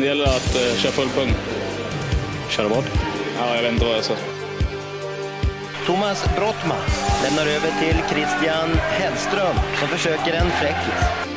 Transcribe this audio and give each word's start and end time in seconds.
Det 0.00 0.06
gäller 0.06 0.24
att 0.24 0.56
uh, 0.56 0.76
köra 0.76 0.92
full 0.92 1.08
pung. 1.08 1.34
Köra 2.48 2.68
vad? 2.68 2.84
Ja, 3.38 3.54
jag 3.54 3.62
vet 3.62 3.72
inte 3.72 3.84
vad 3.84 3.96
jag 3.96 4.04
sa. 4.04 4.14
Thomas 5.86 6.24
Brottman 6.36 6.78
lämnar 7.22 7.46
över 7.46 7.70
till 7.80 7.96
Christian 8.10 8.68
Hellström 8.90 9.56
som 9.78 9.88
försöker 9.88 10.32
en 10.32 10.50
fräckis. 10.50 11.28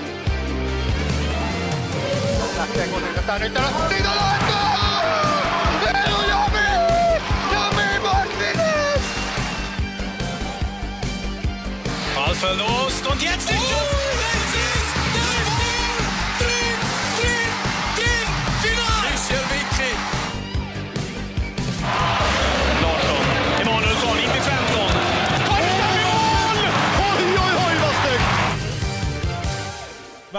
Ballförlust 12.15 13.07
und 13.11 13.21
jetzt 13.23 13.49
die 13.49 13.53
Michel 13.53 14.00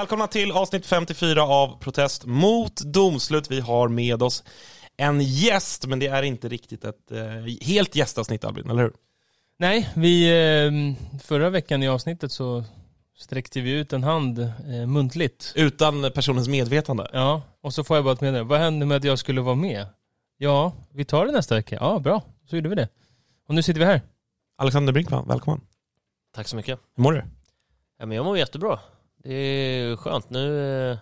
Välkomna 0.02 0.26
till 0.26 0.52
avsnitt 0.52 0.86
54 0.86 1.42
av 1.42 1.78
Protest 1.80 2.26
mot 2.26 2.76
domslut. 2.80 3.50
Vi 3.50 3.60
har 3.60 3.88
med 3.88 4.22
oss 4.22 4.44
en 4.96 5.20
gäst, 5.20 5.86
men 5.86 5.98
det 5.98 6.06
är 6.06 6.22
inte 6.22 6.48
riktigt 6.48 6.84
ett 6.84 7.10
eh, 7.10 7.20
helt 7.60 7.96
gästavsnitt 7.96 8.44
Albin, 8.44 8.70
eller 8.70 8.82
hur? 8.82 8.92
Nej, 9.58 9.90
vi, 9.94 10.30
eh, 10.30 11.18
förra 11.22 11.50
veckan 11.50 11.82
i 11.82 11.88
avsnittet 11.88 12.32
så 12.32 12.64
sträckte 13.18 13.60
vi 13.60 13.70
ut 13.70 13.92
en 13.92 14.02
hand 14.02 14.38
eh, 14.38 14.86
muntligt. 14.86 15.52
Utan 15.56 16.10
personens 16.14 16.48
medvetande. 16.48 17.10
Ja, 17.12 17.42
och 17.60 17.74
så 17.74 17.84
får 17.84 17.96
jag 17.96 18.04
bara 18.04 18.14
ett 18.14 18.20
meddelande. 18.20 18.48
Vad 18.50 18.60
hände 18.60 18.86
med 18.86 18.96
att 18.96 19.04
jag 19.04 19.18
skulle 19.18 19.40
vara 19.40 19.54
med? 19.54 19.86
Ja, 20.38 20.72
vi 20.90 21.04
tar 21.04 21.26
det 21.26 21.32
nästa 21.32 21.54
vecka. 21.54 21.78
Ja, 21.80 21.98
bra. 21.98 22.22
Så 22.50 22.56
gjorde 22.56 22.68
vi 22.68 22.74
det. 22.74 22.88
Och 23.48 23.54
nu 23.54 23.62
sitter 23.62 23.80
vi 23.80 23.86
här. 23.86 24.00
Alexander 24.58 24.92
Brinkman, 24.92 25.28
välkommen. 25.28 25.60
Tack 26.34 26.48
så 26.48 26.56
mycket. 26.56 26.78
Hur 26.96 27.02
mår 27.02 27.12
du? 27.12 27.24
Ja, 27.98 28.06
men 28.06 28.16
jag 28.16 28.24
mår 28.24 28.38
jättebra. 28.38 28.78
Det 29.24 29.34
är 29.34 29.96
skönt. 29.96 30.30
Nu... 30.30 30.90
eh, 30.90 30.96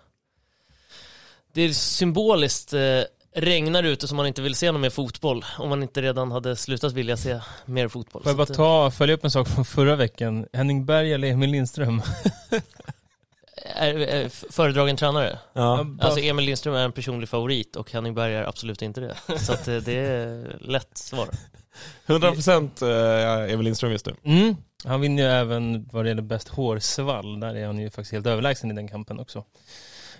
Det 1.53 1.61
är 1.61 1.73
symboliskt 1.73 2.73
eh, 2.73 3.01
regnar 3.35 3.83
ute 3.83 4.07
så 4.07 4.15
man 4.15 4.27
inte 4.27 4.41
vill 4.41 4.55
se 4.55 4.71
någon 4.71 4.81
mer 4.81 4.89
fotboll. 4.89 5.45
Om 5.57 5.69
man 5.69 5.83
inte 5.83 6.01
redan 6.01 6.31
hade 6.31 6.55
slutat 6.55 6.93
vilja 6.93 7.17
se 7.17 7.39
mer 7.65 7.87
fotboll. 7.87 8.23
Får 8.23 8.29
jag 8.29 8.37
bara 8.37 8.47
eh, 8.49 8.55
ta, 8.55 8.91
följa 8.91 9.15
upp 9.15 9.23
en 9.23 9.31
sak 9.31 9.47
från 9.49 9.65
förra 9.65 9.95
veckan. 9.95 10.45
Henning 10.53 10.85
Berg 10.85 11.13
eller 11.13 11.27
Emil 11.27 11.49
Lindström? 11.49 12.01
är, 13.75 13.93
är 13.99 14.29
föredragen 14.51 14.97
tränare. 14.97 15.39
Ja. 15.53 15.85
Alltså 15.99 16.19
Emil 16.19 16.45
Lindström 16.45 16.75
är 16.75 16.85
en 16.85 16.91
personlig 16.91 17.29
favorit 17.29 17.75
och 17.75 17.91
Henning 17.91 18.13
Berg 18.13 18.33
är 18.33 18.43
absolut 18.43 18.81
inte 18.81 19.01
det. 19.01 19.15
Så 19.39 19.53
att 19.53 19.65
det 19.65 19.93
är 19.97 20.57
lätt 20.61 20.97
svar. 20.97 21.29
100% 22.07 22.83
eh, 22.83 23.53
Evel 23.53 23.63
Lindström 23.65 23.91
just 23.91 24.05
nu. 24.05 24.15
Mm. 24.23 24.55
Han 24.85 25.01
vinner 25.01 25.23
ju 25.23 25.29
även 25.29 25.89
vad 25.91 26.05
det 26.05 26.09
gäller 26.09 26.21
bäst 26.21 26.47
hårsvall. 26.47 27.39
Där 27.39 27.55
är 27.55 27.65
han 27.65 27.79
ju 27.79 27.89
faktiskt 27.89 28.11
helt 28.11 28.27
överlägsen 28.27 28.71
i 28.71 28.73
den 28.73 28.87
kampen 28.87 29.19
också. 29.19 29.43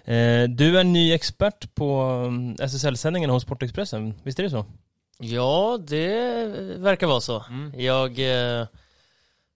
Eh, 0.06 0.44
du 0.50 0.80
är 0.80 0.84
ny 0.84 1.14
expert 1.14 1.76
på 1.76 2.02
mm, 2.28 2.56
SSL-sändningen 2.60 3.30
hos 3.30 3.44
Sportexpressen. 3.44 4.14
Visst 4.24 4.40
är 4.40 4.44
det 4.44 4.50
så? 4.50 4.66
Ja, 5.20 5.80
det 5.88 6.46
verkar 6.78 7.08
vara 7.08 7.22
så. 7.22 7.46
Jag 7.78 8.10
eh, 8.60 8.68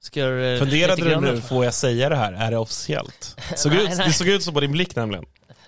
ska 0.02 0.22
eh, 0.22 0.60
Funderade 0.60 1.10
du 1.10 1.22
nu, 1.22 1.42
får 1.42 1.66
jag 1.66 1.74
säga 1.74 2.10
det 2.10 2.16
här? 2.16 2.34
Är 2.34 2.52
det 2.52 2.58
officiellt? 2.58 3.38
Såg 3.56 3.72
Nej, 3.72 3.84
ut, 3.84 3.90
nej. 3.98 4.08
det 4.08 4.14
såg 4.14 4.28
ut 4.28 4.44
så 4.44 4.52
på 4.52 4.60
din 4.60 4.72
blick 4.72 4.96
nämligen. 4.96 5.26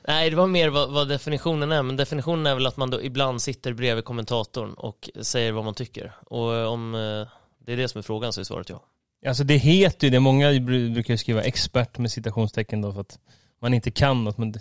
Nej, 0.08 0.30
det 0.30 0.36
var 0.36 0.48
mer 0.48 0.70
vad, 0.70 0.90
vad 0.90 1.08
definitionen 1.08 1.72
är, 1.72 1.84
men 1.84 1.98
definitionen 1.98 2.46
är 2.46 2.56
väl 2.56 2.66
att 2.66 2.78
man 2.78 2.90
då 2.90 3.02
ibland 3.02 3.42
sitter 3.42 3.74
bredvid 3.74 4.06
kommentatorn 4.06 4.74
och 4.74 5.10
säger 5.22 5.52
vad 5.52 5.66
man 5.66 5.74
tycker. 5.74 6.16
Och 6.26 6.56
eh, 6.56 6.68
om 6.68 6.96
eh, 6.96 7.28
det 7.66 7.74
är 7.74 7.78
det 7.78 7.88
som 7.88 8.00
är 8.00 8.04
frågan 8.04 8.34
så 8.34 8.40
är 8.42 8.44
svaret 8.44 8.70
ja. 8.70 8.84
Alltså 9.26 9.44
det 9.44 9.58
heter 9.58 10.08
ju 10.08 10.12
det, 10.12 10.20
många 10.20 10.60
brukar 10.60 11.14
ju 11.14 11.18
skriva 11.18 11.42
expert 11.42 11.98
med 11.98 12.12
citationstecken 12.12 12.82
då 12.82 12.94
för 12.94 13.02
att 13.02 13.20
man 13.62 13.74
inte 13.74 13.92
kan 13.92 14.24
något 14.24 14.38
men 14.38 14.52
det, 14.52 14.60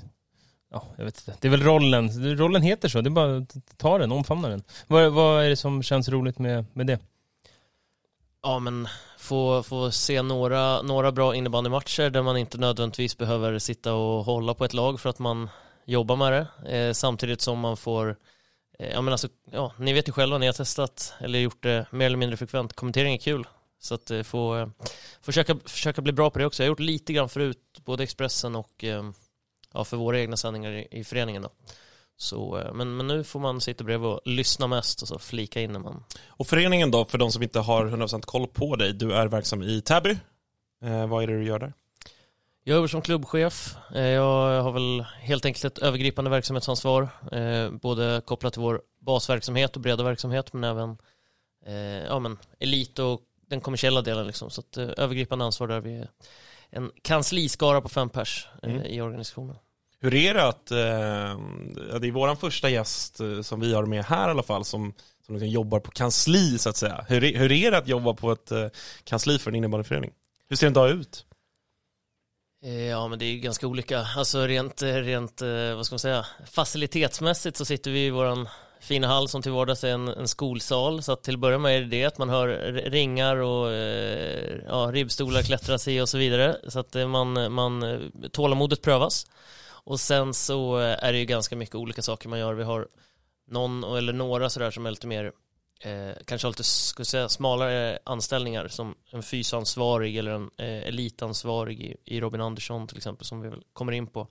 Ja, 0.70 0.84
jag 0.96 1.04
vet 1.04 1.18
inte. 1.18 1.38
Det 1.40 1.48
är 1.48 1.50
väl 1.50 1.62
rollen, 1.62 2.36
rollen 2.36 2.62
heter 2.62 2.88
så, 2.88 3.00
det 3.00 3.08
är 3.08 3.10
bara 3.10 3.36
att 3.36 3.56
ta 3.76 3.98
den, 3.98 4.12
omfamna 4.12 4.48
den. 4.48 4.62
Vad, 4.86 5.12
vad 5.12 5.44
är 5.44 5.48
det 5.48 5.56
som 5.56 5.82
känns 5.82 6.08
roligt 6.08 6.38
med, 6.38 6.64
med 6.72 6.86
det? 6.86 6.98
Ja, 8.42 8.58
men 8.58 8.88
få, 9.18 9.62
få 9.62 9.90
se 9.90 10.22
några, 10.22 10.82
några 10.82 11.12
bra 11.12 11.34
innebandymatcher 11.34 12.10
där 12.10 12.22
man 12.22 12.36
inte 12.36 12.58
nödvändigtvis 12.58 13.18
behöver 13.18 13.58
sitta 13.58 13.94
och 13.94 14.24
hålla 14.24 14.54
på 14.54 14.64
ett 14.64 14.72
lag 14.72 15.00
för 15.00 15.10
att 15.10 15.18
man 15.18 15.48
jobbar 15.84 16.16
med 16.16 16.32
det. 16.32 16.76
Eh, 16.76 16.92
samtidigt 16.92 17.40
som 17.40 17.58
man 17.58 17.76
får, 17.76 18.16
eh, 18.78 18.90
ja 18.92 19.00
men 19.00 19.12
alltså, 19.12 19.28
ja, 19.50 19.72
ni 19.78 19.92
vet 19.92 20.08
ju 20.08 20.12
själva, 20.12 20.38
ni 20.38 20.46
har 20.46 20.52
testat 20.52 21.14
eller 21.20 21.38
gjort 21.38 21.62
det 21.62 21.86
mer 21.90 22.06
eller 22.06 22.16
mindre 22.16 22.36
frekvent. 22.36 22.72
Kommentering 22.72 23.14
är 23.14 23.18
kul. 23.18 23.46
Så 23.86 23.94
att 23.94 24.10
eh, 24.10 24.22
få, 24.22 24.56
eh, 24.56 24.68
försöka, 25.22 25.56
försöka 25.64 26.02
bli 26.02 26.12
bra 26.12 26.30
på 26.30 26.38
det 26.38 26.46
också. 26.46 26.62
Jag 26.62 26.66
har 26.66 26.70
gjort 26.70 26.80
lite 26.80 27.12
grann 27.12 27.28
förut, 27.28 27.58
både 27.84 28.02
Expressen 28.02 28.56
och 28.56 28.84
eh, 28.84 29.10
ja, 29.74 29.84
för 29.84 29.96
våra 29.96 30.20
egna 30.20 30.36
sändningar 30.36 30.70
i, 30.72 30.88
i 30.90 31.04
föreningen 31.04 31.42
då. 31.42 31.50
Så, 32.18 32.70
men, 32.74 32.96
men 32.96 33.06
nu 33.06 33.24
får 33.24 33.40
man 33.40 33.60
sitta 33.60 33.84
bredvid 33.84 34.08
och 34.08 34.20
lyssna 34.24 34.66
mest 34.66 35.02
och 35.02 35.08
så 35.08 35.18
flika 35.18 35.60
in 35.60 35.72
när 35.72 35.80
man 35.80 36.04
Och 36.26 36.46
föreningen 36.46 36.90
då, 36.90 37.04
för 37.04 37.18
de 37.18 37.32
som 37.32 37.42
inte 37.42 37.60
har 37.60 37.86
100% 37.86 38.20
koll 38.20 38.46
på 38.46 38.76
dig, 38.76 38.92
du 38.92 39.12
är 39.12 39.26
verksam 39.26 39.62
i 39.62 39.80
Täby. 39.80 40.18
Eh, 40.82 41.06
vad 41.06 41.22
är 41.22 41.26
det 41.26 41.38
du 41.38 41.44
gör 41.44 41.58
där? 41.58 41.72
Jag 42.64 42.74
jobbar 42.74 42.88
som 42.88 43.02
klubbchef. 43.02 43.76
Eh, 43.94 44.02
Jag 44.02 44.62
har 44.62 44.72
väl 44.72 45.06
helt 45.20 45.44
enkelt 45.44 45.64
ett 45.64 45.78
övergripande 45.78 46.30
verksamhetsansvar, 46.30 47.08
eh, 47.32 47.70
både 47.70 48.22
kopplat 48.24 48.52
till 48.52 48.62
vår 48.62 48.82
basverksamhet 48.98 49.76
och 49.76 49.82
breda 49.82 50.04
verksamhet, 50.04 50.52
men 50.52 50.64
även 50.64 50.98
ja, 52.08 52.18
men 52.18 52.38
elit 52.58 52.98
och 52.98 53.20
den 53.50 53.60
kommersiella 53.60 54.02
delen. 54.02 54.26
Liksom. 54.26 54.50
Så 54.50 54.60
att, 54.60 54.76
eh, 54.76 54.88
övergripande 54.96 55.44
ansvar 55.44 55.68
där 55.68 55.80
vi 55.80 55.96
är 55.96 56.08
en 56.70 56.90
kansliskara 57.02 57.80
på 57.80 57.88
fem 57.88 58.08
pers 58.10 58.48
eh, 58.62 58.70
Mm. 58.70 58.86
i 58.86 59.00
organisationen. 59.00 59.56
Hur 60.00 60.14
är 60.14 60.34
det 60.34 60.46
att, 60.48 60.70
eh, 60.70 60.78
det 62.00 62.08
är 62.08 62.10
våran 62.12 62.36
första 62.36 62.68
gäst 62.70 63.20
eh, 63.20 63.42
som 63.42 63.60
vi 63.60 63.74
har 63.74 63.86
med 63.86 64.04
här 64.04 64.28
i 64.28 64.30
alla 64.30 64.42
fall 64.42 64.64
som, 64.64 64.94
som 65.26 65.34
liksom 65.34 65.48
jobbar 65.48 65.80
på 65.80 65.90
kansli 65.90 66.58
så 66.58 66.68
att 66.68 66.76
säga. 66.76 67.06
Hur, 67.08 67.24
är- 67.24 67.38
hur 67.38 67.52
är 67.52 67.70
det 67.70 67.78
att 67.78 67.88
jobba 67.88 68.14
på 68.14 68.32
ett 68.32 68.50
eh, 68.52 68.66
kansli 69.04 69.38
för 69.38 69.50
en 69.50 69.54
innebandyförening? 69.54 70.10
Hur 70.48 70.56
ser 70.56 70.66
en 70.66 70.72
dag 70.72 70.90
ut? 70.90 71.26
Ja, 72.90 73.08
men 73.08 73.18
det 73.18 73.24
är 73.24 73.30
ju 73.32 73.38
ganska 73.38 73.66
olika. 73.66 74.00
Alltså 74.16 74.46
rent, 74.46 74.82
rent 74.82 75.42
vad 75.76 75.86
ska 75.86 75.92
man 75.94 75.98
säga, 75.98 76.26
facilitetsmässigt 76.46 77.56
så 77.56 77.64
sitter 77.64 77.90
vi 77.90 78.06
i 78.06 78.10
våran 78.10 78.48
fina 78.86 79.06
hall 79.06 79.28
som 79.28 79.42
till 79.42 79.52
vardags 79.52 79.84
är 79.84 79.88
en, 79.88 80.08
en 80.08 80.28
skolsal. 80.28 81.02
Så 81.02 81.12
att 81.12 81.22
till 81.22 81.34
att 81.34 81.40
börja 81.40 81.58
med 81.58 81.76
är 81.76 81.80
det 81.80 81.86
det 81.86 82.04
att 82.04 82.18
man 82.18 82.28
hör 82.28 82.48
ringar 82.72 83.36
och 83.36 83.72
eh, 83.72 84.60
ja, 84.66 84.90
ribbstolar 84.92 85.42
klättras 85.42 85.88
i 85.88 86.00
och 86.00 86.08
så 86.08 86.18
vidare. 86.18 86.56
Så 86.68 86.78
att 86.78 86.96
eh, 86.96 87.08
man, 87.08 87.52
man, 87.52 87.82
eh, 87.82 87.98
tålamodet 88.32 88.82
prövas. 88.82 89.26
Och 89.68 90.00
sen 90.00 90.34
så 90.34 90.80
eh, 90.80 91.04
är 91.04 91.12
det 91.12 91.18
ju 91.18 91.24
ganska 91.24 91.56
mycket 91.56 91.74
olika 91.74 92.02
saker 92.02 92.28
man 92.28 92.38
gör. 92.38 92.54
Vi 92.54 92.64
har 92.64 92.88
någon 93.48 93.84
eller 93.84 94.12
några 94.12 94.50
sådär 94.50 94.70
som 94.70 94.86
är 94.86 94.90
lite 94.90 95.06
mer 95.06 95.32
eh, 95.80 96.16
kanske 96.24 96.46
har 96.46 96.50
lite 96.50 96.64
ska 96.64 97.04
säga, 97.04 97.28
smalare 97.28 97.98
anställningar 98.04 98.68
som 98.68 98.94
en 99.12 99.22
fysansvarig 99.22 100.16
eller 100.16 100.30
en 100.30 100.50
eh, 100.58 100.88
elitansvarig 100.88 101.80
i, 101.80 101.96
i 102.04 102.20
Robin 102.20 102.40
Andersson 102.40 102.86
till 102.86 102.96
exempel 102.96 103.26
som 103.26 103.40
vi 103.40 103.48
väl 103.48 103.62
kommer 103.72 103.92
in 103.92 104.06
på. 104.06 104.28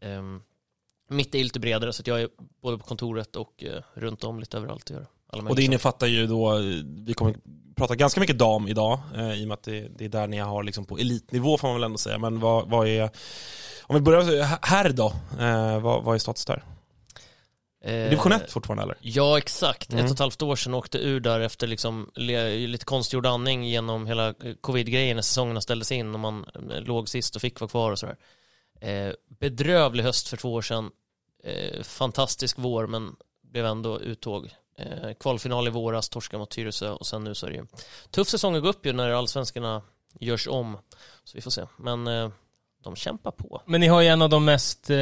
Ehm, 0.00 0.42
mitt 1.10 1.34
är 1.34 1.44
lite 1.44 1.60
bredare 1.60 1.92
så 1.92 2.02
att 2.02 2.06
jag 2.06 2.20
är 2.20 2.28
både 2.62 2.78
på 2.78 2.84
kontoret 2.84 3.36
och 3.36 3.64
eh, 3.64 3.82
runt 3.94 4.24
om 4.24 4.40
lite 4.40 4.56
överallt 4.56 4.90
och 4.90 4.96
gör 4.96 5.06
Och 5.48 5.56
det 5.56 5.62
innefattar 5.62 6.06
ju 6.06 6.26
då, 6.26 6.58
eh, 6.58 6.64
vi 6.84 7.14
kommer 7.14 7.34
prata 7.76 7.94
ganska 7.94 8.20
mycket 8.20 8.38
dam 8.38 8.68
idag, 8.68 9.00
eh, 9.16 9.32
i 9.32 9.44
och 9.44 9.48
med 9.48 9.54
att 9.54 9.62
det, 9.62 9.88
det 9.98 10.04
är 10.04 10.08
där 10.08 10.26
ni 10.26 10.38
har 10.38 10.62
liksom 10.62 10.84
på 10.84 10.98
elitnivå 10.98 11.58
får 11.58 11.68
man 11.68 11.74
väl 11.74 11.84
ändå 11.84 11.98
säga. 11.98 12.18
Men 12.18 12.40
vad, 12.40 12.70
vad 12.70 12.88
är, 12.88 13.10
om 13.82 13.94
vi 13.94 14.00
börjar 14.00 14.58
här 14.62 14.90
då, 14.90 15.12
eh, 15.40 15.80
vad, 15.80 16.04
vad 16.04 16.14
är 16.14 16.18
status 16.18 16.44
där? 16.44 16.64
Eh, 17.84 17.92
Division 17.92 18.32
1 18.32 18.50
fortfarande 18.50 18.82
eller? 18.82 18.96
Ja, 19.00 19.38
exakt. 19.38 19.92
Mm. 19.92 20.04
Ett 20.04 20.10
och 20.10 20.14
ett 20.14 20.20
halvt 20.20 20.42
år 20.42 20.56
sedan 20.56 20.74
åkte 20.74 20.98
ur 20.98 21.20
där 21.20 21.40
efter 21.40 21.66
liksom 21.66 22.10
lite 22.14 22.84
konstgjord 22.84 23.26
andning 23.26 23.64
genom 23.64 24.06
hela 24.06 24.28
eh, 24.28 24.34
covid-grejen 24.60 25.16
när 25.16 25.22
säsongerna 25.22 25.60
ställdes 25.60 25.92
in 25.92 26.14
och 26.14 26.20
man 26.20 26.46
eh, 26.70 26.80
låg 26.80 27.08
sist 27.08 27.36
och 27.36 27.42
fick 27.42 27.60
vara 27.60 27.68
kvar 27.68 27.92
och 27.92 27.98
sådär. 27.98 28.16
Eh, 28.80 29.12
bedrövlig 29.40 30.04
höst 30.04 30.28
för 30.28 30.36
två 30.36 30.52
år 30.52 30.62
sedan. 30.62 30.90
Eh, 31.44 31.82
fantastisk 31.82 32.56
vår 32.58 32.86
men 32.86 33.16
blev 33.42 33.66
ändå 33.66 34.00
uttåg. 34.00 34.50
Eh, 34.78 35.12
kvalfinal 35.20 35.66
i 35.66 35.70
våras, 35.70 36.08
torska 36.08 36.38
mot 36.38 36.50
Tyresö 36.50 36.90
och 36.90 37.06
sen 37.06 37.24
nu 37.24 37.34
så 37.34 37.46
är 37.46 37.50
det 37.50 37.56
ju 37.56 37.66
tuff 38.10 38.28
säsong 38.28 38.56
att 38.56 38.62
gå 38.62 38.68
upp 38.68 38.86
ju 38.86 38.92
när 38.92 39.10
allsvenskarna 39.10 39.82
görs 40.20 40.48
om. 40.48 40.78
Så 41.24 41.36
vi 41.36 41.40
får 41.40 41.50
se. 41.50 41.66
Men 41.76 42.06
eh, 42.06 42.30
de 42.82 42.96
kämpar 42.96 43.30
på. 43.30 43.62
Men 43.66 43.80
ni 43.80 43.86
har 43.86 44.00
ju 44.00 44.08
en 44.08 44.22
av 44.22 44.30
de 44.30 44.44
mest 44.44 44.90
eh, 44.90 44.96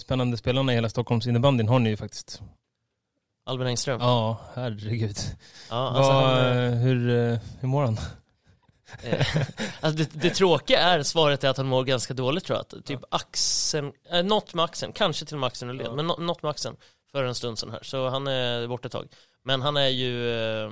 spännande 0.00 0.36
spelarna 0.36 0.72
i 0.72 0.74
hela 0.74 0.88
Stockholms 0.88 1.26
innebandyn 1.26 1.68
har 1.68 1.78
ni 1.78 1.90
ju 1.90 1.96
faktiskt. 1.96 2.42
Albin 3.46 3.66
Engström. 3.66 4.00
Ja, 4.00 4.40
herregud. 4.54 5.16
Ja, 5.70 5.88
alltså 5.88 6.12
Vad, 6.12 6.24
han, 6.24 6.56
eh, 6.56 6.72
hur, 6.72 7.10
eh, 7.10 7.38
hur 7.60 7.68
mår 7.68 7.82
han? 7.82 7.98
Eh, 9.02 9.26
alltså 9.80 10.04
det, 10.04 10.10
det 10.12 10.30
tråkiga 10.30 10.78
är 10.80 11.02
svaret 11.02 11.44
är 11.44 11.48
att 11.48 11.56
han 11.56 11.66
mår 11.66 11.84
ganska 11.84 12.14
dåligt 12.14 12.44
tror 12.44 12.56
jag. 12.58 12.78
Att 12.78 12.86
Typ 12.86 13.00
axeln, 13.10 13.92
äh, 14.12 14.22
något 14.22 14.54
med 14.54 14.64
axeln, 14.64 14.92
kanske 14.92 15.24
till 15.26 15.34
och 15.36 15.40
med 15.40 15.46
axeln 15.46 15.68
och 15.70 15.74
led, 15.76 15.92
men 15.92 16.06
nå- 16.06 16.16
något 16.16 16.42
med 16.42 16.50
axeln 16.50 16.76
för 17.12 17.24
en 17.24 17.34
stund 17.34 17.58
sedan 17.58 17.70
här. 17.70 17.82
Så 17.82 18.08
han 18.08 18.26
är 18.26 18.66
borta 18.66 18.86
ett 18.86 18.92
tag. 18.92 19.08
Men 19.44 19.62
han 19.62 19.76
är 19.76 19.88
ju, 19.88 20.30
eh, 20.64 20.70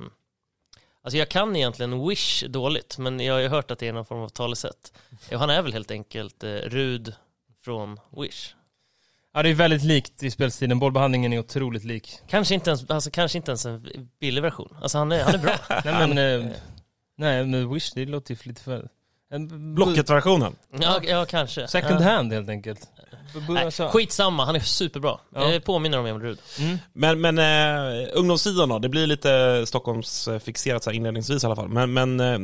alltså 1.03 1.19
jag 1.19 1.29
kan 1.29 1.57
egentligen 1.57 2.09
Wish 2.09 2.45
dåligt, 2.49 2.99
men 2.99 3.21
jag 3.21 3.35
har 3.35 3.41
ju 3.41 3.49
hört 3.49 3.71
att 3.71 3.79
det 3.79 3.89
är 3.89 3.93
någon 3.93 4.05
form 4.05 4.21
av 4.23 4.29
talesätt. 4.29 4.93
Han 5.33 5.51
är 5.51 5.63
väl 5.63 5.73
helt 5.73 5.91
enkelt 5.91 6.45
eh, 6.45 6.49
Rud 6.51 7.15
från 7.65 8.01
Wish. 8.17 8.55
Ja, 9.35 9.43
det 9.43 9.49
är 9.49 9.55
väldigt 9.55 9.83
likt 9.83 10.23
i 10.23 10.31
spelstilen. 10.31 10.79
Bollbehandlingen 10.79 11.33
är 11.33 11.39
otroligt 11.39 11.85
lik. 11.85 12.19
Kanske 12.29 12.55
inte 12.55 12.71
ens, 12.71 12.91
alltså 12.91 13.11
kanske 13.11 13.39
inte 13.39 13.51
ens 13.51 13.67
en 13.67 14.09
billig 14.21 14.43
version. 14.43 14.77
Alltså 14.83 14.99
han 14.99 15.13
är, 15.13 15.25
han 15.25 15.35
är 15.35 15.39
bra. 15.39 15.57
Nej 15.85 16.09
men, 16.09 16.19
eh, 16.19 16.53
nej 17.21 17.47
men 17.47 17.75
Wish, 17.75 17.93
det 17.95 18.07
låter 18.07 18.35
ju 18.35 18.41
lite 18.43 18.63
för... 18.63 18.89
En, 19.33 19.75
Blocket-versionen. 19.75 20.57
ja, 20.81 21.01
ja, 21.03 21.25
kanske. 21.25 21.69
Second 21.69 22.01
hand 22.01 22.33
helt 22.33 22.49
enkelt. 22.49 22.89
Nej, 23.49 23.65
alltså- 23.65 23.89
skitsamma, 23.89 24.45
han 24.45 24.57
är 24.57 24.61
superbra. 24.61 25.19
Ja. 25.35 25.53
Eh, 25.53 25.61
påminner 25.61 25.99
om 25.99 26.07
Emil 26.07 26.23
Rud. 26.23 26.39
Men, 26.93 27.21
men 27.21 27.39
eh, 27.39 28.09
ungdomssidan 28.13 28.69
då, 28.69 28.79
det 28.79 28.89
blir 28.89 29.07
lite 29.07 29.63
Stockholmsfixerat 29.67 30.85
så 30.85 30.91
här 30.91 30.97
inledningsvis 30.97 31.43
i 31.43 31.47
alla 31.47 31.57
fall. 31.57 31.69
Men, 31.69 31.93
men 31.93 32.21
eh, 32.21 32.39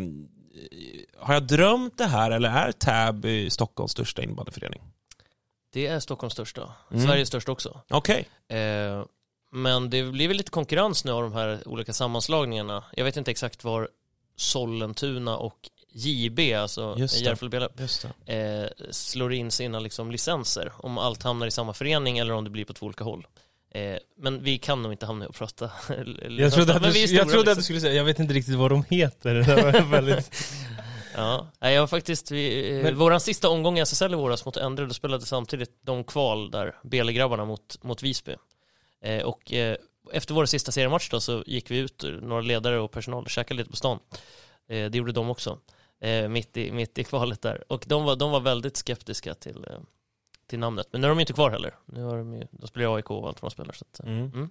har 1.18 1.34
jag 1.34 1.42
drömt 1.42 1.98
det 1.98 2.04
här 2.04 2.30
eller 2.30 2.48
är 2.48 2.72
Täby 2.72 3.50
Stockholms 3.50 3.92
största 3.92 4.22
innebandyförening? 4.22 4.82
Det 5.72 5.86
är 5.86 6.00
Stockholms 6.00 6.32
största. 6.32 6.72
Mm. 6.90 7.06
Sveriges 7.06 7.28
största 7.28 7.52
också. 7.52 7.80
Okej. 7.90 8.28
Eh, 8.48 9.04
men 9.52 9.90
det 9.90 10.02
blir 10.02 10.28
väl 10.28 10.36
lite 10.36 10.50
konkurrens 10.50 11.04
nu 11.04 11.12
av 11.12 11.22
de 11.22 11.32
här 11.32 11.68
olika 11.68 11.92
sammanslagningarna. 11.92 12.84
Jag 12.92 13.04
vet 13.04 13.16
inte 13.16 13.30
exakt 13.30 13.64
var 13.64 13.88
Sollentuna 14.36 15.36
och 15.36 15.70
JB, 15.92 16.54
alltså. 16.54 16.96
Järfälla 16.98 17.68
eh, 18.26 18.70
slår 18.90 19.32
in 19.32 19.50
sina 19.50 19.78
liksom, 19.78 20.10
licenser. 20.10 20.72
Om 20.78 20.98
allt 20.98 21.22
hamnar 21.22 21.46
i 21.46 21.50
samma 21.50 21.74
förening 21.74 22.18
eller 22.18 22.34
om 22.34 22.44
det 22.44 22.50
blir 22.50 22.64
på 22.64 22.72
två 22.72 22.86
olika 22.86 23.04
håll. 23.04 23.26
Eh, 23.70 23.96
men 24.18 24.42
vi 24.42 24.58
kan 24.58 24.82
nog 24.82 24.92
inte 24.92 25.06
hamna 25.06 25.26
och 25.26 25.34
prata. 25.34 25.64
Jag 26.28 26.52
trodde, 26.52 26.74
att 26.74 26.82
du, 26.82 27.04
jag 27.04 27.28
trodde 27.28 27.40
att 27.40 27.44
du 27.44 27.50
liksom. 27.50 27.62
skulle 27.62 27.80
säga, 27.80 27.94
jag 27.94 28.04
vet 28.04 28.18
inte 28.18 28.34
riktigt 28.34 28.54
vad 28.54 28.70
de 28.70 28.84
heter. 28.90 29.34
Det 29.56 29.62
var 29.62 29.90
väldigt... 29.90 30.30
Ja, 31.18 31.46
jag 31.60 31.80
har 31.80 31.86
faktiskt, 31.86 32.30
vi, 32.30 32.76
eh, 32.76 32.82
Men- 32.82 32.96
våran 32.96 33.20
sista 33.20 33.48
omgång 33.48 33.78
i 33.78 33.80
SSL 33.80 34.12
i 34.12 34.16
våras 34.16 34.44
mot 34.44 34.56
Endre, 34.56 34.86
då 34.86 34.94
spelade 34.94 35.26
samtidigt 35.26 35.70
de 35.82 36.04
kval 36.04 36.50
där, 36.50 36.74
Bele-grabbarna 36.82 37.44
mot, 37.44 37.82
mot 37.82 38.02
Visby. 38.02 38.36
Eh, 39.02 39.22
och 39.22 39.52
eh, 39.52 39.76
efter 40.12 40.34
vår 40.34 40.46
sista 40.46 40.72
seriematch 40.72 41.08
då 41.10 41.20
så 41.20 41.44
gick 41.46 41.70
vi 41.70 41.78
ut, 41.78 42.04
några 42.22 42.42
ledare 42.42 42.78
och 42.78 42.90
personal, 42.90 43.24
och 43.24 43.30
käkade 43.30 43.58
lite 43.58 43.70
på 43.70 43.76
stan. 43.76 43.98
Eh, 44.68 44.90
det 44.90 44.98
gjorde 44.98 45.12
de 45.12 45.30
också, 45.30 45.58
eh, 46.00 46.28
mitt, 46.28 46.56
i, 46.56 46.72
mitt 46.72 46.98
i 46.98 47.04
kvalet 47.04 47.42
där. 47.42 47.72
Och 47.72 47.84
de 47.88 48.04
var, 48.04 48.16
de 48.16 48.30
var 48.30 48.40
väldigt 48.40 48.76
skeptiska 48.76 49.34
till, 49.34 49.66
eh, 49.70 49.78
till 50.46 50.58
namnet. 50.58 50.88
Men 50.92 51.00
nu 51.00 51.06
är 51.06 51.08
de 51.08 51.18
ju 51.18 51.22
inte 51.22 51.32
kvar 51.32 51.50
heller. 51.50 51.74
Nu 51.86 52.02
har 52.02 52.18
de 52.18 52.34
ju, 52.34 52.46
de 52.50 52.66
spelar 52.66 52.86
i 52.86 52.94
AIK 52.94 53.10
och 53.10 53.28
allt 53.28 53.42
vad 53.42 53.50
de 53.50 53.54
spelar. 53.54 53.72
Så 53.72 53.84
att, 53.92 54.00
eh, 54.00 54.06
Mm. 54.12 54.32
mm. 54.34 54.50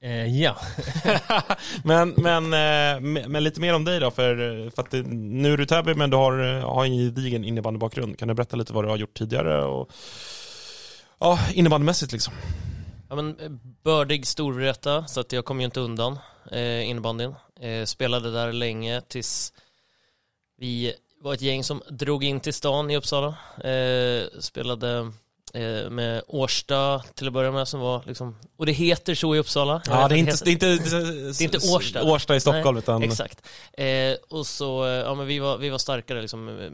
Eh, 0.00 0.26
ja. 0.42 0.56
men, 1.84 2.14
men, 2.16 2.44
eh, 2.44 3.00
men 3.28 3.44
lite 3.44 3.60
mer 3.60 3.74
om 3.74 3.84
dig 3.84 4.00
då, 4.00 4.10
för, 4.10 4.36
för 4.70 4.82
att 4.82 4.90
det, 4.90 5.02
nu 5.06 5.52
är 5.52 5.56
du 5.56 5.66
Täby 5.66 5.94
men 5.94 6.10
du 6.10 6.16
har, 6.16 6.60
har 6.60 6.84
en 6.84 6.92
gedigen 6.92 7.44
innebandybakgrund. 7.44 8.18
Kan 8.18 8.28
du 8.28 8.34
berätta 8.34 8.56
lite 8.56 8.72
vad 8.72 8.84
du 8.84 8.88
har 8.88 8.96
gjort 8.96 9.18
tidigare 9.18 9.64
och 9.64 9.90
ja, 11.18 11.38
innebandymässigt 11.52 12.12
liksom? 12.12 12.34
Ja, 13.08 13.16
men 13.16 13.40
eh, 13.40 13.50
bördig 13.82 14.26
Storvreta, 14.26 15.06
så 15.06 15.20
att 15.20 15.32
jag 15.32 15.44
kom 15.44 15.60
ju 15.60 15.64
inte 15.64 15.80
undan 15.80 16.18
eh, 16.52 16.90
innebandyn. 16.90 17.34
Eh, 17.60 17.84
spelade 17.84 18.32
där 18.32 18.52
länge 18.52 19.00
tills 19.00 19.52
vi 20.58 20.94
var 21.20 21.34
ett 21.34 21.42
gäng 21.42 21.64
som 21.64 21.82
drog 21.88 22.24
in 22.24 22.40
till 22.40 22.54
stan 22.54 22.90
i 22.90 22.96
Uppsala. 22.96 23.36
Eh, 23.64 24.24
spelade 24.38 25.12
eh, 25.54 25.90
med 25.90 26.22
Årsta 26.26 27.02
till 27.14 27.26
att 27.26 27.32
börja 27.32 27.52
med 27.52 27.68
som 27.68 27.80
var 27.80 28.02
liksom, 28.06 28.36
och 28.56 28.66
det 28.66 28.72
heter 28.72 29.14
så 29.14 29.34
i 29.34 29.38
Uppsala. 29.38 29.82
Ja, 29.86 30.08
det 30.08 30.14
är 30.14 30.18
inte, 30.18 30.44
det 30.44 30.50
inte, 30.50 30.66
Det 30.66 31.40
är 31.40 31.42
inte 31.42 31.58
Årsta. 31.74 32.02
Årsta 32.02 32.36
i 32.36 32.40
Stockholm 32.40 32.78
utan 32.78 33.02
Exakt. 33.02 33.46
Eh, 33.72 34.16
och 34.28 34.46
så, 34.46 34.84
eh, 34.84 34.90
ja 34.90 35.14
men 35.14 35.26
vi 35.26 35.38
var, 35.38 35.58
vi 35.58 35.68
var 35.68 35.78
starkare 35.78 36.20
liksom 36.20 36.70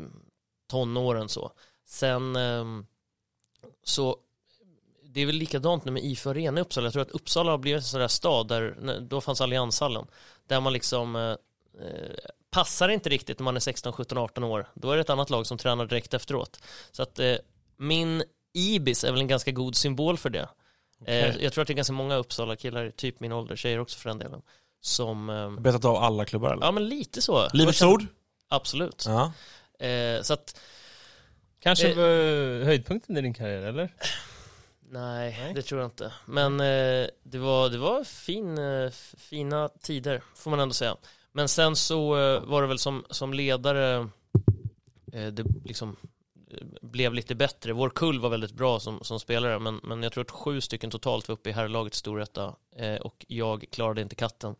tonåren 0.70 1.28
så. 1.28 1.52
Sen 1.88 2.36
ehm, 2.36 2.86
så, 3.84 4.16
det 5.12 5.20
är 5.20 5.26
väl 5.26 5.34
likadant 5.34 5.84
nu 5.84 5.92
med 5.92 6.04
IFÖ 6.04 6.30
Arena 6.30 6.60
i 6.60 6.62
Uppsala. 6.62 6.86
Jag 6.86 6.92
tror 6.92 7.02
att 7.02 7.10
Uppsala 7.10 7.50
har 7.50 7.58
blivit 7.58 7.78
en 7.80 7.86
sån 7.86 8.00
där 8.00 8.08
stad 8.08 8.48
där, 8.48 9.00
då 9.00 9.20
fanns 9.20 9.40
Allianshallen, 9.40 10.06
där 10.48 10.60
man 10.60 10.72
liksom 10.72 11.16
eh, 11.16 11.22
eh, 11.86 12.10
passar 12.50 12.88
inte 12.88 13.08
riktigt 13.08 13.38
när 13.38 13.44
man 13.44 13.56
är 13.56 13.60
16, 13.60 13.92
17, 13.92 14.18
18 14.18 14.44
år. 14.44 14.66
Då 14.74 14.90
är 14.90 14.94
det 14.96 15.00
ett 15.00 15.10
annat 15.10 15.30
lag 15.30 15.46
som 15.46 15.58
tränar 15.58 15.86
direkt 15.86 16.14
efteråt. 16.14 16.60
Så 16.92 17.02
att 17.02 17.18
eh, 17.18 17.34
min 17.76 18.22
Ibis 18.54 19.04
är 19.04 19.10
väl 19.12 19.20
en 19.20 19.28
ganska 19.28 19.50
god 19.50 19.76
symbol 19.76 20.18
för 20.18 20.30
det. 20.30 20.48
Eh, 21.06 21.36
jag 21.36 21.52
tror 21.52 21.62
att 21.62 21.68
det 21.68 21.72
är 21.72 21.76
ganska 21.76 21.92
många 21.92 22.16
Uppsala-killar, 22.16 22.90
typ 22.96 23.20
min 23.20 23.32
ålder, 23.32 23.56
tjejer 23.56 23.78
också 23.78 23.98
för 23.98 24.08
den 24.08 24.18
delen, 24.18 24.42
som 24.80 25.30
ehm, 25.30 25.62
betat 25.62 25.84
av 25.84 25.96
alla 25.96 26.24
klubbar 26.24 26.52
eller? 26.52 26.66
Ja 26.66 26.72
men 26.72 26.88
lite 26.88 27.22
så. 27.22 27.48
Livets 27.52 27.82
ord? 27.82 28.06
Absolut. 28.48 29.04
Ja. 29.06 29.32
Eh, 29.86 30.22
så 30.22 30.32
att, 30.34 30.60
Kanske 31.62 31.88
Eh. 31.88 32.64
höjdpunkten 32.64 33.16
i 33.16 33.20
din 33.20 33.34
karriär, 33.34 33.62
eller? 33.62 33.94
Nej, 34.92 35.52
det 35.54 35.62
tror 35.62 35.80
jag 35.80 35.86
inte. 35.86 36.12
Men 36.26 36.60
eh, 36.60 37.08
det 37.22 37.38
var, 37.38 37.70
det 37.70 37.78
var 37.78 38.04
fin, 38.04 38.58
eh, 38.58 38.90
fina 39.16 39.68
tider, 39.68 40.22
får 40.34 40.50
man 40.50 40.60
ändå 40.60 40.74
säga. 40.74 40.96
Men 41.32 41.48
sen 41.48 41.76
så 41.76 42.16
eh, 42.16 42.40
var 42.40 42.62
det 42.62 42.68
väl 42.68 42.78
som, 42.78 43.04
som 43.10 43.34
ledare, 43.34 44.08
eh, 45.12 45.26
det 45.26 45.44
liksom 45.64 45.96
eh, 46.50 46.66
blev 46.82 47.14
lite 47.14 47.34
bättre. 47.34 47.72
Vår 47.72 47.90
kull 47.90 48.20
var 48.20 48.28
väldigt 48.30 48.52
bra 48.52 48.80
som, 48.80 49.04
som 49.04 49.20
spelare, 49.20 49.58
men, 49.58 49.80
men 49.82 50.02
jag 50.02 50.12
tror 50.12 50.24
att 50.24 50.30
sju 50.30 50.60
stycken 50.60 50.90
totalt 50.90 51.28
var 51.28 51.32
uppe 51.32 51.50
i 51.50 51.52
herrlaget 51.52 51.94
i 51.94 51.96
Storvreta 51.96 52.54
eh, 52.76 52.96
och 52.96 53.24
jag 53.28 53.64
klarade 53.72 54.00
inte 54.00 54.14
katten. 54.14 54.54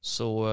Så 0.00 0.48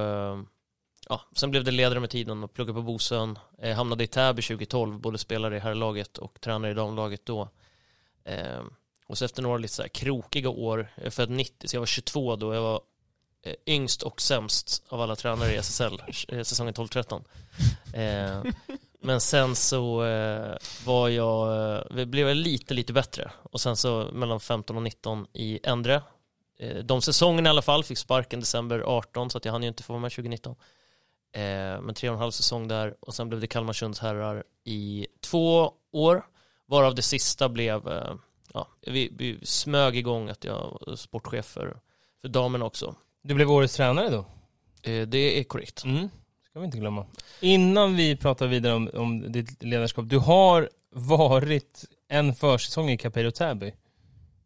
ja, 1.10 1.22
sen 1.36 1.52
blev 1.52 1.64
det 1.64 1.72
ledare 1.72 2.00
med 2.00 2.10
tiden 2.10 2.44
och 2.44 2.54
pluggade 2.54 2.80
på 2.80 2.82
Bosön. 2.82 3.40
Hamnade 3.76 4.04
i 4.04 4.08
Täby 4.08 4.42
2012, 4.42 5.00
både 5.00 5.18
spelare 5.18 5.58
i 5.58 5.60
herrlaget 5.60 6.18
och 6.18 6.42
tränare 6.42 6.72
i 6.72 6.74
damlaget 6.74 7.26
då. 7.26 7.50
Och 9.12 9.18
så 9.18 9.26
efter 9.26 9.42
några 9.42 9.58
lite 9.58 9.74
så 9.74 9.82
här 9.82 9.90
krokiga 9.90 10.50
år, 10.50 10.94
jag 10.96 11.06
är 11.06 11.10
född 11.10 11.30
90, 11.30 11.68
så 11.68 11.76
jag 11.76 11.82
var 11.82 11.86
22 11.86 12.36
då, 12.36 12.54
jag 12.54 12.62
var 12.62 12.82
eh, 13.46 13.54
yngst 13.66 14.04
och 14.04 14.22
sämst 14.22 14.84
av 14.88 15.02
alla 15.02 15.16
tränare 15.16 15.54
i 15.54 15.58
SSL, 15.58 16.02
eh, 16.28 16.44
säsongen 16.44 16.74
12-13. 16.74 17.24
Eh, 17.94 18.52
men 19.02 19.22
sen 19.22 19.56
så 19.56 20.04
eh, 20.06 20.58
var 20.86 21.10
jag, 21.10 21.76
eh, 22.00 22.06
blev 22.06 22.28
jag 22.28 22.38
lite, 22.38 22.74
lite 22.74 22.94
bättre. 22.94 23.32
Och 23.44 23.62
sen 23.62 23.78
så 23.78 24.10
mellan 24.14 24.40
15 24.40 24.76
och 24.76 24.84
19 24.84 25.28
i 25.34 25.60
Endre. 25.64 26.02
Eh, 26.60 26.78
de 26.78 27.02
säsongerna 27.02 27.50
i 27.50 27.52
alla 27.52 27.62
fall, 27.62 27.84
fick 27.84 27.98
sparken 27.98 28.40
december 28.40 28.80
18 28.80 29.30
så 29.30 29.38
att 29.38 29.46
jag 29.46 29.52
hann 29.52 29.64
ju 29.64 29.70
inte 29.70 29.84
få 29.84 29.94
vara 29.94 30.02
med 30.02 30.12
2019. 30.12 30.56
Eh, 31.34 31.42
men 31.82 31.94
tre 31.94 32.10
och 32.10 32.16
en 32.16 32.22
halv 32.22 32.32
säsong 32.32 32.68
där 32.68 32.96
och 33.00 33.16
sen 33.16 33.30
blev 33.30 33.42
det 33.42 33.48
Kalmarsunds 33.48 34.00
herrar 34.00 34.44
i 34.64 35.08
två 35.22 35.74
år. 35.92 36.26
Varav 36.66 36.96
det 36.96 37.02
sista 37.02 37.50
blev, 37.50 37.88
eh, 37.88 38.14
ja, 38.54 38.68
vi, 38.82 39.10
vi 39.18 39.40
smög 39.44 39.98
igång 39.98 40.30
att 40.30 40.44
jag 40.44 40.78
var 40.82 40.96
sportchef 40.96 41.46
för, 41.46 41.78
för 42.22 42.28
damerna 42.28 42.66
också. 42.66 42.96
Du 43.24 43.34
blev 43.34 43.52
årets 43.52 43.76
tränare 43.76 44.10
då? 44.10 44.26
Eh, 44.92 45.08
det 45.08 45.40
är 45.40 45.44
korrekt. 45.44 45.84
Mm. 45.84 46.10
ska 46.50 46.60
vi 46.60 46.66
inte 46.66 46.78
glömma. 46.78 47.06
Innan 47.40 47.96
vi 47.96 48.18
pratar 48.18 48.48
vidare 48.48 48.74
om, 48.74 48.90
om 48.94 49.32
ditt 49.32 49.64
ledarskap, 49.64 50.10
du 50.10 50.18
har 50.18 50.70
varit 50.90 51.86
en 52.08 52.36
försäsong 52.36 52.90
i 52.90 52.98
Capello 52.98 53.32
Täby. 53.32 53.74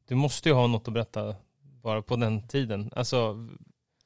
Du 0.07 0.15
måste 0.15 0.49
ju 0.49 0.55
ha 0.55 0.67
något 0.67 0.87
att 0.87 0.93
berätta 0.93 1.35
bara 1.83 2.01
på 2.01 2.15
den 2.15 2.47
tiden. 2.47 2.91
Alltså, 2.95 3.47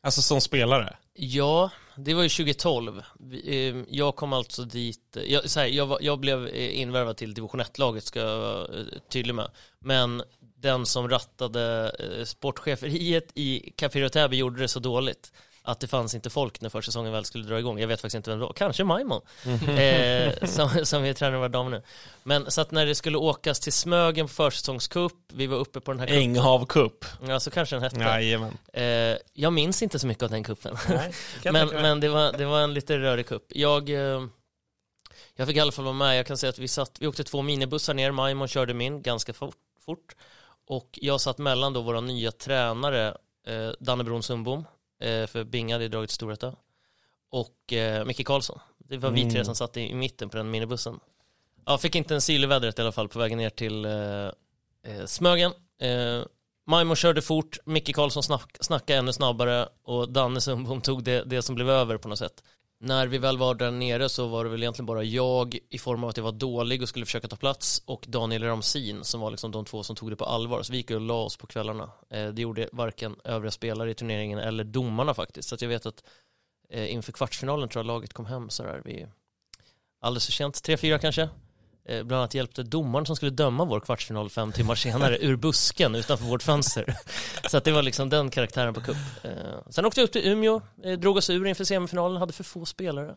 Alltså 0.01 0.22
som 0.22 0.41
spelare? 0.41 0.98
Ja, 1.13 1.72
det 2.03 2.13
var 2.13 2.24
ju 2.24 2.29
2012. 2.29 3.03
Ehm, 3.46 3.86
jag 3.89 4.15
kom 4.15 4.34
alltså 4.34 4.63
dit, 4.63 5.18
eh, 5.18 5.24
jag, 5.24 5.50
så 5.50 5.60
här, 5.60 5.68
jag, 5.68 5.86
var, 5.86 5.98
jag 6.01 6.20
blev 6.20 6.48
eh, 6.48 6.79
invärvad 6.79 7.18
till 7.18 7.34
division 7.34 7.62
1-laget 7.62 8.03
ska 8.03 8.20
jag 8.20 8.39
vara 8.39 8.62
eh, 8.63 8.86
tydlig 9.10 9.36
med. 9.36 9.51
Men 9.79 10.24
den 10.39 10.86
som 10.86 11.10
rattade 11.10 11.91
sportcheferiet 12.25 13.32
i 13.36 13.74
Café 13.75 14.10
Täby 14.10 14.38
gjorde 14.38 14.62
det 14.62 14.68
så 14.68 14.79
dåligt 14.79 15.32
att 15.72 15.80
det 15.80 15.88
fanns 15.88 16.16
inte 16.16 16.30
folk 16.30 16.62
när 16.62 16.70
försäsongen 16.70 17.12
väl 17.12 17.26
skulle 17.26 17.44
dra 17.44 17.60
igång. 17.60 17.80
Jag 17.80 17.88
vet 17.88 18.02
faktiskt 18.02 18.16
inte 18.16 18.30
vem 18.30 18.40
det 18.40 18.46
var, 18.46 18.54
kanske 18.54 18.84
Maimon, 18.84 19.22
eh, 19.78 20.48
som, 20.48 20.86
som 20.86 21.04
är 21.04 21.14
tränare 21.14 21.38
våra 21.38 21.50
damer 21.50 21.72
nu. 21.72 21.82
Men 22.24 22.52
så 22.52 22.62
att 22.62 22.72
när 22.72 22.86
det 22.86 22.96
skulle 22.96 23.18
åkas 23.18 23.60
till 23.60 23.74
Smögen 23.74 24.28
på 24.28 24.34
försäsongscup, 24.34 25.14
vi 25.28 25.48
var 25.48 25.58
uppe 25.58 25.80
på 25.80 25.92
den 25.92 26.00
här 26.00 26.08
cupen. 26.08 26.22
Änghav 26.22 26.66
Cup? 26.66 27.06
Ja, 27.28 27.40
så 27.40 27.52
kanske 27.52 27.76
den 27.76 27.84
hette. 27.84 28.00
Jajamän. 28.00 28.58
Eh, 28.74 28.84
jag 29.34 29.54
minns 29.54 29.84
inte 29.84 30.00
så 30.00 30.08
mycket 30.08 30.24
av 30.24 30.30
den 30.30 30.44
kuppen. 30.44 30.78
Nej, 30.90 31.14
men 31.44 31.68
men 31.68 32.00
det, 32.00 32.10
var, 32.10 32.32
det 32.32 32.46
var 32.46 32.62
en 32.62 32.74
lite 32.74 32.98
rörig 32.98 33.28
kupp. 33.28 33.46
Jag, 33.50 33.90
eh, 33.90 34.26
jag 35.36 35.48
fick 35.48 35.58
i 35.58 35.60
alla 35.60 35.72
fall 35.72 35.86
vara 35.86 35.94
med. 35.94 36.18
Jag 36.18 36.26
kan 36.26 36.38
säga 36.38 36.50
att 36.50 36.60
vi, 36.60 36.68
satt, 36.68 36.98
vi 37.00 37.08
åkte 37.08 37.24
två 37.24 37.42
minibussar 37.42 37.94
ner. 37.94 38.12
Maimon 38.12 38.48
körde 38.48 38.74
min 38.74 39.02
ganska 39.02 39.34
fort, 39.34 39.56
fort. 39.86 40.16
Och 40.68 41.00
jag 41.02 41.22
satt 41.22 41.38
mellan 41.38 41.74
då 41.74 41.82
våra 41.82 42.02
nya 42.02 42.32
tränare, 42.32 43.08
eh, 43.48 43.70
Danne 43.80 44.04
Bron 44.04 44.24
Sundbom, 44.24 44.66
för 45.00 45.44
Binga 45.44 45.75
hade 45.75 45.88
dragit 45.88 46.12
Storvreta. 46.12 46.56
och 47.32 47.74
eh, 47.74 48.06
Micke 48.06 48.25
Karlsson. 48.27 48.60
Det 48.77 48.98
var 48.98 49.12
vi 49.12 49.22
tre 49.22 49.32
Mm. 49.32 49.46
som 49.46 49.56
satt 49.56 49.77
i, 49.77 49.82
i 49.82 49.94
mitten 49.96 50.29
på 50.29 50.38
den 50.38 50.51
minibussen. 50.51 51.00
Ja, 51.65 51.77
fick 51.77 51.96
inte 51.96 52.13
en 52.15 52.22
syl 52.22 52.44
i 52.44 52.48
vädret 52.48 52.79
i 52.79 52.82
alla 52.82 52.91
fall 52.91 53.08
på 53.10 53.20
vägen 53.20 53.38
ner 53.38 53.50
till 53.50 53.86
eh, 53.86 53.91
eh, 54.94 55.06
Smögen. 55.06 55.51
Eh, 55.82 56.22
Maimo 56.68 56.96
körde 56.96 57.22
fort, 57.22 57.58
Micke 57.65 57.96
Karlsson 57.96 58.24
snack, 58.24 58.58
snackade 58.62 59.00
ännu 59.00 59.13
snabbare 59.13 59.70
och 59.84 60.12
Danne 60.12 60.41
Sundbom 60.41 60.82
tog 60.82 61.03
det, 61.03 61.24
det 61.24 61.41
som 61.41 61.56
blev 61.56 61.70
över 61.70 61.98
på 61.98 62.08
något 62.08 62.20
sätt. 62.20 62.44
När 62.82 63.08
vi 63.08 63.18
väl 63.18 63.38
var 63.38 63.56
där 63.56 63.72
nere 63.72 64.10
så 64.10 64.28
var 64.28 64.44
det 64.44 64.50
väl 64.50 64.64
egentligen 64.64 64.86
bara 64.86 65.04
jag 65.04 65.58
i 65.70 65.78
form 65.78 66.04
av 66.04 66.10
att 66.10 66.18
jag 66.18 66.24
var 66.24 66.32
dålig 66.32 66.82
och 66.82 66.90
skulle 66.90 67.06
försöka 67.06 67.28
ta 67.28 67.36
plats 67.36 67.84
och 67.86 68.06
Daniel 68.08 68.44
Ramsin 68.44 69.04
som 69.04 69.22
var 69.22 69.32
liksom 69.32 69.52
de 69.52 69.66
två 69.66 69.84
som 69.84 69.96
tog 69.96 70.10
det 70.10 70.16
på 70.16 70.26
allvar. 70.26 70.64
Så 70.64 70.72
vi 70.72 70.78
gick 70.78 70.92
och 70.92 71.02
la 71.02 71.24
oss 71.24 71.38
på 71.38 71.48
kvällarna. 71.48 71.92
Eh, 72.10 72.28
det 72.28 72.42
gjorde 72.42 72.70
varken 72.72 73.16
övriga 73.24 73.52
spelare 73.52 73.92
i 73.92 73.94
turneringen 73.94 74.40
eller 74.40 74.64
domarna 74.64 75.14
faktiskt. 75.14 75.50
Så 75.50 75.56
att 75.56 75.62
jag 75.62 75.70
vet 75.70 75.86
att 75.86 76.04
eh, 76.70 76.94
inför 76.94 77.12
kvartsfinalen 77.12 77.70
tror 77.70 77.80
jag 77.80 77.88
laget 77.88 78.14
kom 78.14 78.26
hem 78.26 78.50
sådär 78.50 78.82
vid 78.86 79.08
alldeles 80.02 80.26
för 80.26 80.32
sent, 80.32 80.64
tre 80.64 80.78
fyra 80.78 81.00
kanske. 81.00 81.30
Eh, 81.89 82.03
bland 82.03 82.19
annat 82.19 82.34
hjälpte 82.34 82.63
domaren 82.63 83.05
som 83.05 83.15
skulle 83.15 83.31
döma 83.31 83.65
vår 83.65 83.79
kvartsfinal 83.79 84.29
fem 84.29 84.51
timmar 84.51 84.75
senare 84.75 85.17
ur 85.17 85.36
busken 85.36 85.96
utanför 85.96 86.25
vårt 86.25 86.43
fönster. 86.43 86.96
Så 87.50 87.58
att 87.58 87.63
det 87.63 87.72
var 87.72 87.84
liksom 87.84 88.10
den 88.10 88.29
karaktären 88.29 88.74
på 88.74 88.81
cup. 88.81 88.98
Eh, 89.24 89.31
sen 89.69 89.86
åkte 89.86 90.00
jag 90.00 90.05
upp 90.05 90.12
till 90.12 90.27
Umeå, 90.27 90.62
eh, 90.84 91.00
drog 91.00 91.17
oss 91.17 91.29
ur 91.29 91.48
inför 91.48 91.63
semifinalen, 91.63 92.17
hade 92.17 92.34
för 92.34 92.43
få 92.43 92.65
spelare. 92.65 93.15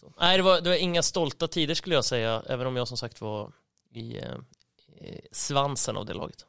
Så. 0.00 0.12
Nej, 0.20 0.36
det 0.36 0.42
var, 0.42 0.60
det 0.60 0.68
var 0.68 0.76
inga 0.76 1.02
stolta 1.02 1.48
tider 1.48 1.74
skulle 1.74 1.94
jag 1.94 2.04
säga, 2.04 2.42
även 2.46 2.66
om 2.66 2.76
jag 2.76 2.88
som 2.88 2.96
sagt 2.96 3.20
var 3.20 3.52
i, 3.94 4.00
i 4.00 4.22
svansen 5.32 5.96
av 5.96 6.06
det 6.06 6.14
laget. 6.14 6.46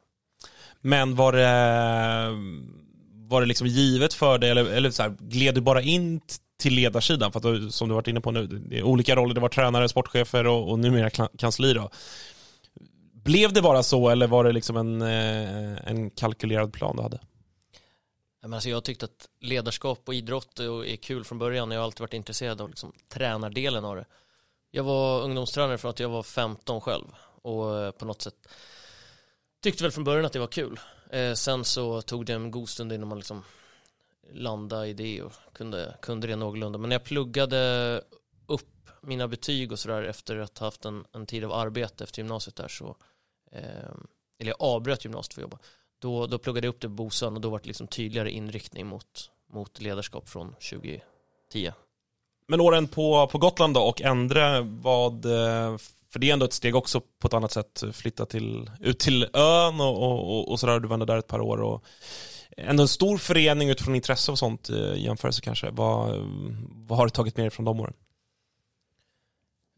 Men 0.80 1.16
var 1.16 1.32
det, 1.32 1.46
var 3.28 3.40
det 3.40 3.46
liksom 3.46 3.66
givet 3.66 4.14
för 4.14 4.38
dig, 4.38 4.50
eller, 4.50 4.64
eller 4.64 4.90
så 4.90 5.02
här, 5.02 5.16
gled 5.20 5.54
du 5.54 5.60
bara 5.60 5.82
in 5.82 6.20
till 6.60 6.74
ledarsidan? 6.74 7.32
För 7.32 7.66
att 7.66 7.74
som 7.74 7.88
du 7.88 7.94
varit 7.94 8.08
inne 8.08 8.20
på 8.20 8.30
nu, 8.30 8.46
det 8.46 8.78
är 8.78 8.82
olika 8.82 9.16
roller, 9.16 9.34
det 9.34 9.40
var 9.40 9.48
tränare, 9.48 9.88
sportchefer 9.88 10.46
och, 10.46 10.70
och 10.70 10.78
numera 10.78 11.10
kansli 11.38 11.72
då. 11.72 11.90
Blev 13.12 13.52
det 13.52 13.62
bara 13.62 13.82
så 13.82 14.08
eller 14.08 14.26
var 14.26 14.44
det 14.44 14.52
liksom 14.52 14.76
en, 14.76 15.02
eh, 15.02 15.90
en 15.90 16.10
kalkylerad 16.10 16.72
plan 16.72 16.96
du 16.96 17.02
hade? 17.02 17.20
Men 18.42 18.54
alltså 18.54 18.68
jag 18.68 18.84
tyckte 18.84 19.04
att 19.04 19.28
ledarskap 19.40 20.02
och 20.04 20.14
idrott 20.14 20.60
är 20.60 20.96
kul 20.96 21.24
från 21.24 21.38
början. 21.38 21.70
Jag 21.70 21.78
har 21.78 21.84
alltid 21.84 22.00
varit 22.00 22.14
intresserad 22.14 22.60
av 22.60 22.68
liksom 22.68 22.92
tränardelen 23.08 23.84
av 23.84 23.96
det. 23.96 24.04
Jag 24.70 24.84
var 24.84 25.22
ungdomstränare 25.22 25.78
från 25.78 25.90
att 25.90 26.00
jag 26.00 26.08
var 26.08 26.22
15 26.22 26.80
själv 26.80 27.04
och 27.42 27.78
eh, 27.78 27.90
på 27.90 28.04
något 28.04 28.22
sätt 28.22 28.34
tyckte 29.62 29.82
väl 29.82 29.92
från 29.92 30.04
början 30.04 30.24
att 30.24 30.32
det 30.32 30.38
var 30.38 30.46
kul. 30.46 30.80
Eh, 31.10 31.34
sen 31.34 31.64
så 31.64 32.02
tog 32.02 32.26
det 32.26 32.32
en 32.32 32.50
god 32.50 32.68
stund 32.68 32.92
innan 32.92 33.08
man 33.08 33.18
liksom 33.18 33.44
landa 34.32 34.86
i 34.86 34.92
det 34.92 35.22
och 35.22 35.32
kunde, 35.52 35.96
kunde 36.02 36.26
det 36.26 36.36
någorlunda. 36.36 36.78
Men 36.78 36.88
när 36.88 36.94
jag 36.94 37.04
pluggade 37.04 38.02
upp 38.46 38.90
mina 39.00 39.28
betyg 39.28 39.72
och 39.72 39.78
sådär 39.78 40.02
efter 40.02 40.36
att 40.36 40.58
ha 40.58 40.66
haft 40.66 40.84
en, 40.84 41.04
en 41.12 41.26
tid 41.26 41.44
av 41.44 41.52
arbete 41.52 42.04
efter 42.04 42.22
gymnasiet 42.22 42.56
där 42.56 42.68
så 42.68 42.96
eh, 43.52 43.62
eller 44.38 44.50
jag 44.50 44.56
avbröt 44.58 45.04
gymnasiet 45.04 45.34
för 45.34 45.40
att 45.40 45.44
jobba 45.44 45.58
då, 46.00 46.26
då 46.26 46.38
pluggade 46.38 46.66
jag 46.66 46.74
upp 46.74 46.80
det 46.80 46.88
på 46.88 46.94
Bosön 46.94 47.34
och 47.34 47.40
då 47.40 47.50
var 47.50 47.58
det 47.58 47.66
liksom 47.66 47.86
tydligare 47.86 48.30
inriktning 48.30 48.86
mot, 48.86 49.30
mot 49.52 49.80
ledarskap 49.80 50.28
från 50.28 50.54
2010. 50.54 51.72
Men 52.48 52.60
åren 52.60 52.88
på, 52.88 53.26
på 53.26 53.38
Gotland 53.38 53.74
då 53.74 53.80
och 53.80 54.02
Endre, 54.02 54.60
vad, 54.60 55.22
för 56.10 56.18
det 56.18 56.28
är 56.28 56.32
ändå 56.32 56.46
ett 56.46 56.52
steg 56.52 56.76
också 56.76 57.00
på 57.00 57.26
ett 57.26 57.34
annat 57.34 57.52
sätt, 57.52 57.82
flytta 57.92 58.26
till, 58.26 58.70
ut 58.80 58.98
till 58.98 59.28
ön 59.32 59.80
och, 59.80 60.02
och, 60.02 60.50
och, 60.50 60.60
sådär, 60.60 60.80
du 60.80 60.88
var 60.88 60.94
ändå 60.94 61.06
där 61.06 61.18
ett 61.18 61.26
par 61.26 61.40
år 61.40 61.60
och 61.60 61.84
ändå 62.56 62.82
en 62.82 62.88
stor 62.88 63.18
förening 63.18 63.70
utifrån 63.70 63.94
intresse 63.94 64.32
och 64.32 64.38
sånt 64.38 64.68
eh, 64.68 64.76
i 64.76 65.04
jämförelse 65.04 65.40
kanske. 65.40 65.70
Vad, 65.70 66.16
vad 66.70 66.98
har 66.98 67.06
du 67.06 67.10
tagit 67.10 67.36
med 67.36 67.44
dig 67.44 67.50
från 67.50 67.64
de 67.64 67.80
åren? 67.80 67.94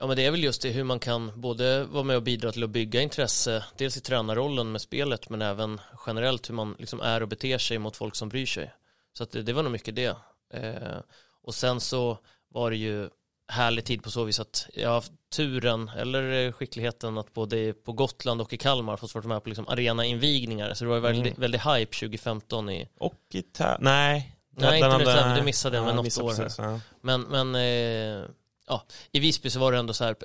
Ja 0.01 0.07
men 0.07 0.17
det 0.17 0.27
är 0.27 0.31
väl 0.31 0.45
just 0.45 0.63
det 0.63 0.71
hur 0.71 0.85
man 0.85 0.99
kan 0.99 1.41
både 1.41 1.85
vara 1.85 2.05
med 2.05 2.17
och 2.17 2.23
bidra 2.23 2.53
till 2.53 2.65
att 2.65 2.71
bygga 2.71 3.01
intresse, 3.01 3.65
dels 3.77 3.97
i 3.97 4.01
tränarrollen 4.01 4.73
med 4.73 4.81
spelet 4.81 5.29
men 5.29 5.43
även 5.43 5.81
generellt 6.07 6.51
hur 6.51 6.55
man 6.55 6.77
liksom 6.79 7.01
är 7.01 7.23
och 7.23 7.29
beter 7.29 7.59
sig 7.59 7.79
mot 7.79 7.97
folk 7.97 8.17
som 8.17 8.29
bryr 8.29 8.47
sig. 8.47 8.73
Så 9.13 9.23
att 9.23 9.31
det, 9.31 9.43
det 9.43 9.53
var 9.53 9.63
nog 9.63 9.73
mycket 9.73 9.97
det. 9.97 10.17
Eh, 10.55 10.99
och 11.43 11.55
sen 11.55 11.81
så 11.81 12.19
var 12.49 12.71
det 12.71 12.77
ju 12.77 13.09
härlig 13.53 13.85
tid 13.85 14.03
på 14.03 14.11
så 14.11 14.25
vis 14.25 14.41
att 14.41 14.67
jag 14.75 14.89
har 14.89 14.95
haft 14.95 15.13
turen 15.37 15.89
eller 15.97 16.53
skickligheten 16.53 17.19
att 17.19 17.33
både 17.35 17.73
på 17.73 17.93
Gotland 17.93 18.41
och 18.41 18.53
i 18.53 18.57
Kalmar 18.57 18.97
fått 18.97 19.15
vara 19.15 19.27
med 19.27 19.43
på 19.43 19.49
liksom 19.49 19.69
arenainvigningar. 19.69 20.75
Så 20.75 20.85
det 20.85 20.89
var 20.89 20.97
ju 20.97 21.03
väldigt, 21.03 21.27
Mm. 21.27 21.41
väldigt 21.41 21.61
hype 21.67 21.97
2015 21.99 22.71
i, 22.71 22.89
Och 22.99 23.15
i 23.33 23.41
tä- 23.41 23.77
Nej. 23.81 24.37
Nej, 24.57 24.75
inte 24.79 24.89
hade- 24.89 25.05
det, 25.05 25.35
det 25.37 25.43
missade 25.43 25.77
jag 25.77 25.87
med 25.87 25.97
något 25.97 26.19
år 26.19 26.29
precis, 26.37 26.59
ja. 26.59 26.81
Men, 27.01 27.21
men 27.23 27.55
eh, 27.55 28.29
ja, 28.67 28.83
i 29.13 29.21
Visby 29.21 29.51
så 29.51 29.59
var 29.59 29.73
det 29.73 29.79
ändå 29.79 29.93
så 29.95 30.05
här, 30.05 30.17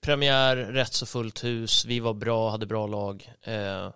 premiär, 0.00 0.56
rätt 0.56 0.92
så 0.92 1.06
fullt 1.06 1.44
hus, 1.44 1.84
vi 1.84 2.00
var 2.00 2.14
bra, 2.14 2.50
hade 2.50 2.66
bra 2.66 2.86
lag, 2.86 3.32
eh, 3.42 3.90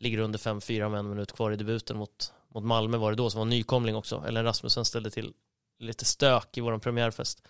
ligger 0.00 0.18
under 0.18 0.38
5-4 0.38 0.88
med 0.88 0.98
en 0.98 1.08
minut 1.10 1.32
kvar 1.32 1.50
i 1.52 1.56
debuten 1.56 1.96
mot, 1.96 2.32
mot 2.54 2.64
Malmö 2.64 2.96
var 2.98 3.10
det 3.10 3.16
då, 3.16 3.30
som 3.30 3.38
var 3.38 3.44
nykomling 3.44 3.96
också, 3.96 4.24
Ellen 4.28 4.44
Rasmussen 4.44 4.84
ställde 4.84 5.10
till 5.10 5.32
lite 5.78 6.04
stök 6.04 6.56
i 6.56 6.60
vår 6.60 6.78
premiärfest. 6.78 7.42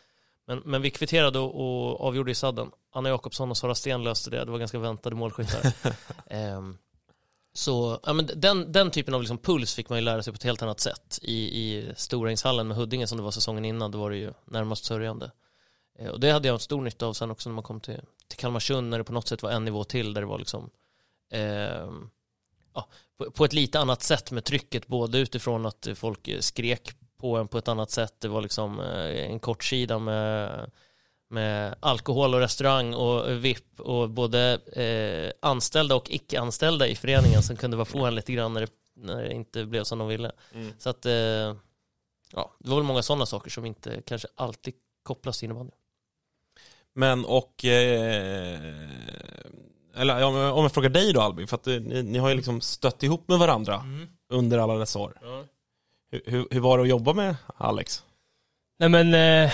Men, 0.46 0.62
men 0.64 0.82
vi 0.82 0.90
kvitterade 0.90 1.38
och, 1.38 1.54
och 1.54 2.00
avgjorde 2.00 2.30
i 2.30 2.34
sadden. 2.34 2.70
Anna 2.92 3.08
Jakobsson 3.08 3.50
och 3.50 3.56
Sara 3.56 3.74
Sten 3.74 4.04
löste 4.04 4.30
det, 4.30 4.44
det 4.44 4.50
var 4.50 4.58
ganska 4.58 4.78
väntade 4.78 5.16
målskyttar. 5.16 5.72
Ehm, 6.26 6.78
så 7.52 8.00
ja, 8.02 8.12
men 8.12 8.30
den, 8.36 8.72
den 8.72 8.90
typen 8.90 9.14
av 9.14 9.20
liksom 9.20 9.38
puls 9.38 9.74
fick 9.74 9.88
man 9.88 9.98
ju 9.98 10.04
lära 10.04 10.22
sig 10.22 10.32
på 10.32 10.36
ett 10.36 10.42
helt 10.42 10.62
annat 10.62 10.80
sätt. 10.80 11.18
I, 11.22 11.34
i 11.34 11.92
Storängshallen 11.96 12.68
med 12.68 12.76
Huddinge 12.76 13.06
som 13.06 13.18
det 13.18 13.24
var 13.24 13.30
säsongen 13.30 13.64
innan, 13.64 13.90
då 13.90 13.98
var 13.98 14.10
det 14.10 14.16
ju 14.16 14.32
närmast 14.44 14.84
sörjande. 14.84 15.30
Eh, 15.98 16.10
och 16.10 16.20
det 16.20 16.30
hade 16.30 16.48
jag 16.48 16.54
en 16.54 16.60
stor 16.60 16.82
nytta 16.82 17.06
av 17.06 17.12
sen 17.12 17.30
också 17.30 17.48
när 17.48 17.54
man 17.54 17.64
kom 17.64 17.80
till, 17.80 18.00
till 18.28 18.38
Kalmarsund, 18.38 18.90
när 18.90 18.98
det 18.98 19.04
på 19.04 19.12
något 19.12 19.28
sätt 19.28 19.42
var 19.42 19.50
en 19.50 19.64
nivå 19.64 19.84
till, 19.84 20.14
där 20.14 20.20
det 20.20 20.26
var 20.26 20.38
liksom 20.38 20.70
ehm, 21.30 22.10
ja, 22.74 22.88
på, 23.18 23.30
på 23.30 23.44
ett 23.44 23.52
lite 23.52 23.80
annat 23.80 24.02
sätt 24.02 24.30
med 24.30 24.44
trycket, 24.44 24.86
både 24.86 25.18
utifrån 25.18 25.66
att 25.66 25.88
folk 25.94 26.28
eh, 26.28 26.38
skrek 26.40 26.96
på 27.20 27.36
en 27.36 27.48
på 27.48 27.58
ett 27.58 27.68
annat 27.68 27.90
sätt, 27.90 28.14
det 28.18 28.28
var 28.28 28.40
liksom 28.40 28.80
eh, 28.80 29.30
en 29.30 29.40
kort 29.40 29.64
sida 29.64 29.98
med 29.98 30.70
med 31.30 31.74
alkohol 31.80 32.34
och 32.34 32.40
restaurang 32.40 32.94
och 32.94 33.44
VIP 33.44 33.80
och 33.80 34.10
både 34.10 34.60
eh, 34.72 35.48
anställda 35.50 35.96
och 35.96 36.10
icke-anställda 36.10 36.86
i 36.86 36.96
föreningen 36.96 37.42
som 37.42 37.56
kunde 37.56 37.76
vara 37.76 37.84
på 37.84 37.98
en 37.98 38.14
lite 38.14 38.32
grann 38.32 38.52
när 38.52 38.60
det, 38.60 38.72
när 38.94 39.22
det 39.22 39.32
inte 39.32 39.64
blev 39.64 39.84
som 39.84 39.98
de 39.98 40.08
ville. 40.08 40.32
Mm. 40.54 40.72
Så 40.78 40.90
att, 40.90 41.06
eh, 41.06 41.12
ja, 42.32 42.52
det 42.58 42.70
var 42.70 42.76
väl 42.76 42.84
många 42.84 43.02
sådana 43.02 43.26
saker 43.26 43.50
som 43.50 43.66
inte 43.66 44.02
kanske 44.06 44.28
alltid 44.34 44.74
kopplas 45.02 45.38
till 45.38 45.46
innebandy. 45.46 45.72
Men 46.94 47.24
och, 47.24 47.64
eh, 47.64 48.60
eller 49.96 50.18
ja, 50.18 50.52
om 50.52 50.62
jag 50.62 50.72
frågar 50.72 50.90
dig 50.90 51.12
då 51.12 51.20
Albin, 51.20 51.48
för 51.48 51.56
att 51.56 51.66
eh, 51.66 51.80
ni, 51.80 52.02
ni 52.02 52.18
har 52.18 52.28
ju 52.28 52.34
liksom 52.34 52.60
stött 52.60 53.02
ihop 53.02 53.28
med 53.28 53.38
varandra 53.38 53.84
under 54.28 54.58
alla 54.58 54.74
dessa 54.74 54.98
år. 54.98 55.18
Hur, 56.10 56.22
hur, 56.26 56.46
hur 56.50 56.60
var 56.60 56.78
det 56.78 56.82
att 56.82 56.88
jobba 56.88 57.12
med 57.12 57.36
Alex? 57.56 58.04
Nej 58.78 58.88
men 58.88 59.14
eh, 59.14 59.52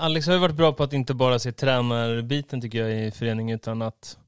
Alex 0.00 0.26
har 0.26 0.34
ju 0.34 0.40
varit 0.40 0.56
bra 0.56 0.72
på 0.72 0.82
att 0.82 0.92
inte 0.92 1.14
bara 1.14 1.38
se 1.38 1.52
tränarbiten 1.52 2.60
tycker 2.60 2.86
jag 2.86 3.06
i 3.06 3.10
föreningen 3.10 3.56
utan 3.56 3.82
att 3.82 4.18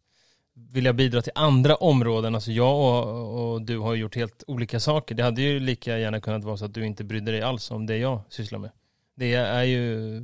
vilja 0.54 0.92
bidra 0.92 1.22
till 1.22 1.32
andra 1.34 1.76
områden. 1.76 2.34
Alltså 2.34 2.52
jag 2.52 2.76
och, 2.76 3.52
och 3.52 3.62
du 3.62 3.78
har 3.78 3.94
ju 3.94 4.00
gjort 4.00 4.16
helt 4.16 4.44
olika 4.46 4.80
saker. 4.80 5.14
Det 5.14 5.22
hade 5.22 5.42
ju 5.42 5.60
lika 5.60 5.98
gärna 5.98 6.20
kunnat 6.20 6.44
vara 6.44 6.56
så 6.56 6.64
att 6.64 6.74
du 6.74 6.86
inte 6.86 7.04
brydde 7.04 7.32
dig 7.32 7.42
alls 7.42 7.70
om 7.70 7.86
det 7.86 7.96
jag 7.96 8.20
sysslar 8.28 8.58
med. 8.58 8.70
Det 9.14 9.34
är 9.34 9.62
ju 9.62 10.20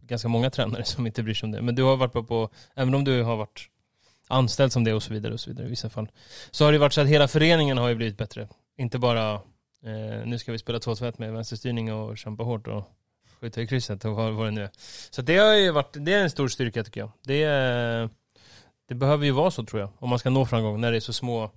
ganska 0.00 0.28
många 0.28 0.50
tränare 0.50 0.84
som 0.84 1.06
inte 1.06 1.22
bryr 1.22 1.34
sig 1.34 1.46
om 1.46 1.52
det. 1.52 1.62
Men 1.62 1.74
du 1.74 1.82
har 1.82 1.96
varit 1.96 2.12
bra 2.12 2.22
på, 2.22 2.50
även 2.74 2.94
om 2.94 3.04
du 3.04 3.22
har 3.22 3.36
varit 3.36 3.68
anställd 4.28 4.72
som 4.72 4.84
det 4.84 4.94
och 4.94 5.02
så 5.02 5.12
vidare 5.12 5.32
och 5.32 5.40
så 5.40 5.50
vidare 5.50 5.66
i 5.66 5.70
vissa 5.70 5.90
fall. 5.90 6.08
Så 6.50 6.64
har 6.64 6.72
det 6.72 6.78
varit 6.78 6.92
så 6.92 7.00
att 7.00 7.08
hela 7.08 7.28
föreningen 7.28 7.78
har 7.78 7.88
ju 7.88 7.94
blivit 7.94 8.16
bättre. 8.16 8.48
Inte 8.76 8.98
bara 8.98 9.34
eh, 9.82 10.26
nu 10.26 10.38
ska 10.38 10.52
vi 10.52 10.58
spela 10.58 10.78
2-2-1 10.78 11.14
med 11.18 11.32
vänsterstyrning 11.32 11.92
och 11.92 12.18
kämpa 12.18 12.42
hårt 12.42 12.66
och 12.66 12.84
skjuta 13.40 13.62
i 13.62 13.66
krysset 13.66 14.04
och 14.04 14.14
vad, 14.14 14.32
vad 14.32 14.46
det 14.46 14.50
nu 14.50 14.62
är. 14.62 14.70
Så 15.10 15.22
det 15.22 15.36
har 15.36 15.54
ju 15.54 15.70
varit, 15.70 15.96
det 16.00 16.12
är 16.12 16.22
en 16.22 16.30
stor 16.30 16.48
styrka 16.48 16.84
tycker 16.84 17.00
jag. 17.00 17.10
Det, 17.22 17.44
det 18.88 18.94
behöver 18.94 19.24
ju 19.24 19.30
vara 19.30 19.50
så 19.50 19.64
tror 19.64 19.80
jag, 19.80 19.90
om 19.98 20.08
man 20.08 20.18
ska 20.18 20.30
nå 20.30 20.46
framgång 20.46 20.80
när 20.80 20.90
det 20.90 20.98
är 20.98 21.00
så 21.00 21.12
små 21.12 21.50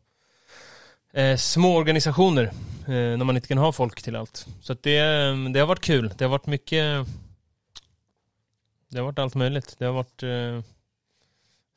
eh, 1.13 1.38
små 1.38 1.75
organisationer, 1.75 2.43
eh, 2.88 3.17
när 3.17 3.24
man 3.24 3.36
inte 3.36 3.48
kan 3.48 3.57
ha 3.57 3.72
folk 3.72 4.01
till 4.01 4.15
allt. 4.15 4.48
Så 4.62 4.74
att 4.74 4.84
det, 4.84 5.00
det 5.53 5.60
har 5.60 5.67
varit 5.67 5.84
kul. 5.84 6.13
Det 6.17 6.25
har 6.25 6.29
varit 6.29 6.48
mycket 6.48 7.07
det 8.89 9.00
har 9.00 9.05
varit 9.05 9.19
allt 9.19 9.36
möjligt. 9.36 9.75
Det 9.77 9.86
har 9.86 9.93
varit 9.93 10.24
eh, 10.24 10.62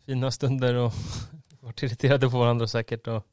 fina 0.07 0.31
stunder 0.31 0.75
och 0.75 0.93
varit 1.61 1.83
irriterade 1.83 2.31
på 2.31 2.39
varandra 2.39 2.67
säkert. 2.67 3.07
Och, 3.07 3.27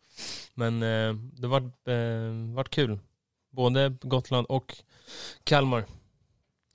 men 0.54 0.84
eh, 0.84 1.14
det 1.14 1.48
har 1.48 1.60
varit, 1.60 1.88
eh, 1.88 2.56
varit 2.56 2.70
kul. 2.70 3.00
Både 3.52 3.96
Gotland 4.02 4.48
och 4.50 4.76
Kalmar. 5.44 5.86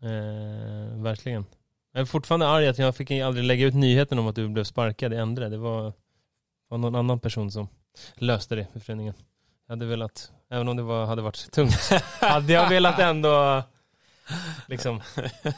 Eh, 0.02 1.02
verkligen. 1.02 1.44
Jag 1.92 2.00
är 2.00 2.04
fortfarande 2.04 2.49
arg 2.49 2.68
att 2.68 2.78
jag 2.78 2.97
fick 2.97 3.11
aldrig 3.11 3.44
lägga 3.44 3.66
ut 3.66 3.75
nyheten 3.75 4.18
om 4.18 4.26
att 4.26 4.35
du 4.35 4.49
blev 4.49 4.64
sparkad 4.64 5.12
i 5.12 5.16
Endre. 5.16 5.49
Det 5.49 5.56
var, 5.56 5.92
var 6.68 6.78
någon 6.78 6.94
annan 6.94 7.20
person 7.20 7.50
som 7.50 7.68
löste 8.14 8.54
det 8.54 8.66
för 8.73 8.80
föreningen. 8.80 9.14
Jag 9.66 9.73
hade 9.73 9.87
velat, 9.87 10.32
även 10.50 10.68
om 10.68 10.76
det 10.76 10.82
var, 10.82 11.06
hade 11.06 11.23
varit 11.23 11.50
tungt, 11.50 11.90
hade 12.20 12.52
jag 12.52 12.68
velat 12.68 12.99
ändå 12.99 13.62
liksom. 14.66 15.00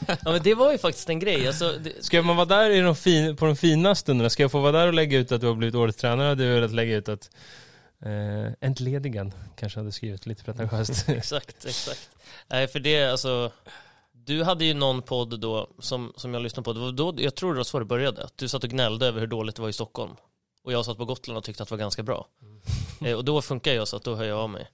Ja 0.07 0.31
men 0.31 0.41
det 0.43 0.55
var 0.55 0.71
ju 0.71 0.77
faktiskt 0.77 1.09
en 1.09 1.19
grej. 1.19 1.47
Alltså, 1.47 1.73
det, 1.83 2.05
Ska 2.05 2.21
man 2.21 2.35
vara 2.35 2.45
där 2.45 2.69
i 2.69 2.79
de 2.79 2.95
fin, 2.95 3.35
på 3.35 3.45
de 3.45 3.55
fina 3.55 3.95
stunderna, 3.95 4.29
ska 4.29 4.43
jag 4.43 4.51
få 4.51 4.59
vara 4.59 4.71
där 4.71 4.87
och 4.87 4.93
lägga 4.93 5.17
ut 5.17 5.31
att 5.31 5.41
du 5.41 5.47
har 5.47 5.55
blivit 5.55 5.75
årets 5.75 5.97
tränare, 5.97 6.27
hade 6.27 6.43
jag 6.43 6.53
velat 6.53 6.71
lägga 6.71 6.95
ut 6.95 7.09
att 7.09 7.29
eh, 8.05 8.51
entledigan 8.61 9.33
kanske 9.55 9.79
hade 9.79 9.91
skrivit 9.91 10.25
lite 10.25 10.43
pretentiöst. 10.43 11.05
exakt, 11.09 11.65
exakt. 11.65 12.09
Nej 12.47 12.67
för 12.67 12.79
det, 12.79 13.05
alltså. 13.05 13.51
Du 14.11 14.43
hade 14.43 14.65
ju 14.65 14.73
någon 14.73 15.01
podd 15.01 15.39
då 15.39 15.67
som, 15.79 16.13
som 16.15 16.33
jag 16.33 16.43
lyssnade 16.43 16.63
på. 16.63 16.73
Det 16.73 16.79
var 16.79 16.91
då, 16.91 17.13
jag 17.17 17.35
tror 17.35 17.53
det 17.53 17.57
var 17.57 17.63
så 17.63 17.79
det 17.79 17.85
började. 17.85 18.27
Du 18.35 18.47
satt 18.47 18.63
och 18.63 18.69
gnällde 18.69 19.05
över 19.07 19.19
hur 19.19 19.27
dåligt 19.27 19.55
det 19.55 19.61
var 19.61 19.69
i 19.69 19.73
Stockholm. 19.73 20.15
Och 20.63 20.73
jag 20.73 20.85
satt 20.85 20.97
på 20.97 21.05
Gotland 21.05 21.37
och 21.37 21.43
tyckte 21.43 21.63
att 21.63 21.69
det 21.69 21.75
var 21.75 21.79
ganska 21.79 22.03
bra. 22.03 22.27
Eh, 23.01 23.17
och 23.17 23.25
då 23.25 23.41
funkar 23.41 23.73
jag 23.73 23.87
så 23.87 23.95
att 23.95 24.03
då 24.03 24.15
hör 24.15 24.23
jag 24.23 24.39
av 24.39 24.49
mig. 24.49 24.69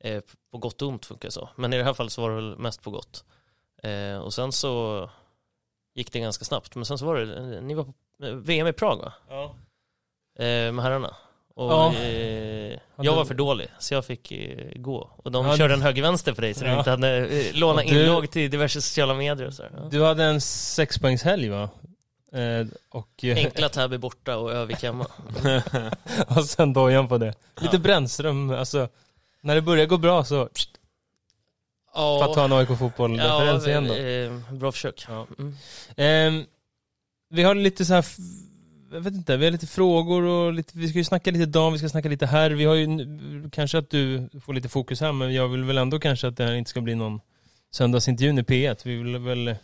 Eh, 0.00 0.22
på 0.50 0.58
gott 0.58 0.82
och 0.82 0.88
ont 0.88 1.06
funkar 1.06 1.28
det 1.28 1.32
så. 1.32 1.48
Men 1.56 1.72
i 1.72 1.78
det 1.78 1.84
här 1.84 1.94
fallet 1.94 2.12
så 2.12 2.22
var 2.22 2.30
det 2.30 2.36
väl 2.36 2.58
mest 2.58 2.82
på 2.82 2.90
gott. 2.90 3.24
Eh, 3.82 4.18
och 4.18 4.34
sen 4.34 4.52
så 4.52 5.10
gick 5.94 6.12
det 6.12 6.20
ganska 6.20 6.44
snabbt. 6.44 6.74
Men 6.74 6.84
sen 6.84 6.98
så 6.98 7.06
var 7.06 7.16
det, 7.16 7.60
ni 7.60 7.74
var 7.74 7.84
på 7.84 7.94
eh, 8.24 8.34
VM 8.34 8.66
i 8.66 8.72
Prag 8.72 8.98
va? 8.98 9.12
Ja. 9.28 9.44
Eh, 10.44 10.72
med 10.72 10.82
herrarna. 10.82 11.16
Och 11.54 11.72
Ja. 11.72 11.94
eh, 11.94 12.78
jag 12.96 13.16
var 13.16 13.24
för 13.24 13.34
dålig, 13.34 13.68
så 13.78 13.94
jag 13.94 14.04
fick 14.04 14.32
eh, 14.32 14.72
gå. 14.76 15.10
Och 15.16 15.32
de 15.32 15.46
Ja, 15.46 15.56
körde 15.56 15.68
du- 15.68 15.74
en 15.74 15.82
höger-vänster 15.82 16.34
för 16.34 16.42
dig, 16.42 16.54
så 16.54 16.64
du 16.64 16.70
Ja. 16.70 16.78
inte 16.78 16.90
hade 16.90 17.16
eh, 17.26 17.54
låna 17.54 17.82
du- 17.82 17.88
inlogg 18.02 18.30
till 18.30 18.50
diverse 18.50 18.80
sociala 18.82 19.14
medier 19.14 19.46
och 19.46 19.54
sådär. 19.54 19.70
Ja. 19.76 19.88
Du 19.90 20.04
hade 20.04 20.24
en 20.24 20.40
sexpoängshelg 20.40 21.48
va? 21.48 21.68
Eh, 22.32 22.66
och, 22.90 23.08
Enkla 23.24 23.68
Täby 23.68 23.98
borta 23.98 24.36
och 24.36 24.52
Övik 24.52 24.82
hemma. 24.82 25.06
och 26.28 26.44
sen 26.44 26.72
dojan 26.72 27.08
på 27.08 27.18
det. 27.18 27.34
Lite 27.60 27.78
Brännström, 27.78 28.50
alltså. 28.50 28.88
När 29.40 29.54
det 29.54 29.62
börjar 29.62 29.86
gå 29.86 29.96
bra 29.98 30.24
så, 30.24 30.46
pst, 30.46 30.68
för 31.94 32.24
att 32.24 32.34
ta 32.34 32.44
en 32.44 32.52
AIK 32.52 32.68
fotboll-referens 32.78 33.66
igen 33.66 33.88
då. 33.88 33.94
eh, 33.94 34.54
bra 34.58 34.72
försök. 34.72 35.06
Ja. 35.08 35.26
Mm. 35.96 36.44
Vi 37.30 37.42
har 37.42 37.54
lite 37.54 37.84
så 37.84 37.94
här, 37.94 38.04
jag 38.92 39.00
vet 39.00 39.14
inte, 39.14 39.36
vi 39.36 39.44
har 39.44 39.52
lite 39.52 39.66
frågor 39.66 40.22
och 40.22 40.52
lite, 40.52 40.72
vi 40.78 40.88
ska 40.88 40.98
ju 40.98 41.04
snacka 41.04 41.30
lite 41.30 41.46
dam, 41.46 41.72
vi 41.72 41.78
ska 41.78 41.88
snacka 41.88 42.08
lite 42.08 42.26
här. 42.26 42.50
Vi 42.50 42.64
har 42.64 42.74
ju, 42.74 42.86
kanske 43.52 43.78
att 43.78 43.90
du 43.90 44.28
får 44.44 44.54
lite 44.54 44.68
fokus 44.68 45.00
här, 45.00 45.12
men 45.12 45.34
jag 45.34 45.48
vill 45.48 45.64
väl 45.64 45.78
ändå 45.78 45.98
kanske 45.98 46.28
att 46.28 46.36
det 46.36 46.44
här 46.44 46.52
inte 46.52 46.70
ska 46.70 46.80
bli 46.80 46.94
någon 46.94 47.20
söndagsintervjun 47.74 48.38
i 48.38 48.42
P1. 48.42 48.76
Vi 48.84 48.96
vill 48.96 49.18
väl 49.18 49.54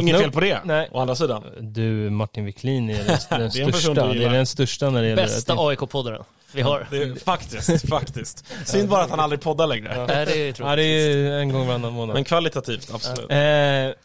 Inget 0.00 0.20
fel 0.20 0.32
på 0.32 0.40
det, 0.40 0.60
Nej. 0.64 0.88
å 0.92 0.98
andra 1.00 1.14
sidan. 1.14 1.42
Du, 1.60 2.10
Martin 2.10 2.44
Wiklin 2.44 2.90
är 2.90 2.94
den, 3.38 3.40
den 3.40 3.50
största. 3.50 4.12
Det 4.12 4.24
är 4.24 4.30
den 4.30 4.46
största 4.46 4.90
när 4.90 5.02
det 5.02 5.08
gäller... 5.08 5.22
Bästa 5.22 5.54
AIK-poddaren 5.58 6.24
vi 6.54 6.62
har. 6.62 6.86
Det 6.90 6.96
är, 6.96 7.14
faktiskt, 7.14 7.88
faktiskt. 7.88 8.44
Synd 8.64 8.88
bara 8.88 9.02
att 9.02 9.10
han 9.10 9.20
aldrig 9.20 9.40
poddar 9.40 9.66
längre. 9.66 10.06
Nej, 10.06 10.26
det 10.26 10.36
är 10.36 10.46
Ja, 10.46 10.52
tråkigt. 10.52 10.76
det 10.76 10.82
är 10.82 11.16
ju 11.16 11.38
en 11.40 11.52
gång 11.52 11.66
varannan 11.66 11.92
månad. 11.92 12.14
Men 12.14 12.24
kvalitativt, 12.24 12.90
absolut. 12.94 13.30
Eh, 13.30 13.96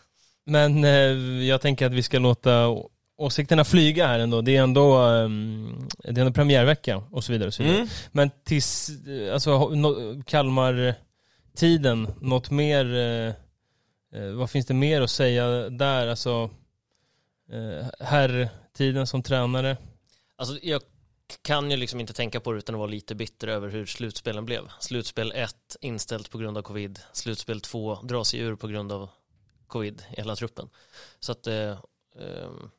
men 0.46 0.84
eh, 0.84 0.92
jag 1.48 1.62
tänker 1.62 1.86
att 1.86 1.94
vi 1.94 2.04
ska 2.04 2.20
låta 2.20 2.68
åsikterna 3.20 3.64
flyga 3.64 4.08
här 4.08 4.20
ändå. 4.20 4.42
Det 4.42 4.58
är 4.58 4.64
ändå, 4.64 4.98
ehm, 4.98 5.88
det 5.98 6.10
är 6.10 6.20
ändå 6.20 6.34
premiärvecka 6.34 7.04
och 7.12 7.24
så 7.24 7.32
vidare. 7.32 7.48
Och 7.48 7.54
så 7.54 7.64
vidare. 7.64 7.78
Mm. 7.78 7.90
Men 8.12 8.32
tills, 8.44 8.90
eh, 9.08 9.34
alltså 9.34 9.70
no, 9.70 10.24
Kalmar-tiden, 10.24 12.08
något 12.22 12.52
mer, 12.52 12.96
eh, 12.96 13.34
eh, 14.22 14.32
vad 14.32 14.50
finns 14.50 14.66
det 14.66 14.74
mer 14.74 15.02
att 15.02 15.10
säga 15.10 15.70
där? 15.70 16.08
Alltså, 16.08 16.50
eh, 17.52 17.88
herr-tiden 18.00 19.08
som 19.08 19.24
tränare. 19.24 19.78
Alltså, 20.36 20.60
jag 20.62 20.82
kan 21.42 21.72
ju 21.72 21.78
liksom 21.78 22.00
inte 22.00 22.14
tänka 22.14 22.40
på 22.40 22.52
det 22.52 22.58
utan 22.58 22.76
att 22.76 22.80
vara 22.80 22.90
lite 22.90 23.16
bitter 23.16 23.48
över 23.48 23.70
hur 23.70 23.86
slutspelen 23.86 24.46
blev. 24.46 24.64
Slutspel 24.80 25.32
1 25.36 25.56
inställt 25.82 26.30
på 26.30 26.38
grund 26.38 26.58
av 26.58 26.62
covid. 26.62 27.00
Slutspel 27.14 27.62
2 27.62 27.96
dras 28.04 28.30
sig 28.30 28.40
ur 28.40 28.56
på 28.56 28.68
grund 28.68 28.92
av 28.92 29.10
covid 29.68 30.04
i 30.12 30.16
hela 30.18 30.36
truppen. 30.36 30.70
Så 31.20 31.32
att 31.32 31.48
eh, 31.48 31.78
ehm, 32.20 32.70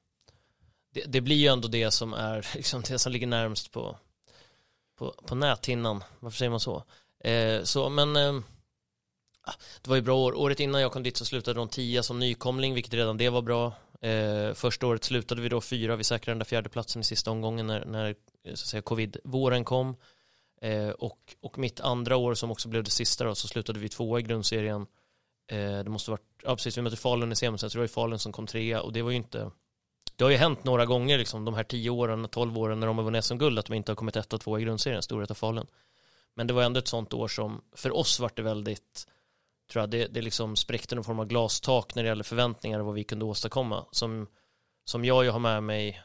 det, 0.91 1.05
det 1.07 1.21
blir 1.21 1.37
ju 1.37 1.47
ändå 1.47 1.69
det 1.69 1.91
som 1.91 2.15
är 2.15 2.47
liksom 2.55 2.83
det 2.89 2.99
som 2.99 3.13
ligger 3.13 3.27
närmst 3.27 3.71
på, 3.71 3.97
på, 4.99 5.15
på 5.26 5.35
näthinnan. 5.35 6.05
Varför 6.21 6.39
säger 6.39 6.50
man 6.50 6.61
så? 6.61 6.85
Eh, 7.25 7.63
så 7.63 7.89
men 7.89 8.17
eh, 8.17 8.35
ah, 9.43 9.55
det 9.83 9.91
var 9.91 9.97
ju 9.97 10.03
bra 10.03 10.17
år. 10.17 10.35
Året 10.35 10.61
innan 10.61 10.81
jag 10.81 10.93
kom 10.93 11.03
dit 11.03 11.17
så 11.17 11.25
slutade 11.25 11.61
de 11.61 11.69
tia 11.69 12.03
som 12.03 12.19
nykomling, 12.19 12.75
vilket 12.75 12.95
redan 12.95 13.17
det 13.17 13.29
var 13.29 13.43
bra. 13.43 13.73
Eh, 14.00 14.55
första 14.55 14.87
året 14.87 15.05
slutade 15.05 15.41
vi 15.41 15.49
då 15.49 15.61
fyra, 15.61 15.97
vi 15.97 16.05
säkrade 16.05 16.35
den 16.35 16.39
där 16.39 16.45
fjärde 16.45 16.69
platsen 16.69 17.00
i 17.00 17.05
sista 17.05 17.31
omgången 17.31 17.67
när, 17.67 17.85
när 17.85 18.09
eh, 18.09 18.15
så 18.45 18.53
att 18.53 18.59
säga, 18.59 18.83
covid-våren 18.83 19.65
kom. 19.65 19.97
Eh, 20.63 20.89
och, 20.89 21.19
och 21.41 21.59
mitt 21.59 21.81
andra 21.81 22.17
år 22.17 22.35
som 22.35 22.50
också 22.50 22.69
blev 22.69 22.85
det 22.85 22.91
sista 22.91 23.25
då, 23.25 23.35
så 23.35 23.49
slutade 23.49 23.79
vi 23.79 23.89
tvåa 23.89 24.21
i 24.21 24.23
grundserien. 24.23 24.87
Eh, 25.50 25.79
det 25.79 25.91
måste 25.91 26.11
varit, 26.11 26.26
ja 26.43 26.57
precis, 26.57 26.79
vi 26.79 26.83
mötte 26.83 26.97
Falun 26.97 27.33
i 27.33 27.37
semestern, 27.37 27.71
så 27.71 27.75
det 27.75 27.81
var 27.81 27.85
ju 27.85 27.89
Falun 27.89 28.19
som 28.19 28.33
kom 28.33 28.47
trea 28.47 28.83
och 28.83 28.93
det 28.93 29.03
var 29.03 29.11
ju 29.11 29.17
inte 29.17 29.50
det 30.21 30.25
har 30.25 30.30
ju 30.30 30.37
hänt 30.37 30.65
några 30.65 30.87
gånger 30.87 31.19
liksom, 31.19 31.45
de 31.45 31.54
här 31.54 31.65
tio 31.65 31.91
åren, 31.91 32.28
tolv 32.28 32.59
åren 32.59 32.80
när 32.80 32.87
de 32.87 32.99
har 32.99 33.04
vunnit 33.04 33.25
SM-guld 33.25 33.59
att 33.59 33.67
de 33.67 33.75
inte 33.75 33.93
har 33.93 33.97
kommit 33.97 34.17
ett 34.17 34.33
och 34.33 34.41
två 34.41 34.59
i 34.59 34.63
grundserien, 34.63 35.02
Storvreta 35.02 35.35
Falun. 35.35 35.67
Men 36.35 36.47
det 36.47 36.52
var 36.52 36.63
ändå 36.63 36.78
ett 36.78 36.89
sånt 36.89 37.15
år 37.15 37.28
som, 37.28 37.63
för 37.73 37.97
oss 37.97 38.21
var 38.21 38.30
det 38.35 38.43
väldigt, 38.43 39.06
tror 39.73 39.83
jag, 39.83 39.91
det, 39.91 40.06
det 40.06 40.23
liksom 40.23 40.56
spräckte 40.56 40.95
någon 40.95 41.04
form 41.04 41.21
av 41.21 41.26
glastak 41.26 41.95
när 41.95 42.02
det 42.02 42.09
gäller 42.09 42.25
förväntningar 42.25 42.80
och 42.80 42.87
vad 42.87 42.95
vi 42.95 43.04
kunde 43.04 43.25
åstadkomma. 43.25 43.85
Som, 43.91 44.26
som 44.85 45.04
jag 45.04 45.25
ju 45.25 45.30
har 45.30 45.39
med 45.39 45.63
mig 45.63 46.02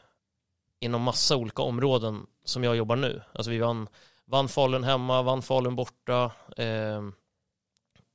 inom 0.80 1.02
massa 1.02 1.36
olika 1.36 1.62
områden 1.62 2.26
som 2.44 2.64
jag 2.64 2.76
jobbar 2.76 2.96
nu. 2.96 3.22
Alltså 3.32 3.50
vi 3.50 3.58
vann, 3.58 3.88
vann 4.24 4.48
Falun 4.48 4.84
hemma, 4.84 5.22
vann 5.22 5.42
Falun 5.42 5.76
borta, 5.76 6.32
eh, 6.56 7.02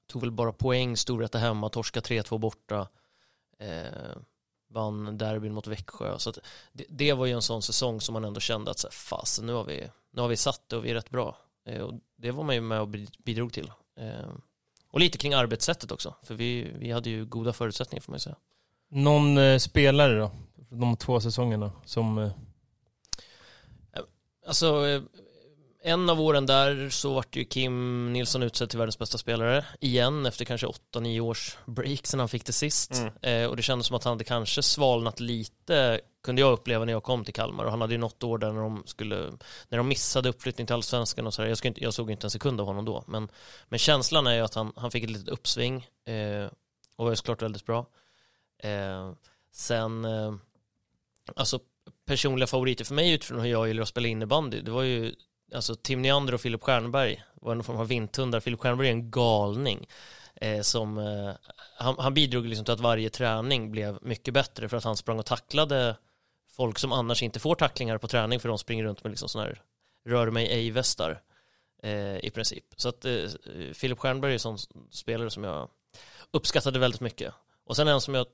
tog 0.08 0.22
väl 0.22 0.32
bara 0.32 0.54
poäng, 0.54 0.98
Storvreta 0.98 1.38
hemma, 1.38 1.70
torska 1.70 2.00
3-2 2.00 2.38
borta. 2.38 2.88
Eh, 3.60 4.16
vann 4.72 5.18
derbyn 5.18 5.54
mot 5.54 5.68
Växjö. 5.68 6.20
Så 6.20 6.34
det, 6.74 6.86
det 6.90 7.14
var 7.14 7.26
ju 7.26 7.34
en 7.34 7.42
sån 7.42 7.62
säsong 7.62 8.02
som 8.02 8.14
man 8.14 8.26
ändå 8.26 8.40
kände 8.40 8.72
att 8.72 8.80
så 8.80 8.88
här, 8.88 8.92
fasen, 8.92 9.46
nu 9.46 9.54
har 9.54 9.64
vi, 9.64 9.88
nu 10.12 10.22
har 10.22 10.28
vi 10.28 10.38
satt 10.38 10.62
det 10.70 10.76
och 10.78 10.86
vi 10.86 10.90
är 10.90 10.94
rätt 10.94 11.10
bra. 11.10 11.38
Eh, 11.66 11.82
och 11.82 11.94
det 12.16 12.32
var 12.32 12.44
man 12.44 12.56
ju 12.56 12.62
med 12.62 12.82
och 12.82 12.88
bi- 12.88 13.08
bidrog 13.24 13.54
till. 13.54 13.72
Eh, 14.00 14.30
och 14.92 15.00
lite 15.00 15.18
kring 15.18 15.34
arbetssättet 15.34 15.92
också, 15.92 16.16
för 16.24 16.36
vi, 16.36 16.72
vi 16.80 16.92
hade 16.92 17.10
ju 17.10 17.26
goda 17.26 17.54
förutsättningar 17.54 18.02
får 18.02 18.12
man 18.12 18.16
ju 18.16 18.20
säga. 18.20 18.36
Någon 18.90 19.38
eh, 19.38 19.58
spelare 19.58 20.20
då? 20.20 20.32
De 20.70 20.98
två 20.98 21.20
säsongerna 21.22 21.72
som... 21.86 22.18
Eh, 22.18 22.32
Alltså, 24.48 24.88
eh, 24.88 25.02
en 25.84 26.10
av 26.10 26.22
åren 26.22 26.46
där 26.46 26.90
så 26.90 27.14
vart 27.14 27.36
ju 27.36 27.46
Kim 27.46 28.14
Nilsson 28.14 28.44
utsedd 28.44 28.70
till 28.70 28.80
världens 28.80 29.00
bästa 29.00 29.18
spelare 29.18 29.66
igen 29.80 30.26
efter 30.26 30.46
kanske 30.46 30.68
8-9 30.68 31.20
års 31.20 31.58
break 31.66 32.08
sen 32.08 32.20
han 32.20 32.30
fick 32.30 32.46
det 32.46 32.54
sist. 32.54 32.92
Mm. 32.94 33.14
Eh, 33.22 33.50
och 33.50 33.56
det 33.56 33.62
kändes 33.62 33.88
som 33.88 33.96
att 33.96 34.04
han 34.04 34.12
hade 34.12 34.24
kanske 34.24 34.62
svalnat 34.64 35.20
lite, 35.20 36.02
kunde 36.24 36.42
jag 36.42 36.54
uppleva 36.54 36.86
när 36.86 36.94
jag 36.94 37.04
kom 37.04 37.26
till 37.26 37.34
Kalmar. 37.34 37.66
Och 37.66 37.72
han 37.72 37.82
hade 37.82 37.94
ju 37.94 38.00
något 38.00 38.24
år 38.24 38.38
där 38.38 38.52
när 38.52 38.62
de 38.62 38.84
skulle, 38.86 39.32
när 39.70 39.78
de 39.78 39.88
missade 39.88 40.30
uppflyttning 40.30 40.68
till 40.68 40.74
allsvenskan 40.74 41.28
och 41.28 41.34
sådär. 41.34 41.50
Jag, 41.50 41.66
inte, 41.66 41.84
jag 41.84 41.94
såg 41.94 42.12
inte 42.12 42.28
en 42.28 42.32
sekund 42.32 42.62
av 42.62 42.68
honom 42.68 42.86
då. 42.86 43.04
Men, 43.08 43.30
men 43.70 43.80
känslan 43.80 44.28
är 44.28 44.36
ju 44.36 44.42
att 44.42 44.56
han, 44.56 44.74
han 44.76 44.92
fick 44.92 45.04
ett 45.04 45.10
litet 45.10 45.30
uppsving 45.30 45.88
eh, 46.06 46.46
och 46.96 47.06
var 47.06 47.10
ju 47.10 47.16
såklart 47.16 47.42
väldigt 47.42 47.66
bra. 47.66 47.86
Eh, 48.64 49.12
sen, 49.52 50.06
eh, 50.06 50.34
alltså 51.36 51.60
personliga 52.06 52.48
favoriter 52.48 52.86
för 52.86 52.94
mig 52.94 53.14
utifrån 53.14 53.40
hur 53.40 53.50
jag 53.50 53.68
gillar 53.68 53.82
att 53.82 53.90
spela 53.90 54.08
innebandy, 54.08 54.62
det 54.62 54.72
var 54.72 54.84
ju 54.84 55.16
alltså 55.56 55.76
Tim 55.76 56.02
Neander 56.02 56.34
och 56.34 56.42
Filip 56.42 56.64
Stjernberg 56.64 57.24
var 57.34 57.52
en 57.52 57.64
form 57.64 57.78
av 57.78 57.88
vinthundar. 57.88 58.40
Filip 58.40 58.60
Stjernberg 58.60 58.88
är 58.88 58.92
en 58.92 59.12
galning. 59.12 59.88
Eh, 60.36 60.62
som, 60.62 60.98
eh, 60.98 61.32
han, 61.78 61.96
han 62.00 62.14
bidrog 62.14 62.46
liksom 62.46 62.66
till 62.66 62.74
att 62.74 62.80
varje 62.80 63.10
träning 63.10 63.72
blev 63.72 64.00
mycket 64.02 64.34
bättre 64.34 64.70
för 64.70 64.78
att 64.78 64.84
han 64.84 64.98
sprang 64.98 65.20
och 65.20 65.26
tacklade 65.26 65.96
folk 66.52 66.80
som 66.80 66.92
annars 66.92 67.24
inte 67.24 67.40
får 67.40 67.56
tacklingar 67.56 67.98
på 67.98 68.08
träning 68.08 68.40
för 68.40 68.50
de 68.50 68.58
springer 68.58 68.84
runt 68.84 69.04
med 69.04 69.12
liksom 69.12 69.30
sådana 69.30 69.48
här 69.48 69.62
rör 70.06 70.32
mig 70.32 70.48
ej-västar 70.48 71.22
eh, 71.84 72.18
i 72.18 72.32
princip. 72.34 72.66
Så 72.78 72.90
att 72.90 73.06
eh, 73.06 73.14
Filip 73.74 74.00
Stjernberg 74.00 74.32
är 74.32 74.34
en 74.34 74.40
sån 74.40 74.58
spelare 74.92 75.30
som 75.30 75.44
jag 75.44 75.70
uppskattade 76.32 76.80
väldigt 76.80 77.02
mycket. 77.02 77.34
Och 77.66 77.76
sen 77.76 77.88
en 77.88 78.02
som 78.02 78.16
jag 78.16 78.26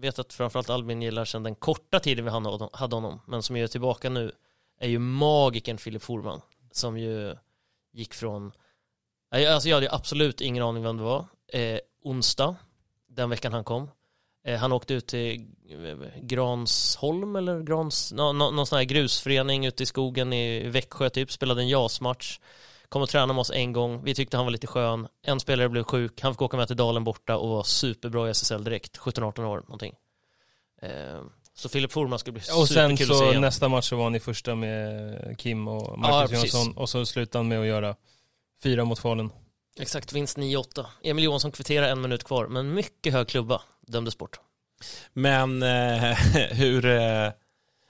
vet 0.00 0.18
att 0.18 0.32
framförallt 0.32 0.70
Albin 0.70 1.02
gillar 1.02 1.24
sedan 1.24 1.42
den 1.42 1.54
korta 1.54 2.00
tiden 2.00 2.24
vi 2.24 2.30
hade 2.30 2.48
honom- 2.48 2.70
hade 2.72 2.96
honom, 2.96 3.20
men 3.26 3.42
som 3.42 3.56
är 3.56 3.66
tillbaka 3.66 4.10
nu, 4.10 4.32
är 4.78 4.88
ju 4.88 4.98
magiken 4.98 5.78
Filip 5.78 6.02
Forman, 6.02 6.40
som 6.70 6.98
ju 6.98 7.36
gick 7.92 8.14
från, 8.14 8.52
alltså 9.30 9.68
jag 9.68 9.76
hade 9.76 9.86
ju 9.86 9.92
absolut 9.92 10.40
ingen 10.40 10.62
aning 10.62 10.82
vem 10.82 10.96
det 10.96 11.02
var, 11.02 11.26
eh, 11.52 11.78
onsdag, 12.02 12.56
den 13.08 13.30
veckan 13.30 13.52
han 13.52 13.64
kom. 13.64 13.90
Eh, 14.44 14.58
han 14.58 14.72
åkte 14.72 14.94
ut 14.94 15.06
till 15.06 15.46
eh, 15.70 16.20
Gransholm 16.22 17.36
eller 17.36 17.60
Grans, 17.62 18.12
no, 18.12 18.32
no, 18.32 18.50
någon 18.50 18.66
sån 18.66 18.76
här 18.76 18.84
grusförening 18.84 19.66
ute 19.66 19.82
i 19.82 19.86
skogen 19.86 20.32
i 20.32 20.68
Växjö 20.68 21.10
typ, 21.10 21.32
spelade 21.32 21.62
en 21.62 21.68
JAS-match. 21.68 22.40
Kom 22.88 23.02
och 23.02 23.08
tränade 23.08 23.32
med 23.32 23.40
oss 23.40 23.50
en 23.50 23.72
gång, 23.72 24.04
vi 24.04 24.14
tyckte 24.14 24.36
han 24.36 24.46
var 24.46 24.50
lite 24.50 24.66
skön. 24.66 25.08
En 25.22 25.40
spelare 25.40 25.68
blev 25.68 25.84
sjuk, 25.84 26.20
han 26.20 26.34
fick 26.34 26.42
åka 26.42 26.56
med 26.56 26.66
till 26.66 26.76
Dalen 26.76 27.04
borta 27.04 27.36
och 27.36 27.48
var 27.48 27.62
superbra 27.62 28.28
i 28.28 28.30
SSL 28.30 28.64
direkt, 28.64 28.98
17-18 28.98 29.44
år 29.44 29.56
någonting. 29.56 29.94
Eh, 30.82 31.22
så 31.58 31.68
Filip 31.68 31.92
Forman 31.92 32.18
skulle 32.18 32.32
bli 32.32 32.42
och 32.42 32.68
sen 32.68 32.96
superkul 32.96 33.10
att 33.10 33.18
se 33.18 33.24
så 33.24 33.30
igen. 33.30 33.40
nästa 33.40 33.68
match 33.68 33.88
så 33.88 33.96
var 33.96 34.10
ni 34.10 34.20
första 34.20 34.54
med 34.54 35.38
Kim 35.38 35.68
och 35.68 35.90
Ja, 35.90 35.96
Marcus 35.96 36.30
precis. 36.30 36.54
Johansson 36.54 36.76
och 36.76 36.88
så 36.88 37.06
slutade 37.06 37.38
han 37.38 37.48
med 37.48 37.60
att 37.60 37.66
göra 37.66 37.96
Fyra 38.62 38.84
mot 38.84 38.98
Falun. 38.98 39.30
Exakt, 39.80 40.12
vinst 40.12 40.38
9-8. 40.38 40.86
Emil 41.02 41.24
Johansson 41.24 41.52
kvitterar 41.52 41.88
en 41.88 42.00
minut 42.00 42.24
kvar, 42.24 42.46
men 42.46 42.74
mycket 42.74 43.12
hög 43.12 43.28
klubba 43.28 43.62
dömdes 43.86 44.18
bort. 44.18 44.40
Men 45.12 45.62
eh, 45.62 46.12
hur, 46.50 46.86
eh, 46.86 47.32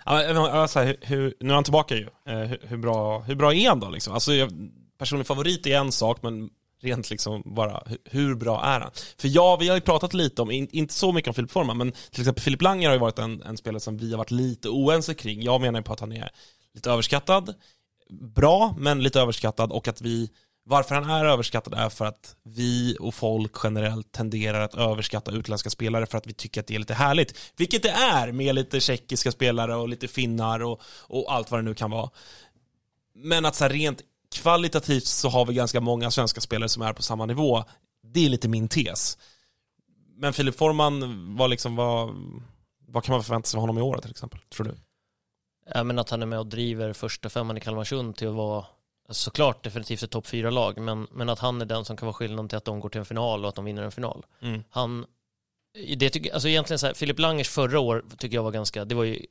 ja, 0.04 0.50
alltså, 0.50 0.80
hur, 0.80 0.96
hur, 1.00 1.34
nu 1.40 1.50
är 1.50 1.54
han 1.54 1.64
tillbaka 1.64 1.94
ju. 1.94 2.08
Eh, 2.26 2.38
hur, 2.38 2.60
hur, 2.62 2.76
bra, 2.76 3.20
hur 3.20 3.34
bra 3.34 3.54
är 3.54 3.68
han 3.68 3.80
då 3.80 3.90
liksom? 3.90 4.14
Alltså, 4.14 4.32
jag, 4.34 4.50
personlig 4.98 5.26
favorit 5.26 5.66
är 5.66 5.78
en 5.78 5.92
sak, 5.92 6.22
men 6.22 6.50
rent 6.80 7.10
liksom 7.10 7.42
bara, 7.44 7.82
hur, 8.04 8.34
bra 8.34 8.64
är 8.64 8.80
han? 8.80 8.90
För 9.18 9.28
ja, 9.28 9.56
vi 9.56 9.68
har 9.68 9.74
ju 9.74 9.80
pratat 9.80 10.14
lite 10.14 10.42
om, 10.42 10.50
inte 10.50 10.94
så 10.94 11.12
mycket 11.12 11.28
om 11.28 11.34
Filip 11.34 11.50
Forman, 11.50 11.78
men 11.78 11.92
till 12.10 12.20
exempel 12.20 12.42
Filip 12.42 12.62
Langer 12.62 12.88
har 12.88 12.94
ju 12.94 13.00
varit 13.00 13.18
en, 13.18 13.42
en 13.42 13.56
spelare 13.56 13.80
som 13.80 13.96
vi 13.96 14.10
har 14.10 14.18
varit 14.18 14.30
lite 14.30 14.68
oense 14.68 15.14
kring. 15.14 15.42
Jag 15.42 15.60
menar 15.60 15.78
ju 15.78 15.84
på 15.84 15.92
att 15.92 16.00
han 16.00 16.12
är 16.12 16.30
lite 16.74 16.90
överskattad, 16.90 17.54
bra, 18.10 18.74
men 18.78 19.02
lite 19.02 19.20
överskattad 19.20 19.72
och 19.72 19.88
att 19.88 20.00
vi 20.00 20.30
varför 20.68 20.94
han 20.94 21.10
är 21.10 21.24
överskattad 21.24 21.74
är 21.74 21.88
för 21.88 22.04
att 22.04 22.36
vi 22.42 22.96
och 23.00 23.14
folk 23.14 23.52
generellt 23.62 24.12
tenderar 24.12 24.60
att 24.60 24.74
överskatta 24.74 25.30
utländska 25.30 25.70
spelare 25.70 26.06
för 26.06 26.18
att 26.18 26.26
vi 26.26 26.32
tycker 26.32 26.60
att 26.60 26.66
det 26.66 26.74
är 26.74 26.78
lite 26.78 26.94
härligt. 26.94 27.52
Vilket 27.56 27.82
det 27.82 27.90
är 27.90 28.32
med 28.32 28.54
lite 28.54 28.80
tjeckiska 28.80 29.32
spelare 29.32 29.74
och 29.74 29.88
lite 29.88 30.08
finnar 30.08 30.60
och, 30.60 30.80
och 31.06 31.34
allt 31.34 31.50
vad 31.50 31.60
det 31.60 31.64
nu 31.64 31.74
kan 31.74 31.90
vara. 31.90 32.10
Men 33.14 33.44
att 33.44 33.54
så 33.54 33.64
här 33.64 33.70
rent 33.70 34.02
kvalitativt 34.34 35.04
så 35.04 35.28
har 35.28 35.46
vi 35.46 35.54
ganska 35.54 35.80
många 35.80 36.10
svenska 36.10 36.40
spelare 36.40 36.68
som 36.68 36.82
är 36.82 36.92
på 36.92 37.02
samma 37.02 37.26
nivå. 37.26 37.64
Det 38.02 38.26
är 38.26 38.28
lite 38.28 38.48
min 38.48 38.68
tes. 38.68 39.18
Men 40.16 40.32
Filip 40.32 40.56
Forman, 40.56 41.36
vad, 41.36 41.50
liksom, 41.50 41.76
vad, 41.76 42.14
vad 42.86 43.04
kan 43.04 43.12
man 43.12 43.24
förvänta 43.24 43.46
sig 43.46 43.58
av 43.58 43.60
honom 43.60 43.78
i 43.78 43.82
år 43.82 43.98
till 43.98 44.10
exempel, 44.10 44.40
tror 44.48 44.66
du? 44.66 44.74
Ja, 45.74 45.84
men 45.84 45.98
att 45.98 46.10
han 46.10 46.22
är 46.22 46.26
med 46.26 46.38
och 46.38 46.46
driver 46.46 46.92
första 46.92 47.28
femman 47.28 47.56
i 47.56 47.60
Kalmarsund 47.60 48.16
till 48.16 48.28
att 48.28 48.34
vara 48.34 48.64
såklart 49.10 49.64
definitivt 49.64 50.02
ett 50.02 50.10
topp 50.10 50.26
fyra 50.26 50.50
lag 50.50 50.80
men, 50.80 51.06
men 51.10 51.28
att 51.28 51.38
han 51.38 51.60
är 51.60 51.66
den 51.66 51.84
som 51.84 51.96
kan 51.96 52.06
vara 52.06 52.14
skillnaden 52.14 52.48
till 52.48 52.58
att 52.58 52.64
de 52.64 52.80
går 52.80 52.88
till 52.88 52.98
en 52.98 53.06
final 53.06 53.44
och 53.44 53.48
att 53.48 53.54
de 53.54 53.64
vinner 53.64 53.82
en 53.82 53.92
final. 53.92 54.26
Mm. 54.40 54.62
Han, 54.70 55.06
det 55.96 56.10
tycker, 56.10 56.32
alltså 56.32 56.48
egentligen 56.48 56.78
så 56.78 56.86
här, 56.86 56.94
Filip 56.94 57.18
Langers 57.18 57.48
förra 57.48 57.80
år 57.80 58.04
tycker 58.18 58.36
jag 58.36 58.42
var 58.42 58.50
ganska, 58.50 58.84
det 58.84 58.94
var 58.94 59.04
ju 59.04 59.26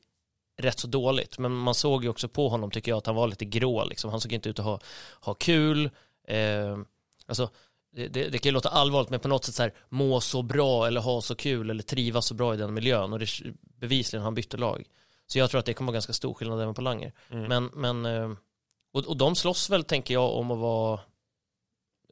rätt 0.57 0.79
så 0.79 0.87
dåligt 0.87 1.39
men 1.39 1.55
man 1.55 1.75
såg 1.75 2.03
ju 2.03 2.09
också 2.09 2.27
på 2.27 2.49
honom 2.49 2.71
tycker 2.71 2.91
jag 2.91 2.97
att 2.97 3.05
han 3.05 3.15
var 3.15 3.27
lite 3.27 3.45
grå 3.45 3.85
liksom. 3.85 4.11
Han 4.11 4.21
såg 4.21 4.33
inte 4.33 4.49
ut 4.49 4.59
att 4.59 4.65
ha, 4.65 4.79
ha 5.21 5.33
kul. 5.33 5.89
Eh, 6.27 6.77
alltså 7.25 7.49
det, 7.91 8.07
det, 8.07 8.29
det, 8.29 8.37
kan 8.37 8.49
ju 8.49 8.53
låta 8.53 8.69
allvarligt 8.69 9.09
men 9.09 9.19
på 9.19 9.27
något 9.27 9.45
sätt 9.45 9.55
så 9.55 9.63
här 9.63 9.73
må 9.89 10.21
så 10.21 10.41
bra 10.41 10.87
eller 10.87 11.01
ha 11.01 11.21
så 11.21 11.35
kul 11.35 11.69
eller 11.69 11.83
trivas 11.83 12.25
så 12.25 12.33
bra 12.33 12.53
i 12.53 12.57
den 12.57 12.73
miljön 12.73 13.13
och 13.13 13.19
det 13.19 13.27
bevisligen 13.61 14.23
han 14.23 14.35
bytte 14.35 14.57
lag. 14.57 14.83
Så 15.27 15.39
jag 15.39 15.49
tror 15.49 15.59
att 15.59 15.65
det 15.65 15.73
kommer 15.73 15.91
vara 15.91 15.95
ganska 15.95 16.13
stor 16.13 16.33
skillnad 16.33 16.61
även 16.61 16.73
på 16.73 16.81
Langer. 16.81 17.13
Mm. 17.29 17.47
Men, 17.47 17.65
men 17.73 18.05
eh, 18.05 18.37
och, 18.93 19.05
och 19.05 19.17
de 19.17 19.35
slåss 19.35 19.69
väl, 19.69 19.83
tänker 19.83 20.13
jag, 20.13 20.35
om 20.35 20.51
att 20.51 20.57
vara... 20.57 20.99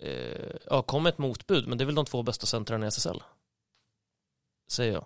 Eh, 0.01 0.55
ja, 0.65 0.81
kom 0.81 1.05
ett 1.05 1.17
motbud, 1.17 1.67
men 1.67 1.77
det 1.77 1.83
är 1.83 1.85
väl 1.85 1.95
de 1.95 2.05
två 2.05 2.23
bästa 2.23 2.45
centrarna 2.45 2.85
i 2.85 2.87
SSL. 2.87 3.23
Säger 4.67 4.93
jag. 4.93 5.05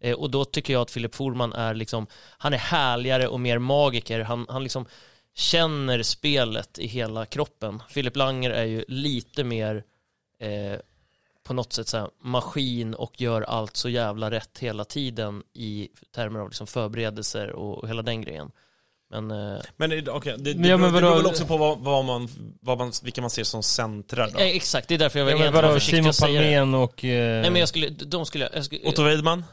Eh, 0.00 0.14
och 0.14 0.30
då 0.30 0.44
tycker 0.44 0.72
jag 0.72 0.82
att 0.82 0.90
Filip 0.90 1.14
Forman 1.14 1.52
är 1.52 1.74
liksom, 1.74 2.06
han 2.38 2.52
är 2.54 2.58
härligare 2.58 3.28
och 3.28 3.40
mer 3.40 3.58
magiker. 3.58 4.20
Han, 4.20 4.46
han 4.48 4.62
liksom 4.62 4.86
känner 5.34 6.02
spelet 6.02 6.78
i 6.78 6.86
hela 6.86 7.26
kroppen. 7.26 7.82
Filip 7.88 8.16
Langer 8.16 8.50
är 8.50 8.64
ju 8.64 8.84
lite 8.88 9.44
mer 9.44 9.84
eh, 10.40 10.78
på 11.44 11.54
något 11.54 11.72
sätt 11.72 11.88
så 11.88 11.98
här, 11.98 12.08
maskin 12.22 12.94
och 12.94 13.20
gör 13.20 13.42
allt 13.42 13.76
så 13.76 13.88
jävla 13.88 14.30
rätt 14.30 14.58
hela 14.58 14.84
tiden 14.84 15.42
i 15.52 15.88
termer 16.14 16.40
av 16.40 16.48
liksom 16.48 16.66
förberedelser 16.66 17.50
och, 17.50 17.78
och 17.78 17.88
hela 17.88 18.02
den 18.02 18.22
grejen. 18.22 18.50
Men, 19.10 19.30
eh, 19.30 19.58
Men 19.76 19.90
det- 19.90 20.08
okej, 20.08 20.34
det, 20.38 20.52
det, 20.52 20.58
Men 20.60 20.70
ja, 20.70 20.76
men 20.76 20.92
beror, 20.92 21.00
det 21.02 21.06
beror 21.08 21.16
väl 21.16 21.26
också 21.26 21.46
på 21.46 21.56
vad, 21.56 21.78
vad 21.78 22.04
man, 22.04 22.28
vad 22.60 22.78
man, 22.78 22.92
vilka 23.02 23.20
man 23.20 23.30
ser 23.30 23.44
som 23.44 23.62
centrar 23.62 24.30
då? 24.30 24.38
eh, 24.38 24.46
exakt, 24.56 24.88
det 24.88 24.94
är 24.94 24.98
därför 24.98 25.18
jag 25.18 25.26
var 25.26 25.32
Ja, 25.32 25.38
egentligen 25.38 25.72
försiktig 25.74 25.96
Simon 25.96 26.08
att 26.10 26.14
säga 26.16 26.40
det. 26.40 26.46
Palmén 26.56 26.74
och... 26.74 27.04
Eh, 27.04 27.40
Nej 27.42 27.50
men 27.50 27.60
jag 27.60 27.68
skulle, 27.68 27.88
de 27.88 28.26
skulle, 28.26 28.48
jag 28.54 28.64
skulle 28.64 28.80
Otto 28.88 29.02
Weidman? 29.02 29.44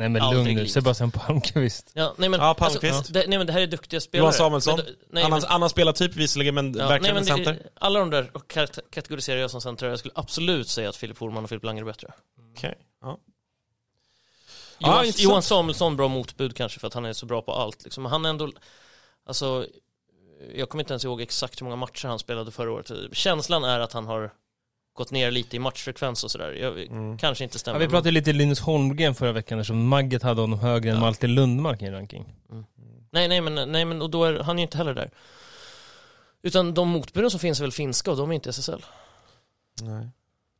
Nej 0.00 0.08
men 0.08 0.22
aldrig 0.22 0.44
lugn 0.44 0.56
nu, 0.56 0.62
likt. 0.62 0.72
Sebastian 0.74 1.10
Palmqvist. 1.10 1.90
Ja, 1.94 2.14
nej 2.18 2.28
men, 2.28 2.40
Ja, 2.40 2.54
Palmqvist. 2.54 2.94
Alltså, 2.94 3.12
det, 3.12 3.26
nej 3.26 3.38
men 3.38 3.46
det 3.46 3.52
här 3.52 3.60
är 3.60 3.66
duktiga 3.66 4.00
spelare. 4.00 4.24
Johan 4.24 4.32
Samuelsson? 4.32 4.76
Men, 4.76 4.94
nej, 5.10 5.24
annan, 5.24 5.40
men, 5.40 5.50
annan 5.50 5.70
spelartyp 5.70 6.16
visserligen, 6.16 6.54
men 6.54 6.74
ja, 6.74 6.88
verkligen 6.88 7.14
nej, 7.14 7.22
en 7.22 7.28
men 7.28 7.44
center? 7.46 7.64
det, 7.64 7.70
alla 7.80 7.98
de 8.00 8.10
där 8.10 8.30
kat- 8.48 8.78
kategoriserar 8.90 9.40
jag 9.40 9.50
som 9.50 9.60
centrar. 9.60 9.90
Jag 9.90 9.98
skulle 9.98 10.14
absolut 10.14 10.68
säga 10.68 10.88
att 10.88 10.96
Filip 10.96 11.18
Horman 11.18 11.44
och 11.44 11.48
Filip 11.48 11.64
Langer 11.64 11.82
är 11.82 11.86
bättre. 11.86 12.08
Okej, 12.56 12.78
ja. 13.00 13.18
Johan, 14.78 15.04
intressant. 15.04 15.24
Johan 15.24 15.42
Samuelsson, 15.42 15.96
bra 15.96 16.08
motbud 16.08 16.56
kanske 16.56 16.80
för 16.80 16.86
att 16.86 16.94
han 16.94 17.04
är 17.04 17.12
så 17.12 17.26
bra 17.26 17.42
på 17.42 17.52
allt. 17.52 17.84
Liksom. 17.84 18.02
Men 18.02 18.12
Han 18.12 18.24
är 18.24 18.30
ändå, 18.30 18.52
alltså, 19.26 19.66
jag 20.54 20.68
kommer 20.68 20.82
inte 20.82 20.92
ens 20.92 21.04
ihåg 21.04 21.20
exakt 21.20 21.60
hur 21.60 21.64
många 21.64 21.76
matcher 21.76 22.08
han 22.08 22.18
spelade 22.18 22.50
förra 22.50 22.72
året. 22.72 22.90
Känslan 23.12 23.64
är 23.64 23.80
att 23.80 23.92
han 23.92 24.06
har 24.06 24.32
gått 25.00 25.10
ner 25.10 25.30
lite 25.30 25.56
i 25.56 25.58
matchfrekvens 25.58 26.24
och 26.24 26.30
sådär. 26.30 26.52
Mm. 26.90 27.18
Kanske 27.18 27.44
inte 27.44 27.54
Ja, 27.54 27.58
stämmer. 27.58 27.78
vi 27.78 27.88
pratade 27.88 28.10
lite 28.10 28.32
Linus 28.32 28.60
Holmgren 28.60 29.14
förra 29.14 29.32
veckan 29.32 29.58
eftersom 29.58 29.88
Magget 29.88 30.22
hade 30.22 30.40
honom 30.40 30.58
högre 30.58 30.90
än 30.90 30.96
Ja. 30.96 31.00
Malte 31.00 31.26
Lundmark 31.26 31.82
i 31.82 31.84
en 31.86 31.92
ranking. 31.92 32.24
men, 32.48 32.64
nej, 33.10 33.28
nej, 33.28 33.40
men, 33.40 33.72
nej, 33.72 33.84
men 33.84 34.02
och 34.02 34.10
då 34.10 34.24
är 34.24 34.38
han 34.38 34.56
är 34.56 34.60
ju 34.60 34.62
inte 34.62 34.76
heller 34.78 34.94
där. 34.94 35.10
Utan 36.42 36.74
de 36.74 36.88
motbuden 36.88 37.30
som 37.30 37.40
finns 37.40 37.58
är 37.60 37.64
väl 37.64 37.72
finska 37.72 38.10
och 38.10 38.16
de 38.16 38.30
är 38.30 38.34
inte 38.34 38.50
SSL. 38.50 38.84
Nej, 39.82 40.08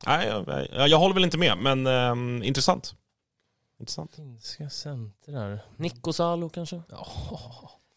Nej 0.07 0.27
jag, 0.29 0.67
jag, 0.73 0.89
jag 0.89 0.99
håller 0.99 1.15
väl 1.15 1.25
inte 1.25 1.39
med, 1.39 1.59
men 1.59 1.87
ehm, 1.87 2.43
intressant. 2.43 2.95
Intressant. 3.81 4.15
Finska 4.17 4.71
centrar. 4.71 5.61
Nikko 5.77 6.13
Salo 6.13 6.49
kanske? 6.49 6.83
Ja. 6.91 7.07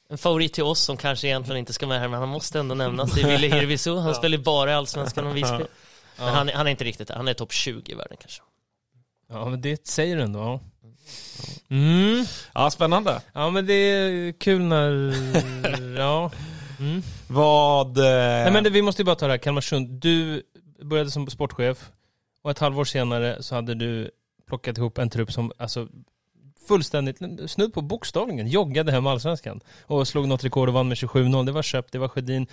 En 0.10 0.18
favorit 0.18 0.54
till 0.54 0.64
oss 0.64 0.80
som 0.80 0.98
kanske 0.98 1.28
egentligen 1.28 1.60
inte 1.60 1.74
ska 1.74 1.88
med 1.88 2.00
här 2.00 2.08
men 2.08 2.20
han 2.20 2.30
måste 2.30 2.60
ändå 2.60 2.76
nämnas. 2.76 3.12
Det 3.14 3.22
är 3.22 3.28
Ville 3.42 3.56
Hirvisu. 3.56 3.96
Han 3.98 4.16
spelar 4.16 4.38
ju 4.38 4.44
bara 4.44 4.72
i 4.72 4.74
Allsvenskan 4.74 5.28
och 5.28 5.38
Visby. 5.38 5.64
Men 6.26 6.34
han, 6.34 6.50
är- 6.50 6.54
han 6.54 6.68
är 6.68 6.72
inte 6.72 6.84
riktigt 6.84 7.08
där. 7.08 7.16
Han 7.16 7.28
är 7.28 7.34
topp 7.34 7.52
20 7.52 7.92
i 7.92 7.96
världen 7.96 8.18
kanske. 8.20 8.42
Ja 9.30 9.50
men 9.50 9.62
det 9.62 9.88
säger 9.88 10.16
du 10.18 10.22
ändå. 10.22 10.40
ja. 10.40 10.60
Mm. 11.70 12.26
Ja, 12.54 12.70
spännande. 12.72 13.22
Ja 13.34 13.50
men 13.50 13.66
det 13.66 13.74
är 13.74 14.32
kul 14.32 14.62
när... 14.62 15.14
ja. 15.98 16.32
Mm. 16.80 17.02
Vad... 17.28 17.98
Eh, 17.98 18.04
Nej 18.04 18.52
men 18.52 18.64
det, 18.64 18.70
vi 18.70 18.82
måste 18.82 19.02
ju 19.02 19.06
bara 19.06 19.16
ta 19.16 19.26
det 19.26 19.34
här, 19.34 19.38
Kalmarsund. 19.38 19.90
Du 19.90 20.44
började 20.82 21.12
som 21.12 21.28
sportchef 21.28 21.90
och 22.44 22.52
ett 22.52 22.60
halvår 22.60 22.86
senare 22.86 23.44
så 23.44 23.56
hade 23.56 23.76
du 23.76 24.12
plockat 24.48 24.78
ihop 24.78 24.98
en 24.98 25.10
trupp 25.10 25.32
som 25.32 25.52
alltså 25.58 25.88
fullständigt, 26.68 27.18
snudd 27.52 27.74
på 27.74 27.82
bokstavligen, 27.82 28.48
joggade 28.48 28.92
hem 28.92 29.08
allsvenskan. 29.08 29.60
Och 29.86 30.08
slog 30.08 30.28
något 30.28 30.44
rekord 30.44 30.68
och 30.68 30.74
vann 30.74 30.88
med 30.88 30.96
27-0. 30.98 31.46
Det 31.46 31.52
var 31.52 31.62
Köp, 31.64 31.92
det 31.92 31.98
var 31.98 32.08
Sjödin, 32.08 32.48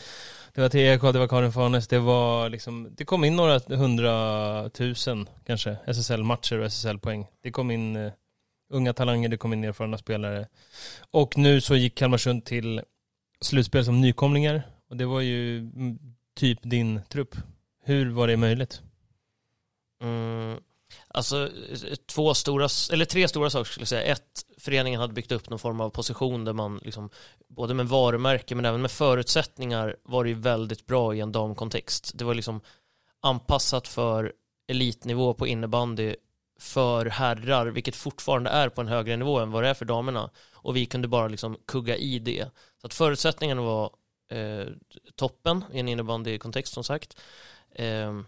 det 0.54 0.60
var 0.60 0.68
TK, 0.68 1.12
det 1.12 1.18
var 1.18 1.28
Karin 1.28 1.52
Farnes, 1.52 1.88
det 1.88 1.98
var 1.98 2.48
liksom, 2.48 2.94
det 2.96 3.04
kom 3.04 3.24
in 3.24 3.36
några 3.36 3.58
hundratusen 3.68 5.28
kanske, 5.46 5.76
SSL-matcher 5.86 6.58
och 6.58 6.64
SSL-poäng. 6.64 7.26
Det 7.42 7.50
kom 7.50 7.70
in 7.70 7.96
uh, 7.96 8.12
unga 8.70 8.92
talanger, 8.92 9.28
det 9.28 9.36
kom 9.36 9.52
in 9.52 9.64
erfarna 9.64 9.98
spelare. 9.98 10.46
Och 11.10 11.38
nu 11.38 11.60
så 11.60 11.76
gick 11.76 11.94
Kalmarsund 11.94 12.44
till 12.44 12.82
slutspel 13.40 13.84
som 13.84 14.00
nykomlingar. 14.00 14.62
Och 14.90 14.96
det 14.96 15.06
var 15.06 15.20
ju 15.20 15.58
mm, 15.58 15.98
typ 16.36 16.58
din 16.62 17.00
trupp. 17.08 17.36
Hur 17.84 18.10
var 18.10 18.28
det 18.28 18.36
möjligt? 18.36 18.82
Mm. 20.02 20.60
Alltså 21.14 21.50
två 22.06 22.34
stora, 22.34 22.68
eller 22.92 23.04
tre 23.04 23.28
stora 23.28 23.50
saker 23.50 23.70
skulle 23.70 23.82
jag 23.82 23.88
säga. 23.88 24.02
Ett, 24.02 24.44
föreningen 24.58 25.00
hade 25.00 25.12
byggt 25.12 25.32
upp 25.32 25.50
någon 25.50 25.58
form 25.58 25.80
av 25.80 25.90
position 25.90 26.44
där 26.44 26.52
man 26.52 26.80
liksom, 26.84 27.10
både 27.48 27.74
med 27.74 27.88
varumärke 27.88 28.54
men 28.54 28.64
även 28.64 28.82
med 28.82 28.90
förutsättningar 28.90 29.96
var 30.02 30.24
det 30.24 30.30
ju 30.30 30.36
väldigt 30.36 30.86
bra 30.86 31.14
i 31.14 31.20
en 31.20 31.32
damkontext. 31.32 32.12
Det 32.14 32.24
var 32.24 32.34
liksom 32.34 32.60
anpassat 33.20 33.88
för 33.88 34.32
elitnivå 34.68 35.34
på 35.34 35.46
innebandy 35.46 36.16
för 36.60 37.06
herrar, 37.06 37.66
vilket 37.66 37.96
fortfarande 37.96 38.50
är 38.50 38.68
på 38.68 38.80
en 38.80 38.88
högre 38.88 39.16
nivå 39.16 39.38
än 39.38 39.50
vad 39.50 39.62
det 39.62 39.68
är 39.68 39.74
för 39.74 39.84
damerna. 39.84 40.30
Och 40.52 40.76
vi 40.76 40.86
kunde 40.86 41.08
bara 41.08 41.28
liksom 41.28 41.56
kugga 41.66 41.96
i 41.96 42.18
det. 42.18 42.46
Så 42.80 42.86
att 42.86 42.94
förutsättningarna 42.94 43.62
var 43.62 43.90
eh, 44.30 44.66
toppen 45.16 45.64
i 45.72 45.80
en 45.80 45.88
innebandykontext 45.88 46.72
som 46.72 46.84
sagt. 46.84 47.20
Eh, 47.72 48.20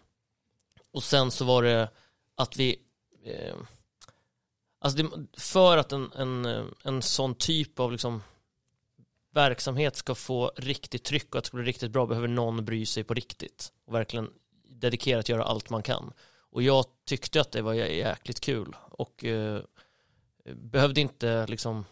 och 0.93 1.03
sen 1.03 1.31
så 1.31 1.45
var 1.45 1.63
det 1.63 1.89
att 2.37 2.57
vi 2.57 2.79
eh, 3.25 3.57
Alltså 4.83 5.03
det, 5.03 5.41
för 5.41 5.77
att 5.77 5.93
en, 5.93 6.13
en, 6.13 6.47
en 6.83 7.03
sån 7.03 7.35
typ 7.35 7.81
av 7.81 7.93
liksom 7.93 8.23
verksamhet 9.35 9.97
ska 9.97 10.15
få 10.15 10.53
riktigt 10.57 11.05
tryck 11.05 11.35
och 11.35 11.39
att 11.39 11.45
det 11.45 11.49
ska 11.49 11.57
bli 11.57 11.67
riktigt 11.67 11.91
bra 11.91 12.07
behöver 12.07 12.29
någon 12.29 12.65
bry 12.65 12.87
sig 12.87 13.05
på 13.05 13.15
riktigt 13.15 13.73
och 13.87 13.95
verkligen 13.95 14.31
dedikerat 14.69 15.29
göra 15.29 15.45
allt 15.45 15.71
man 15.71 15.83
kan. 15.83 16.13
Och 16.51 16.63
jag 16.63 16.85
tyckte 17.07 17.41
att 17.41 17.53
det 17.53 17.63
var 17.63 17.75
jäkligt 17.75 18.41
kul 18.41 18.77
och 18.91 19.25
eh, 19.25 19.61
behövde 20.45 21.01
inte 21.01 21.47
liksom 21.47 21.85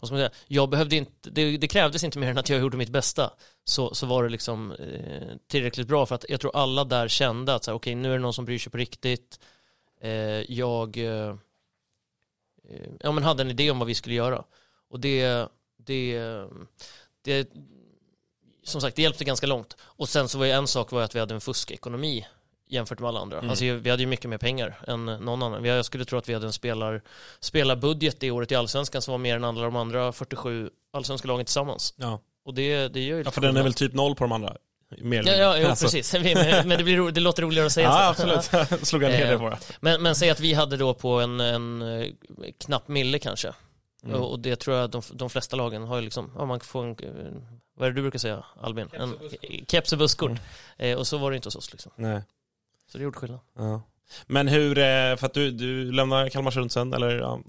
vad 0.00 0.08
ska 0.08 0.14
man 0.14 0.20
säga, 0.20 0.32
jag 0.48 0.70
behövde 0.70 0.96
inte, 0.96 1.30
det, 1.30 1.56
det 1.56 1.68
krävdes 1.68 2.04
inte 2.04 2.18
mer 2.18 2.30
än 2.30 2.38
att 2.38 2.48
jag 2.48 2.60
gjorde 2.60 2.76
mitt 2.76 2.90
bästa 2.90 3.32
så, 3.64 3.94
så 3.94 4.06
var 4.06 4.24
det 4.24 4.28
liksom 4.28 4.72
eh, 4.72 5.36
tillräckligt 5.46 5.88
bra 5.88 6.06
för 6.06 6.14
att 6.14 6.24
jag 6.28 6.40
tror 6.40 6.56
alla 6.56 6.84
där 6.84 7.08
kände 7.08 7.54
att 7.54 7.64
så 7.64 7.70
här, 7.70 7.76
okej 7.76 7.94
nu 7.94 8.08
är 8.08 8.12
det 8.12 8.18
någon 8.18 8.34
som 8.34 8.44
bryr 8.44 8.58
sig 8.58 8.72
på 8.72 8.78
riktigt 8.78 9.40
eh, 9.40 9.48
jag 10.48 10.96
eh, 10.96 11.36
eh, 12.68 12.90
ja, 13.00 13.12
men 13.12 13.24
hade 13.24 13.42
en 13.42 13.50
idé 13.50 13.70
om 13.70 13.78
vad 13.78 13.88
vi 13.88 13.94
skulle 13.94 14.14
göra 14.14 14.44
och 14.90 15.00
det, 15.00 15.48
det, 15.76 16.18
det 17.22 17.48
som 18.62 18.80
sagt, 18.80 18.96
det 18.96 19.02
hjälpte 19.02 19.24
ganska 19.24 19.46
långt. 19.46 19.76
Och 19.80 20.08
sen 20.08 20.28
så 20.28 20.38
var 20.38 20.46
ju 20.46 20.52
en 20.52 20.66
sak 20.66 20.92
var 20.92 21.02
att 21.02 21.14
vi 21.14 21.20
hade 21.20 21.34
en 21.34 21.40
fuskekonomi 21.40 22.26
jämfört 22.68 22.98
med 22.98 23.08
alla 23.08 23.20
andra. 23.20 23.38
Mm. 23.38 23.50
Alltså, 23.50 23.64
vi 23.64 23.90
hade 23.90 24.02
ju 24.02 24.06
mycket 24.06 24.30
mer 24.30 24.38
pengar 24.38 24.80
än 24.86 25.04
någon 25.04 25.42
annan. 25.42 25.64
Jag 25.64 25.84
skulle 25.84 26.04
tro 26.04 26.18
att 26.18 26.28
vi 26.28 26.34
hade 26.34 26.46
en 26.46 26.52
spelar, 26.52 27.02
spelarbudget 27.40 28.20
det 28.20 28.30
året 28.30 28.52
i 28.52 28.54
Allsvenskan 28.54 29.02
som 29.02 29.12
var 29.12 29.18
mer 29.18 29.36
än 29.36 29.44
alla 29.44 29.62
de 29.62 29.76
andra 29.76 30.12
47 30.12 30.70
allsvenska 30.92 31.28
lagen 31.28 31.44
tillsammans. 31.44 31.94
Ja. 31.96 32.20
Och 32.44 32.54
det, 32.54 32.88
det 32.88 33.00
gör 33.00 33.16
ju 33.16 33.22
ja, 33.22 33.30
för 33.30 33.40
den 33.40 33.56
är 33.56 33.62
väl 33.62 33.74
typ 33.74 33.94
noll 33.94 34.14
på 34.14 34.24
de 34.24 34.32
andra. 34.32 34.56
Mer 34.98 35.22
Ja, 35.26 35.32
ja 35.32 35.58
jo, 35.58 35.68
Alltså. 35.68 35.84
precis. 35.84 36.12
Men, 36.12 36.68
det, 36.78 36.84
blir, 36.84 36.96
ro- 36.96 37.10
det 37.10 37.20
låter 37.20 37.42
roligare 37.42 37.66
att 37.66 37.72
säga 37.72 37.86
Ja, 37.88 38.14
så. 38.16 38.30
absolut. 38.30 38.82
Slog 38.86 39.02
jag 39.02 39.10
ner 39.10 39.24
Eh, 39.24 39.30
det 39.30 39.38
bara. 39.38 39.58
Men, 39.80 40.02
men 40.02 40.14
säg 40.14 40.30
att 40.30 40.40
vi 40.40 40.52
hade 40.54 40.76
då 40.76 40.94
på 40.94 41.20
en, 41.20 41.40
en 41.40 41.82
eh, 41.82 42.06
knapp 42.64 42.88
mille 42.88 43.18
kanske. 43.18 43.52
Mm. 44.04 44.16
Och, 44.20 44.30
och 44.30 44.40
det 44.40 44.56
tror 44.56 44.76
jag 44.76 44.90
de, 44.90 45.02
de 45.12 45.30
flesta 45.30 45.56
lagen 45.56 45.82
har 45.82 45.96
ju 45.96 46.02
liksom, 46.02 46.32
ja, 46.36 46.44
man 46.44 46.60
får 46.60 46.84
en, 46.84 46.90
eh, 46.90 47.32
vad 47.76 47.86
är 47.88 47.90
det 47.92 47.96
du 47.98 48.02
brukar 48.02 48.18
säga 48.18 48.44
Albin? 48.60 48.88
En 48.92 49.14
keps 49.68 49.92
och 49.92 49.98
busskort. 49.98 50.30
Mm. 50.30 50.42
Eh, 50.78 50.98
och 50.98 51.06
så 51.06 51.18
var 51.18 51.30
det 51.30 51.36
inte 51.36 51.46
hos 51.46 51.56
oss 51.56 51.72
liksom. 51.72 51.92
Nej. 51.96 52.22
Så 52.92 52.98
det 52.98 53.04
gjorde 53.04 53.18
skillnad. 53.18 53.40
Ja. 53.56 53.82
Men 54.26 54.48
hur, 54.48 54.78
eh, 54.78 55.16
för 55.16 55.26
att 55.26 55.34
du, 55.34 55.50
du 55.50 55.92
lämnar 55.92 56.28
Kalmarsund 56.28 56.72
sen, 56.72 56.92
eller 56.92 57.10
ja, 57.18 57.40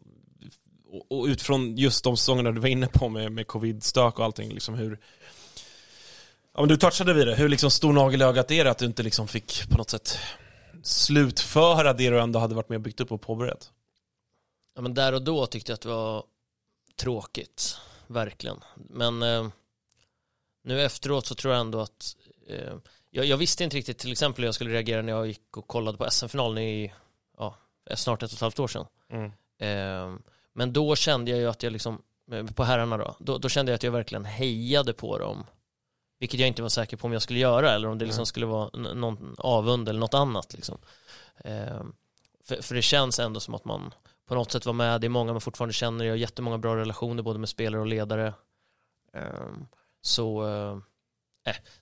och, 0.91 1.19
och 1.19 1.25
utifrån 1.25 1.77
just 1.77 2.03
de 2.03 2.17
säsongerna 2.17 2.51
du 2.51 2.59
var 2.59 2.67
inne 2.67 2.87
på 2.87 3.09
med, 3.09 3.31
med 3.31 3.47
covid-stök 3.47 4.19
och 4.19 4.25
allting, 4.25 4.53
liksom 4.53 4.75
hur 4.75 4.99
Ja 6.59 6.63
men 6.63 6.69
du 6.69 6.77
touchade 6.77 7.13
vid 7.13 7.27
det, 7.27 7.35
hur 7.35 7.49
liksom 7.49 7.71
stor 7.71 7.93
nagel 7.93 8.21
i 8.21 8.25
ögat 8.25 8.51
är 8.51 8.63
det 8.63 8.71
att 8.71 8.77
du 8.77 8.85
inte 8.85 9.03
liksom 9.03 9.27
fick 9.27 9.69
på 9.69 9.77
något 9.77 9.89
sätt 9.89 10.19
slutföra 10.83 11.93
det 11.93 12.09
du 12.09 12.19
ändå 12.19 12.39
hade 12.39 12.55
varit 12.55 12.69
med 12.69 12.75
och 12.75 12.81
byggt 12.81 12.99
upp 12.99 13.11
och 13.11 13.21
påbörjat? 13.21 13.71
Ja, 14.75 14.81
men 14.81 14.93
där 14.93 15.13
och 15.13 15.21
då 15.21 15.45
tyckte 15.45 15.71
jag 15.71 15.75
att 15.75 15.81
det 15.81 15.89
var 15.89 16.23
tråkigt, 16.95 17.77
verkligen. 18.07 18.57
Men 18.75 19.23
eh, 19.23 19.47
nu 20.63 20.81
efteråt 20.81 21.25
så 21.25 21.35
tror 21.35 21.53
jag 21.53 21.61
ändå 21.61 21.81
att 21.81 22.15
eh, 22.49 22.73
jag, 23.09 23.25
jag 23.25 23.37
visste 23.37 23.63
inte 23.63 23.77
riktigt 23.77 23.97
till 23.97 24.11
exempel 24.11 24.41
hur 24.41 24.47
jag 24.47 24.55
skulle 24.55 24.73
reagera 24.73 25.01
när 25.01 25.13
jag 25.13 25.27
gick 25.27 25.57
och 25.57 25.67
kollade 25.67 25.97
på 25.97 26.11
SM-finalen 26.11 26.63
i 26.63 26.93
ja, 27.37 27.55
snart 27.95 28.23
ett 28.23 28.31
och 28.31 28.35
ett 28.35 28.41
halvt 28.41 28.59
år 28.59 28.67
sedan. 28.67 28.85
Mm. 29.09 29.31
Eh, 29.59 30.19
men 30.53 30.73
då 30.73 30.95
kände 30.95 31.31
jag 31.31 31.39
ju 31.39 31.49
att 31.49 31.63
jag 31.63 31.73
liksom, 31.73 32.01
eh, 32.31 32.45
på 32.45 32.63
herrarna 32.63 32.97
då, 32.97 33.15
då, 33.19 33.37
då 33.37 33.49
kände 33.49 33.71
jag 33.71 33.75
att 33.75 33.83
jag 33.83 33.91
verkligen 33.91 34.25
hejade 34.25 34.93
på 34.93 35.17
dem. 35.17 35.45
Vilket 36.19 36.39
jag 36.39 36.47
inte 36.47 36.61
var 36.61 36.69
säker 36.69 36.97
på 36.97 37.07
om 37.07 37.13
jag 37.13 37.21
skulle 37.21 37.39
göra 37.39 37.71
eller 37.71 37.87
om 37.87 37.97
det 37.97 38.05
liksom 38.05 38.25
skulle 38.25 38.45
vara 38.45 38.69
någon 38.77 39.35
avund 39.37 39.89
eller 39.89 39.99
något 39.99 40.13
annat. 40.13 40.53
Liksom. 40.53 40.77
Eh, 41.37 41.81
för, 42.43 42.61
för 42.61 42.75
det 42.75 42.81
känns 42.81 43.19
ändå 43.19 43.39
som 43.39 43.53
att 43.55 43.65
man 43.65 43.93
på 44.25 44.35
något 44.35 44.51
sätt 44.51 44.65
var 44.65 44.73
med, 44.73 45.01
det 45.01 45.07
är 45.07 45.09
många 45.09 45.31
man 45.31 45.41
fortfarande 45.41 45.73
känner, 45.73 46.05
jag 46.05 46.11
har 46.11 46.17
jättemånga 46.17 46.57
bra 46.57 46.75
relationer 46.75 47.23
både 47.23 47.39
med 47.39 47.49
spelare 47.49 47.81
och 47.81 47.87
ledare. 47.87 48.33
Eh, 49.13 49.47
så 50.01 50.47
eh, 50.47 50.77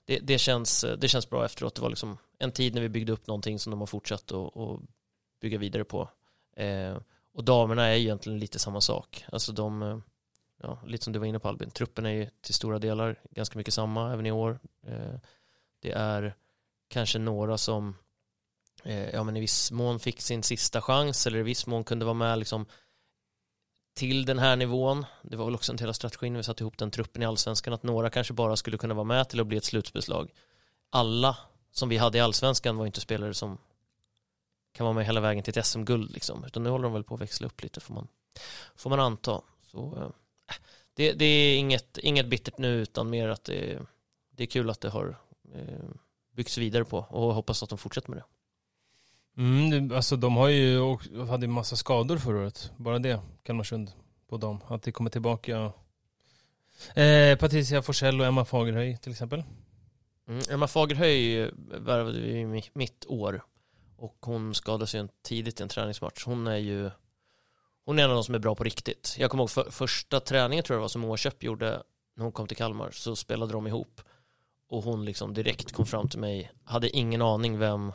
det, 0.04 0.18
det, 0.18 0.38
känns, 0.38 0.84
det 0.98 1.08
känns 1.08 1.30
bra 1.30 1.44
efteråt, 1.44 1.74
det 1.74 1.82
var 1.82 1.88
liksom 1.88 2.18
en 2.38 2.52
tid 2.52 2.74
när 2.74 2.82
vi 2.82 2.88
byggde 2.88 3.12
upp 3.12 3.26
någonting 3.26 3.58
som 3.58 3.70
de 3.70 3.80
har 3.80 3.86
fortsatt 3.86 4.32
att 4.32 4.80
bygga 5.40 5.58
vidare 5.58 5.84
på. 5.84 6.10
Eh, 6.56 6.96
och 7.34 7.44
damerna 7.44 7.86
är 7.86 7.96
egentligen 7.96 8.38
lite 8.38 8.58
samma 8.58 8.80
sak. 8.80 9.24
Alltså 9.32 9.52
de, 9.52 10.02
ja, 10.62 10.78
lite 10.86 11.04
som 11.04 11.12
du 11.12 11.18
var 11.18 11.26
inne 11.26 11.38
på 11.38 11.48
Albin, 11.48 11.70
truppen 11.70 12.06
är 12.06 12.10
ju 12.10 12.28
till 12.40 12.54
stora 12.54 12.78
delar 12.78 13.20
ganska 13.30 13.58
mycket 13.58 13.74
samma 13.74 14.12
även 14.12 14.26
i 14.26 14.32
år. 14.32 14.58
Eh, 14.86 15.20
det 15.80 15.92
är 15.92 16.34
kanske 16.88 17.18
några 17.18 17.58
som 17.58 17.96
eh, 18.84 19.10
ja, 19.10 19.24
men 19.24 19.36
i 19.36 19.40
viss 19.40 19.70
mån 19.70 20.00
fick 20.00 20.20
sin 20.20 20.42
sista 20.42 20.82
chans 20.82 21.26
eller 21.26 21.38
i 21.38 21.42
viss 21.42 21.66
mån 21.66 21.84
kunde 21.84 22.04
vara 22.04 22.14
med 22.14 22.38
liksom, 22.38 22.66
till 23.94 24.24
den 24.24 24.38
här 24.38 24.56
nivån. 24.56 25.06
Det 25.22 25.36
var 25.36 25.44
väl 25.44 25.54
också 25.54 25.72
en 25.72 25.76
del 25.76 25.88
av 25.88 25.92
strategin 25.92 26.32
när 26.32 26.38
vi 26.38 26.44
satte 26.44 26.62
ihop 26.62 26.78
den 26.78 26.90
truppen 26.90 27.22
i 27.22 27.26
allsvenskan 27.26 27.72
att 27.72 27.82
några 27.82 28.10
kanske 28.10 28.32
bara 28.32 28.56
skulle 28.56 28.78
kunna 28.78 28.94
vara 28.94 29.04
med 29.04 29.28
till 29.28 29.40
att 29.40 29.46
bli 29.46 29.56
ett 29.56 29.64
slutspelslag. 29.64 30.32
Alla 30.90 31.36
som 31.72 31.88
vi 31.88 31.96
hade 31.96 32.18
i 32.18 32.20
allsvenskan 32.20 32.76
var 32.76 32.86
inte 32.86 33.00
spelare 33.00 33.34
som 33.34 33.58
kan 34.72 34.84
vara 34.84 34.94
med 34.94 35.06
hela 35.06 35.20
vägen 35.20 35.42
till 35.42 35.58
ett 35.58 35.66
SM-guld 35.66 36.10
liksom. 36.10 36.44
Utan 36.44 36.62
nu 36.62 36.70
håller 36.70 36.84
de 36.84 36.92
väl 36.92 37.04
på 37.04 37.14
att 37.14 37.20
växla 37.20 37.46
upp 37.46 37.62
lite 37.62 37.80
får 37.80 37.94
man, 37.94 38.08
får 38.76 38.90
man 38.90 39.00
anta. 39.00 39.40
Så, 39.60 39.96
eh, 39.96 40.08
det, 40.94 41.12
det 41.12 41.24
är 41.24 41.58
inget, 41.58 41.98
inget 41.98 42.26
bittert 42.26 42.58
nu 42.58 42.68
utan 42.68 43.10
mer 43.10 43.28
att 43.28 43.44
det, 43.44 43.78
det 44.30 44.42
är 44.42 44.46
kul 44.46 44.70
att 44.70 44.80
det 44.80 44.90
har 44.90 45.18
eh, 45.54 45.90
byggts 46.32 46.58
vidare 46.58 46.84
på 46.84 46.98
och 46.98 47.34
hoppas 47.34 47.62
att 47.62 47.68
de 47.68 47.78
fortsätter 47.78 48.10
med 48.10 48.18
det. 48.18 48.24
Mm, 49.42 49.92
alltså 49.92 50.16
de 50.16 50.36
har 50.36 50.48
ju 50.48 50.78
och 50.78 51.02
hade 51.28 51.46
en 51.46 51.52
massa 51.52 51.76
skador 51.76 52.18
förra 52.18 52.38
året. 52.38 52.72
Bara 52.76 52.98
det, 52.98 53.20
Kalmarsund, 53.42 53.92
på 54.28 54.36
dem. 54.36 54.60
Att 54.66 54.82
det 54.82 54.92
kommer 54.92 55.10
tillbaka 55.10 55.72
eh, 56.94 57.38
Patricia 57.38 57.82
Forsell 57.82 58.20
och 58.20 58.26
Emma 58.26 58.44
Fagerhöj 58.44 58.96
till 58.96 59.12
exempel. 59.12 59.44
Mm. 60.28 60.42
Emma 60.50 60.68
Fagerhöj 60.68 61.50
värvade 61.78 62.20
vi 62.20 62.62
mitt 62.72 63.06
år 63.08 63.42
och 63.96 64.16
hon 64.20 64.54
skadade 64.54 64.86
sig 64.86 65.08
tidigt 65.22 65.60
i 65.60 65.62
en 65.62 65.68
träningsmatch. 65.68 66.24
Hon 66.24 66.46
är 66.46 66.56
ju 66.56 66.90
hon 67.88 67.98
är 67.98 68.02
en 68.04 68.10
av 68.10 68.14
de 68.16 68.24
som 68.24 68.34
är 68.34 68.38
bra 68.38 68.54
på 68.54 68.64
riktigt. 68.64 69.14
Jag 69.18 69.30
kommer 69.30 69.42
ihåg 69.42 69.50
för, 69.50 69.70
första 69.70 70.20
träningen 70.20 70.64
tror 70.64 70.74
jag 70.74 70.78
det 70.80 70.82
var 70.82 70.88
som 70.88 71.04
Åköp 71.04 71.42
gjorde 71.42 71.82
när 72.16 72.22
hon 72.24 72.32
kom 72.32 72.46
till 72.46 72.56
Kalmar 72.56 72.90
så 72.90 73.16
spelade 73.16 73.52
de 73.52 73.66
ihop 73.66 74.00
och 74.70 74.82
hon 74.84 75.04
liksom 75.04 75.34
direkt 75.34 75.72
kom 75.72 75.86
fram 75.86 76.08
till 76.08 76.18
mig 76.18 76.52
hade 76.64 76.90
ingen 76.96 77.22
aning 77.22 77.58
vem 77.58 77.92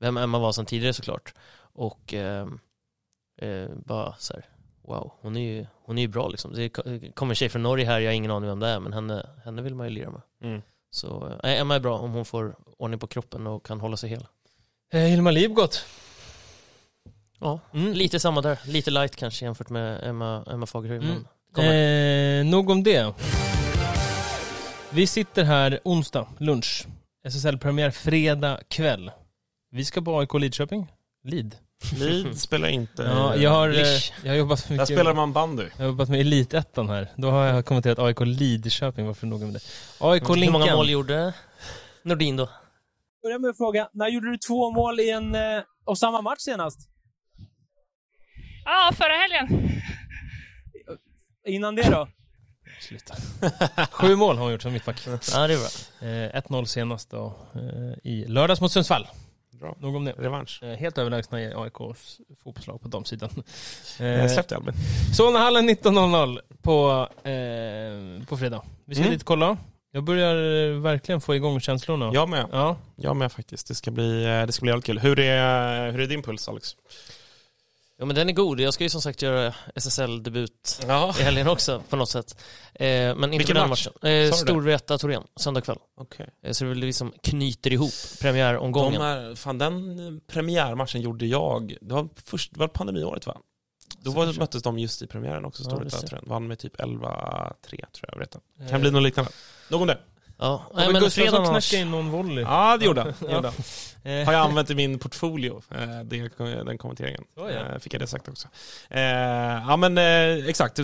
vem 0.00 0.16
Emma 0.16 0.38
var 0.38 0.52
sedan 0.52 0.66
tidigare 0.66 0.94
såklart 0.94 1.34
och 1.60 2.14
eh, 2.14 2.46
eh, 3.42 3.68
bara 3.86 4.14
så 4.18 4.34
här 4.34 4.44
wow 4.82 5.12
hon 5.20 5.36
är 5.36 5.40
ju 5.40 5.66
hon 5.82 5.98
är 5.98 6.02
ju 6.02 6.08
bra 6.08 6.28
liksom 6.28 6.52
det 6.54 6.68
ko- 6.68 6.82
kommer 7.14 7.30
en 7.32 7.36
tjej 7.36 7.48
från 7.48 7.62
Norge 7.62 7.86
här 7.86 8.00
jag 8.00 8.08
har 8.10 8.14
ingen 8.14 8.30
aning 8.30 8.48
vem 8.48 8.60
det 8.60 8.66
är 8.68 8.80
men 8.80 8.92
henne, 8.92 9.26
henne 9.44 9.62
vill 9.62 9.74
man 9.74 9.86
ju 9.86 9.92
lira 9.92 10.10
med 10.10 10.20
Mm. 10.42 10.62
så 10.90 11.38
äh, 11.42 11.60
Emma 11.60 11.74
är 11.74 11.80
bra 11.80 11.98
om 11.98 12.12
hon 12.12 12.24
får 12.24 12.56
ordning 12.76 12.98
på 13.00 13.06
kroppen 13.06 13.46
och 13.46 13.66
kan 13.66 13.80
hålla 13.80 13.96
sig 13.96 14.10
hel. 14.10 14.26
Eh, 14.92 15.00
Hilma 15.00 15.30
Livgott. 15.30 15.84
Ja, 17.40 17.60
Mm. 17.74 17.92
lite 17.92 18.20
samma 18.20 18.40
där. 18.40 18.58
Lite 18.66 18.90
light 18.90 19.16
kanske 19.16 19.44
jämfört 19.44 19.68
med 19.70 20.04
Emma, 20.04 20.44
Emma 20.52 20.66
Fagerhöj. 20.66 20.98
Mm. 20.98 21.24
Eh, 22.46 22.50
nog 22.50 22.70
om 22.70 22.82
det. 22.82 23.14
Vi 24.90 25.06
sitter 25.06 25.44
här 25.44 25.80
onsdag, 25.84 26.26
lunch. 26.38 26.86
SSL-premiär 27.24 27.90
fredag 27.90 28.60
kväll. 28.68 29.10
Vi 29.70 29.84
ska 29.84 30.00
på 30.02 30.18
AIK 30.18 30.34
Lidköping. 30.34 30.86
Lid. 31.24 31.56
Lid 31.98 32.40
spelar 32.40 32.68
inte... 32.68 33.02
Ja, 33.02 33.36
jag 33.36 33.50
har, 33.50 33.68
eh, 33.68 33.74
Lish. 33.74 34.12
jag 34.24 34.30
har 34.30 34.36
jobbat 34.36 34.64
Där 34.68 34.72
mycket. 34.74 34.88
spelar 34.88 35.14
man 35.14 35.32
bandy. 35.32 35.62
Jag 35.76 35.84
har 35.84 35.86
jobbat 35.90 36.08
med 36.08 36.20
Elitettan 36.20 36.88
här. 36.88 37.08
Då 37.16 37.30
har 37.30 37.44
jag 37.46 37.66
kommenterat 37.66 37.98
AIK 37.98 38.20
Lidköping, 38.20 39.06
varför 39.06 39.26
noga 39.26 39.44
med 39.46 39.54
det. 39.54 39.60
AIK 40.00 40.22
Hur 40.22 40.28
många 40.28 40.40
Linkan. 40.58 40.76
mål 40.76 40.90
gjorde 40.90 41.32
Nordin 42.02 42.36
då? 42.36 42.48
börja 43.22 43.38
med 43.38 43.50
att 43.50 43.56
fråga, 43.56 43.88
när 43.92 44.08
gjorde 44.08 44.30
du 44.30 44.36
två 44.38 44.70
mål 44.70 45.00
i 45.00 45.10
en 45.10 45.34
eh, 45.34 45.40
och 45.84 45.98
samma 45.98 46.20
match 46.22 46.40
senast? 46.40 46.78
Ja, 48.70 48.92
förra 48.96 49.12
helgen. 49.12 49.70
Innan 51.46 51.74
det 51.74 51.90
då? 51.90 52.08
Sluta. 52.80 53.14
Sju 53.90 54.16
mål 54.16 54.36
har 54.36 54.42
hon 54.42 54.52
gjort 54.52 54.62
som 54.62 54.72
mittback. 54.72 55.06
Ja, 55.06 55.46
det 55.46 55.54
är 55.54 55.58
bra. 55.58 56.08
Eh, 56.08 56.42
1-0 56.42 56.64
senast 56.64 57.10
då, 57.10 57.36
eh, 57.54 58.10
i 58.12 58.24
lördags 58.28 58.60
mot 58.60 58.72
Sundsvall. 58.72 59.06
Bra. 59.52 59.76
Nog 59.80 59.96
om 59.96 60.04
det. 60.04 60.12
Revansch. 60.12 60.62
Eh, 60.62 60.76
helt 60.76 60.98
överlägsna 60.98 61.42
i 61.42 61.54
AIKs 61.54 62.20
fotbollslag 62.44 62.82
på 62.82 62.88
damsidan. 62.88 63.30
Eh, 64.00 64.06
Eh, 64.06 64.28
Släpp 64.28 64.48
det 64.48 64.56
Albin. 64.56 64.74
Solnahallen 65.16 65.68
19.00 65.70 66.40
på, 66.62 67.08
eh, 67.28 68.26
på 68.26 68.36
fredag. 68.36 68.62
Vi 68.84 68.94
ska 68.94 69.02
Mm. 69.04 69.12
dit 69.14 69.24
kolla. 69.24 69.56
Jag 69.92 70.04
börjar 70.04 70.34
eh, 70.74 70.80
verkligen 70.80 71.20
få 71.20 71.34
igång 71.34 71.60
känslorna. 71.60 72.10
Jag 72.14 72.28
med. 72.28 72.46
Ja. 72.52 72.76
Jag 72.96 73.16
med 73.16 73.32
faktiskt. 73.32 73.68
Det 73.68 73.74
ska 73.74 73.90
bli, 73.90 74.24
eh, 74.24 74.46
det 74.46 74.52
ska 74.52 74.62
bli 74.62 74.70
jävligt 74.70 74.84
kul. 74.86 74.98
Hur 74.98 75.18
är, 75.18 75.90
hur 75.92 76.00
är 76.00 76.06
din 76.06 76.22
puls 76.22 76.48
Alex? 76.48 76.76
Ja, 78.00 78.04
men 78.04 78.16
den 78.16 78.28
är 78.28 78.32
god. 78.32 78.60
Jag 78.60 78.74
ska 78.74 78.84
ju 78.84 78.90
som 78.90 79.02
sagt 79.02 79.22
göra 79.22 79.54
SSL-debut 79.74 80.80
Ja. 80.88 81.14
i 81.20 81.22
helgen 81.22 81.48
också 81.48 81.82
på 81.88 81.96
något 81.96 82.08
sätt. 82.10 82.42
Eh, 82.74 82.86
men 82.86 83.24
inte 83.24 83.38
Vilken 83.38 83.56
match? 83.68 83.68
matchen. 83.68 83.92
Eh, 84.02 84.08
det? 84.10 84.32
Storvreta 84.32 84.98
Torén, 84.98 85.22
söndag 85.36 85.60
kväll. 85.60 85.78
Okej. 85.96 86.28
Eh, 86.42 86.52
så 86.52 86.64
det 86.64 86.74
liksom 86.74 87.12
knyter 87.22 87.72
ihop 87.72 87.90
De 88.18 88.22
premiäromgången. 88.22 89.02
är, 89.02 89.34
fan 89.34 89.58
den 89.58 89.98
eh, 90.06 90.20
premiärmatchen 90.26 91.00
gjorde 91.00 91.26
jag, 91.26 91.76
det 91.80 91.94
var, 91.94 92.08
först, 92.24 92.52
det 92.54 92.60
var 92.60 92.68
pandemiåret 92.68 93.26
va? 93.26 93.36
Då 94.00 94.10
var, 94.10 94.38
möttes 94.38 94.62
de 94.62 94.78
just 94.78 95.02
i 95.02 95.06
premiären 95.06 95.44
också, 95.44 95.62
Ja, 95.62 95.70
Storvreta 95.70 95.96
det 95.96 96.00
ser. 96.00 96.08
tror 96.08 96.20
jag. 96.24 96.28
Vann 96.28 96.46
med 96.46 96.58
typ 96.58 96.76
11-3 96.76 97.52
tror 97.70 97.84
jag. 98.12 98.18
Vet 98.18 98.34
Eh, 98.60 98.68
Kan 98.70 98.80
bli 98.80 98.90
något 98.90 99.02
liknande. 99.02 99.30
Nog 99.70 99.80
om 99.80 99.86
det. 99.86 99.98
Ja, 100.38 100.62
Ja, 100.70 100.72
nej, 100.74 100.92
men 100.92 101.02
Gustafsson 101.02 101.22
fredagen 101.22 101.46
annars. 101.46 101.70
knackade 101.70 101.82
in 101.82 101.90
någon 101.90 102.10
volley. 102.10 102.44
Ja, 102.44 102.76
det 102.76 102.84
gjorde 102.84 103.00
han. 103.00 103.14
Ja. 104.02 104.24
Har 104.24 104.32
jag 104.32 104.42
använt 104.42 104.70
i 104.70 104.74
min 104.74 104.98
portfolio, 104.98 105.62
eh, 105.70 106.00
det, 106.04 106.30
den 106.64 106.78
kommenteringen. 106.78 107.24
Så, 107.34 107.40
ja. 107.40 107.74
Eh, 107.74 107.78
Fick 107.78 107.94
jag 107.94 108.00
det 108.00 108.06
sagt 108.06 108.28
också. 108.28 108.48
Eh, 108.90 109.00
ja 109.00 109.76
men 109.76 109.98
exakt, 110.48 110.76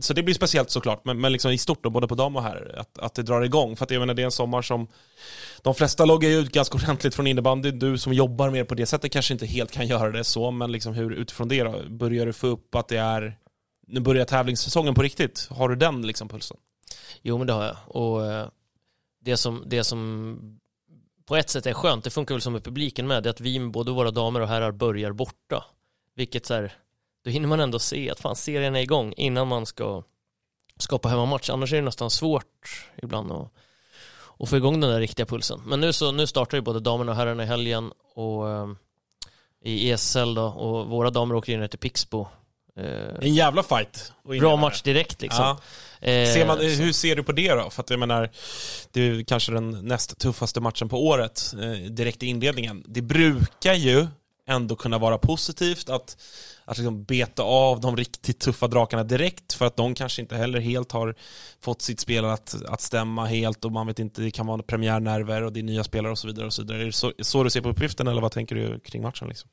så 0.00 0.14
det 0.14 0.22
blir 0.22 0.34
speciellt 0.34 0.70
såklart, 0.70 1.04
men, 1.04 1.32
liksom 1.32 1.50
i 1.50 1.58
stort 1.58 1.82
då, 1.82 1.90
både 1.90 2.08
på 2.08 2.14
dam 2.14 2.36
och 2.36 2.42
här, 2.42 2.74
att, 2.78 2.98
att 2.98 3.14
det 3.14 3.22
drar 3.22 3.42
igång. 3.42 3.76
För 3.76 3.84
att 3.84 3.90
jag 3.90 4.00
menar, 4.00 4.14
det 4.14 4.22
är 4.22 4.24
en 4.24 4.30
sommar 4.30 4.62
som 4.62 4.88
de 5.62 5.74
flesta 5.74 6.04
loggar 6.04 6.30
ut 6.30 6.52
ganska 6.52 6.76
ordentligt 6.76 7.14
från 7.14 7.26
innebandy. 7.26 7.70
Du 7.70 7.98
som 7.98 8.12
jobbar 8.12 8.50
mer 8.50 8.64
på 8.64 8.74
det 8.74 8.86
sättet 8.86 9.12
kanske 9.12 9.32
inte 9.32 9.46
helt 9.46 9.70
kan 9.72 9.86
göra 9.86 10.10
det 10.10 10.24
så, 10.24 10.50
men 10.50 10.72
liksom 10.72 10.94
hur 10.94 11.10
utifrån 11.10 11.48
det 11.48 11.62
då, 11.62 11.82
börjar 11.88 12.26
du 12.26 12.32
få 12.32 12.46
upp 12.46 12.74
att 12.74 12.88
det 12.88 12.98
är, 12.98 13.38
nu 13.86 14.00
börjar 14.00 14.24
tävlingssäsongen 14.24 14.94
på 14.94 15.02
riktigt. 15.02 15.48
Har 15.50 15.68
du 15.68 15.76
den 15.76 16.06
liksom 16.06 16.28
pulsen? 16.28 16.56
Jo, 17.22 17.38
men 17.38 17.46
det 17.46 17.52
har 17.52 17.64
jag. 17.64 17.76
Och 17.86 18.50
det 19.28 19.36
som, 19.36 19.62
det 19.66 19.84
som 19.84 20.60
på 21.26 21.36
ett 21.36 21.50
sätt 21.50 21.66
är 21.66 21.74
skönt, 21.74 22.04
det 22.04 22.10
funkar 22.10 22.34
väl 22.34 22.42
som 22.42 22.52
med 22.52 22.64
publiken 22.64 23.06
med, 23.06 23.22
det 23.22 23.28
är 23.28 23.30
att 23.30 23.40
vi 23.40 23.58
med 23.58 23.70
både 23.70 23.92
våra 23.92 24.10
damer 24.10 24.40
och 24.40 24.48
herrar 24.48 24.72
börjar 24.72 25.12
borta. 25.12 25.64
Vilket 26.14 26.46
så 26.46 26.54
här, 26.54 26.72
då 27.24 27.30
hinner 27.30 27.48
man 27.48 27.60
ändå 27.60 27.78
se 27.78 28.10
att 28.10 28.20
fan 28.20 28.36
serien 28.36 28.76
är 28.76 28.80
igång 28.80 29.12
innan 29.16 29.48
man 29.48 29.66
ska 29.66 30.02
skapa 30.76 31.08
hemmamatch. 31.08 31.50
Annars 31.50 31.72
är 31.72 31.76
det 31.76 31.82
nästan 31.82 32.10
svårt 32.10 32.88
ibland 33.02 33.32
att, 33.32 33.52
att 34.38 34.48
få 34.48 34.56
igång 34.56 34.80
den 34.80 34.90
där 34.90 35.00
riktiga 35.00 35.26
pulsen. 35.26 35.62
Men 35.66 35.80
nu, 35.80 35.92
så, 35.92 36.12
nu 36.12 36.26
startar 36.26 36.58
ju 36.58 36.62
både 36.62 36.80
damerna 36.80 37.12
och 37.12 37.16
herrarna 37.16 37.42
i 37.42 37.46
helgen 37.46 37.92
och 38.14 38.50
eh, 38.50 38.68
i 39.62 39.90
ESL 39.90 40.34
då 40.34 40.46
och 40.46 40.86
våra 40.86 41.10
damer 41.10 41.34
åker 41.34 41.52
in 41.62 41.68
till 41.68 41.78
Pixbo. 41.78 42.26
Eh, 42.78 43.14
En 43.28 43.34
jävla 43.34 43.62
fight. 43.62 44.12
bra 44.40 44.56
match 44.56 44.82
direkt 44.82 45.22
liksom. 45.22 45.44
Ja. 45.44 45.58
Eh, 46.08 46.32
Ser 46.34 46.46
man, 46.46 46.56
så- 46.58 46.62
hur 46.64 46.92
ser 46.92 47.16
du 47.16 47.22
på 47.22 47.32
det 47.32 47.54
då? 47.54 47.70
För 47.70 47.82
att 47.82 47.90
jag 47.90 47.98
menar, 47.98 48.30
det 48.92 49.00
är 49.00 49.22
kanske 49.22 49.52
den 49.52 49.70
näst 49.70 50.18
tuffaste 50.18 50.60
matchen 50.60 50.88
på 50.88 51.06
året, 51.06 51.54
eh, 51.62 51.90
direkt 51.90 52.22
i 52.22 52.26
inledningen. 52.26 52.84
Det 52.86 53.02
brukar 53.02 53.74
ju 53.74 54.06
ändå 54.48 54.76
kunna 54.76 54.98
vara 54.98 55.18
positivt 55.18 55.88
att, 55.90 56.16
att 56.64 56.76
liksom 56.78 57.04
beta 57.04 57.42
av 57.42 57.80
de 57.80 57.96
riktigt 57.96 58.40
tuffa 58.40 58.66
drakarna 58.68 59.04
direkt 59.04 59.52
för 59.52 59.66
att 59.66 59.76
de 59.76 59.94
kanske 59.94 60.22
inte 60.22 60.36
heller 60.36 60.60
helt 60.60 60.92
har 60.92 61.14
fått 61.60 61.82
sitt 61.82 62.00
spel 62.00 62.24
att, 62.24 62.54
att 62.68 62.80
stämma 62.80 63.26
helt 63.26 63.64
och 63.64 63.72
man 63.72 63.86
vet 63.86 63.98
inte, 63.98 64.20
det 64.22 64.30
kan 64.30 64.46
vara 64.46 64.62
premiärnerver 64.62 65.42
och 65.42 65.52
det 65.52 65.60
är 65.60 65.64
nya 65.64 65.84
spelare 65.84 66.12
och 66.12 66.18
så 66.18 66.26
vidare. 66.26 66.46
Och 66.46 66.52
så, 66.52 66.62
vidare. 66.62 66.80
Är 66.82 66.86
det 66.86 66.92
så, 66.92 67.12
så 67.20 67.44
du 67.44 67.50
ser 67.50 67.60
på 67.60 67.68
uppgiften 67.68 68.06
eller 68.08 68.20
vad 68.22 68.32
tänker 68.32 68.54
du 68.54 68.80
kring 68.80 69.02
matchen? 69.02 69.28
Liksom? 69.28 69.50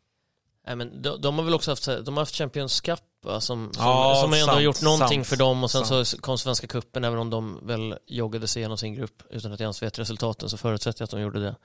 Nej, 0.66 0.76
men 0.76 1.02
de, 1.02 1.22
de 1.22 1.38
har 1.38 1.46
väl 1.46 1.54
också 1.54 1.72
haft, 1.72 1.86
de 1.86 2.08
har 2.08 2.22
haft 2.22 2.36
Champions 2.36 2.82
Cup 2.82 3.00
va, 3.22 3.42
som, 3.42 3.74
som, 3.74 3.84
Ja, 3.84 4.20
som 4.22 4.34
ändå 4.34 4.46
har 4.46 4.54
sant, 4.54 4.64
gjort 4.64 4.82
någonting 4.82 5.26
sant, 5.26 5.28
för 5.28 5.38
dem 5.38 5.64
och 5.64 5.72
sen 5.72 5.86
sant. 5.86 6.08
så 6.08 6.18
kom 6.18 6.38
Svenska 6.38 6.68
Cupen 6.68 7.04
även 7.04 7.20
om 7.20 7.30
de 7.30 7.68
väl 7.68 7.98
joggade 8.08 8.48
sig 8.48 8.60
igenom 8.60 8.78
sin 8.78 8.94
grupp 8.94 9.24
utan 9.30 9.54
att 9.54 9.60
jag 9.60 9.66
ens 9.66 9.84
vet 9.84 10.00
resultaten 10.00 10.50
så 10.50 10.58
förutsätter 10.58 11.02
jag 11.02 11.06
att 11.06 11.12
de 11.12 11.22
gjorde 11.22 11.40
det. 11.40 11.56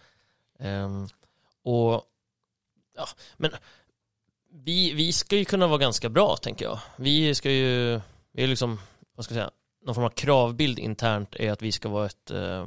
Ehm, 0.59 1.09
och 1.65 2.03
ja, 2.97 3.07
men 3.37 3.51
vi, 4.53 4.93
vi 4.93 5.13
ska 5.13 5.37
ju 5.37 5.45
kunna 5.45 5.67
vara 5.67 5.79
ganska 5.79 6.09
bra 6.09 6.37
tänker 6.37 6.65
jag. 6.65 6.79
Vi 6.97 7.35
ska 7.35 7.51
ju, 7.51 8.01
vi 8.33 8.43
är 8.43 8.47
liksom, 8.47 8.81
vad 9.17 9.25
ska 9.25 9.35
jag 9.35 9.41
säga, 9.41 9.51
någon 9.87 9.95
form 9.95 10.05
av 10.05 10.11
kravbild 10.11 10.79
internt 10.79 11.35
är 11.35 11.53
att 11.53 11.63
vi 11.63 11.73
ska 11.73 11.89
vara 11.89 12.07
ett, 12.07 12.31
eh, 12.31 12.67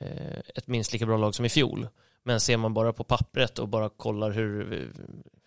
eh, 0.00 0.38
ett 0.54 0.66
minst 0.66 0.92
lika 0.92 1.06
bra 1.06 1.16
lag 1.16 1.34
som 1.34 1.44
i 1.44 1.48
fjol. 1.48 1.88
Men 2.22 2.40
ser 2.40 2.56
man 2.56 2.74
bara 2.74 2.92
på 2.92 3.04
pappret 3.04 3.58
och 3.58 3.68
bara 3.68 3.88
kollar 3.88 4.30
hur, 4.30 4.88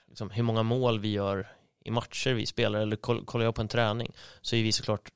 liksom, 0.07 0.29
hur 0.29 0.43
många 0.43 0.63
mål 0.63 0.99
vi 0.99 1.11
gör 1.11 1.47
i 1.85 1.91
matcher 1.91 2.33
vi 2.33 2.45
spelar 2.45 2.79
eller 2.79 2.95
koll, 2.95 3.25
kollar 3.25 3.45
jag 3.45 3.55
på 3.55 3.61
en 3.61 3.67
träning 3.67 4.11
så 4.41 4.55
är 4.55 4.63
vi 4.63 4.71
såklart 4.71 5.09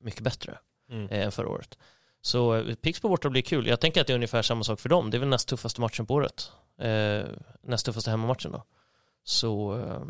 mycket 0.00 0.20
bättre 0.20 0.58
Mm. 0.90 1.08
eh, 1.08 1.24
än 1.24 1.32
förra 1.32 1.48
året. 1.48 1.78
Så 2.20 2.54
eh, 2.54 2.74
Pixbo 2.74 3.08
borta 3.08 3.30
blir 3.30 3.42
kul. 3.42 3.66
Jag 3.66 3.80
tänker 3.80 4.00
att 4.00 4.06
det 4.06 4.12
är 4.12 4.14
ungefär 4.14 4.42
samma 4.42 4.64
sak 4.64 4.80
för 4.80 4.88
dem. 4.88 5.10
Det 5.10 5.16
är 5.16 5.18
väl 5.18 5.28
näst 5.28 5.48
tuffaste 5.48 5.80
matchen 5.80 6.06
på 6.06 6.14
året. 6.14 6.52
Eh, 6.78 7.24
näst 7.62 7.86
tuffaste 7.86 8.10
hemmamatchen 8.10 8.52
då. 8.52 8.64
Så 9.24 9.78
eh, 9.78 10.02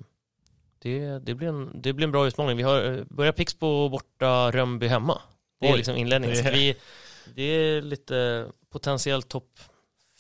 det, 0.78 1.18
det, 1.18 1.34
blir 1.34 1.48
en, 1.48 1.82
det 1.82 1.92
blir 1.92 2.04
en 2.06 2.12
bra 2.12 2.26
utmaning. 2.26 2.56
Vi 2.56 2.62
har 2.62 2.82
eh, 2.92 3.04
börjar 3.10 3.32
Pixbo 3.32 3.88
borta, 3.88 4.50
Rönnby 4.50 4.86
hemma. 4.86 5.20
Det 5.60 5.66
är 5.68 5.72
Oj. 5.72 5.76
liksom 5.76 5.96
inledningen. 5.96 6.36
Det 6.36 6.42
Så 6.42 6.48
är- 6.48 6.52
vi, 6.52 6.76
det 7.34 7.42
är 7.42 7.82
lite 7.82 8.46
potentiellt 8.70 9.28
topp 9.28 9.60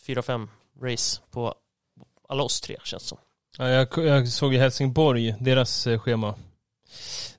4-5 0.06 0.48
race 0.82 1.20
på 1.30 1.54
alla 2.28 2.42
oss 2.42 2.60
tre 2.60 2.76
känns 2.84 3.02
som. 3.02 3.18
Ja, 3.58 3.68
jag, 3.68 3.88
jag 4.06 4.28
såg 4.28 4.54
i 4.54 4.58
Helsingborg, 4.58 5.34
deras 5.40 5.86
eh, 5.86 5.98
schema. 5.98 6.34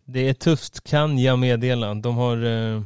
Det 0.06 0.30
är 0.30 0.34
tufft 0.34 0.84
kan 0.84 1.20
jag 1.20 1.40
meddela. 1.40 1.94
De 1.94 2.18
har 2.18 2.44
eh, 2.46 2.82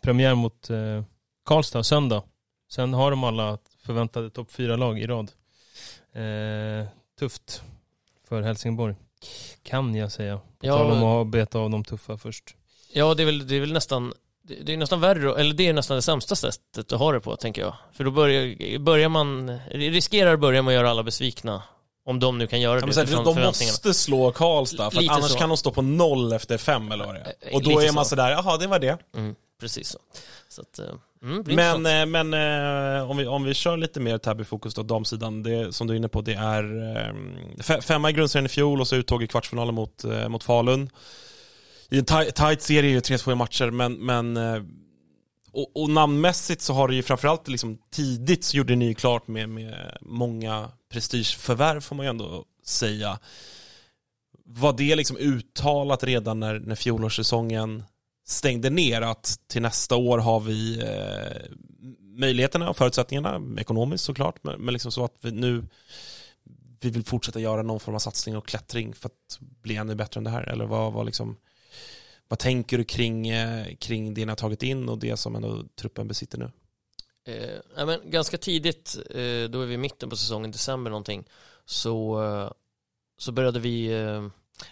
premiär 0.00 0.34
mot 0.34 0.70
eh, 0.70 1.04
Karlstad 1.44 1.82
söndag. 1.84 2.22
Sen 2.72 2.94
har 2.94 3.10
de 3.10 3.24
alla 3.24 3.58
förväntade 3.78 4.30
topp 4.30 4.50
fyra 4.52 4.76
lag 4.76 4.98
i 5.00 5.06
rad. 5.06 5.32
Eh, 6.12 6.88
tufft 7.18 7.62
för 8.28 8.42
Helsingborg. 8.42 8.94
Kan 9.62 9.94
jag 9.94 10.12
säga. 10.12 10.36
På 10.38 10.66
Ja. 10.66 10.76
tal 10.76 10.90
om 10.90 11.04
att 11.04 11.26
beta 11.26 11.58
av 11.58 11.70
de 11.70 11.84
tuffa 11.84 12.16
först. 12.18 12.56
Ja, 12.92 13.14
det 13.14 13.22
är 13.22 13.26
väl, 13.26 13.46
det 13.46 13.56
är 13.56 13.60
väl 13.60 13.72
nästan 13.72 14.12
det 14.42 14.54
det 14.54 14.72
är 14.72 14.76
nästan 14.76 15.00
värre, 15.00 15.40
eller 15.40 15.54
det 15.54 15.66
är 15.68 15.72
nästan 15.72 15.94
det 15.96 16.02
sämsta 16.02 16.36
sättet 16.36 16.92
att 16.92 16.98
ha 16.98 17.12
det 17.12 17.20
på, 17.20 17.36
tänker 17.36 17.62
jag. 17.62 17.74
För 17.92 18.04
då 18.04 18.10
börjar, 18.10 18.78
börjar 18.78 19.08
man, 19.08 19.58
riskerar 19.70 20.34
att 20.34 20.40
börja 20.40 20.62
med 20.62 20.72
att 20.72 20.74
göra 20.76 20.90
alla 20.90 21.02
besvikna. 21.02 21.62
Om 22.04 22.20
de 22.20 22.38
nu 22.38 22.46
kan 22.46 22.60
göra 22.60 22.74
Ja, 22.80 22.86
det 22.86 22.96
här, 22.96 23.24
de 23.24 23.40
måste 23.46 23.94
slå 23.94 24.32
Karlstad, 24.32 24.90
för 24.90 25.10
annars 25.10 25.30
så. 25.30 25.38
kan 25.38 25.48
de 25.48 25.56
stå 25.58 25.70
på 25.70 25.82
noll 25.82 26.32
efter 26.32 26.58
fem 26.58 26.92
eller 26.92 27.06
vad 27.06 27.14
det 27.14 27.20
är. 27.20 27.26
Eh, 27.50 27.54
Och 27.54 27.62
då 27.62 27.70
lite 27.70 27.86
är 27.86 27.92
man 27.92 28.04
så. 28.04 28.08
sådär, 28.08 28.30
jaha 28.30 28.56
det 28.56 28.66
var 28.66 28.78
det. 28.78 28.98
Mm, 29.16 29.34
precis 29.60 29.88
så. 29.88 29.98
Så 30.48 30.60
att, 30.62 30.78
eh, 30.78 30.84
mm, 31.22 31.44
Men, 31.46 31.86
eh, 31.86 32.06
men 32.06 32.34
eh, 32.98 33.10
om, 33.10 33.16
vi, 33.16 33.26
om 33.26 33.44
vi 33.44 33.54
kör 33.54 33.76
lite 33.76 34.00
mer 34.00 34.18
Täby-fokus 34.18 34.74
då, 34.74 34.82
damsidan, 34.82 35.42
det 35.42 35.74
som 35.74 35.86
du 35.86 35.92
är 35.92 35.96
inne 35.96 36.08
på, 36.08 36.20
det 36.20 36.34
är 36.34 36.62
eh, 36.62 37.14
fe- 37.58 37.80
femma 37.80 38.10
i 38.10 38.12
grundserien 38.12 38.46
i 38.46 38.48
fjol 38.48 38.80
och 38.80 38.88
så 38.88 38.96
uttåg 38.96 39.22
i 39.22 39.26
kvartsfinalen 39.26 39.74
mot, 39.74 40.04
eh, 40.04 40.28
mot 40.28 40.44
Falun. 40.44 40.90
I 41.90 41.98
en 41.98 42.04
taj- 42.04 42.30
tight 42.30 42.62
serie, 42.62 42.90
ju 42.90 43.00
tre 43.00 43.18
två 43.18 43.34
matcher, 43.34 43.70
men, 43.70 43.92
men 43.92 44.36
eh, 44.36 44.62
och, 45.52 45.76
och 45.82 45.90
namnmässigt 45.90 46.62
så 46.62 46.72
har 46.72 46.88
det 46.88 46.94
ju 46.94 47.02
framförallt 47.02 47.48
liksom 47.48 47.78
tidigt 47.90 48.44
så 48.44 48.56
gjorde 48.56 48.76
ni 48.76 48.84
ju 48.84 48.94
klart 48.94 49.28
med, 49.28 49.48
med 49.48 49.98
många 50.00 50.70
prestigeförvärv 50.92 51.80
får 51.80 51.96
man 51.96 52.06
ju 52.06 52.10
ändå 52.10 52.44
säga. 52.64 53.18
Var 54.44 54.72
det 54.72 54.96
liksom 54.96 55.16
uttalat 55.16 56.04
redan 56.04 56.40
när, 56.40 56.58
när 56.58 56.74
fjolårssäsongen 56.74 57.84
stängde 58.26 58.70
ner 58.70 59.02
att 59.02 59.40
till 59.46 59.62
nästa 59.62 59.96
år 59.96 60.18
har 60.18 60.40
vi 60.40 60.82
eh, 60.82 61.56
möjligheterna 62.18 62.70
och 62.70 62.76
förutsättningarna, 62.76 63.60
ekonomiskt 63.60 64.04
såklart, 64.04 64.44
men, 64.44 64.60
men 64.60 64.72
liksom 64.72 64.92
så 64.92 65.04
att 65.04 65.14
vi 65.20 65.30
nu 65.30 65.64
vi 66.80 66.90
vill 66.90 67.04
fortsätta 67.04 67.40
göra 67.40 67.62
någon 67.62 67.80
form 67.80 67.94
av 67.94 67.98
satsning 67.98 68.36
och 68.36 68.46
klättring 68.46 68.94
för 68.94 69.06
att 69.06 69.38
bli 69.62 69.76
ännu 69.76 69.94
bättre 69.94 70.18
än 70.18 70.24
det 70.24 70.30
här? 70.30 70.42
Eller 70.42 70.64
vad, 70.64 70.92
vad, 70.92 71.06
liksom, 71.06 71.36
vad 72.30 72.38
tänker 72.38 72.78
du 72.78 72.84
kring, 72.84 73.28
eh, 73.28 73.66
kring 73.74 74.14
det 74.14 74.24
ni 74.24 74.30
har 74.30 74.36
tagit 74.36 74.62
in 74.62 74.88
och 74.88 74.98
det 74.98 75.16
som 75.16 75.36
ändå 75.36 75.64
truppen 75.80 76.08
besitter 76.08 76.38
nu? 76.38 76.50
Eh, 77.26 77.60
ja, 77.76 77.86
men 77.86 78.00
ganska 78.04 78.38
tidigt, 78.38 78.96
eh, 79.10 79.50
då 79.50 79.60
är 79.60 79.66
vi 79.66 79.74
i 79.74 79.78
mitten 79.78 80.10
på 80.10 80.16
säsongen, 80.16 80.50
december 80.50 80.90
någonting, 80.90 81.24
så, 81.64 82.22
eh, 82.22 82.50
så 83.18 83.32
började 83.32 83.60
vi 83.60 83.86
eh, 83.86 84.28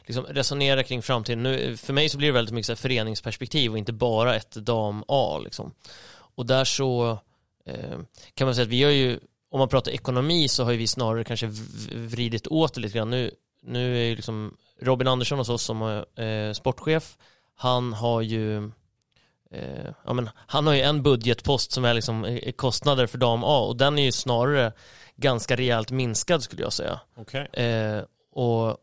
liksom 0.06 0.24
resonera 0.24 0.82
kring 0.82 1.02
framtiden. 1.02 1.42
Nu, 1.42 1.76
för 1.76 1.92
mig 1.92 2.08
så 2.08 2.18
blir 2.18 2.28
det 2.28 2.32
väldigt 2.32 2.54
mycket 2.54 2.66
så 2.66 2.72
här 2.72 2.76
föreningsperspektiv 2.76 3.72
och 3.72 3.78
inte 3.78 3.92
bara 3.92 4.36
ett 4.36 4.50
dam-A. 4.50 5.38
Liksom. 5.38 5.74
Och 6.10 6.46
där 6.46 6.64
så 6.64 7.18
eh, 7.64 7.98
kan 8.34 8.46
man 8.46 8.54
säga 8.54 8.64
att 8.64 8.70
vi 8.70 8.82
har 8.82 8.90
ju, 8.90 9.20
om 9.50 9.58
man 9.58 9.68
pratar 9.68 9.92
ekonomi 9.92 10.48
så 10.48 10.64
har 10.64 10.72
ju 10.72 10.78
vi 10.78 10.86
snarare 10.86 11.24
kanske 11.24 11.46
vridit 11.94 12.46
åt 12.46 12.74
det 12.74 12.80
lite 12.80 12.98
grann. 12.98 13.10
Nu, 13.10 13.30
nu 13.62 13.98
är 13.98 14.04
ju 14.04 14.16
liksom 14.16 14.56
Robin 14.80 15.08
Andersson 15.08 15.38
hos 15.38 15.48
oss 15.48 15.62
som 15.62 15.82
är 15.82 16.22
eh, 16.22 16.52
sportchef, 16.52 17.16
han 17.60 17.92
har 17.92 18.22
ju 18.22 18.64
eh, 19.50 19.90
ja, 20.04 20.12
men 20.12 20.30
han 20.36 20.66
har 20.66 20.74
ju 20.74 20.80
en 20.80 21.02
budgetpost 21.02 21.72
som 21.72 21.84
är 21.84 21.94
liksom 21.94 22.24
eh, 22.24 22.52
kostnader 22.52 23.06
för 23.06 23.18
dam 23.18 23.44
A 23.44 23.58
och 23.58 23.76
den 23.76 23.98
är 23.98 24.02
ju 24.02 24.12
snarare 24.12 24.72
ganska 25.16 25.56
rejält 25.56 25.90
minskad 25.90 26.42
skulle 26.42 26.62
jag 26.62 26.72
säga. 26.72 27.00
Okay. 27.16 27.46
Eh, 27.46 28.02
och, 28.32 28.76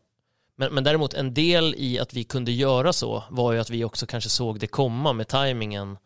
men, 0.56 0.74
men 0.74 0.84
däremot 0.84 1.14
en 1.14 1.34
del 1.34 1.74
i 1.78 1.98
att 1.98 2.14
vi 2.14 2.24
kunde 2.24 2.52
göra 2.52 2.92
så 2.92 3.24
var 3.30 3.52
ju 3.52 3.58
att 3.58 3.70
vi 3.70 3.84
också 3.84 4.06
kanske 4.06 4.30
såg 4.30 4.60
det 4.60 4.66
komma 4.66 5.12
med 5.12 5.28
tajmingen. 5.28 5.98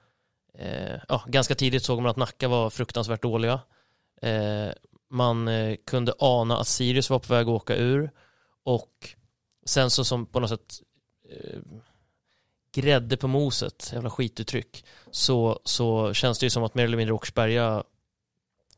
Eh, 0.59 1.01
ja, 1.09 1.25
ganska 1.27 1.55
tidigt 1.55 1.85
såg 1.85 2.03
man 2.03 2.11
att 2.11 2.17
Nacka 2.17 2.49
var 2.49 2.71
fruktansvärt 2.71 3.23
dåliga. 3.23 3.61
Eh, 4.23 4.69
man 5.11 5.49
eh, 5.49 5.77
kunde 5.87 6.13
ana 6.19 6.59
att 6.59 6.69
Sirius 6.69 7.11
var 7.11 7.19
på 7.19 7.35
väg 7.35 7.43
att 7.43 7.63
åka 7.63 7.77
ur 7.77 8.11
och 8.65 9.15
sen 9.67 9.91
så 9.91 10.05
som 10.05 10.27
på 10.27 10.41
något 10.41 10.51
sätt 10.51 10.83
eh, 11.31 11.59
grädde 12.73 13.17
på 13.17 13.29
moset, 13.29 13.91
jävla 13.93 14.11
skituttryck, 14.11 14.85
så, 15.11 15.61
så 15.65 16.15
känns 16.15 16.39
det 16.39 16.47
ju 16.47 16.51
som 16.51 16.65
att 16.65 16.75
mer 16.75 16.85
eller 16.85 16.97
mindre 16.97 17.15
Åkersberga 17.15 17.85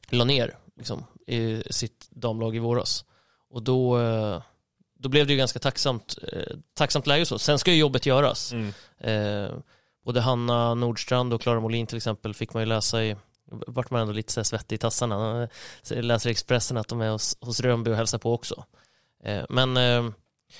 la 0.08 0.24
ner 0.24 0.56
liksom, 0.76 1.04
i 1.26 1.62
sitt 1.70 2.08
damlag 2.10 2.56
i 2.56 2.58
våras. 2.58 3.04
Och 3.50 3.62
då, 3.62 4.00
eh, 4.00 4.42
då 4.98 5.08
blev 5.08 5.26
det 5.26 5.32
ju 5.32 5.38
ganska 5.38 5.58
tacksamt, 5.58 6.18
eh, 6.32 6.56
tacksamt 6.74 7.06
läge 7.06 7.26
så. 7.26 7.38
Sen 7.38 7.58
ska 7.58 7.72
ju 7.72 7.78
jobbet 7.78 8.06
göras. 8.06 8.52
Mm. 8.52 8.72
Eh, 8.98 9.52
både 10.04 10.20
Hanna 10.20 10.74
Nordstrand 10.74 11.34
och 11.34 11.40
Klara 11.40 11.60
Molin 11.60 11.86
till 11.86 11.96
exempel 11.96 12.34
fick 12.34 12.54
man 12.54 12.62
ju 12.62 12.66
läsa 12.66 13.04
i 13.04 13.16
vart 13.66 13.90
man 13.90 14.00
ändå 14.00 14.12
lite 14.12 14.32
så 14.32 14.44
svettig 14.44 14.76
i 14.76 14.78
tassarna. 14.78 15.48
Jag 15.88 16.04
läser 16.04 16.28
i 16.28 16.32
Expressen 16.32 16.76
att 16.76 16.88
de 16.88 17.00
är 17.00 17.10
hos, 17.10 17.36
hos 17.40 17.60
Rönnby 17.60 17.90
och 17.90 17.96
hälsar 17.96 18.18
på 18.18 18.34
också. 18.34 18.64
Eh, 19.24 19.44
men, 19.48 19.76
eh, 19.76 20.10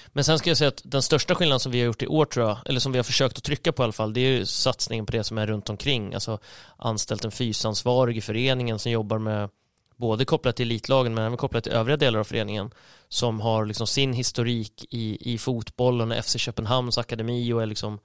men 0.09 0.24
sen 0.24 0.38
ska 0.38 0.51
jag 0.51 0.57
säga 0.57 0.68
att 0.68 0.82
den 0.84 1.03
största 1.03 1.34
skillnaden 1.34 1.61
som 1.61 1.72
vi 1.72 1.80
har 1.80 1.86
gjort 1.86 2.03
i 2.03 2.07
år 2.07 2.24
tror 2.24 2.49
jag, 2.49 2.59
eller 2.66 2.80
som 2.80 2.93
vi 2.93 2.99
har 2.99 3.05
försökt 3.05 3.38
att 3.38 3.45
trycka 3.45 3.72
på 3.72 3.82
i 3.82 3.84
alla 3.84 3.93
fall, 3.93 4.12
det 4.12 4.20
är 4.20 4.30
ju 4.30 4.47
satsningen 4.47 5.07
på 5.07 5.12
det 5.12 5.24
som 5.24 5.38
är 5.38 5.47
runt 5.47 5.70
omkring. 5.70 6.14
Alltså 6.14 6.38
anställt 6.76 7.24
en 7.24 7.30
fysansvarig 7.30 8.16
i 8.16 8.20
föreningen 8.20 8.78
som 8.78 8.93
jobbar 8.93 9.18
med 9.18 9.51
både 9.97 10.24
kopplat 10.24 10.57
till 10.57 10.66
elitlagen 10.66 11.14
men 11.14 11.24
även 11.24 11.36
kopplat 11.36 11.64
till 11.64 11.72
övriga 11.72 11.97
delar 11.97 12.20
av 12.20 12.24
föreningen 12.24 12.70
som 13.09 13.40
har 13.40 13.66
liksom 13.66 13.86
sin 13.86 14.12
historik 14.12 14.86
i, 14.90 15.32
i 15.34 15.38
fotbollen 15.38 16.12
och 16.12 16.24
FC 16.24 16.36
Köpenhamns 16.38 16.99
akademi 16.99 17.53
och 17.53 17.62
är 17.62 17.66
liksom 17.66 17.99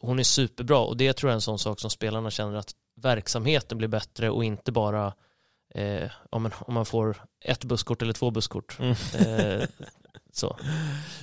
hon 0.00 0.18
är 0.18 0.22
superbra 0.22 0.78
och 0.78 0.96
det 0.96 1.12
tror 1.12 1.30
jag 1.30 1.32
är 1.32 1.36
en 1.36 1.40
sån 1.40 1.58
sak 1.58 1.80
som 1.80 1.90
spelarna 1.90 2.30
känner 2.30 2.56
att 2.56 2.72
verksamheten 2.96 3.78
blir 3.78 3.88
bättre 3.88 4.30
och 4.30 4.44
inte 4.44 4.72
bara 4.72 5.14
eh, 5.74 6.10
om, 6.30 6.42
man, 6.42 6.52
om 6.58 6.74
man 6.74 6.86
får 6.86 7.24
ett 7.44 7.64
busskort 7.64 8.02
eller 8.02 8.12
två 8.12 8.30
busskort. 8.30 8.78
Mm. 8.78 8.96
Eh, 9.14 9.68
så. 10.32 10.56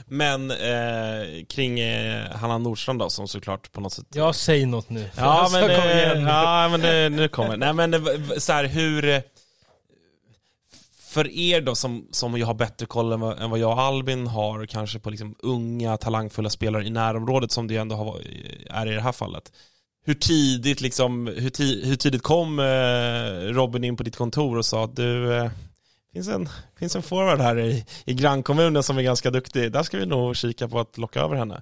Men 0.06 0.52
eh, 0.52 1.46
kring 1.50 1.80
eh, 1.80 2.32
Hanna 2.32 2.58
Nordstrand 2.58 3.00
då, 3.00 3.10
som 3.10 3.28
såklart 3.28 3.72
på 3.72 3.82
något 3.82 3.94
sätt... 3.94 4.06
Ja, 4.14 4.34
säg 4.34 4.66
något 4.66 4.90
nu. 4.90 5.10
Ja, 5.18 5.50
men, 5.52 5.64
eh, 5.64 6.16
nu. 6.16 6.30
ja, 6.30 6.68
men 6.72 6.82
det, 6.82 7.10
nu 7.10 7.28
kommer 7.28 7.58
Nej, 7.58 7.74
men 7.74 7.94
så 8.38 8.54
här, 8.54 8.66
hur... 8.66 9.22
För 11.10 11.28
er 11.28 11.62
då, 11.62 11.76
som, 11.76 12.08
som 12.12 12.38
ju 12.38 12.44
har 12.44 12.54
bättre 12.54 12.86
koll 12.86 13.12
än 13.12 13.20
vad, 13.20 13.42
än 13.42 13.50
vad 13.50 13.60
jag 13.60 13.72
och 13.72 13.82
Albin 13.82 14.28
har, 14.28 14.66
kanske 14.66 15.00
på 15.00 15.10
liksom 15.10 15.36
unga, 15.40 15.98
talangfulla 15.98 16.50
spelare 16.50 16.86
i 16.86 16.90
närområdet, 16.90 17.52
som 17.52 17.68
det 17.68 17.78
ändå 17.78 17.96
har, 17.96 18.22
är 18.70 18.86
i 18.86 18.96
det 18.96 19.02
här 19.02 19.12
fallet. 19.12 19.52
Hur 20.06 20.14
tidigt, 20.14 20.82
liksom, 20.82 21.28
hur, 21.28 21.50
ti, 21.50 21.86
hur 21.86 21.96
tidigt 21.96 22.24
kom 22.24 22.60
eh, 22.60 23.54
Robin 23.54 23.84
in 23.84 23.98
på 23.98 24.04
ditt 24.04 24.16
kontor 24.16 24.58
och 24.58 24.66
sa 24.66 24.84
att 24.84 24.96
du, 24.96 25.34
eh, 25.34 25.52
finns 26.14 26.28
en, 26.28 26.50
finns 26.80 26.96
en 26.96 27.02
forward 27.02 27.40
här 27.40 27.60
i, 27.60 27.86
i 28.06 28.14
grannkommunen 28.14 28.84
som 28.84 28.98
är 28.98 29.02
ganska 29.02 29.32
duktig, 29.32 29.72
där 29.72 29.84
ska 29.84 29.98
vi 29.98 30.06
nog 30.06 30.36
kika 30.36 30.68
på 30.68 30.80
att 30.80 30.98
locka 30.98 31.22
över 31.22 31.36
henne. 31.36 31.62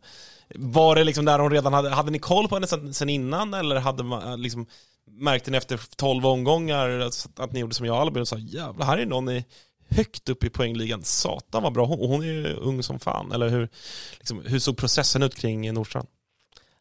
Var 0.55 0.95
det 0.95 1.03
liksom 1.03 1.25
där 1.25 1.39
hon 1.39 1.51
redan 1.51 1.73
hade, 1.73 1.89
hade 1.89 2.11
ni 2.11 2.19
koll 2.19 2.47
på 2.47 2.55
henne 2.55 2.67
sen, 2.67 2.93
sen 2.93 3.09
innan 3.09 3.53
eller 3.53 3.75
hade 3.75 4.03
man 4.03 4.31
eh, 4.31 4.37
liksom, 4.37 4.67
märkte 5.07 5.51
ni 5.51 5.57
efter 5.57 5.79
12 5.95 6.25
omgångar 6.25 6.89
att, 6.89 7.29
att 7.35 7.51
ni 7.51 7.59
gjorde 7.59 7.75
som 7.75 7.85
jag 7.85 7.95
och 7.95 8.01
Albin 8.01 8.21
och 8.21 8.27
sa 8.27 8.37
jävlar 8.37 8.85
här 8.85 8.97
är 8.97 9.05
någon 9.05 9.29
i, 9.29 9.45
högt 9.89 10.29
upp 10.29 10.43
i 10.43 10.49
poängligan, 10.49 11.03
satan 11.03 11.63
vad 11.63 11.73
bra 11.73 11.85
hon, 11.85 11.99
hon 12.09 12.21
är 12.21 12.25
ju 12.25 12.53
ung 12.53 12.83
som 12.83 12.99
fan, 12.99 13.31
eller 13.31 13.49
hur, 13.49 13.69
liksom, 14.17 14.41
hur 14.45 14.59
såg 14.59 14.77
processen 14.77 15.23
ut 15.23 15.35
kring 15.35 15.73
Nordstrand? 15.73 16.07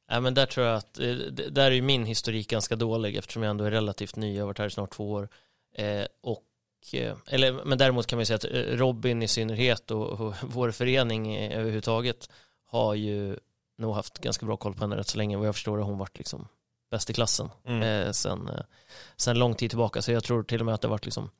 Ja, 0.08 0.20
men 0.20 0.34
där 0.34 0.46
tror 0.46 0.66
jag 0.66 0.76
att, 0.76 0.98
eh, 0.98 1.14
där 1.50 1.64
är 1.64 1.70
ju 1.70 1.82
min 1.82 2.04
historik 2.04 2.50
ganska 2.50 2.76
dålig 2.76 3.16
eftersom 3.16 3.42
jag 3.42 3.50
ändå 3.50 3.64
är 3.64 3.70
relativt 3.70 4.16
ny, 4.16 4.34
jag 4.34 4.42
har 4.42 4.46
varit 4.46 4.58
här 4.58 4.66
i 4.66 4.70
snart 4.70 4.92
två 4.92 5.10
år. 5.10 5.28
Eh, 5.74 6.06
och, 6.22 6.42
eller, 7.26 7.64
men 7.64 7.78
däremot 7.78 8.06
kan 8.06 8.18
man 8.18 8.26
säga 8.26 8.36
att 8.36 8.44
eh, 8.44 8.50
Robin 8.50 9.22
i 9.22 9.28
synnerhet 9.28 9.90
och, 9.90 10.20
och 10.20 10.34
vår 10.42 10.70
förening 10.70 11.34
eh, 11.34 11.58
överhuvudtaget 11.58 12.30
har 12.66 12.94
ju 12.94 13.38
nog 13.78 13.94
haft 13.94 14.18
ganska 14.18 14.46
bra 14.46 14.56
koll 14.56 14.74
på 14.74 14.80
henne 14.80 14.96
rätt 14.96 15.08
så 15.08 15.18
länge. 15.18 15.36
Vad 15.36 15.46
jag 15.48 15.54
förstår 15.54 15.78
har 15.78 15.84
hon 15.84 15.98
varit 15.98 16.18
liksom 16.18 16.48
bäst 16.90 17.10
i 17.10 17.12
klassen 17.12 17.50
Mm. 17.64 17.82
eh, 17.82 18.12
sen, 18.12 18.48
eh, 18.48 18.60
sen 19.16 19.38
lång 19.38 19.54
tid 19.54 19.70
tillbaka. 19.70 20.02
Så 20.02 20.12
jag 20.12 20.24
tror 20.24 20.42
till 20.42 20.60
och 20.60 20.66
med 20.66 20.74
att 20.74 20.80
det 20.80 20.88
har 20.88 20.90
varit 20.90 21.04
liksom 21.04 21.30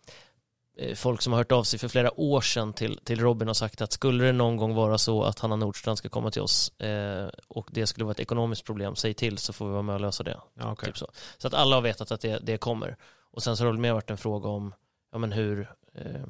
eh, 0.79 0.95
folk 0.95 1.23
som 1.23 1.33
har 1.33 1.41
hört 1.41 1.53
av 1.53 1.63
sig 1.65 1.79
för 1.79 1.89
flera 1.89 2.21
år 2.21 2.41
sedan 2.41 2.73
till, 2.73 2.99
till 3.05 3.21
Robin 3.21 3.49
och 3.49 3.57
sagt 3.57 3.81
att 3.81 3.93
skulle 3.93 4.25
det 4.25 4.33
någon 4.33 4.57
gång 4.57 4.75
vara 4.75 4.99
så 4.99 5.23
att 5.23 5.39
Hanna 5.39 5.57
Nordstrand 5.57 5.99
ska 5.99 6.09
komma 6.09 6.31
till 6.31 6.43
oss 6.43 6.81
eh, 6.81 7.29
och 7.49 7.69
det 7.73 7.87
skulle 7.87 8.05
vara 8.05 8.13
ett 8.13 8.21
ekonomiskt 8.21 8.65
problem, 8.65 8.97
säg 8.97 9.15
till 9.15 9.39
så 9.39 9.53
får 9.53 9.67
vi 9.67 9.73
vara 9.73 9.83
med 9.83 9.95
och 9.95 10.01
lösa 10.01 10.23
det. 10.23 10.41
Ja, 10.59 10.73
okej. 10.73 10.87
Typ 10.87 10.99
så. 10.99 11.07
så 11.39 11.47
att 11.49 11.55
alla 11.55 11.77
har 11.77 11.83
vetat 11.83 12.11
att 12.11 12.21
det, 12.21 12.39
det 12.43 12.59
kommer. 12.59 12.97
Och 13.33 13.43
sen 13.43 13.57
så 13.57 13.65
har 13.65 13.73
det 13.73 13.79
mer 13.79 13.93
varit 13.93 14.11
en 14.11 14.19
fråga 14.19 14.49
om 14.49 14.75
ja, 15.17 15.21
men 15.21 15.33
hur 15.33 15.69
eh, 15.95 16.27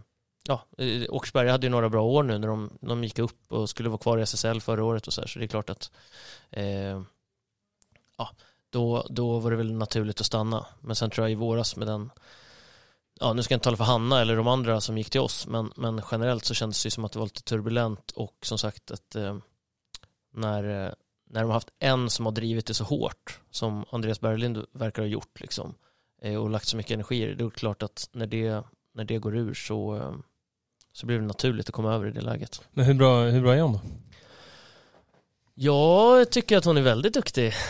Ja, 0.49 0.66
eh, 0.78 1.03
Åkersberga 1.09 1.53
hade 1.53 1.66
ju 1.66 1.70
några 1.70 1.89
bra 1.89 2.03
år 2.03 2.22
nu 2.22 2.39
när 2.39 2.49
de, 2.49 2.78
de 2.80 3.05
gick 3.05 3.18
upp 3.18 3.53
och 3.53 3.70
skulle 3.70 3.89
vara 3.89 3.99
kvar 3.99 4.18
i 4.18 4.22
SSL 4.22 4.61
förra 4.61 4.84
året 4.84 5.07
och 5.07 5.12
så 5.12 5.20
här, 5.20 5.28
så 5.28 5.39
det 5.39 5.45
är 5.45 5.49
klart 5.49 5.70
att 5.70 5.91
eh, 6.51 7.03
ja, 8.18 8.30
då, 8.70 9.07
då 9.11 9.39
var 9.39 9.51
det 9.51 9.57
väl 9.57 9.72
naturligt 9.72 10.20
att 10.20 10.26
stanna. 10.26 10.66
Men 10.80 10.97
sen 10.97 11.11
tror 11.11 11.24
jag 11.24 11.32
i 11.32 11.34
våras 11.34 11.76
med 11.76 11.89
den 11.89 12.11
ja, 13.20 13.32
nu 13.32 13.43
ska 13.43 13.53
jag 13.53 13.57
inte 13.57 13.64
tala 13.64 13.76
för 13.76 13.84
Hanna 13.84 14.20
eller 14.20 14.37
de 14.37 14.49
andra 14.49 14.80
som 14.80 14.99
gick 14.99 15.11
till 15.11 15.20
oss, 15.20 15.47
men, 15.47 15.72
men 15.76 16.03
generellt 16.11 16.45
så 16.45 16.55
kändes 16.55 16.82
det 16.82 16.91
som 16.91 17.05
att 17.05 17.12
det 17.12 17.18
var 17.18 17.26
lite 17.26 17.43
turbulent 17.43 18.11
och 18.11 18.37
som 18.43 18.59
sagt 18.59 18.91
att 18.91 19.14
eh, 19.14 19.39
när, 20.34 20.64
eh, 20.64 20.93
när 21.30 21.41
de 21.41 21.47
har 21.47 21.55
haft 21.55 21.72
en 21.78 22.11
som 22.11 22.26
har 22.26 22.32
drivit 22.32 22.66
det 22.66 22.74
så 22.74 22.84
hårt 22.84 23.41
som 23.51 23.84
Andreas 23.91 24.20
Berglind 24.20 24.64
verkar 24.72 25.03
ha 25.03 25.09
gjort 25.09 25.41
liksom, 25.41 25.74
eh, 26.22 26.37
och 26.37 26.51
lagt 26.51 26.68
så 26.68 26.76
mycket 26.76 26.93
energi 26.93 27.22
i 27.22 27.26
det, 27.26 27.34
det 27.34 27.45
är 27.45 27.51
klart 27.51 27.82
att 27.82 28.09
när 28.12 28.26
det, 28.26 28.64
när 28.97 29.05
det 29.05 29.18
går 29.18 29.36
ur 29.36 29.55
så, 29.55 30.14
så 30.92 31.07
blir 31.07 31.18
det 31.18 31.24
naturligt 31.24 31.68
att 31.68 31.74
komma 31.74 31.94
över 31.94 32.09
i 32.09 32.11
det 32.11 32.20
läget. 32.20 32.62
Men 32.72 32.84
hur 32.84 32.94
bra, 32.94 33.22
hur 33.22 33.40
bra 33.40 33.55
är 33.55 33.61
hon 33.61 33.72
då? 33.72 33.80
Jag 35.55 36.30
tycker 36.30 36.57
att 36.57 36.64
hon 36.64 36.76
är 36.76 36.82
väldigt 36.82 37.14
duktig. 37.14 37.53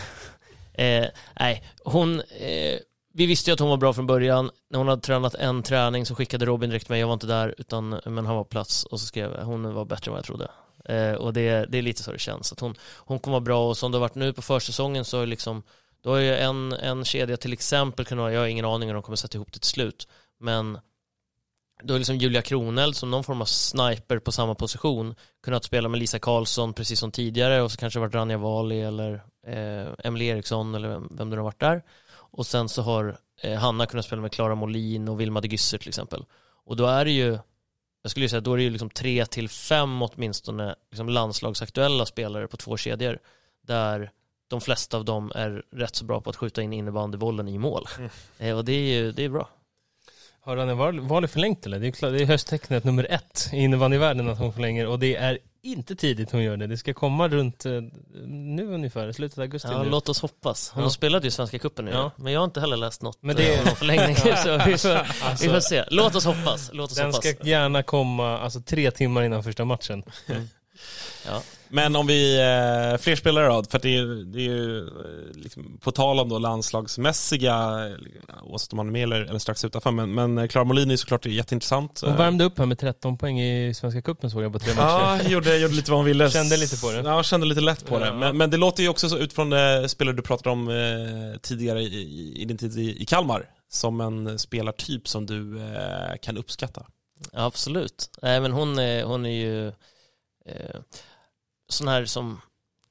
Eh, 0.79 1.05
nej, 1.39 1.63
hon, 1.83 2.19
eh, 2.19 2.79
vi 3.13 3.25
visste 3.25 3.49
ju 3.49 3.53
att 3.53 3.59
hon 3.59 3.69
var 3.69 3.77
bra 3.77 3.93
från 3.93 4.07
början. 4.07 4.51
När 4.69 4.77
hon 4.77 4.87
hade 4.87 5.01
tränat 5.01 5.35
en 5.35 5.63
träning 5.63 6.05
så 6.05 6.15
skickade 6.15 6.45
Robin 6.45 6.69
direkt 6.69 6.89
mig, 6.89 6.99
jag 6.99 7.07
var 7.07 7.13
inte 7.13 7.27
där, 7.27 7.55
utan, 7.57 7.89
men 7.89 8.25
han 8.25 8.35
var 8.35 8.43
på 8.43 8.49
plats 8.49 8.83
och 8.83 8.99
så 8.99 9.05
skrev 9.05 9.31
jag, 9.31 9.45
hon 9.45 9.73
var 9.73 9.85
bättre 9.85 10.09
än 10.09 10.11
vad 10.11 10.19
jag 10.19 10.25
trodde. 10.25 10.51
Eh, 10.85 11.13
och 11.13 11.33
det, 11.33 11.65
det 11.65 11.77
är 11.77 11.81
lite 11.81 12.03
så 12.03 12.11
det 12.11 12.19
känns, 12.19 12.51
att 12.51 12.59
hon, 12.59 12.75
hon 12.95 13.19
kommer 13.19 13.33
vara 13.33 13.43
bra 13.43 13.69
och 13.69 13.77
som 13.77 13.91
det 13.91 13.97
har 13.97 14.01
varit 14.01 14.15
nu 14.15 14.33
på 14.33 14.41
försäsongen 14.41 15.05
så 15.05 15.21
är 15.21 15.25
liksom, 15.25 15.63
då 16.01 16.13
är 16.13 16.21
ju 16.21 16.35
en, 16.35 16.73
en 16.73 17.05
kedja 17.05 17.37
till 17.37 17.53
exempel 17.53 18.05
kunnat 18.05 18.33
jag 18.33 18.39
har 18.39 18.47
ingen 18.47 18.65
aning 18.65 18.89
om 18.89 18.93
de 18.93 19.03
kommer 19.03 19.15
sätta 19.15 19.37
ihop 19.37 19.53
det 19.53 19.59
till 19.59 19.69
slut, 19.69 20.07
men 20.39 20.79
då 21.83 21.93
är 21.93 21.97
liksom 21.97 22.17
Julia 22.17 22.41
Kroneld 22.41 22.95
som 22.95 23.11
någon 23.11 23.23
form 23.23 23.41
av 23.41 23.45
sniper 23.45 24.19
på 24.19 24.31
samma 24.31 24.55
position 24.55 25.15
kunnat 25.43 25.63
spela 25.63 25.89
med 25.89 25.99
Lisa 25.99 26.19
Karlsson 26.19 26.73
precis 26.73 26.99
som 26.99 27.11
tidigare 27.11 27.61
och 27.61 27.71
så 27.71 27.77
kanske 27.77 27.99
det 27.99 28.01
varit 28.01 28.15
Ranja 28.15 28.37
Wali 28.37 28.81
eller 28.81 29.23
eh, 29.47 29.87
Emily 30.03 30.25
Eriksson 30.25 30.75
eller 30.75 30.89
vem, 30.89 31.07
vem 31.11 31.29
det 31.29 31.35
har 31.35 31.43
varit 31.43 31.59
där. 31.59 31.83
Och 32.09 32.45
sen 32.45 32.69
så 32.69 32.81
har 32.81 33.17
eh, 33.41 33.59
Hanna 33.59 33.85
kunnat 33.85 34.05
spela 34.05 34.21
med 34.21 34.31
Klara 34.31 34.55
Molin 34.55 35.07
och 35.07 35.21
Vilma 35.21 35.41
de 35.41 35.47
Gysser 35.47 35.77
till 35.77 35.87
exempel. 35.87 36.25
Och 36.65 36.75
då 36.75 36.85
är 36.85 37.05
det 37.05 37.11
ju, 37.11 37.37
jag 38.01 38.11
skulle 38.11 38.29
säga, 38.29 38.41
då 38.41 38.53
är 38.53 38.57
det 38.57 38.63
ju 38.63 38.69
liksom 38.69 38.89
tre 38.89 39.25
till 39.25 39.49
fem 39.49 40.01
åtminstone 40.01 40.75
liksom 40.89 41.09
landslagsaktuella 41.09 42.05
spelare 42.05 42.47
på 42.47 42.57
två 42.57 42.77
kedjor 42.77 43.19
där 43.61 44.11
de 44.47 44.61
flesta 44.61 44.97
av 44.97 45.05
dem 45.05 45.31
är 45.35 45.63
rätt 45.71 45.95
så 45.95 46.05
bra 46.05 46.21
på 46.21 46.29
att 46.29 46.35
skjuta 46.35 46.61
in 46.61 46.73
innebandybollen 46.73 47.47
i 47.47 47.57
mål. 47.57 47.85
Eh, 48.39 48.57
och 48.57 48.65
det 48.65 48.71
är 48.71 48.99
ju 48.99 49.11
det 49.11 49.23
är 49.23 49.29
bra. 49.29 49.49
Har 50.47 50.73
Wali 50.75 50.99
Wali 50.99 51.27
förlängt 51.27 51.65
eller? 51.65 51.79
Det 51.79 51.87
är, 51.87 51.91
klart, 51.91 52.11
det 52.13 52.21
är 52.21 52.25
hösttecknet 52.25 52.83
nummer 52.83 53.07
ett 53.09 53.49
i 53.53 53.57
innebandyvärlden 53.57 54.29
att 54.29 54.37
hon 54.37 54.53
förlänger 54.53 54.87
och 54.87 54.99
det 54.99 55.15
är 55.15 55.37
inte 55.63 55.95
tidigt 55.95 56.31
hon 56.31 56.43
gör 56.43 56.57
det. 56.57 56.67
Det 56.67 56.77
ska 56.77 56.93
komma 56.93 57.27
runt 57.27 57.65
eh, 57.65 57.71
nu 58.27 58.73
ungefär, 58.73 59.11
slutet 59.11 59.37
av 59.37 59.41
augusti 59.41 59.67
Ja, 59.71 59.83
nu. 59.83 59.89
låt 59.89 60.09
oss 60.09 60.21
hoppas. 60.21 60.69
Hon 60.73 60.83
Ja. 60.83 60.89
spelade 60.89 61.27
ju 61.27 61.31
Svenska 61.31 61.59
cupen 61.59 61.85
nu, 61.85 61.91
Ja. 61.91 62.11
men 62.15 62.33
jag 62.33 62.39
har 62.39 62.45
inte 62.45 62.59
heller 62.59 62.77
läst 62.77 63.01
något 63.01 63.17
Men 63.21 63.35
det- 63.35 63.43
det... 63.43 63.59
om 63.59 63.65
någon 63.65 63.75
förlängning. 63.75 64.15
så 64.43 64.57
vi 64.65 64.77
får, 64.77 64.89
Alltså- 64.89 65.43
vi 65.43 65.49
får 65.49 65.59
se. 65.59 65.83
Låt 65.91 66.15
oss 66.15 66.25
hoppas. 66.25 66.69
Låt 66.73 66.91
oss 66.91 66.97
Den 66.97 67.05
hoppas. 67.05 67.27
ska 67.29 67.47
gärna 67.47 67.83
komma 67.83 68.37
alltså, 68.39 68.61
tre 68.61 68.91
timmar 68.91 69.23
innan 69.23 69.43
första 69.43 69.65
matchen. 69.65 70.03
Ja. 71.25 71.41
Men 71.69 71.95
om 71.95 72.07
vi, 72.07 72.35
eh, 72.39 72.97
fler 73.01 73.15
spelare 73.15 73.47
då, 73.47 73.63
för 73.63 73.79
det 73.79 73.87
är, 73.89 73.91
ju- 73.91 74.23
det 74.23 74.39
är 74.39 74.43
ju 74.43 74.77
eh, 74.87 75.35
liksom, 75.35 75.77
på 75.81 75.91
tal 75.91 76.19
om 76.19 76.29
då 76.29 76.39
landslagsmässiga, 76.39 77.53
eh, 77.87 78.43
oavsett 78.43 78.73
om 78.73 78.77
man 78.77 78.87
är 78.87 78.91
med 78.91 79.03
eller, 79.03 79.21
eller 79.21 79.39
strax 79.39 79.65
utanför, 79.65 79.91
men, 79.91 80.13
men 80.13 80.37
eh, 80.37 80.47
Clara 80.47 80.65
Molin 80.65 80.91
är 80.91 80.97
såklart 80.97 81.25
jätteintressant. 81.25 82.01
Hon 82.05 82.15
värmde 82.17 82.43
upp 82.43 82.57
här 82.57 82.65
med 82.65 82.79
13 82.79 83.17
poäng 83.17 83.39
i 83.41 83.73
Svenska 83.73 84.01
cupen 84.01 84.29
såg 84.31 84.43
jag 84.43 84.53
på 84.53 84.59
tre 84.59 84.73
matcher. 84.73 84.85
Ja, 84.87 85.19
gjorde, 85.29 85.57
gjorde 85.57 85.73
lite 85.73 85.91
vad 85.91 85.97
hon 85.99 86.05
ville. 86.05 86.29
Kände 86.31 86.57
lite 86.57 86.77
på 86.81 86.91
det. 86.91 87.01
Ja, 87.09 87.23
kände 87.23 87.45
lite 87.47 87.61
lätt 87.61 87.85
på 87.85 87.99
det. 87.99 88.13
Men, 88.13 88.37
men 88.37 88.49
det 88.49 88.57
låter 88.57 88.83
ju 88.83 88.89
också 88.89 89.09
så 89.09 89.17
utifrån 89.17 89.49
det 89.49 89.89
spelare 89.89 90.15
du 90.15 90.21
pratade 90.21 90.49
om 90.49 90.69
eh, 90.69 91.39
tidigare 91.41 91.81
i, 91.81 92.33
i, 92.41 92.45
din 92.45 92.57
tid 92.57 92.77
i, 92.77 93.01
i 93.01 93.05
Kalmar, 93.05 93.45
som 93.69 94.01
en 94.01 94.39
spelartyp 94.39 95.07
som 95.07 95.25
du 95.25 95.57
eh, 95.59 96.17
kan 96.21 96.37
uppskatta. 96.37 96.85
Ja, 97.31 97.45
absolut. 97.45 98.09
Nej, 98.21 98.41
men 98.41 98.51
hon 98.51 98.79
är, 98.79 99.03
hon 99.03 99.25
är 99.25 99.29
ju 99.29 99.67
eh, 99.67 100.75
sån 101.69 101.87
här 101.87 102.05
som 102.05 102.41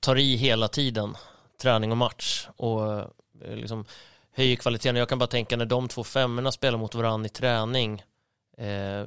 tar 0.01 0.19
i 0.19 0.37
hela 0.37 0.69
tiden, 0.69 1.17
träning 1.63 1.91
och 1.91 1.97
match 1.97 2.49
och 2.57 2.93
eh, 2.93 3.57
liksom 3.57 3.85
höjer 4.33 4.57
kvaliteten. 4.57 4.97
Jag 4.97 5.09
kan 5.09 5.19
bara 5.19 5.27
tänka 5.27 5.57
när 5.57 5.67
de 5.67 5.89
två 5.89 6.05
femmorna 6.05 6.53
spelar 6.53 6.79
mot 6.79 6.95
varandra 6.95 7.27
i 7.27 7.29
träning 7.29 8.03
eh, 8.59 9.05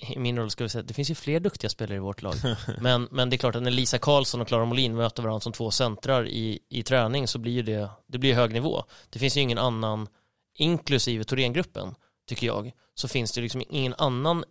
i 0.14 0.18
min 0.18 0.38
roll 0.38 0.50
ska 0.50 0.64
vi 0.64 0.70
säga 0.70 0.82
det 0.82 0.94
finns 0.94 1.10
ju 1.10 1.14
fler 1.14 1.40
duktiga 1.40 1.68
spelare 1.68 1.96
i 1.96 2.00
vårt 2.00 2.22
lag. 2.22 2.34
Men, 2.80 3.08
men 3.10 3.30
det 3.30 3.36
är 3.36 3.38
klart 3.38 3.56
att 3.56 3.62
när 3.62 3.70
Lisa 3.70 3.98
Karlsson 3.98 4.40
och 4.40 4.48
Klara 4.48 4.64
Molin 4.64 4.96
möter 4.96 5.22
varandra 5.22 5.40
som 5.40 5.52
två 5.52 5.70
centrar 5.70 6.28
i, 6.28 6.58
i 6.68 6.82
träning 6.82 7.28
så 7.28 7.38
blir 7.38 7.52
ju 7.52 7.62
det, 7.62 7.90
det 8.06 8.18
blir 8.18 8.34
hög 8.34 8.52
nivå. 8.52 8.84
Det 9.10 9.18
finns 9.18 9.36
ju 9.36 9.40
ingen 9.40 9.58
annan, 9.58 10.08
inklusive 10.54 11.24
Thorengruppen, 11.24 11.94
tycker 12.28 12.46
jag, 12.46 12.72
så 12.94 13.08
finns 13.08 13.32
det 13.32 13.40
liksom 13.40 13.62
ingen 13.68 13.94
annan 13.98 14.44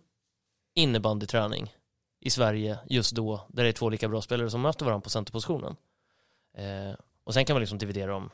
innebandyträning 0.74 1.72
i 2.24 2.30
Sverige 2.30 2.78
just 2.86 3.12
då, 3.12 3.46
där 3.48 3.62
det 3.62 3.68
är 3.68 3.72
två 3.72 3.88
lika 3.88 4.08
bra 4.08 4.22
spelare 4.22 4.50
som 4.50 4.62
möter 4.62 4.84
varandra 4.84 5.04
på 5.04 5.10
centerpositionen. 5.10 5.76
Eh, 6.56 6.96
och 7.24 7.34
sen 7.34 7.44
kan 7.44 7.54
man 7.54 7.60
liksom 7.60 7.78
dividera 7.78 8.16
om 8.16 8.30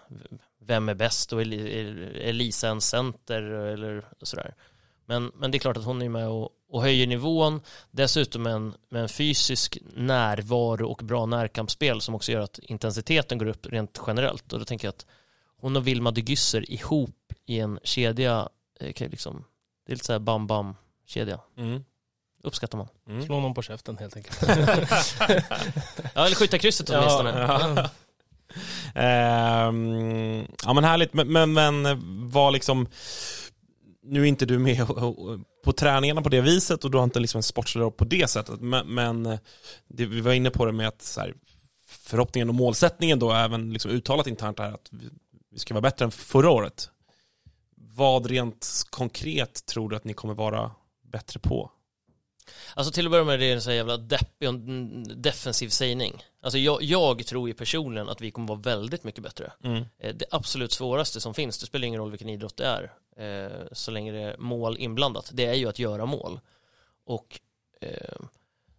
vem 0.61 0.88
är 0.88 0.95
bäst 0.95 1.32
och 1.32 1.43
är, 1.43 2.32
Lisa 2.32 2.68
en 2.68 2.80
center 2.80 3.43
eller 3.43 4.05
sådär. 4.22 4.55
Men, 5.07 5.32
men 5.34 5.51
det 5.51 5.57
är 5.57 5.61
klart 5.61 5.76
att 5.76 5.84
hon 5.84 6.03
är 6.03 6.09
med 6.09 6.28
och, 6.28 6.49
och 6.68 6.82
höjer 6.82 7.07
nivån, 7.07 7.61
dessutom 7.91 8.43
med 8.43 8.53
en, 8.53 8.74
med 8.88 9.03
en 9.03 9.09
fysisk 9.09 9.78
närvaro 9.97 10.86
och 10.86 11.01
bra 11.05 11.26
närkampsspel 11.26 12.01
som 12.01 12.14
också 12.14 12.32
gör 12.32 12.41
att 12.41 12.59
intensiteten 12.59 13.38
går 13.38 13.47
upp 13.47 13.66
rent 13.66 14.01
generellt. 14.07 14.53
Och 14.53 14.59
då 14.59 14.64
tänker 14.64 14.86
jag 14.86 14.93
att 14.93 15.07
hon 15.57 15.76
och 15.76 15.86
Vilma 15.86 16.11
de 16.11 16.20
Gysser 16.20 16.70
ihop 16.70 17.32
i 17.47 17.59
en 17.59 17.78
kedja, 17.82 18.49
eh, 18.80 19.11
liksom, 19.11 19.45
det 19.86 19.93
är 19.93 19.97
lite 19.97 20.07
så 20.07 20.12
här 20.12 20.20
bam-bam-kedja. 20.20 21.41
Mm. 21.57 21.84
Uppskattar 22.43 22.78
man. 22.78 22.88
Mm. 23.09 23.26
Slå 23.26 23.41
någon 23.41 23.55
på 23.55 23.62
käften 23.62 23.99
helt 23.99 24.16
enkelt. 24.16 24.43
Ja, 26.14 26.26
eller 26.26 26.36
skjuta 26.36 26.59
krysset 26.59 26.88
Ja, 26.88 26.99
åtminstone. 26.99 27.41
ja. 27.41 27.91
Ehm, 28.95 30.47
ja 30.64 30.72
men 30.72 30.84
härligt, 30.84 31.14
men, 31.14 31.32
men, 31.32 31.53
men 31.53 31.99
vad 32.30 32.53
liksom, 32.53 32.86
nu 34.03 34.20
är 34.22 34.24
inte 34.24 34.47
du 34.47 34.59
med 34.59 34.86
på 35.64 35.72
träningarna 35.72 36.22
på 36.22 36.28
det 36.28 36.41
viset 36.41 36.84
och 36.84 36.91
du 36.91 36.99
har 36.99 37.05
inte 37.05 37.20
liksom 37.20 37.38
en 37.38 37.43
sportslig 37.43 37.97
på 37.97 38.05
det 38.05 38.30
sättet, 38.30 38.61
men, 38.61 38.95
men 38.95 39.22
det, 39.88 40.07
vi 40.07 40.20
var 40.20 40.32
inne 40.32 40.51
på 40.51 40.66
det 40.66 40.72
med 40.72 40.88
att 40.88 41.03
så 41.03 41.20
här, 41.20 41.34
förhoppningen 41.88 42.49
och 42.49 42.55
målsättningen 42.55 43.18
då 43.18 43.32
även 43.32 43.72
liksom 43.72 43.91
uttalat 43.91 44.26
internt 44.26 44.59
här 44.59 44.72
att 44.72 44.88
vi, 44.91 45.09
vi 45.53 45.59
ska 45.59 45.74
vara 45.74 45.82
bättre 45.82 46.05
än 46.05 46.11
förra 46.11 46.51
året. 46.51 46.91
Vad 47.76 48.26
rent 48.26 48.82
konkret 48.91 49.66
tror 49.66 49.88
du 49.88 49.97
att 49.97 50.05
ni 50.05 50.12
kommer 50.14 50.34
vara 50.34 50.70
bättre 51.12 51.41
på? 51.41 51.70
Alltså 52.74 52.93
till 52.93 53.07
att 53.07 53.11
börja 53.11 53.24
med 53.24 53.34
är 53.34 53.38
det 53.38 53.53
en 53.53 53.62
så 53.62 53.72
jävla 53.72 53.97
deppig 53.97 54.49
och 54.49 54.55
en 54.55 55.22
defensiv 55.22 55.68
sägning. 55.68 56.24
Alltså 56.43 56.59
jag, 56.59 56.82
jag 56.82 57.26
tror 57.26 57.49
ju 57.49 57.55
personligen 57.55 58.09
att 58.09 58.20
vi 58.20 58.30
kommer 58.30 58.49
vara 58.49 58.59
väldigt 58.59 59.05
mycket 59.05 59.22
bättre. 59.22 59.53
Mm. 59.64 59.84
Eh, 59.99 60.14
Det 60.14 60.24
absolut 60.30 60.72
svåraste 60.72 61.20
som 61.20 61.34
finns, 61.34 61.59
det 61.59 61.66
spelar 61.66 61.86
ingen 61.86 62.01
roll 62.01 62.11
vilken 62.11 62.28
idrott 62.28 62.57
det 62.57 62.66
är, 62.66 62.93
eh, 63.16 63.66
så 63.72 63.91
länge 63.91 64.12
det 64.12 64.20
är 64.20 64.36
mål 64.38 64.76
inblandat, 64.78 65.30
det 65.32 65.47
är 65.47 65.55
ju 65.55 65.68
att 65.68 65.78
göra 65.78 66.07
mål. 66.07 66.41
Och 67.07 67.41
eh, 67.80 68.20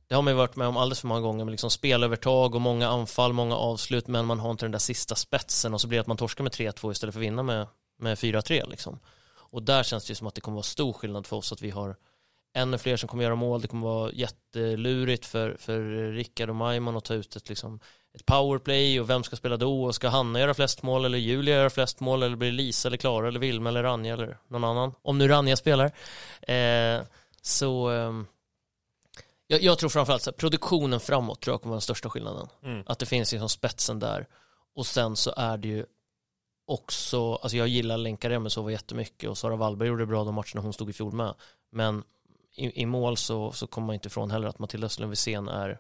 det 0.08 0.16
har 0.16 0.22
man 0.22 0.34
ju 0.34 0.38
varit 0.38 0.56
med 0.56 0.68
om 0.68 0.78
alldeles 0.78 1.00
för 1.00 1.08
många 1.08 1.22
gånger 1.22 1.46
med 1.46 1.52
liksom 1.52 1.70
spelövertag 1.70 2.56
och 2.56 2.62
många 2.62 2.88
anfall, 2.88 3.34
många 3.34 3.56
avslut, 3.56 4.08
men 4.08 4.26
man 4.26 4.40
har 4.40 4.52
inte 4.52 4.66
den 4.66 4.72
där 4.72 4.80
sista 4.80 5.16
spetsen 5.16 5.74
och 5.74 5.82
så 5.82 5.88
blir 5.88 5.98
det 5.98 6.02
att 6.02 6.08
man 6.08 6.18
torskar 6.18 6.44
med 6.44 6.54
3-2 6.54 6.92
istället 6.92 7.14
för 7.14 7.20
att 7.20 7.24
vinna 7.24 7.44
med, 7.44 7.68
med 8.00 8.18
4-3 8.18 8.70
liksom. 8.70 9.00
Och 9.52 9.64
där 9.64 9.84
känns 9.84 10.06
det 10.06 10.12
ju 10.12 10.16
som 10.16 10.28
att 10.28 10.36
det 10.36 10.42
kommer 10.42 10.56
vara 10.56 10.64
stor 10.64 10.94
skillnad 10.94 11.28
för 11.28 11.38
oss 11.38 11.52
att 11.52 11.62
vi 11.62 11.70
har 11.70 11.96
ännu 12.54 12.78
fler 12.78 12.98
som 12.98 13.10
kommer 13.10 13.24
göra 13.24 13.36
mål. 13.36 13.62
Det 13.62 13.68
kommer 13.68 13.88
vara 13.88 14.12
jättelurigt 14.12 15.26
för, 15.26 15.56
för 15.60 16.12
Rickard 16.12 16.50
och 16.50 16.56
Maimon 16.56 16.98
att 16.98 17.06
ta 17.06 17.14
ut 17.14 17.36
ett, 17.36 17.50
liksom, 17.50 17.80
ett 18.14 18.26
powerplay 18.26 19.00
och 19.00 19.10
vem 19.10 19.24
ska 19.24 19.36
spela 19.36 19.58
då? 19.58 19.84
Och 19.84 19.96
ska 19.96 20.10
Hanna 20.10 20.40
göra 20.40 20.54
flest 20.54 20.84
mål 20.84 21.06
eller 21.06 21.18
Julia 21.18 21.56
göra 21.56 21.70
flest 21.70 22.00
mål 22.00 22.24
eller 22.24 22.36
blir 22.36 22.52
Lisa 22.52 22.88
eller 22.88 22.98
Klara 22.98 23.28
eller 23.28 23.40
Vilma 23.40 23.70
eller 23.70 23.84
Ranja 23.84 24.14
eller 24.14 24.38
någon 24.48 24.64
annan? 24.64 24.94
Om 25.02 25.18
nu 25.18 25.28
Ranja 25.28 25.58
spelar. 25.58 25.86
Eh, 26.42 27.02
så 27.42 27.90
ehm, 27.90 28.26
jag, 29.48 29.62
jag 29.62 29.80
tror 29.80 29.90
framförallt 29.90 30.26
här, 30.26 30.34
produktionen 30.34 31.00
framåt 31.00 31.42
tror 31.42 31.54
jag 31.54 31.62
kommer 31.62 31.72
vara 31.72 31.78
den 31.78 31.82
största 31.82 32.10
skillnaden. 32.10 32.48
Mm. 32.64 32.84
Att 32.86 33.00
det 33.00 33.06
finns 33.06 33.32
liksom 33.32 33.50
spetsen 33.50 34.00
där. 34.00 34.28
Och 34.76 34.86
sen 34.86 35.16
så 35.16 35.34
är 35.38 35.58
det 35.58 35.68
ju 35.68 35.86
också, 36.68 37.36
alltså 37.36 37.58
jag 37.58 37.68
gillar 37.68 37.98
Lenka 37.98 38.30
Remesova 38.30 38.72
jättemycket 38.72 39.30
och 39.30 39.38
Sara 39.38 39.56
Wallberg 39.56 39.90
gjorde 39.90 40.02
det 40.02 40.08
bra 40.08 40.24
de 40.24 40.36
matcherna 40.36 40.62
hon 40.62 40.74
stod 40.74 40.90
i 40.90 40.94
fjol 40.94 41.14
med. 41.14 41.34
Men 41.72 42.04
i, 42.56 42.82
i 42.82 42.86
mål 42.86 43.18
så, 43.18 43.52
så 43.52 43.68
kommer 43.68 43.86
man 43.88 43.94
inte 43.94 44.08
ifrån 44.08 44.32
heller 44.32 44.48
att 44.48 44.60
Matilda 44.60 44.86
Östlund 44.88 45.10
Wisén 45.10 45.48
är, 45.48 45.78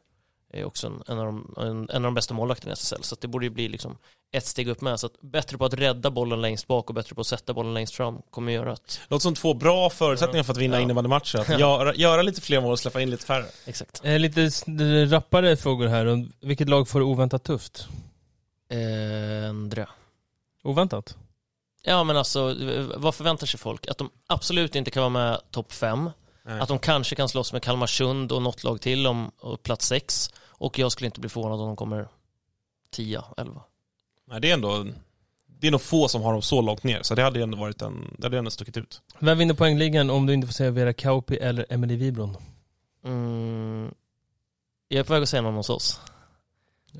är 0.53 0.63
också 0.65 0.87
en, 0.87 1.03
en, 1.07 1.19
av 1.19 1.25
de, 1.25 1.55
en, 1.57 1.67
en 1.89 1.95
av 1.95 2.01
de 2.01 2.13
bästa 2.13 2.33
målvakterna 2.33 2.71
i 2.71 2.73
SSL. 2.73 3.03
Så 3.03 3.15
att 3.15 3.21
det 3.21 3.27
borde 3.27 3.45
ju 3.45 3.49
bli 3.49 3.69
liksom 3.69 3.97
ett 4.33 4.45
steg 4.45 4.67
upp 4.67 4.81
med. 4.81 4.99
Så 4.99 5.05
att 5.07 5.21
bättre 5.21 5.57
på 5.57 5.65
att 5.65 5.73
rädda 5.73 6.11
bollen 6.11 6.41
längst 6.41 6.67
bak 6.67 6.89
och 6.89 6.95
bättre 6.95 7.15
på 7.15 7.21
att 7.21 7.27
sätta 7.27 7.53
bollen 7.53 7.73
längst 7.73 7.95
fram 7.95 8.21
kommer 8.29 8.51
göra 8.51 8.71
att, 8.73 8.99
Låter 9.07 9.21
som 9.23 9.35
två 9.35 9.53
bra 9.53 9.89
förutsättningar 9.89 10.43
för 10.43 10.51
att 10.53 10.57
vinna 10.57 10.77
Ja. 10.77 10.81
innebandymatcher. 10.81 11.39
Att 11.39 11.49
göra, 11.59 11.95
göra 11.95 12.21
lite 12.21 12.41
fler 12.41 12.61
mål 12.61 12.71
och 12.71 12.79
släppa 12.79 13.01
in 13.01 13.09
lite 13.09 13.25
färre. 13.25 13.45
exakt. 13.65 14.01
Eh, 14.03 14.19
lite 14.19 14.41
rappare 15.05 15.57
frågor 15.57 15.87
här. 15.87 16.27
Vilket 16.45 16.69
lag 16.69 16.87
får 16.87 17.01
oväntat 17.01 17.43
tufft? 17.43 17.87
Eh, 18.69 19.49
Andra. 19.49 19.89
Oväntat? 20.63 21.17
Ja 21.83 22.03
men 22.03 22.17
alltså, 22.17 22.55
vad 22.97 23.15
förväntar 23.15 23.47
sig 23.47 23.59
folk? 23.59 23.87
Att 23.87 23.97
de 23.97 24.09
absolut 24.27 24.75
inte 24.75 24.91
kan 24.91 25.01
vara 25.01 25.09
med 25.09 25.41
topp 25.51 25.71
fem. 25.73 26.09
Nej. 26.43 26.59
Att 26.59 26.67
de 26.67 26.79
kanske 26.79 27.15
kan 27.15 27.29
slåss 27.29 27.53
med 27.53 27.63
Kalmarsund 27.63 28.31
och 28.31 28.41
något 28.41 28.63
lag 28.63 28.81
till 28.81 29.07
om 29.07 29.31
plats 29.63 29.87
sex. 29.87 30.29
Och 30.43 30.79
jag 30.79 30.91
skulle 30.91 31.05
inte 31.05 31.19
bli 31.19 31.29
förvånad 31.29 31.59
om 31.59 31.67
de 31.67 31.75
kommer 31.75 32.07
10, 32.91 33.23
11. 33.37 33.61
Nej, 34.27 34.41
det 34.41 34.49
är 34.49 34.53
ändå 34.53 34.85
det 35.61 35.67
är 35.67 35.71
nog 35.71 35.81
få 35.81 36.07
som 36.07 36.21
har 36.21 36.31
dem 36.31 36.41
så 36.41 36.61
långt 36.61 36.83
ner, 36.83 37.03
så 37.03 37.15
det 37.15 37.23
hade 37.23 37.43
ändå 37.43 37.57
varit 37.57 37.81
en, 37.81 38.15
det 38.17 38.25
hade 38.25 38.37
ändå 38.37 38.51
stuckit 38.51 38.77
ut. 38.77 39.01
Vem 39.19 39.37
vinner 39.37 39.53
poängligan 39.53 40.09
om 40.09 40.25
du 40.25 40.33
inte 40.33 40.47
får 40.47 40.53
säga 40.53 40.71
Vera 40.71 40.93
Kauppi 40.93 41.37
eller 41.37 41.65
Emily 41.69 41.95
Wibron? 41.95 42.37
Mm. 43.05 43.93
Jag 44.87 44.99
är 44.99 45.03
på 45.03 45.13
väg 45.13 45.23
att 45.23 45.29
säga 45.29 45.41
någon 45.41 45.55
hos 45.55 45.69
oss. 45.69 45.99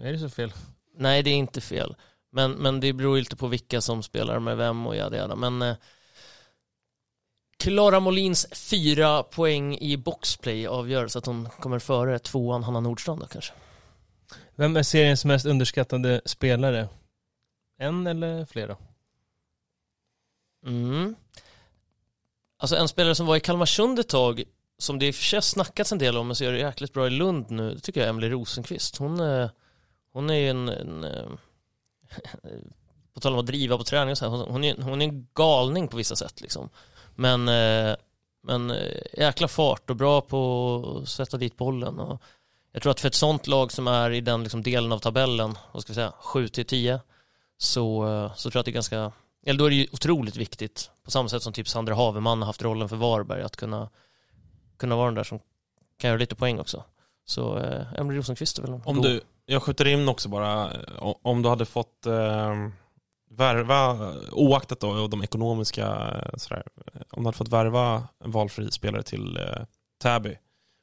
Är 0.02 0.12
det 0.12 0.20
så 0.20 0.30
fel? 0.30 0.54
Nej, 0.98 1.24
det 1.24 1.30
är 1.30 1.36
inte 1.36 1.62
fel. 1.62 1.96
Men, 2.32 2.52
men 2.52 2.80
det 2.80 2.94
beror 2.94 3.16
ju 3.16 3.22
lite 3.22 3.36
på 3.36 3.48
vilka 3.48 3.82
som 3.82 4.04
spelar 4.04 4.40
med 4.40 4.58
vem 4.58 4.88
och 4.88 4.96
jada 4.96 5.18
jada. 5.18 5.36
Men 5.36 5.62
eh, 5.62 5.76
Klara 7.62 8.00
Molins 8.00 8.48
fyra 8.52 9.24
poäng 9.24 9.78
i 9.78 9.98
boxplay 9.98 10.68
avgör 10.68 11.08
så 11.08 11.20
att 11.20 11.26
hon 11.26 11.50
kommer 11.60 11.80
före 11.80 12.20
tvåan 12.20 12.64
Hanna 12.64 12.80
Nordstrand 12.80 13.22
då 13.22 13.28
kanske. 13.28 13.54
Vem 14.56 14.78
är 14.78 14.84
seriens 14.84 15.26
mest 15.26 15.46
underskattade 15.46 16.22
spelare? 16.26 16.88
En 17.80 18.08
eller 18.08 18.46
flera? 18.46 18.78
Mm. 20.66 21.16
Alltså 22.58 22.76
en 22.76 22.88
spelare 22.88 23.16
som 23.16 23.26
var 23.26 23.36
i 23.36 23.40
Kalmarsund 23.40 24.00
ett 24.00 24.10
tag, 24.10 24.44
som 24.78 25.00
det 25.00 25.08
i 25.08 25.12
och 25.12 25.16
för 25.16 25.24
sig 25.24 25.38
har 25.38 25.42
snackats 25.42 25.92
en 25.92 25.98
del 25.98 26.18
om, 26.18 26.28
men 26.28 26.36
så 26.36 26.44
gör 26.44 26.52
det 26.52 26.60
jäkligt 26.60 26.94
bra 26.94 27.08
i 27.08 27.10
Lund 27.10 27.52
nu, 27.52 27.74
det 27.74 27.80
tycker 27.80 28.00
jag 28.00 28.06
är 28.06 28.10
Emily 28.10 28.30
Rosenqvist. 28.30 28.98
Hon, 28.98 29.20
eh, 29.20 29.50
hon 30.14 30.30
är 30.30 30.36
ju 30.36 30.50
en, 30.50 30.70
en 30.70 31.04
eh, 31.04 31.30
på 33.14 33.20
tal 33.20 33.34
om 33.34 33.40
att 33.40 33.46
driva 33.46 33.78
på 33.78 33.84
träning 33.84 34.12
och 34.12 34.18
så 34.18 34.30
här, 34.30 34.38
hon, 34.38 34.52
hon, 34.52 34.64
är, 34.64 34.82
hon 34.82 35.02
är 35.02 35.06
en 35.06 35.28
galning 35.34 35.88
på 35.88 35.98
vissa 35.98 36.16
sätt 36.16 36.42
liksom. 36.42 36.70
Men, 37.16 37.48
eh, 37.48 37.96
men 38.44 38.72
eh, 38.72 39.02
jäkla 39.18 39.48
fart 39.48 39.90
och 39.90 39.96
bra 39.96 40.22
på 40.22 41.00
att 41.02 41.10
sätta 41.10 41.38
dit 41.38 41.58
bollen. 41.58 42.00
Och 42.00 42.22
jag 42.72 42.82
tror 42.82 42.92
att 42.92 43.00
för 43.00 43.08
ett 43.08 43.16
sånt 43.16 43.48
lag 43.48 43.72
som 43.72 43.88
är 43.88 44.12
i 44.12 44.22
den 44.22 44.44
liksom 44.44 44.64
delen 44.64 44.92
av 44.92 45.00
tabellen, 45.00 45.58
vad 45.72 45.82
ska 45.82 45.92
vi 45.92 45.96
säga, 45.96 46.14
7 46.20 46.48
till 46.48 46.66
10, 46.66 47.00
så, 47.58 48.08
eh, 48.08 48.34
så 48.36 48.52
tror 48.52 48.60
jag 48.60 48.60
att 48.60 48.66
det 48.66 48.72
är 48.72 48.74
ganska 48.74 49.12
eller 49.46 49.60
då 49.60 49.66
är 49.66 49.70
det 49.70 49.76
ju 49.76 49.88
otroligt 49.92 50.36
viktigt, 50.36 50.92
på 51.04 51.12
samma 51.12 51.30
sätt 51.30 51.44
som 51.44 51.54
typ 51.54 51.68
Sandra 51.68 51.96
Haveman 51.96 52.42
har 52.42 52.46
haft 52.46 52.62
rollen 52.62 52.90
för 52.90 52.96
Varberg, 52.96 53.42
att 53.42 53.56
kunna, 53.56 53.90
kunna 54.78 54.96
vara 54.96 55.06
den 55.06 55.16
där 55.16 55.24
som 55.24 55.40
kan 55.98 56.08
göra 56.10 56.20
lite 56.20 56.36
poäng 56.36 56.60
också. 56.60 56.84
Så 57.26 57.58
eh, 57.58 58.04
Rosenqvist 58.04 58.58
är 58.58 58.62
väl 58.62 58.74
en 58.74 58.82
Om 58.86 58.96
god- 58.96 59.06
du, 59.06 59.22
jag 59.46 59.64
skjuter 59.64 59.88
in 59.88 60.10
också 60.10 60.30
bara, 60.30 60.72
om 61.22 61.42
du 61.42 61.50
hade 61.50 61.66
fått 61.66 62.06
eh, 62.06 62.68
värva, 63.32 64.14
oaktat 64.32 64.80
då 64.80 65.08
de 65.08 65.24
ekonomiska, 65.24 65.86
eh, 65.86 66.38
sådär, 66.38 66.64
eh, 66.94 67.02
om 67.10 67.24
du 67.24 67.28
hade 67.28 67.38
fått 67.38 67.48
värva 67.48 68.08
en 68.24 68.32
valfri 68.32 68.72
spelare 68.72 69.04
till 69.04 69.38
eh, 69.38 69.64
Täby, 70.02 70.30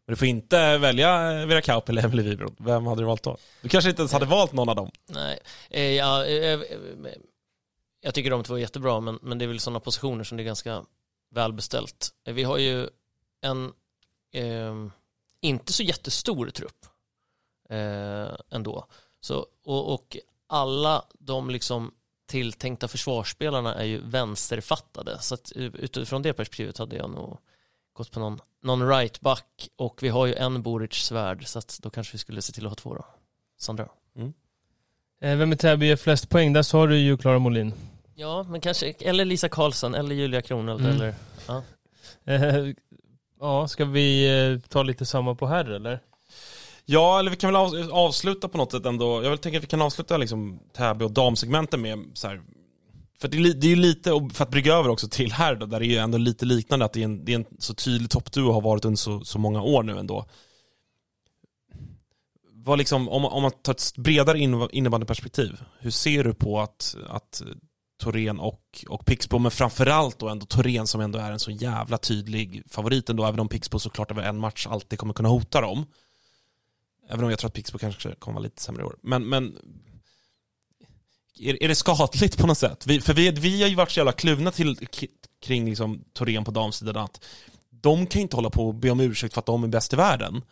men 0.06 0.12
du 0.12 0.16
får 0.16 0.28
inte 0.28 0.78
välja 0.78 1.40
eh, 1.40 1.46
Vera 1.46 1.60
Kaup 1.60 1.88
eller 1.88 2.04
Emily 2.04 2.22
Wibron, 2.22 2.56
vem 2.58 2.86
hade 2.86 3.02
du 3.02 3.06
valt 3.06 3.22
då? 3.22 3.36
Du 3.62 3.68
kanske 3.68 3.90
inte 3.90 4.02
ens 4.02 4.12
hade 4.12 4.26
valt 4.26 4.52
någon 4.52 4.68
av 4.68 4.76
dem? 4.76 4.90
Nej, 5.06 5.40
ja, 5.96 6.26
jag 8.00 8.14
tycker 8.14 8.30
de 8.30 8.44
två 8.44 8.54
är 8.54 8.58
jättebra, 8.58 9.00
men, 9.00 9.18
men 9.22 9.38
det 9.38 9.44
är 9.44 9.46
väl 9.46 9.60
sådana 9.60 9.80
positioner 9.80 10.24
som 10.24 10.36
det 10.36 10.42
är 10.42 10.44
ganska 10.44 10.84
välbeställt. 11.30 12.08
Vi 12.24 12.42
har 12.42 12.58
ju 12.58 12.88
en 13.40 13.72
eh, 14.32 14.74
inte 15.40 15.72
så 15.72 15.82
jättestor 15.82 16.50
trupp 16.50 16.86
eh, 17.70 18.34
ändå. 18.50 18.86
Så, 19.20 19.46
och, 19.64 19.94
och 19.94 20.16
alla 20.46 21.04
de 21.18 21.50
liksom 21.50 21.94
tilltänkta 22.28 22.88
försvarsspelarna 22.88 23.74
är 23.74 23.84
ju 23.84 24.00
vänsterfattade. 24.00 25.18
Så 25.20 25.34
att, 25.34 25.52
eh, 25.56 25.62
utifrån 25.64 26.22
det 26.22 26.32
perspektivet 26.32 26.78
hade 26.78 26.96
jag 26.96 27.10
nog 27.10 27.38
gått 27.92 28.10
på 28.10 28.20
någon, 28.20 28.38
någon 28.62 28.88
right 28.88 29.20
back 29.20 29.68
och 29.76 30.02
vi 30.02 30.08
har 30.08 30.26
ju 30.26 30.34
en 30.34 30.62
Boric 30.62 30.92
svärd 30.92 31.46
så 31.46 31.58
att 31.58 31.78
då 31.82 31.90
kanske 31.90 32.12
vi 32.12 32.18
skulle 32.18 32.42
se 32.42 32.52
till 32.52 32.66
att 32.66 32.70
ha 32.70 32.74
två 32.76 32.94
då. 32.94 33.04
Sandra. 33.58 33.88
Eh, 35.20 35.36
Vem 35.36 35.52
i 35.52 35.56
Täby 35.56 35.86
gör 35.86 35.96
flest 35.96 36.28
poäng? 36.28 36.52
Där 36.52 36.62
sa 36.62 36.86
du 36.86 36.98
ju 36.98 37.16
Klara 37.16 37.38
Molin. 37.38 37.72
Ja, 38.14 38.42
men 38.48 38.60
kanske, 38.60 38.92
eller 39.00 39.24
Lisa 39.24 39.48
Karlsson 39.48 39.94
eller 39.94 40.14
Julia 40.14 40.42
Kronelt 40.42 40.80
Mm. 40.80 40.92
eller 40.96 41.14
Eh, 42.24 42.74
Ja, 43.40 43.68
ska 43.68 43.84
vi 43.84 44.60
ta 44.68 44.82
lite 44.82 45.06
samma 45.06 45.34
på 45.34 45.46
här 45.46 45.64
eller? 45.64 46.00
Ja, 46.90 47.18
eller 47.18 47.30
vi 47.30 47.36
kan 47.36 47.52
väl 47.52 47.90
avsluta 47.90 48.48
på 48.48 48.58
något 48.58 48.72
sätt 48.72 48.86
ändå. 48.86 49.22
Jag 49.22 49.30
vill 49.30 49.38
tänka 49.38 49.58
att 49.58 49.64
vi 49.64 49.68
kan 49.68 49.82
avsluta 49.82 50.16
liksom 50.16 50.60
Täby 50.76 51.04
och 51.04 51.10
damsegmenten 51.10 51.80
med 51.80 51.98
så 52.14 52.28
här, 52.28 52.40
för 53.18 53.28
det 53.28 53.38
är, 53.38 53.54
det 53.54 53.66
är 53.66 53.68
ju 53.68 53.76
lite, 53.76 54.12
och 54.12 54.32
för 54.32 54.44
att 54.44 54.50
brygga 54.50 54.74
över 54.74 54.88
också 54.88 55.08
till 55.08 55.32
här 55.32 55.54
då, 55.54 55.66
där 55.66 55.80
det 55.80 55.86
är 55.86 55.88
ju 55.88 55.96
ändå 55.96 56.18
lite 56.18 56.44
liknande 56.44 56.84
att 56.84 56.92
det 56.92 57.00
är 57.00 57.04
en, 57.04 57.24
det 57.24 57.32
är 57.32 57.36
en 57.36 57.46
så 57.58 57.74
tydlig 57.74 58.10
toppduo 58.10 58.48
och 58.48 58.54
har 58.54 58.60
varit 58.60 58.84
under 58.84 58.96
så, 58.96 59.24
så 59.24 59.38
många 59.38 59.62
år 59.62 59.82
nu 59.82 59.98
ändå. 59.98 60.26
Vad 62.52 62.78
liksom, 62.78 63.08
om, 63.08 63.24
om 63.24 63.42
man 63.42 63.50
tar 63.50 63.72
ett 63.72 63.96
bredare 63.96 64.38
innebandyperspektiv, 64.72 65.60
hur 65.80 65.90
ser 65.90 66.24
du 66.24 66.34
på 66.34 66.60
att, 66.60 66.96
att 67.08 67.42
Torén 68.02 68.40
och, 68.40 68.84
och 68.88 69.06
Pixbo, 69.06 69.38
men 69.38 69.50
framförallt 69.50 70.18
då 70.18 70.28
ändå 70.28 70.46
Torén 70.46 70.86
som 70.86 71.00
ändå 71.00 71.18
är 71.18 71.32
en 71.32 71.40
så 71.40 71.50
jävla 71.50 71.98
tydlig 71.98 72.62
favorit 72.66 73.10
ändå, 73.10 73.24
även 73.24 73.40
om 73.40 73.48
Pixbo 73.48 73.78
såklart 73.78 74.10
över 74.10 74.22
en 74.22 74.38
match 74.38 74.66
alltid 74.66 74.98
kommer 74.98 75.14
kunna 75.14 75.28
hota 75.28 75.60
dem. 75.60 75.86
Även 77.08 77.24
om 77.24 77.30
jag 77.30 77.38
tror 77.38 77.48
att 77.48 77.54
Pixbo 77.54 77.78
kanske 77.78 78.14
kommer 78.14 78.34
vara 78.34 78.44
lite 78.44 78.62
sämre 78.62 78.82
i 78.82 78.84
år. 78.84 78.96
Men, 79.02 79.28
men 79.28 79.58
är, 81.40 81.62
är 81.62 81.68
det 81.68 81.74
skadligt 81.74 82.38
på 82.38 82.46
något 82.46 82.58
sätt? 82.58 82.86
Vi, 82.86 83.00
för 83.00 83.14
vi, 83.14 83.30
vi 83.30 83.62
har 83.62 83.68
ju 83.68 83.74
varit 83.74 83.90
så 83.90 84.00
jävla 84.00 84.12
kluvna 84.12 84.50
till, 84.50 84.76
kring 85.42 85.64
liksom 85.68 86.04
Torén 86.12 86.44
på 86.44 86.50
damsidan 86.50 86.96
att 86.96 87.24
de 87.70 88.06
kan 88.06 88.18
ju 88.18 88.22
inte 88.22 88.36
hålla 88.36 88.50
på 88.50 88.68
och 88.68 88.74
be 88.74 88.90
om 88.90 89.00
ursäkt 89.00 89.34
för 89.34 89.40
att 89.40 89.46
de 89.46 89.64
är 89.64 89.68
bäst 89.68 89.92
i 89.92 89.96
världen. 89.96 90.42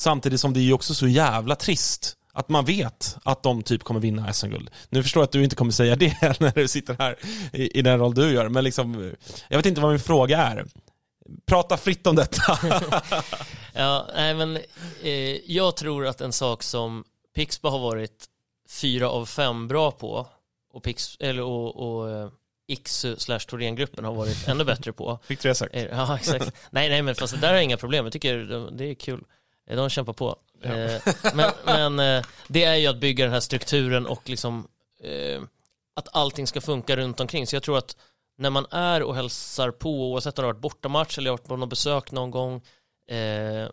Samtidigt 0.00 0.40
som 0.40 0.52
det 0.52 0.60
är 0.60 0.62
ju 0.62 0.72
också 0.72 0.94
så 0.94 1.08
jävla 1.08 1.56
trist 1.56 2.16
Att 2.32 2.48
man 2.48 2.64
vet 2.64 3.16
att 3.24 3.42
de 3.42 3.62
typ 3.62 3.82
kommer 3.82 4.00
vinna 4.00 4.32
SM-guld. 4.32 4.70
Nu 4.88 5.02
förstår 5.02 5.20
jag 5.20 5.24
att 5.24 5.32
du 5.32 5.44
inte 5.44 5.56
kommer 5.56 5.72
säga 5.72 5.96
det 5.96 6.16
när 6.40 6.52
du 6.54 6.68
sitter 6.68 6.96
här 6.98 7.16
i, 7.52 7.78
i 7.78 7.82
den 7.82 7.98
roll 7.98 8.14
du 8.14 8.32
gör, 8.32 8.48
men 8.48 8.64
liksom, 8.64 9.12
jag 9.48 9.58
vet 9.58 9.66
inte 9.66 9.80
vad 9.80 9.90
min 9.90 10.00
fråga 10.00 10.38
är. 10.38 10.66
Prata 11.46 11.76
fritt 11.76 12.06
om 12.06 12.16
detta. 12.16 12.58
Ja, 13.74 14.06
nej 14.14 14.34
men 14.34 14.56
eh, 15.02 15.52
jag 15.52 15.76
tror 15.76 16.06
att 16.06 16.20
en 16.20 16.32
sak 16.32 16.62
som 16.62 17.04
Pixbo 17.34 17.68
har 17.68 17.78
varit 17.78 18.26
fyra 18.68 19.10
av 19.10 19.26
fem 19.26 19.68
bra 19.68 19.90
på 19.90 20.26
och, 20.72 20.82
Pix, 20.82 21.16
eller, 21.20 21.42
och, 21.42 21.76
och 22.00 22.10
eh, 22.10 22.28
Iksu 22.68 23.16
slash 23.18 23.38
Thorengruppen 23.38 24.04
har 24.04 24.14
varit 24.14 24.48
ännu 24.48 24.64
bättre 24.64 24.92
på. 24.92 25.18
Fick 25.26 25.40
du 25.42 25.48
det 25.48 25.54
sagt? 25.54 25.74
Eh, 25.74 25.84
Ja, 25.84 26.16
exakt. 26.16 26.52
nej, 26.70 26.88
nej, 26.88 27.02
men 27.02 27.14
fast 27.14 27.34
det 27.34 27.40
där 27.40 27.54
är 27.54 27.60
inga 27.60 27.76
problem. 27.76 28.04
Jag 28.06 28.12
tycker 28.12 28.38
de- 28.38 28.76
det 28.76 28.84
är 28.84 28.94
kul. 28.94 29.24
Eh, 29.70 29.76
De 29.76 29.90
kämpar 29.90 30.12
på. 30.12 30.36
Eh, 30.62 30.94
Men, 31.34 31.50
men 31.64 31.98
eh, 31.98 32.24
det 32.48 32.64
är 32.64 32.74
ju 32.74 32.86
att 32.86 32.96
bygga 33.00 33.24
den 33.24 33.32
här 33.34 33.40
strukturen 33.40 34.06
och 34.06 34.22
liksom 34.28 34.68
eh, 35.02 35.42
att 35.96 36.08
allting 36.16 36.46
ska 36.46 36.60
funka 36.60 36.96
runt 36.96 37.20
omkring. 37.20 37.46
Så 37.46 37.56
jag 37.56 37.62
tror 37.62 37.78
att 37.78 37.96
när 38.38 38.50
man 38.50 38.66
är 38.70 39.02
och 39.02 39.14
hälsar 39.14 39.70
på, 39.70 40.12
oavsett 40.12 40.38
om 40.38 40.42
det 40.42 40.46
har 40.46 40.52
varit 40.52 40.62
bortamatch 40.62 41.18
eller 41.18 41.30
har 41.30 41.38
varit 41.38 41.48
på 41.48 41.56
något 41.56 41.70
besök 41.70 42.12
någon 42.12 42.30
gång 42.30 42.62
eh, 43.08 43.68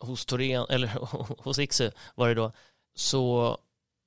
hos 0.00 0.26
Torén, 0.26 0.66
eller 0.70 0.88
hos 1.42 1.58
Iksu 1.58 1.90
var 2.14 2.28
det 2.28 2.34
då, 2.34 2.52
så, 2.94 3.58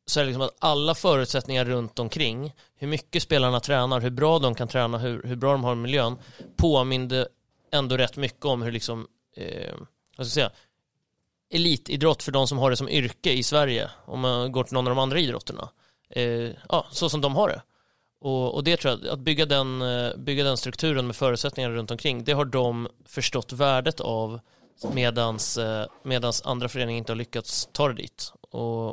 så 0.05 0.19
är 0.19 0.23
det 0.23 0.27
liksom 0.27 0.41
att 0.41 0.55
alla 0.59 0.95
förutsättningar 0.95 1.65
runt 1.65 1.99
omkring, 1.99 2.53
hur 2.75 2.87
mycket 2.87 3.23
spelarna 3.23 3.59
tränar, 3.59 4.01
hur 4.01 4.09
bra 4.09 4.39
de 4.39 4.55
kan 4.55 4.67
träna, 4.67 4.97
hur, 4.97 5.23
hur 5.23 5.35
bra 5.35 5.51
de 5.51 5.63
har 5.63 5.75
miljön, 5.75 6.17
påminde 6.55 7.27
ändå 7.71 7.97
rätt 7.97 8.17
mycket 8.17 8.45
om 8.45 8.61
hur 8.61 8.71
liksom, 8.71 9.07
eh, 9.35 9.73
vad 10.17 10.27
ska 10.27 10.39
jag 10.41 10.51
säga, 10.51 10.51
elitidrott 11.49 12.23
för 12.23 12.31
de 12.31 12.47
som 12.47 12.57
har 12.57 12.69
det 12.69 12.77
som 12.77 12.89
yrke 12.89 13.31
i 13.31 13.43
Sverige, 13.43 13.89
om 14.05 14.19
man 14.19 14.51
går 14.51 14.63
till 14.63 14.73
någon 14.73 14.87
av 14.87 14.95
de 14.95 14.99
andra 15.01 15.19
idrotterna. 15.19 15.69
Eh, 16.09 16.51
ja, 16.69 16.85
så 16.91 17.09
som 17.09 17.21
de 17.21 17.35
har 17.35 17.49
det. 17.49 17.61
Och, 18.19 18.55
och 18.55 18.63
det 18.63 18.77
tror 18.77 18.93
jag, 18.93 19.13
att 19.13 19.19
bygga 19.19 19.45
den, 19.45 19.81
eh, 19.81 20.17
bygga 20.17 20.43
den 20.43 20.57
strukturen 20.57 21.07
med 21.07 21.15
förutsättningar 21.15 21.69
runt 21.69 21.91
omkring, 21.91 22.23
det 22.23 22.31
har 22.31 22.45
de 22.45 22.87
förstått 23.05 23.53
värdet 23.53 23.99
av 23.99 24.39
medans, 24.93 25.57
eh, 25.57 25.87
medans 26.03 26.41
andra 26.45 26.69
föreningar 26.69 26.97
inte 26.97 27.11
har 27.11 27.17
lyckats 27.17 27.69
ta 27.71 27.87
det 27.87 27.93
dit. 27.93 28.33
Och, 28.41 28.89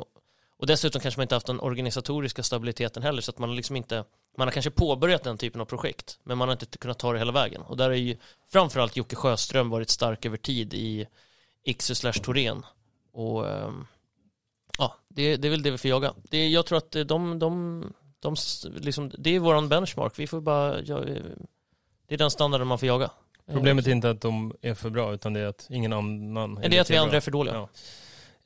och 0.57 0.67
dessutom 0.67 1.01
kanske 1.01 1.19
man 1.19 1.23
inte 1.23 1.35
haft 1.35 1.47
den 1.47 1.59
organisatoriska 1.59 2.43
stabiliteten 2.43 3.03
heller, 3.03 3.21
så 3.21 3.31
att 3.31 3.39
man 3.39 3.49
har 3.49 3.55
liksom 3.55 3.75
inte, 3.75 4.03
man 4.37 4.47
har 4.47 4.51
kanske 4.51 4.71
påbörjat 4.71 5.23
den 5.23 5.37
typen 5.37 5.61
av 5.61 5.65
projekt, 5.65 6.19
men 6.23 6.37
man 6.37 6.47
har 6.47 6.53
inte 6.53 6.77
kunnat 6.77 6.99
ta 6.99 7.13
det 7.13 7.19
hela 7.19 7.31
vägen. 7.31 7.61
Och 7.61 7.77
där 7.77 7.89
har 7.89 7.95
ju 7.95 8.17
framförallt 8.51 8.95
Jocke 8.95 9.15
Sjöström 9.15 9.69
varit 9.69 9.89
stark 9.89 10.25
över 10.25 10.37
tid 10.37 10.73
i 10.73 11.07
Iksu 11.63 11.95
slash 11.95 12.13
Torén. 12.13 12.65
Och 13.13 13.49
ehm, 13.49 13.87
ja, 14.77 14.95
det, 15.07 15.37
det 15.37 15.47
är 15.47 15.49
väl 15.49 15.63
det 15.63 15.71
vi 15.71 15.77
får 15.77 15.89
jaga. 15.89 16.13
Det, 16.29 16.47
jag 16.47 16.65
tror 16.65 16.77
att 16.77 16.91
de, 16.91 17.39
de, 17.39 17.83
de, 18.25 18.35
liksom, 18.79 19.11
det 19.17 19.29
är 19.29 19.39
våran 19.39 19.69
benchmark. 19.69 20.13
Vi 20.19 20.27
får 20.27 20.41
bara, 20.41 20.81
ja, 20.81 21.03
eh, 21.03 21.15
det 22.07 22.13
är 22.13 22.17
den 22.17 22.31
standarden 22.31 22.67
man 22.67 22.79
får 22.79 22.87
jaga. 22.87 23.11
Problemet 23.51 23.87
är 23.87 23.91
inte 23.91 24.09
att 24.09 24.21
de 24.21 24.55
är 24.61 24.73
för 24.73 24.89
bra, 24.89 25.13
utan 25.13 25.33
det 25.33 25.39
är 25.39 25.45
att 25.47 25.67
ingen 25.69 25.93
annan 25.93 26.57
är 26.57 26.69
det 26.69 26.79
att 26.79 26.89
vi 26.89 26.97
andra 26.97 27.17
är 27.17 27.21
för 27.21 27.31
dåliga. 27.31 27.53
Ja. 27.53 27.69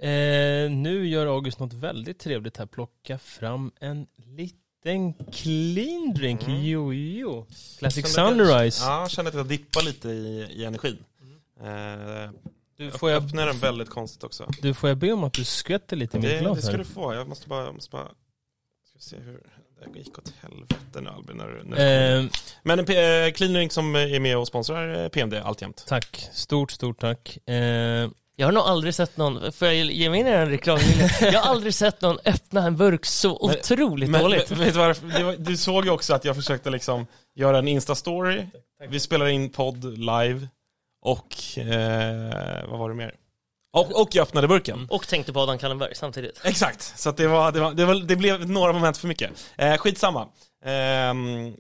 Eh, 0.05 0.71
nu 0.71 1.07
gör 1.07 1.25
August 1.27 1.59
något 1.59 1.73
väldigt 1.73 2.19
trevligt 2.19 2.57
här. 2.57 2.65
Plocka 2.65 3.17
fram 3.17 3.71
en 3.79 4.07
liten 4.17 5.13
clean 5.13 6.13
drink. 6.13 6.41
Jo, 6.47 6.93
jo. 6.93 7.45
Classic 7.79 8.05
att 8.05 8.17
jag- 8.17 8.29
Sunrise. 8.37 8.85
Ja, 8.85 8.99
jag 9.01 9.11
kände 9.11 9.29
att 9.29 9.35
jag 9.35 9.45
dippade 9.47 9.85
lite 9.85 10.09
i, 10.09 10.47
i 10.51 10.65
energin. 10.65 10.97
Eh, 11.61 12.31
Du, 12.77 12.91
får 12.91 13.09
jag 13.09 13.21
jag, 13.21 13.27
öppnar 13.27 13.45
den 13.47 13.59
väldigt 13.59 13.89
konstigt 13.89 14.23
också. 14.23 14.51
du, 14.61 14.73
får 14.73 14.89
jag 14.89 14.97
be 14.97 15.11
om 15.11 15.23
att 15.23 15.33
du 15.33 15.43
skvätter 15.45 15.95
lite 15.95 16.17
i 16.17 16.19
mitt 16.19 16.29
Det, 16.29 16.35
det 16.35 16.41
glas 16.41 16.61
ska 16.61 16.71
här? 16.71 16.77
du 16.77 16.83
få, 16.85 17.13
jag 17.13 17.27
måste 17.27 17.47
bara, 17.47 17.65
jag 17.65 17.73
måste 17.73 17.89
bara 17.91 18.07
ska 18.89 18.99
se 18.99 19.17
hur 19.17 19.43
det 19.93 19.99
gick 19.99 20.17
åt 20.19 20.33
helvete 20.41 21.01
nu 21.01 21.09
Albin. 21.09 21.37
När, 21.37 21.61
när 21.65 22.17
Eh, 22.19 22.25
Men 22.63 22.79
en 22.79 22.85
P- 22.85 23.25
eh, 23.25 23.31
Clean 23.31 23.53
Drink 23.53 23.71
som 23.71 23.95
är 23.95 24.19
med 24.19 24.37
och 24.37 24.47
sponsrar 24.47 25.03
eh, 25.03 25.07
PMD 25.09 25.33
alltjämt. 25.33 25.85
tack. 25.87 26.29
Stort, 26.33 26.71
stort 26.71 26.99
tack. 27.01 27.37
Eh, 27.47 27.55
Jag 28.35 28.47
har 28.47 28.51
nog 28.51 28.63
aldrig 28.63 28.95
sett 28.95 29.17
någon, 29.17 29.51
får 29.51 29.67
jag 29.67 29.75
ge 29.75 30.09
mig 30.09 30.19
in 30.19 30.27
i 30.27 30.31
den 30.31 30.49
reklamen? 30.49 30.83
Jag 31.21 31.39
har 31.39 31.51
aldrig 31.51 31.73
sett 31.73 32.01
någon 32.01 32.17
öppna 32.25 32.65
en 32.67 32.77
burk 32.77 33.05
så 33.05 33.37
otroligt 33.39 34.09
Men, 34.09 34.21
dåligt. 34.21 34.49
men, 34.49 34.59
vet 34.59 34.73
du, 34.73 34.79
varför? 34.79 35.37
Du 35.37 35.57
såg 35.57 35.85
ju 35.85 35.91
också 35.91 36.13
att 36.13 36.25
jag 36.25 36.35
försökte 36.35 36.69
liksom 36.69 37.07
göra 37.35 37.57
en 37.57 37.67
Insta-story. 37.67 38.47
Vi 38.89 38.99
spelar 38.99 39.27
in 39.27 39.49
podd 39.49 39.97
live. 39.97 40.47
Och, 41.01 41.57
eh, 41.57 42.69
vad 42.69 42.79
var 42.79 42.89
det 42.89 42.95
mer? 42.95 43.13
Och, 43.71 44.01
och 44.01 44.09
jag 44.11 44.23
öppnade 44.23 44.47
burken. 44.47 44.87
Och 44.89 45.07
tänkte 45.07 45.33
på 45.33 45.39
Adam 45.39 45.57
Kallenberg 45.57 45.95
samtidigt. 45.95 46.41
Exakt, 46.43 46.99
så 46.99 47.09
att 47.09 47.17
det, 47.17 47.27
var, 47.27 47.51
det, 47.51 47.59
var, 47.59 47.73
det, 47.73 47.85
var, 47.85 47.95
det 47.95 48.15
blev 48.15 48.49
några 48.49 48.73
moment 48.73 48.97
för 48.97 49.07
mycket. 49.07 49.31
Eh, 49.57 49.77
skitsamma. 49.77 50.21
Eh, 50.65 51.13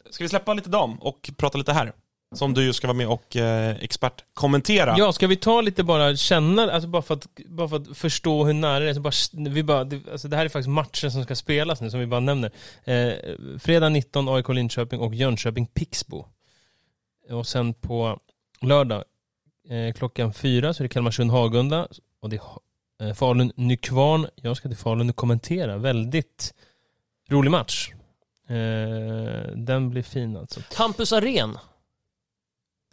ska 0.09 0.23
vi 0.23 0.29
släppa 0.29 0.53
lite 0.53 0.69
dam 0.69 0.99
och 0.99 1.29
prata 1.37 1.57
lite 1.57 1.73
här? 1.73 1.93
Som 2.35 2.53
du 2.53 2.63
ju 2.63 2.73
ska 2.73 2.87
vara 2.87 2.97
med 2.97 3.07
och 3.07 3.35
eh, 3.35 3.75
expert 3.81 4.23
kommentera. 4.33 4.95
Ja, 4.97 5.11
ska 5.11 5.27
vi 5.27 5.35
ta 5.35 5.61
lite 5.61 5.83
bara 5.83 6.15
känna, 6.15 6.71
alltså 6.71 6.89
bara 6.89 7.01
för 7.01 7.13
att, 7.13 7.27
bara 7.45 7.69
för 7.69 7.75
att 7.75 7.97
förstå 7.97 8.45
hur 8.45 8.53
nära 8.53 8.79
det 8.79 8.89
är, 8.89 8.93
så 8.93 8.99
bara, 8.99 9.49
vi 9.49 9.63
bara, 9.63 9.83
det, 9.83 10.11
alltså 10.11 10.27
det 10.27 10.37
här 10.37 10.45
är 10.45 10.49
faktiskt 10.49 10.69
matchen 10.69 11.11
som 11.11 11.23
ska 11.23 11.35
spelas 11.35 11.81
nu, 11.81 11.89
som 11.89 11.99
vi 11.99 12.05
bara 12.05 12.19
nämner. 12.19 12.51
Eh, 12.83 13.13
fredag 13.59 13.89
19, 13.89 14.29
AIK 14.29 14.49
Linköping 14.49 14.99
och 14.99 15.15
Jönköping 15.15 15.67
Pixbo. 15.67 16.25
Och 17.29 17.47
sen 17.47 17.73
på 17.73 18.19
lördag, 18.61 19.03
klockan 19.95 20.33
fyra, 20.33 20.73
så 20.73 20.83
är 20.83 20.85
det 20.85 20.89
Kalmarsund 20.89 21.31
Hagunda, 21.31 21.87
och 22.21 22.29
det 22.29 22.39
är 22.99 23.07
eh, 23.07 23.13
Falun 23.13 23.51
Nykvarn. 23.55 24.27
Jag 24.35 24.57
ska 24.57 24.67
till 24.67 24.77
Falun 24.77 25.09
och 25.09 25.15
kommentera, 25.15 25.77
väldigt 25.77 26.53
rolig 27.29 27.51
match. 27.51 27.89
Eh, 28.49 28.55
den 29.55 29.89
blir 29.89 30.03
fin 30.03 30.37
alltså. 30.37 30.59
Hampus 30.75 31.13
Arén. 31.13 31.57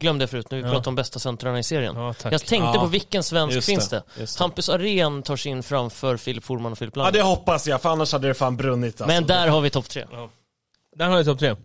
Glömde 0.01 0.23
jag 0.23 0.31
förut 0.31 0.51
när 0.51 0.59
vi 0.59 0.65
Ja. 0.65 0.71
pratade 0.71 0.89
om 0.89 0.95
bästa 0.95 1.19
centrarna 1.19 1.59
i 1.59 1.63
serien. 1.63 1.97
Ja. 1.97 2.15
Jag 2.23 2.45
tänkte 2.45 2.55
Ja, 2.57 2.81
på 2.81 2.87
vilken 2.87 3.23
svensk 3.23 3.55
Just 3.55 3.67
finns 3.67 3.89
det? 3.89 4.03
Hampus 4.39 4.69
Arén 4.69 5.23
tar 5.23 5.37
sig 5.37 5.53
in 5.53 5.63
framför 5.63 6.17
Filip 6.17 6.45
Forman 6.45 6.73
och 6.73 6.79
Filip 6.79 6.97
Ja 6.97 7.03
Lang. 7.03 7.13
det 7.13 7.23
hoppas 7.23 7.67
jag, 7.67 7.83
för 7.83 7.89
annars 7.89 8.13
hade 8.13 8.29
det 8.29 8.35
fan 8.35 8.57
brunnit 8.57 9.01
alltså. 9.01 9.15
Men 9.15 9.27
där 9.27 9.49
har 9.49 9.61
vi 9.61 9.71
topp 9.71 9.89
tre. 9.89 10.05
Där 10.97 11.09
har 11.09 11.17
jag 11.17 11.27
topp 11.27 11.39
tre. 11.39 11.57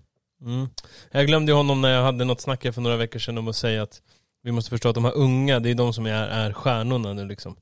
Mm. 0.42 0.70
Jag 1.12 1.28
glömde 1.28 1.54
honom 1.54 1.82
när 1.82 1.90
jag 1.90 2.04
hade 2.04 2.26
något 2.26 2.42
snack 2.42 2.62
för 2.74 2.82
några 2.82 2.98
veckor 2.98 3.20
sedan 3.20 3.38
om 3.38 3.48
att 3.48 3.56
säga 3.56 3.84
att 3.84 4.02
vi 4.42 4.52
måste 4.52 4.70
förstå 4.70 4.90
att 4.90 4.96
de 4.96 5.06
här 5.06 5.16
unga, 5.18 5.60
det 5.60 5.70
är 5.70 5.76
de 5.76 5.94
som 5.94 6.06
är, 6.06 6.28
är 6.28 6.54
stjärnorna 6.54 7.14
nu 7.14 7.26
liksom. 7.26 7.56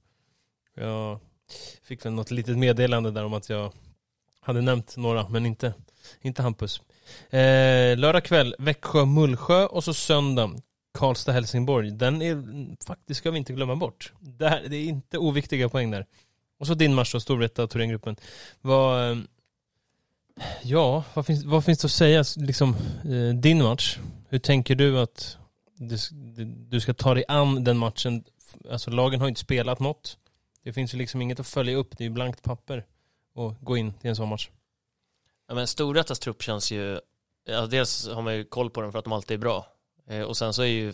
Jag 0.76 1.20
fick 1.84 2.06
väl 2.06 2.14
något 2.14 2.32
litet 2.32 2.58
meddelande 2.58 3.12
där 3.12 3.26
om 3.26 3.34
att 3.34 3.50
jag 3.50 3.74
hade 4.40 4.62
nämnt 4.62 4.98
några, 4.98 5.30
men 5.30 5.46
inte, 5.46 5.74
inte 6.22 6.42
Hampus. 6.42 6.82
Eh, 7.30 7.98
lördag 7.98 8.24
kväll, 8.24 8.56
Växjö-Mullsjö 8.60 9.66
och 9.66 9.84
så 9.84 9.94
söndag, 9.94 10.52
Karlstad-Helsingborg. 10.94 11.92
Den 11.92 12.22
är 12.22 12.44
faktiskt, 12.86 13.18
ska 13.18 13.32
vi 13.32 13.38
inte 13.38 13.54
glömma 13.54 13.76
bort. 13.76 14.14
Det, 14.20 14.50
här, 14.50 14.64
det 14.68 14.76
är 14.76 14.84
inte 14.84 15.18
oviktiga 15.18 15.70
poäng 15.70 15.92
där. 15.92 16.06
Och 16.60 16.68
så 16.68 16.74
din 16.74 16.94
match 16.94 17.12
då, 17.12 17.20
Storvreta 17.20 17.64
och 17.64 17.70
Thorengruppen. 17.70 18.16
Vad... 18.62 19.12
Eh, 19.12 19.18
ja, 20.62 21.04
vad 21.14 21.26
finns, 21.26 21.44
vad 21.44 21.66
finns 21.66 21.80
det 21.80 21.86
att 21.86 21.92
säga? 21.92 22.24
Liksom, 22.38 22.76
eh, 23.04 23.36
din 23.36 23.64
match, 23.64 24.00
hur 24.30 24.40
tänker 24.40 24.76
du 24.76 25.00
att 25.00 25.39
du, 25.80 26.46
du 26.46 26.82
ska 26.82 26.94
ta 26.94 27.14
dig 27.14 27.24
an 27.28 27.64
den 27.64 27.78
matchen? 27.78 28.24
Alltså 28.72 28.92
lagen 28.92 29.22
har 29.22 29.28
inte 29.28 29.40
spelat 29.40 29.80
något. 29.80 30.18
Det 30.64 30.74
finns 30.74 30.94
ju 30.94 30.98
liksom 30.98 31.22
inget 31.22 31.40
att 31.40 31.48
följa 31.48 31.78
upp, 31.78 31.98
det 31.98 32.04
är 32.04 32.08
ju 32.08 32.14
blankt 32.14 32.44
papper 32.44 32.86
och 33.34 33.56
gå 33.62 33.78
in 33.78 33.94
till 33.94 34.10
en 34.10 34.16
sån 34.16 34.30
match. 34.30 34.50
Ja, 35.48 35.56
men 35.56 35.66
Storvreta's 35.66 36.22
trupp 36.22 36.42
känns 36.44 36.72
ju, 36.72 37.00
ja, 37.46 37.66
dels 37.66 38.08
har 38.08 38.22
man 38.22 38.36
ju 38.36 38.44
koll 38.44 38.70
på 38.70 38.82
den 38.82 38.92
för 38.92 39.00
att 39.00 39.06
de 39.06 39.14
alltid 39.14 39.36
är 39.36 39.42
bra. 39.42 39.66
Eh, 40.08 40.22
och 40.22 40.38
sen 40.38 40.54
så 40.54 40.62
är 40.62 40.66
ju 40.68 40.94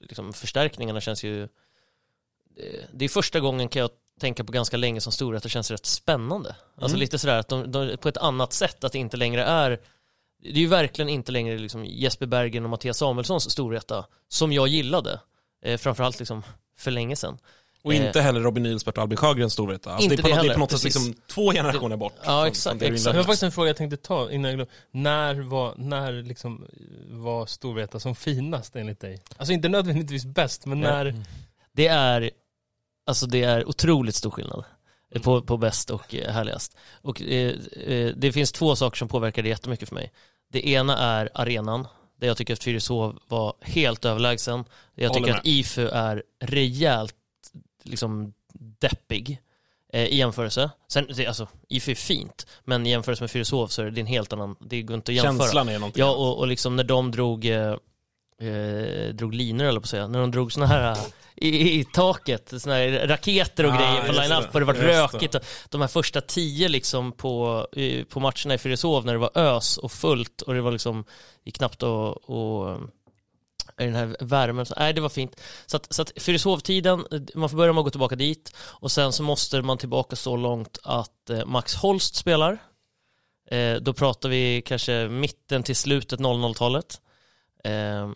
liksom, 0.00 0.32
förstärkningarna 0.32 1.00
känns 1.00 1.24
ju, 1.24 1.42
eh, 1.42 2.84
det 2.92 3.04
är 3.04 3.08
första 3.08 3.40
gången 3.40 3.68
kan 3.68 3.80
jag 3.80 3.90
tänka 4.20 4.44
på 4.44 4.52
ganska 4.52 4.76
länge 4.76 5.00
som 5.00 5.12
Storvreta 5.12 5.48
känns 5.48 5.70
rätt 5.70 5.86
spännande. 5.86 6.56
Alltså 6.74 6.94
Mm. 6.94 7.00
lite 7.00 7.18
sådär 7.18 7.38
att 7.38 7.48
de, 7.48 7.72
de, 7.72 7.96
på 7.96 8.08
ett 8.08 8.16
annat 8.16 8.52
sätt, 8.52 8.84
att 8.84 8.92
det 8.92 8.98
inte 8.98 9.16
längre 9.16 9.44
är, 9.44 9.80
det 10.42 10.48
är 10.50 10.54
ju 10.54 10.66
verkligen 10.66 11.08
inte 11.08 11.32
längre 11.32 11.58
liksom 11.58 11.84
Jesper 11.84 12.26
Bergen 12.26 12.64
och 12.64 12.70
Mattias 12.70 12.98
Samuelssons 12.98 13.50
Storvreta, 13.50 14.06
som 14.28 14.52
jag 14.52 14.68
gillade, 14.68 15.20
eh, 15.64 15.78
framförallt 15.78 16.18
liksom 16.18 16.42
för 16.76 16.90
länge 16.90 17.16
sedan. 17.16 17.38
Och 17.84 17.94
inte 17.94 18.20
heller 18.20 18.40
Robin 18.40 18.62
Nilsbert 18.62 18.96
och 18.96 19.02
Albin 19.02 19.16
Sjögrens 19.16 19.52
Storvreta. 19.52 19.90
Alltså 19.92 20.04
Inte 20.10 20.16
det, 20.16 20.20
är 20.20 20.22
på, 20.22 20.28
det 20.28 20.34
något- 20.34 20.36
det 20.36 20.38
är 20.38 20.42
heller, 20.42 20.54
på 20.54 20.60
något 20.60 20.70
sätt 20.70 20.84
liksom 20.84 21.14
två 21.26 21.52
generationer 21.52 21.96
bort. 21.96 22.12
Ja, 22.16 22.24
från- 22.24 22.46
exakt, 22.46 22.70
från 22.70 22.78
det 22.78 22.86
exakt. 22.86 23.04
Jag 23.04 23.10
har 23.10 23.14
inledde. 23.14 23.26
faktiskt 23.26 23.42
en 23.42 23.52
fråga 23.52 23.68
jag 23.68 23.76
tänkte 23.76 23.96
ta 23.96 24.30
innan 24.30 24.50
jag 24.50 24.56
glömmer. 24.58 24.72
När 24.90 25.34
var, 25.40 25.74
när 25.76 26.12
liksom 26.12 26.66
var 27.08 27.46
Storvreta 27.46 28.00
som 28.00 28.14
finast 28.14 28.76
enligt 28.76 29.00
dig? 29.00 29.20
Alltså 29.36 29.52
inte 29.52 29.68
nödvändigtvis 29.68 30.24
bäst, 30.24 30.66
men 30.66 30.80
när... 30.80 31.16
Det 31.72 31.86
är, 31.86 32.30
alltså 33.06 33.26
det 33.26 33.42
är 33.42 33.68
otroligt 33.68 34.14
stor 34.14 34.30
skillnad 34.30 34.64
eh, 35.14 35.22
på, 35.22 35.42
på 35.42 35.56
bäst 35.56 35.90
och 35.90 36.14
eh, 36.14 36.32
härligast. 36.32 36.76
Och 37.02 37.22
eh, 37.22 37.54
eh, 37.86 38.12
det 38.16 38.32
finns 38.32 38.52
två 38.52 38.76
saker 38.76 38.96
som 38.96 39.08
påverkar 39.08 39.42
det 39.42 39.48
jättemycket 39.48 39.88
för 39.88 39.94
mig. 39.94 40.12
Det 40.52 40.68
ena 40.68 40.98
är 40.98 41.28
arenan, 41.34 41.86
där 42.16 42.26
jag 42.26 42.36
tycker 42.36 42.52
att 42.54 42.62
Fyrishov 42.64 43.18
var 43.28 43.54
helt 43.60 44.04
överlägsen. 44.04 44.64
Jag 44.94 45.14
tycker 45.14 45.32
att 45.34 45.46
IFU 45.46 45.88
är 45.88 46.22
rejält 46.40 47.14
liksom 47.82 48.32
deppig. 48.78 49.38
eh, 49.92 50.04
i 50.04 50.16
jämförelse. 50.16 50.70
Sen, 50.88 51.06
det, 51.16 51.26
alltså, 51.26 51.48
IF 51.68 51.88
är 51.88 51.94
fint, 51.94 52.46
men 52.64 52.86
i 52.86 52.90
jämförelse 52.90 53.22
med 53.22 53.30
Fyrishov 53.30 53.66
så 53.66 53.82
är 53.82 53.90
det 53.90 54.00
en 54.00 54.06
helt 54.06 54.32
annan, 54.32 54.56
det 54.60 54.82
går 54.82 54.94
inte 54.94 55.12
att 55.12 55.16
jämföra. 55.16 55.44
Känslan 55.46 55.68
är 55.68 55.78
någonting 55.78 56.00
Ja, 56.00 56.10
och, 56.10 56.38
och 56.38 56.46
liksom 56.46 56.76
när 56.76 56.84
de 56.84 57.10
drog, 57.10 57.44
eh, 57.44 57.76
eh, 58.48 59.08
drog 59.14 59.34
linor 59.34 59.66
eller 59.66 59.80
på 59.80 59.84
att 59.84 59.88
säga, 59.90 60.06
när 60.08 60.20
de 60.20 60.30
drog 60.30 60.52
såna 60.52 60.66
här 60.66 60.98
i, 61.36 61.80
i 61.80 61.84
taket, 61.84 62.52
såna 62.62 62.74
här 62.74 63.06
raketer 63.08 63.66
och 63.66 63.72
Ah, 63.72 63.76
grejer 63.76 64.06
på 64.06 64.12
line-up 64.12 64.54
och 64.54 64.60
det 64.60 64.66
var 64.66 64.74
rökigt. 64.74 65.34
Och 65.34 65.42
de 65.68 65.80
här 65.80 65.88
första 65.88 66.20
tio 66.20 66.68
liksom 66.68 67.12
på, 67.12 67.66
i- 67.72 68.04
på 68.04 68.20
matcherna 68.20 68.54
i 68.54 68.58
Fyrishov 68.58 69.06
när 69.06 69.12
det 69.12 69.18
var 69.18 69.30
ös 69.38 69.78
och 69.78 69.92
fullt 69.92 70.42
och 70.42 70.54
det 70.54 70.60
var 70.60 70.72
liksom, 70.72 71.04
knappt 71.54 71.82
att 71.82 72.16
och, 72.28 72.78
i 73.80 73.84
den 73.84 73.94
här 73.94 74.16
värmen, 74.20 74.66
så, 74.66 74.74
nej 74.78 74.92
det 74.92 75.00
var 75.00 75.08
fint. 75.08 75.40
Så 75.66 75.76
att, 75.76 75.92
så 75.94 76.02
att 76.02 76.12
Fyrishov-tiden, 76.16 77.06
man 77.34 77.48
får 77.48 77.56
börja 77.56 77.72
med 77.72 77.80
att 77.80 77.84
gå 77.84 77.90
tillbaka 77.90 78.16
dit 78.16 78.52
och 78.58 78.92
sen 78.92 79.12
så 79.12 79.22
måste 79.22 79.62
man 79.62 79.78
tillbaka 79.78 80.16
så 80.16 80.36
långt 80.36 80.78
att 80.82 81.30
eh, 81.30 81.46
Max 81.46 81.74
Holst 81.74 82.14
spelar. 82.14 82.58
Eh, 83.50 83.74
då 83.76 83.92
pratar 83.92 84.28
vi 84.28 84.62
kanske 84.66 85.08
mitten 85.08 85.62
till 85.62 85.76
slutet 85.76 86.20
00-talet. 86.20 87.00
Eh, 87.64 88.10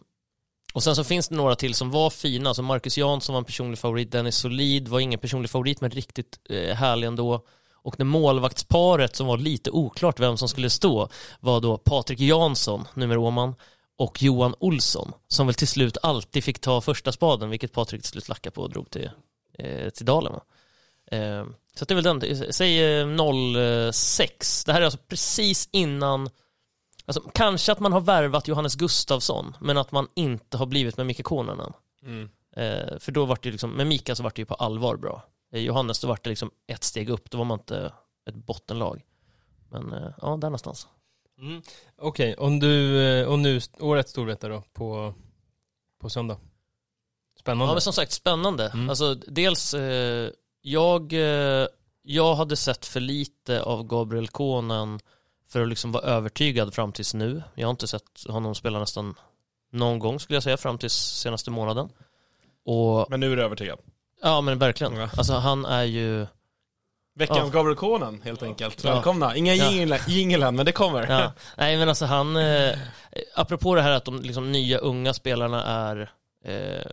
och 0.77 0.83
sen 0.83 0.97
så 0.97 1.05
finns 1.05 1.29
det 1.29 1.35
några 1.35 1.57
till 1.57 1.75
som 1.75 1.91
var 1.91 2.11
fina, 2.11 2.55
så 2.55 2.63
Marcus 2.63 2.99
Jansson 2.99 3.33
var 3.33 3.39
en 3.39 3.45
personlig 3.45 3.79
favorit, 3.79 4.13
Dennis 4.13 4.37
Solid 4.37 4.89
var 4.89 5.01
ingen 5.01 5.21
personlig 5.21 5.51
favorit 5.51 5.81
men 5.81 5.91
riktigt 5.91 6.39
eh, 6.49 6.75
härlig 6.75 7.07
ändå. 7.07 7.45
Och 7.73 7.95
det 7.99 8.05
målvaktsparet 8.05 9.17
som 9.17 9.27
var 9.27 9.39
lite 9.39 9.71
oklart 9.71 10.21
vem 10.21 10.37
som 10.37 10.49
skulle 10.49 10.71
stå 10.71 11.09
var 11.41 11.61
då 11.61 11.77
Patrik 11.77 12.21
Jansson, 12.21 12.89
nummer 12.95 13.17
Åman, 13.17 13.55
och 13.99 14.23
Johan 14.23 14.55
Olsson 14.59 15.13
som 15.29 15.47
väl 15.47 15.55
till 15.55 15.69
slut 15.69 15.97
alltid 16.03 16.45
fick 16.45 16.59
ta 16.59 16.81
första 16.81 17.13
spaden, 17.13 17.51
vilket 17.51 17.73
Patrik 17.73 18.03
till 18.03 18.11
slut 18.11 18.29
lackade 18.29 18.55
på 18.55 18.63
och 18.63 18.71
drog 18.71 18.91
till, 18.91 19.11
eh, 19.59 19.91
till 19.91 20.07
Dalen. 20.07 20.33
Va? 20.33 20.41
Eh, 21.17 21.47
så 21.75 21.83
att 21.83 21.89
det 21.89 21.93
är 21.93 22.03
väl 22.03 22.05
den, 22.05 22.23
eh, 22.23 22.51
säg 22.51 23.01
eh, 23.01 23.93
06, 23.93 24.63
eh, 24.63 24.67
det 24.67 24.73
här 24.73 24.81
är 24.81 24.85
alltså 24.85 25.01
precis 25.09 25.69
innan 25.73 26.31
Alltså, 27.07 27.31
kanske 27.35 27.73
att 27.73 27.81
man 27.81 27.93
har 27.93 28.01
värvat 28.01 28.49
Johannes 28.49 28.75
Gustafsson, 28.75 29.57
men 29.61 29.79
att 29.79 29.93
man 29.93 30.09
inte 30.15 30.57
har 30.57 30.67
blivit 30.67 30.97
med 30.97 31.07
Micke 31.07 31.25
Kononen. 31.25 31.73
Mm. 32.03 32.29
Eh, 32.57 32.99
för 32.99 33.13
då 33.13 33.25
var 33.25 33.39
det 33.43 33.51
liksom, 33.51 33.71
med 33.71 33.87
Mika 33.87 34.15
så 34.15 34.23
var 34.23 34.33
det 34.35 34.43
ju 34.43 34.47
på 34.47 34.55
allvar 34.55 34.97
bra. 34.97 35.25
Eh, 35.53 35.61
Johannes, 35.61 36.01
då 36.01 36.09
var 36.09 36.19
det 36.23 36.31
liksom 36.31 36.51
ett 36.67 36.85
steg 36.85 37.09
upp, 37.09 37.31
då 37.31 37.39
var 37.39 37.45
man 37.45 37.59
inte 37.59 37.93
ett 38.29 38.35
bottenlag. 38.35 39.03
Men 39.71 39.93
eh, 39.93 40.11
ja, 40.23 40.29
där 40.29 40.49
någonstans. 40.49 40.89
Mm. 41.39 41.63
Okej, 41.97 42.35
om 42.35 42.61
du, 42.61 43.03
eh, 43.03 43.29
och 43.29 43.39
nu 43.39 43.61
årets 43.81 44.11
storvetare 44.11 44.53
då, 44.53 44.63
på, 44.73 45.15
på 46.01 46.11
söndag. 46.11 46.37
Spännande. 47.39 47.71
Ja, 47.71 47.75
men 47.75 47.81
som 47.81 47.93
sagt, 47.93 48.13
spännande. 48.13 48.69
Mm. 48.69 48.91
Alltså, 48.91 49.15
dels, 49.15 49.75
eh, 49.75 50.31
jag, 50.63 51.13
eh, 51.13 51.67
jag 52.03 52.35
hade 52.35 52.57
sett 52.57 52.87
för 52.87 53.01
lite 53.01 53.63
av 53.63 53.87
Gabriel 53.87 54.29
Konen 54.29 55.01
för 55.49 55.63
att 55.63 55.69
liksom 55.69 55.93
vara 55.93 56.03
övertygad 56.05 56.75
fram 56.75 56.93
tills 56.93 57.15
nu. 57.15 57.43
Jag 57.55 57.67
har 57.67 57.71
inte 57.71 57.89
sett 57.89 58.25
honom 58.29 58.55
spela 58.55 58.79
nästan 58.79 59.15
någon 59.73 59.99
gång 59.99 60.21
skulle 60.21 60.37
jag 60.37 60.43
säga, 60.43 60.57
fram 60.57 60.79
tills 60.79 60.95
senaste 60.95 61.51
månaden. 61.51 61.89
Och, 62.67 63.07
Men 63.11 63.21
nu 63.21 63.33
är 63.33 63.37
du 63.37 63.43
övertygad. 63.45 63.79
ja 64.23 64.41
men 64.41 64.59
verkligen. 64.59 64.97
Ja. 64.97 65.09
Alltså 65.17 65.33
han 65.35 65.65
är 65.65 65.83
ju, 65.83 66.27
Veckans 67.15 67.39
Ja. 67.39 67.49
Gabriel 67.59 67.77
Konen 67.77 68.23
helt 68.23 68.43
enkelt. 68.43 68.85
Ja. 68.85 68.95
Välkomna. 68.95 69.37
Inga 69.37 69.55
Ja. 69.55 69.71
jingel 70.09 70.43
än, 70.43 70.57
men 70.57 70.67
det 70.67 70.73
kommer. 70.73 71.07
ja. 71.11 71.33
nej 71.57 71.77
men 71.77 71.89
alltså 71.89 72.05
han, 72.05 72.37
eh, 72.37 72.79
apropå 73.35 73.75
det 73.75 73.83
här 73.83 73.91
att 73.91 74.05
de 74.05 74.23
liksom, 74.23 74.53
nya 74.53 74.79
unga 74.79 75.15
spelarna 75.15 75.65
är 75.65 76.11
eh, 76.45 76.87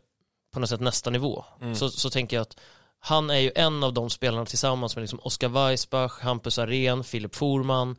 på 0.54 0.60
något 0.60 0.70
sätt 0.70 0.80
nästa 0.82 1.10
nivå, 1.10 1.46
Mm. 1.62 1.76
så, 1.76 1.90
så 1.90 2.10
tänker 2.10 2.36
jag 2.38 2.42
att 2.42 2.58
han 3.00 3.30
är 3.30 3.38
ju 3.40 3.52
en 3.56 3.84
av 3.84 3.94
de 3.94 4.10
spelarna 4.10 4.46
tillsammans 4.46 4.96
med 4.96 5.02
liksom 5.02 5.20
Oskar 5.24 5.50
Weissbach, 5.50 6.20
Hampus 6.22 6.60
Arén, 6.60 7.04
Filip 7.04 7.36
Forman 7.36 7.96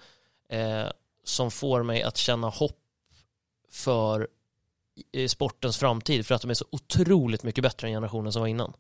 eh, 0.48 0.88
som 1.24 1.50
får 1.50 1.82
mig 1.82 2.02
att 2.02 2.16
känna 2.16 2.48
hopp 2.48 2.80
för 3.70 4.28
sportens 5.28 5.78
framtid 5.78 6.26
för 6.26 6.34
att 6.34 6.42
de 6.42 6.50
är 6.50 6.54
så 6.54 6.64
otroligt 6.70 7.42
mycket 7.42 7.62
bättre 7.62 7.88
än 7.88 7.94
generationen 7.94 8.32
som 8.32 8.40
var 8.40 8.46
innan. 8.46 8.72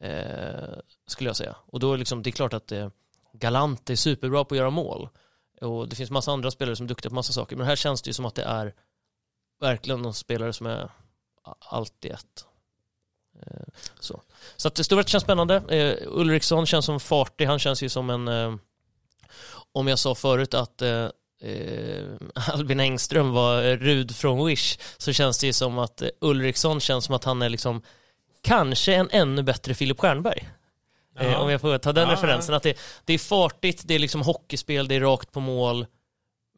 Eh, 0.00 0.78
skulle 1.06 1.28
jag 1.28 1.36
säga. 1.36 1.56
Och 1.66 1.80
då 1.80 1.92
är 1.92 1.98
liksom, 1.98 2.22
det 2.22 2.30
är 2.30 2.32
klart 2.32 2.54
att 2.54 2.72
eh, 2.72 2.88
Galant 3.32 3.90
är 3.90 3.96
superbra 3.96 4.44
på 4.44 4.54
att 4.54 4.58
göra 4.58 4.70
mål. 4.70 5.08
Och 5.60 5.88
det 5.88 5.96
finns 5.96 6.10
massa 6.10 6.32
andra 6.32 6.50
spelare 6.50 6.76
som 6.76 6.84
är 6.86 6.88
duktiga 6.88 7.10
på 7.10 7.14
massa 7.14 7.32
saker. 7.32 7.56
Men 7.56 7.66
här 7.66 7.76
känns 7.76 8.02
det 8.02 8.08
ju 8.08 8.12
som 8.14 8.24
att 8.24 8.34
det 8.34 8.42
är 8.42 8.74
verkligen 9.60 10.02
de 10.02 10.14
spelare 10.14 10.52
som 10.52 10.66
är 10.66 10.90
allt 11.58 12.04
i 12.04 12.08
ett. 12.08 12.46
Eh, 13.42 13.66
Så, 14.00 14.22
så 14.56 14.68
att 14.68 14.74
det 14.74 14.84
stora 14.84 15.02
känns 15.02 15.24
spännande. 15.24 15.56
Eh, 15.56 15.96
Ulriksson 16.06 16.66
känns 16.66 16.84
som 16.84 17.00
fartig. 17.00 17.46
Han 17.46 17.58
känns 17.58 17.82
ju 17.82 17.88
som 17.88 18.10
en... 18.10 18.28
Eh, 18.28 18.56
om 19.72 19.88
jag 19.88 19.98
sa 19.98 20.14
förut 20.14 20.54
att 20.54 20.82
eh, 20.82 21.08
eh, 21.42 22.04
Albin 22.52 22.80
Engström 22.80 23.32
var 23.32 23.62
Rud 23.76 24.16
från 24.16 24.46
Wish 24.46 24.78
så 24.98 25.12
känns 25.12 25.38
det 25.38 25.46
ju 25.46 25.52
som 25.52 25.78
att 25.78 26.02
eh, 26.02 26.08
Ulriksson 26.20 26.80
känns 26.80 27.04
som 27.04 27.14
att 27.14 27.24
han 27.24 27.42
är 27.42 27.48
liksom 27.48 27.82
kanske 28.42 28.94
en 28.94 29.08
ännu 29.10 29.42
bättre 29.42 29.74
Filip 29.74 30.00
Stjernberg. 30.00 30.48
Eh, 31.18 31.32
Ja. 31.32 31.38
om 31.38 31.50
jag 31.50 31.60
får 31.60 31.78
ta 31.78 31.92
den 31.92 32.08
Ja, 32.08 32.14
referensen. 32.14 32.54
Att 32.54 32.62
det, 32.62 32.78
det 33.04 33.12
är 33.12 33.18
fartigt, 33.18 33.82
det 33.86 33.94
är 33.94 33.98
liksom 33.98 34.22
hockeyspel, 34.22 34.88
det 34.88 34.94
är 34.94 35.00
rakt 35.00 35.32
på 35.32 35.40
mål. 35.40 35.86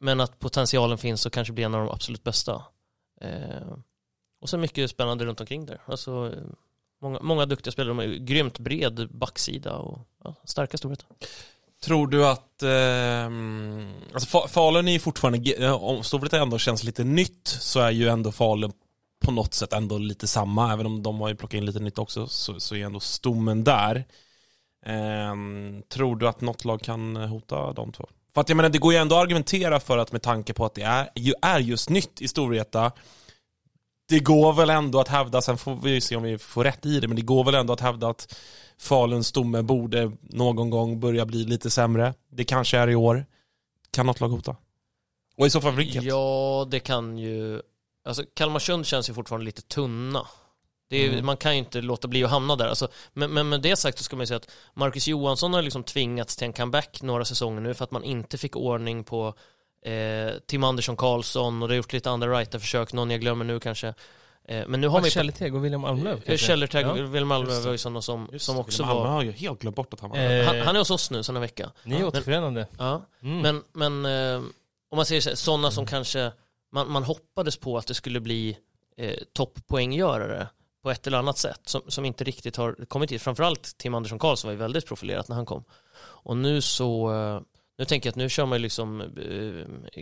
Men 0.01 0.19
att 0.19 0.39
potentialen 0.39 0.97
finns 0.97 1.25
och 1.25 1.33
kanske 1.33 1.53
blir 1.53 1.65
en 1.65 1.75
av 1.75 1.85
de 1.85 1.89
absolut 1.93 2.23
bästa. 2.23 2.63
Eh, 3.21 3.77
och 4.41 4.49
så 4.49 4.57
mycket 4.57 4.89
spännande 4.89 5.25
runt 5.25 5.39
omkring 5.39 5.65
där. 5.65 5.81
Alltså, 5.85 6.33
många, 7.01 7.19
många 7.21 7.45
duktiga 7.45 7.71
spelare, 7.71 7.89
de 7.89 7.99
är 7.99 8.07
grymt 8.17 8.59
bred 8.59 9.07
backsida 9.11 9.73
och 9.75 9.99
ja, 10.23 10.35
starka 10.45 10.77
storheter. 10.77 11.05
Tror 11.83 12.07
du 12.07 12.25
att, 12.25 12.63
eh, 12.63 13.25
alltså 14.13 14.47
Falun 14.47 14.87
är 14.87 14.91
ju 14.91 14.99
fortfarande, 14.99 15.71
om 15.71 16.03
Storvreta 16.03 16.41
ändå 16.41 16.57
känns 16.57 16.83
lite 16.83 17.03
nytt 17.03 17.47
så 17.47 17.79
är 17.79 17.91
ju 17.91 18.07
ändå 18.07 18.31
Falun 18.31 18.71
på 19.25 19.31
något 19.31 19.53
sätt 19.53 19.73
ändå 19.73 19.97
lite 19.97 20.27
samma, 20.27 20.73
även 20.73 20.85
om 20.85 21.03
de 21.03 21.21
har 21.21 21.29
ju 21.29 21.35
plockat 21.35 21.57
in 21.57 21.65
lite 21.65 21.79
nytt 21.79 21.99
också 21.99 22.27
så, 22.27 22.59
så 22.59 22.75
är 22.75 22.85
ändå 22.85 22.99
stommen 22.99 23.63
där. 23.63 24.05
Eh, 24.85 25.35
tror 25.89 26.15
du 26.15 26.27
att 26.27 26.41
något 26.41 26.65
lag 26.65 26.81
kan 26.81 27.15
hota 27.15 27.73
de 27.73 27.91
två? 27.91 28.09
För 28.33 28.41
att 28.41 28.49
jag 28.49 28.55
menar, 28.55 28.69
det 28.69 28.77
går 28.77 28.93
ju 28.93 28.99
ändå 28.99 29.15
att 29.15 29.23
argumentera 29.23 29.79
för 29.79 29.97
att 29.97 30.11
med 30.11 30.21
tanke 30.21 30.53
på 30.53 30.65
att 30.65 30.73
det 30.73 30.81
är, 30.81 31.09
ju 31.15 31.33
är 31.41 31.59
just 31.59 31.89
nytt 31.89 32.21
i 32.21 32.27
Storvreta, 32.27 32.91
det 34.11 34.19
går 34.19 34.53
väl 34.53 34.69
ändå 34.69 34.99
att 34.99 35.07
hävda, 35.07 35.41
sen 35.41 35.57
får 35.57 35.75
vi 35.75 36.01
se 36.01 36.15
om 36.15 36.23
vi 36.23 36.37
får 36.37 36.63
rätt 36.63 36.85
i 36.85 36.99
det, 36.99 37.07
men 37.07 37.15
det 37.15 37.21
går 37.21 37.43
väl 37.43 37.55
ändå 37.55 37.73
att 37.73 37.79
hävda 37.79 38.07
att 38.07 38.35
Faluns 38.77 39.27
stomme 39.27 39.61
borde 39.61 40.11
någon 40.21 40.69
gång 40.69 40.99
börja 40.99 41.25
bli 41.25 41.43
lite 41.43 41.69
sämre. 41.69 42.13
Det 42.31 42.43
kanske 42.43 42.77
är 42.77 42.89
i 42.89 42.95
år. 42.95 43.25
Kan 43.91 44.05
något 44.05 44.19
lag 44.19 44.29
hota? 44.29 44.55
Och 45.37 45.45
i 45.45 45.49
så 45.49 45.61
fall 45.61 45.75
vilket? 45.75 46.03
Ja, 46.03 46.67
det 46.71 46.79
kan 46.79 47.17
ju... 47.17 47.61
Alltså 48.05 48.23
Kalmarsund 48.33 48.85
känns 48.85 49.09
ju 49.09 49.13
fortfarande 49.13 49.45
lite 49.45 49.61
tunna. 49.61 50.27
Är, 50.89 51.09
Mm. 51.09 51.25
Man 51.25 51.37
kan 51.37 51.51
ju 51.51 51.57
inte 51.57 51.81
låta 51.81 52.07
bli 52.07 52.23
att 52.23 52.29
hamna 52.29 52.55
där. 52.55 52.67
Alltså, 52.67 52.87
men, 53.13 53.33
men 53.33 53.49
med 53.49 53.61
det 53.61 53.75
sagt 53.75 53.97
så 53.97 54.03
ska 54.03 54.15
man 54.15 54.23
ju 54.23 54.27
säga 54.27 54.37
att 54.37 54.51
Marcus 54.73 55.07
Johansson 55.07 55.53
har 55.53 55.61
liksom 55.61 55.83
tvingats 55.83 56.35
till 56.35 56.45
en 56.45 56.53
comeback 56.53 57.01
några 57.01 57.25
säsonger 57.25 57.61
nu 57.61 57.73
för 57.73 57.83
att 57.83 57.91
man 57.91 58.03
inte 58.03 58.37
fick 58.37 58.55
ordning 58.55 59.03
på 59.03 59.33
eh, 59.85 60.31
Tim 60.47 60.63
Andersson 60.63 60.95
Karlsson 60.97 61.61
och 61.61 61.67
det 61.67 61.73
har 61.73 61.77
gjort 61.77 61.93
lite 61.93 62.09
andra 62.09 62.39
righterförsök, 62.39 62.93
någon 62.93 63.11
jag 63.11 63.21
glömmer 63.21 63.45
nu 63.45 63.59
kanske. 63.59 63.93
Eh, 64.47 64.67
men 64.67 64.81
nu 64.81 64.87
har 64.87 64.99
man 64.99 65.05
ju... 65.05 65.11
Källeteg 65.11 65.55
och 65.55 65.65
William 65.65 65.85
Almlöv 65.85 66.13
Eh, 66.13 66.21
kanske? 66.25 66.45
Källertag, 66.47 66.81
Ja. 66.81 66.97
Just 66.97 67.13
det. 67.13 67.65
var 67.65 67.71
ju 67.71 67.77
sådana 67.77 68.01
som, 68.01 68.29
Just 68.31 68.45
som 68.45 68.57
också 68.59 68.85
Malmö 68.85 68.99
var... 69.01 69.07
har 69.07 69.23
ju 69.23 69.31
helt 69.31 69.59
glömt 69.59 69.75
bort 69.75 69.93
att 69.93 69.99
han 69.99 70.09
var 70.09 70.17
Eh, 70.17 70.45
Han, 70.45 70.59
han 70.61 70.75
är 70.75 70.79
hos 70.79 70.91
oss 70.91 71.11
nu 71.11 71.23
sedan 71.23 71.35
en 71.35 71.41
vecka. 71.41 71.71
Ni 71.83 71.95
är 71.95 72.05
återförenade. 72.05 72.67
Ja. 72.77 73.01
Mm. 73.21 73.41
Men, 73.41 73.63
men 74.01 74.05
eh, 74.35 74.41
om 74.91 74.95
man 74.95 75.05
säger 75.05 75.21
så 75.21 75.35
sådana 75.35 75.71
som 75.71 75.85
kanske 75.85 76.31
man, 76.71 76.91
man 76.91 77.03
hoppades 77.03 77.57
på 77.57 77.77
att 77.77 77.87
det 77.87 77.93
skulle 77.93 78.19
bli 78.19 78.57
eh, 78.97 79.15
topppoänggörare 79.33 80.47
på 80.83 80.91
ett 80.91 81.07
eller 81.07 81.17
annat 81.17 81.37
sätt 81.37 81.61
som, 81.65 81.81
som 81.87 82.05
inte 82.05 82.23
riktigt 82.23 82.55
har 82.55 82.85
kommit 82.87 83.11
hit. 83.11 83.21
Framförallt 83.21 83.77
Tim 83.77 83.93
Andersson 83.95 84.19
Karlsson 84.19 84.47
var 84.47 84.53
ju 84.53 84.59
väldigt 84.59 84.85
profilerat 84.87 85.27
när 85.27 85.35
han 85.35 85.45
kom. 85.45 85.63
Och 86.01 86.37
nu 86.37 86.61
så, 86.61 87.11
eh, 87.13 87.41
nu 87.77 87.85
tänker 87.85 88.07
jag 88.07 88.11
att 88.11 88.15
nu 88.15 88.29
kör 88.29 88.45
man 88.45 88.57
ju 88.57 88.61
liksom 88.61 89.01
eh, 89.01 89.97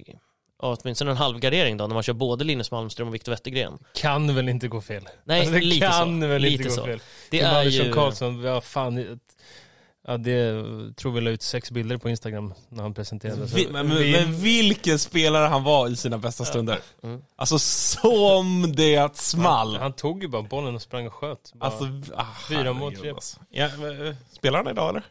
ja, 0.61 0.77
åtminstone 0.81 1.11
en 1.11 1.17
halvgardering 1.17 1.77
då 1.77 1.87
när 1.87 1.93
man 1.93 2.03
kör 2.03 2.13
både 2.13 2.43
Linus 2.43 2.71
Malmström 2.71 3.07
och 3.07 3.13
Viktor 3.13 3.31
Wettergren. 3.31 3.77
Kan 3.93 4.35
väl 4.35 4.49
inte 4.49 4.67
gå 4.67 4.81
fel? 4.81 5.09
Nej, 5.23 5.39
alltså, 5.39 5.53
det 5.55 5.61
lite 5.61 5.87
kan 5.87 6.21
så. 6.21 6.27
väl 6.27 6.41
Lite 6.41 6.53
inte 6.55 6.69
gå 6.69 6.75
så. 6.75 6.85
fel. 6.85 6.99
Det 7.31 7.39
är 7.41 7.59
Andersson 7.59 7.85
ju... 7.85 7.93
Karlsson, 7.93 8.43
ja 8.43 8.61
fan. 8.61 9.19
Ja, 10.07 10.17
det 10.17 10.51
tror 10.95 11.11
vi 11.11 11.21
la 11.21 11.29
ut 11.29 11.41
sex 11.41 11.71
bilder 11.71 11.97
på 11.97 12.09
Instagram 12.09 12.53
när 12.69 12.83
han 12.83 12.93
presenterade. 12.93 13.45
Vi, 13.45 13.67
men, 13.71 13.87
men, 13.87 13.97
vi- 13.97 14.11
men 14.11 14.35
vilken 14.35 14.99
spelare 14.99 15.47
han 15.47 15.63
var 15.63 15.87
i 15.87 15.95
sina 15.95 16.17
bästa 16.17 16.45
stunder. 16.45 16.79
Mm. 17.03 17.21
Alltså 17.35 17.59
som 17.59 18.71
det 18.75 19.15
small. 19.17 19.71
Han, 19.73 19.81
han 19.81 19.93
tog 19.93 20.21
ju 20.23 20.27
bara 20.29 20.41
bollen 20.41 20.75
och 20.75 20.81
sprang 20.81 21.07
och 21.07 21.13
sköt. 21.13 21.51
Bara 21.53 21.65
Alltså, 21.69 21.85
ah, 22.15 22.25
Fyra 22.49 22.73
mål, 22.73 22.95
tre. 22.95 23.09
alltså. 23.09 23.39
Ja, 23.49 23.69
men, 23.79 24.07
eh, 24.07 24.15
spelar 24.31 24.57
han 24.57 24.67
idag 24.67 24.89
eller? 24.89 25.03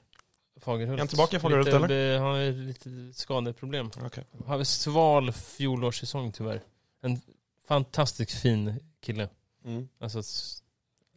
Fagerhult. 0.61 0.95
Är 0.95 0.99
han 0.99 1.09
tillbaka 1.09 1.37
i 1.37 1.41
Fagerhult, 1.41 1.69
eller? 1.69 2.19
Han 2.19 2.27
har 2.27 2.53
lite 2.53 2.91
skadeproblem. 3.13 3.91
Okej. 4.05 4.25
Han 4.47 4.59
har 4.59 4.65
sval 4.65 5.33
fjolårssäsong 5.33 6.33
tyvärr. 6.33 6.63
En 7.01 7.21
fantastiskt 7.69 8.41
fin 8.41 8.75
kille. 9.01 9.29
Mm. 9.65 9.89
Alltså 10.01 10.23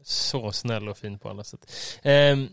så 0.03 0.51
snäll 0.51 0.89
och 0.89 0.97
fin 0.97 1.19
på 1.19 1.29
alla 1.29 1.43
sätt. 1.43 1.71
Ehm, 2.01 2.47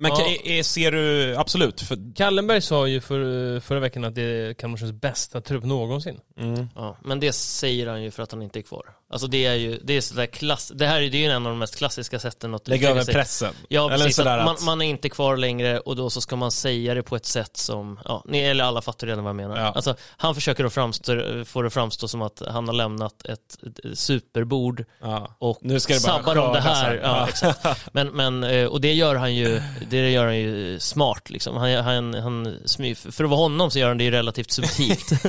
Men 0.00 0.10
Ja. 0.10 0.26
är, 0.44 0.62
ser 0.62 0.92
du, 0.92 1.36
absolut. 1.36 1.80
För, 1.80 2.14
Kallenberg 2.14 2.60
sa 2.60 2.86
ju 2.86 3.00
för, 3.00 3.60
förra 3.60 3.80
veckan 3.80 4.04
att 4.04 4.14
det 4.14 4.22
är 4.22 4.54
Kalmarsunds 4.54 4.92
bästa 5.00 5.40
trupp 5.40 5.64
någonsin. 5.64 6.20
mm. 6.40 6.68
Ja, 6.74 6.96
men 7.04 7.20
det 7.20 7.32
säger 7.32 7.86
han 7.86 8.02
ju 8.02 8.10
för 8.10 8.22
att 8.22 8.32
han 8.32 8.42
inte 8.42 8.58
är 8.58 8.62
kvar. 8.62 8.84
Alltså 9.10 9.26
det 9.26 9.46
är 9.46 9.54
ju, 9.54 9.80
det 9.84 9.92
är 9.96 10.00
sådär 10.00 10.26
klass, 10.26 10.72
det 10.74 10.86
här 10.86 10.96
är, 10.96 11.00
ju 11.02 11.24
en 11.24 11.46
av 11.46 11.52
de 11.52 11.58
mest 11.58 11.76
klassiska 11.76 12.18
sätten 12.18 12.54
att 12.54 12.68
Lägga 12.68 12.90
över 12.90 13.02
sig. 13.02 13.14
pressen. 13.14 13.54
Ja, 13.68 13.86
Eller 13.86 13.96
precis. 14.04 14.16
sådär 14.16 14.38
att 14.38 14.44
man, 14.44 14.56
man 14.64 14.82
är 14.82 14.86
inte 14.86 15.08
kvar 15.08 15.36
längre 15.36 15.78
och 15.80 15.96
då 15.96 16.10
så 16.10 16.20
ska 16.20 16.36
man 16.36 16.50
säga 16.52 16.94
det 16.94 17.02
på 17.02 17.16
ett 17.16 17.26
sätt 17.26 17.56
som, 17.56 18.00
ja, 18.04 18.22
ni, 18.26 18.38
eller 18.40 18.64
alla 18.64 18.82
fattar 18.82 19.06
redan 19.06 19.24
vad 19.24 19.28
jag 19.30 19.36
menar. 19.36 19.56
Ja. 19.60 19.66
Alltså, 19.72 19.94
han 20.16 20.34
försöker 20.34 20.64
att 20.64 20.72
framstå, 20.72 21.44
få 21.44 21.62
det 21.62 21.70
framstå 21.70 22.08
som 22.08 22.22
att 22.22 22.42
han 22.48 22.68
har 22.68 22.74
lämnat 22.74 23.24
ett, 23.24 23.40
ett 23.62 23.98
superbord 23.98 24.84
Ja. 25.00 25.36
och 25.38 25.58
Nu 25.62 25.80
ska 25.80 25.94
det 25.94 26.06
bara 26.06 26.18
sabbar 26.18 26.36
om 26.46 26.52
det 26.52 26.60
här. 26.60 26.94
Ja, 26.94 27.00
Ja. 27.02 27.28
exakt. 27.28 27.88
Men, 27.92 28.08
men, 28.08 28.44
eh, 28.44 28.66
och 28.66 28.80
det 28.80 28.92
gör 28.92 29.14
han 29.14 29.34
ju, 29.34 29.60
det 29.90 30.10
gör 30.10 30.24
han 30.24 30.38
ju 30.38 30.80
smart 30.80 31.30
liksom. 31.30 31.56
Han, 31.56 31.70
han, 31.74 32.14
han, 32.14 32.58
för 32.94 33.24
att 33.24 33.30
vara 33.30 33.40
honom 33.40 33.70
så 33.70 33.78
gör 33.78 33.88
han 33.88 33.98
det 33.98 34.04
ju 34.04 34.10
relativt 34.10 34.50
subtilt. 34.50 35.12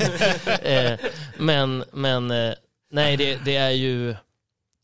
Eh, 0.64 1.00
men, 1.38 1.84
men, 1.92 2.32
eh, 2.32 2.54
nej 2.92 3.18
det, 3.18 3.46
det 3.46 3.56
är 3.56 3.70
ju, 3.70 4.10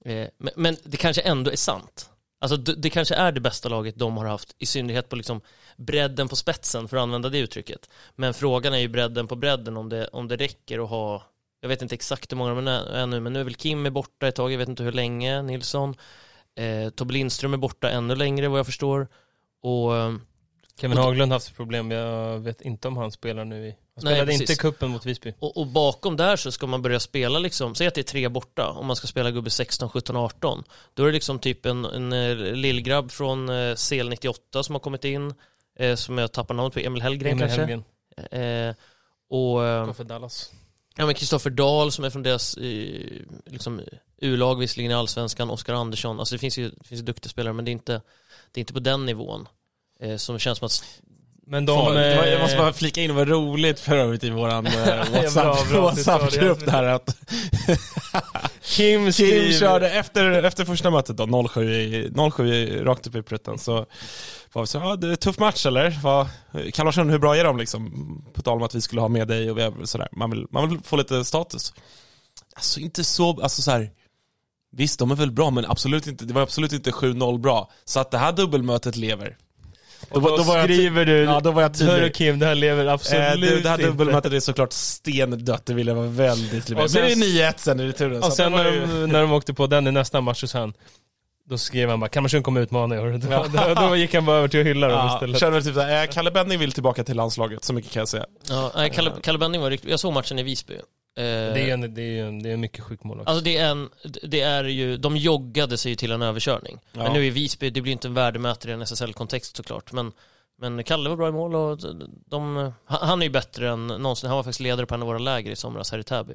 eh, 0.05 0.27
men, 0.37 0.53
men 0.55 0.77
det 0.83 0.97
kanske 0.97 1.21
ändå 1.21 1.51
är 1.51 1.55
sant. 1.55 2.09
Alltså 2.41 2.57
det, 2.57 2.89
kanske 2.89 3.15
är 3.15 3.31
det 3.31 3.39
bästa 3.39 3.69
laget 3.69 3.95
de 3.97 4.17
har 4.17 4.25
haft, 4.25 4.55
i 4.59 4.65
synnerhet 4.65 5.09
på 5.09 5.15
liksom 5.15 5.41
bredden 5.77 6.27
på 6.27 6.35
spetsen, 6.35 6.87
för 6.87 6.97
att 6.97 7.03
använda 7.03 7.29
det 7.29 7.37
uttrycket. 7.37 7.89
Men 8.15 8.33
frågan 8.33 8.73
är 8.73 8.77
ju 8.77 8.87
bredden 8.87 9.27
på 9.27 9.35
bredden, 9.35 9.77
om 9.77 9.89
det, 9.89 10.07
om 10.07 10.27
det 10.27 10.35
räcker 10.35 10.83
att 10.83 10.89
ha, 10.89 11.23
jag 11.61 11.69
vet 11.69 11.81
inte 11.81 11.95
exakt 11.95 12.31
hur 12.31 12.37
många 12.37 12.55
de 12.55 12.67
är 12.67 12.85
är 12.93 13.05
nu, 13.05 13.19
men 13.19 13.33
nu 13.33 13.39
är 13.39 13.43
väl 13.43 13.55
Kim 13.55 13.85
är 13.85 13.89
borta 13.89 14.27
ett 14.27 14.35
tag, 14.35 14.51
jag 14.51 14.57
vet 14.57 14.69
inte 14.69 14.83
hur 14.83 14.91
länge, 14.91 15.41
Nilsson. 15.41 15.95
Eh, 16.55 16.89
Tobbe 16.89 17.13
Lindström 17.13 17.53
är 17.53 17.57
borta 17.57 17.89
ännu 17.89 18.15
längre 18.15 18.47
vad 18.47 18.59
jag 18.59 18.65
förstår. 18.65 19.07
Och 19.65 19.97
eh, 19.97 20.13
Kevin 20.81 20.97
Haglund 20.97 21.31
har 21.31 21.35
haft 21.35 21.55
problem, 21.55 21.91
jag 21.91 22.39
vet 22.39 22.61
inte 22.61 22.87
om 22.87 22.97
han 22.97 23.11
spelar 23.11 23.45
nu 23.45 23.67
i... 23.67 23.69
Han 23.69 24.03
Nej, 24.03 24.13
spelade 24.13 24.25
precis. 24.25 24.41
inte 24.49 24.61
kuppen 24.61 24.89
mot 24.89 25.05
Visby. 25.05 25.33
Och, 25.39 25.57
och 25.57 25.67
bakom 25.67 26.17
där 26.17 26.35
så 26.35 26.51
ska 26.51 26.67
man 26.67 26.81
börja 26.81 26.99
spela 26.99 27.39
liksom, 27.39 27.75
säg 27.75 27.87
att 27.87 27.95
det 27.95 28.01
är 28.01 28.03
tre 28.03 28.29
borta, 28.29 28.69
om 28.69 28.85
man 28.85 28.95
ska 28.95 29.07
spela 29.07 29.31
gubbe 29.31 29.49
16, 29.49 29.89
17, 29.89 30.15
18. 30.15 30.63
Då 30.93 31.03
är 31.03 31.07
det 31.07 31.13
liksom 31.13 31.39
typ 31.39 31.65
en, 31.65 31.85
en 31.85 32.13
eh, 32.13 32.35
lillgrabb 32.35 33.11
från 33.11 33.49
eh, 33.49 33.75
CL 33.75 34.09
98 34.09 34.63
som 34.63 34.75
har 34.75 34.79
kommit 34.79 35.05
in, 35.05 35.33
eh, 35.79 35.95
som 35.95 36.17
jag 36.17 36.31
tappar 36.31 36.55
namnet 36.55 36.73
på, 36.73 36.79
Emil 36.79 37.01
Hellgren 37.01 37.31
Emil 37.31 37.41
kanske. 37.41 37.61
Helgen. 37.61 37.83
Eh, 38.31 38.75
och 39.29 39.95
för 39.95 40.03
Dallas. 40.03 40.51
ja, 40.97 41.05
men 41.05 41.15
Kristoffer 41.15 41.49
Dahl 41.49 41.91
som 41.91 42.05
är 42.05 42.09
från 42.09 42.23
deras 42.23 42.57
eh, 42.57 43.21
liksom, 43.45 43.81
U-lag 44.17 44.59
visserligen 44.59 44.91
i 44.91 44.95
Allsvenskan, 44.95 45.49
Oskar 45.49 45.73
Andersson, 45.73 46.19
alltså 46.19 46.35
det 46.35 46.39
finns 46.39 46.57
ju, 46.57 46.69
det 46.69 46.87
finns 46.87 47.01
ju 47.01 47.05
duktiga 47.05 47.29
spelare 47.29 47.53
men 47.53 47.65
det 47.65 47.71
är 47.71 47.73
inte, 47.73 48.01
det 48.55 48.59
är 48.59 48.61
inte 48.61 48.73
på 48.73 48.79
den 48.79 49.05
nivån. 49.05 49.47
Eh, 50.01 50.17
som 50.17 50.39
känns 50.39 50.57
som 50.59 50.65
att 50.65 50.83
Men 51.47 51.65
De, 51.65 51.85
det 51.85 52.15
var, 52.15 52.25
jag 52.25 52.33
eh, 52.33 52.41
måste 52.41 52.57
bara 52.57 52.73
flika 52.73 53.01
in, 53.01 53.15
var 53.15 53.25
roligt 53.25 53.79
för 53.79 53.95
övrigt 53.97 54.23
i 54.23 54.29
våran 54.29 54.65
eh, 54.67 54.73
WhatsApp- 54.73 55.69
bra, 55.69 55.81
WhatsApp-grupp 55.81 56.65
där 56.65 56.83
att 56.83 57.15
Kim 58.61 59.11
Kim 59.11 59.53
körde 59.59 59.89
efter, 59.91 60.43
efter 60.43 60.65
första 60.65 60.89
mötet 60.91 61.17
då, 61.17 61.47
07, 61.47 61.73
i- 61.73 62.11
07 62.31 62.47
i- 62.53 62.83
rakt 62.83 63.07
upp 63.07 63.15
i 63.15 63.21
prutten, 63.21 63.57
så 63.59 63.85
var 64.53 64.61
vi 64.61 64.67
så, 64.67 64.77
ja 64.77 64.95
det 64.95 65.11
är 65.11 65.15
tuff 65.15 65.39
match 65.39 65.65
eller? 65.65 65.99
Vad- 66.03 66.27
Kalmarsund, 66.73 67.11
hur 67.11 67.19
bra 67.19 67.37
är 67.37 67.43
de 67.43 67.57
liksom? 67.57 67.91
På 68.33 68.41
tal 68.41 68.57
om 68.57 68.63
att 68.63 68.75
vi 68.75 68.81
skulle 68.81 69.01
ha 69.01 69.07
med 69.07 69.27
dig 69.27 69.51
och 69.51 69.57
vi- 69.57 69.87
sådär, 69.87 70.07
man 70.11 70.29
vill, 70.31 70.45
man 70.51 70.69
vill 70.69 70.79
få 70.83 70.95
lite 70.95 71.25
status. 71.25 71.73
Alltså 72.55 72.79
inte 72.79 73.03
så, 73.03 73.41
alltså 73.41 73.61
så 73.61 73.71
här. 73.71 73.89
Visst, 74.77 74.99
de 74.99 75.11
är 75.11 75.15
väl 75.15 75.31
bra, 75.31 75.49
men 75.49 75.65
absolut 75.65 76.07
inte, 76.07 76.25
det 76.25 76.33
var 76.33 76.41
absolut 76.41 76.73
inte 76.73 76.91
7-0 76.91 77.37
bra. 77.39 77.71
Så 77.85 77.99
att 77.99 78.11
det 78.11 78.17
här 78.17 78.31
dubbelmötet 78.31 78.95
lever. 78.95 79.37
Och 80.09 80.21
då, 80.21 80.43
var 80.43 80.57
jag 80.57 80.67
ty- 80.67 80.73
skriver 80.75 81.05
du... 81.05 81.17
Ja, 81.23 81.39
då 81.39 81.51
var 81.51 81.61
jag 81.61 81.73
tydlig. 81.73 81.93
Hörru 81.93 82.09
Kim, 82.09 82.39
det 82.39 82.45
här 82.45 82.55
lever 82.55 82.85
absolut 82.85 83.21
Eh, 83.23 83.39
det, 83.39 83.59
det 83.61 83.69
här 83.69 83.75
inte. 83.77 83.87
dubbelmötet 83.89 84.33
är 84.33 84.39
såklart 84.39 84.73
stendött, 84.73 85.65
det 85.65 85.73
vill 85.73 85.87
jag 85.87 85.95
vara 85.95 86.07
väldigt 86.07 86.51
tydlig 86.51 86.77
med. 86.81 86.91
Sen- 86.91 87.09
Sen 87.09 87.21
är 87.23 87.25
det 87.25 87.49
9-1 87.49 87.53
sen 87.57 87.79
i 87.79 87.87
returen. 87.87 88.23
Och 88.23 88.33
sen 88.33 88.51
var 88.51 88.63
när 88.63 88.71
ju- 88.71 88.79
de, 88.79 89.07
när 89.11 89.21
de 89.21 89.31
åkte 89.31 89.53
på 89.53 89.67
den 89.67 89.87
i 89.87 89.91
nästa 89.91 90.21
match 90.21 90.43
så 90.45 90.57
han 90.57 90.73
då 91.49 91.57
skrev 91.57 91.89
han 91.89 91.99
bara, 91.99 92.09
Kalmarsund 92.09 92.43
kommer 92.45 92.61
utmana 92.61 92.95
i 92.95 92.99
år. 92.99 93.07
Då, 93.17 93.73
då, 93.75 93.87
då 93.87 93.95
gick 93.95 94.13
han 94.13 94.25
bara 94.25 94.37
över 94.37 94.47
till 94.47 94.59
att 94.59 94.65
hylla 94.65 94.87
dem 94.87 94.97
Ja, 94.97 95.13
istället. 95.15 95.39
känner 95.39 95.61
typ 95.61 95.73
såhär, 95.73 96.03
eh, 96.03 96.09
Kalle 96.09 96.31
Benning 96.31 96.59
vill 96.59 96.71
tillbaka 96.71 97.03
till 97.03 97.15
landslaget, 97.15 97.63
så 97.63 97.73
mycket 97.73 97.91
kan 97.91 97.99
jag 97.99 98.07
säga. 98.07 98.25
Ja, 98.49 98.71
nej, 98.75 98.89
Kalle, 98.89 99.11
Kalle 99.23 99.37
Benning 99.39 99.61
var 99.61 99.69
riktigt, 99.69 99.89
jag 99.91 99.99
såg 99.99 100.13
matchen 100.13 100.39
i 100.39 100.43
Visby. 100.43 100.73
Eh, 101.17 101.23
Det 101.23 101.69
är 101.69 101.73
en, 101.73 101.93
det 101.93 102.01
är 102.19 102.25
en, 102.25 102.43
det 102.43 102.49
är 102.49 102.53
en 102.53 102.59
mycket 102.61 102.83
sjuk 102.83 103.03
målvakt. 103.03 103.29
Alltså 103.29 103.43
det 103.43 103.57
är, 103.57 103.69
en, 103.71 103.89
det 104.23 104.41
är 104.41 104.63
ju, 104.63 104.97
de 104.97 105.17
joggade 105.17 105.77
sig 105.77 105.91
ju 105.91 105.95
till 105.95 106.11
en 106.11 106.21
överkörning. 106.21 106.79
Ja. 106.91 107.03
Men 107.03 107.13
nu 107.13 107.25
i 107.25 107.29
Visby, 107.29 107.69
det 107.69 107.81
blir 107.81 107.91
inte 107.91 108.07
en 108.07 108.13
värdemätare 108.13 108.71
i 108.71 108.73
en 108.73 108.81
SSL-kontext 108.81 109.55
såklart. 109.57 109.91
Men, 109.91 110.11
men 110.59 110.83
Kalle 110.83 111.09
var 111.09 111.15
bra 111.17 111.27
i 111.27 111.31
mål 111.31 111.55
och 111.55 111.79
de, 112.29 112.55
han 112.85 113.07
han 113.07 113.21
är 113.21 113.25
ju 113.25 113.31
bättre 113.31 113.69
än 113.69 113.87
någonsin. 113.87 114.27
Han 114.29 114.35
var 114.37 114.43
faktiskt 114.43 114.59
ledare 114.59 114.85
på 114.85 114.95
en 114.95 115.01
av 115.01 115.07
våra 115.07 115.17
läger 115.17 115.51
i 115.51 115.55
somras 115.55 115.91
här 115.91 115.99
i 115.99 116.03
Täby. 116.03 116.33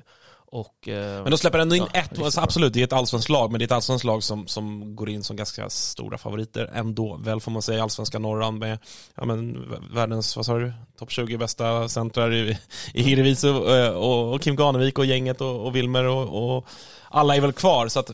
Och, 0.52 0.88
eh, 0.88 1.22
Men 1.22 1.30
de 1.30 1.38
släpper 1.38 1.58
ändå 1.58 1.76
in 1.76 1.86
Ja, 1.92 2.00
ett, 2.00 2.22
alltså 2.22 2.40
absolut, 2.40 2.72
det 2.72 2.80
är 2.80 2.84
ett 2.84 2.92
allsvenskt 2.92 3.28
lag, 3.28 3.50
men 3.50 3.58
det 3.58 3.62
är 3.62 3.66
ett 3.66 3.72
allsvenskt 3.72 4.04
lag 4.04 4.22
som, 4.22 4.46
som 4.46 4.96
går 4.96 5.10
in 5.10 5.24
som 5.24 5.36
ganska 5.36 5.70
stora 5.70 6.18
favoriter 6.18 6.70
ändå, 6.74 7.16
väl 7.16 7.40
får 7.40 7.50
man 7.50 7.62
säga, 7.62 7.82
allsvenska 7.82 8.18
norran 8.18 8.58
med, 8.58 8.78
ja 9.14 9.24
men, 9.24 9.66
världens, 9.94 10.36
vad 10.36 10.46
sa 10.46 10.58
du, 10.58 10.72
topp 10.98 11.10
20 11.10 11.36
bästa 11.36 11.88
centrar 11.88 12.34
i, 12.34 12.58
i 12.94 13.02
Hirvisu 13.02 13.48
eh, 13.48 13.90
och, 13.90 14.34
och 14.34 14.42
Kim 14.42 14.56
Ganevik 14.56 14.98
och 14.98 15.06
gänget 15.06 15.40
och, 15.40 15.66
och 15.66 15.76
Wilmer 15.76 16.04
och, 16.04 16.56
och 16.56 16.66
alla 17.08 17.36
är 17.36 17.40
väl 17.40 17.52
kvar, 17.52 17.88
så 17.88 18.00
att, 18.00 18.10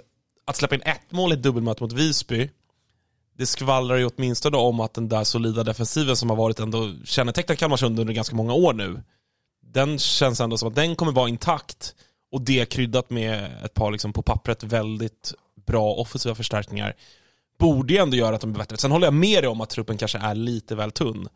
att 0.47 0.57
släppa 0.57 0.75
in 0.75 0.83
ett 0.83 1.13
mål 1.13 1.33
i 1.33 1.35
ett 1.35 1.43
dubbelmöte 1.43 1.83
mot 1.83 1.93
Visby, 1.93 2.51
det 3.39 3.47
skvallrar 3.47 3.97
ju 3.97 4.11
åtminstone 4.17 4.57
om 4.57 4.81
att 4.81 4.95
den 4.95 5.09
där 5.09 5.25
solida 5.25 5.65
defensiven 5.65 6.17
som 6.17 6.31
har 6.31 6.37
varit 6.37 6.61
ändå 6.61 6.93
kännetecknat 7.05 7.59
Kalmarsund 7.59 8.01
under 8.01 8.15
ganska 8.15 8.37
många 8.37 8.53
år 8.53 8.73
nu, 8.73 9.03
den 9.63 9.99
känns 9.99 10.41
ändå 10.41 10.59
som 10.59 10.69
att 10.69 10.75
den 10.75 10.97
kommer 10.97 11.13
vara 11.13 11.29
intakt 11.29 11.95
och 12.37 12.43
det 12.43 12.69
kryddat 12.69 13.11
med 13.11 13.51
ett 13.65 13.75
par 13.75 13.91
liksom 13.91 14.13
på 14.13 14.23
pappret 14.23 14.63
väldigt 14.63 15.35
bra 15.67 15.95
offensiva 15.95 16.35
förstärkningar 16.35 16.95
borde 17.59 17.95
ju 17.95 17.99
ändå 17.99 18.17
göra 18.17 18.35
att 18.35 18.41
de 18.41 18.53
blir 18.53 18.59
bättre. 18.59 18.77
Sen 18.77 18.91
håller 18.91 19.07
jag 19.07 19.15
med 19.15 19.43
dig 19.43 19.49
om 19.49 19.61
att 19.61 19.71
truppen 19.71 19.97
kanske 19.97 20.19
är 20.19 20.35
lite 20.35 20.75
väl 20.75 20.91
tunn. 20.91 21.29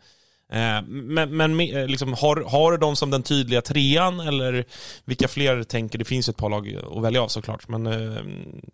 Eh, 0.53 0.83
men, 0.87 1.37
men 1.37 1.61
eh, 1.61 1.87
liksom, 1.87 2.13
har, 2.13 2.45
har 2.51 2.73
du 2.73 2.79
dem 2.79 2.97
som 2.97 3.11
den 3.11 3.23
tydliga 3.23 3.63
trean 3.63 4.21
eller 4.21 4.65
vilka 5.05 5.29
fler 5.29 5.63
tänker? 5.63 5.99
Det 5.99 6.05
finns 6.05 6.29
ju 6.29 6.31
ett 6.31 6.37
par 6.37 6.49
lag 6.51 6.77
att 6.97 7.03
välja 7.03 7.23
av 7.23 7.29
såklart, 7.29 7.69
men 7.69 7.87
eh, 7.87 8.23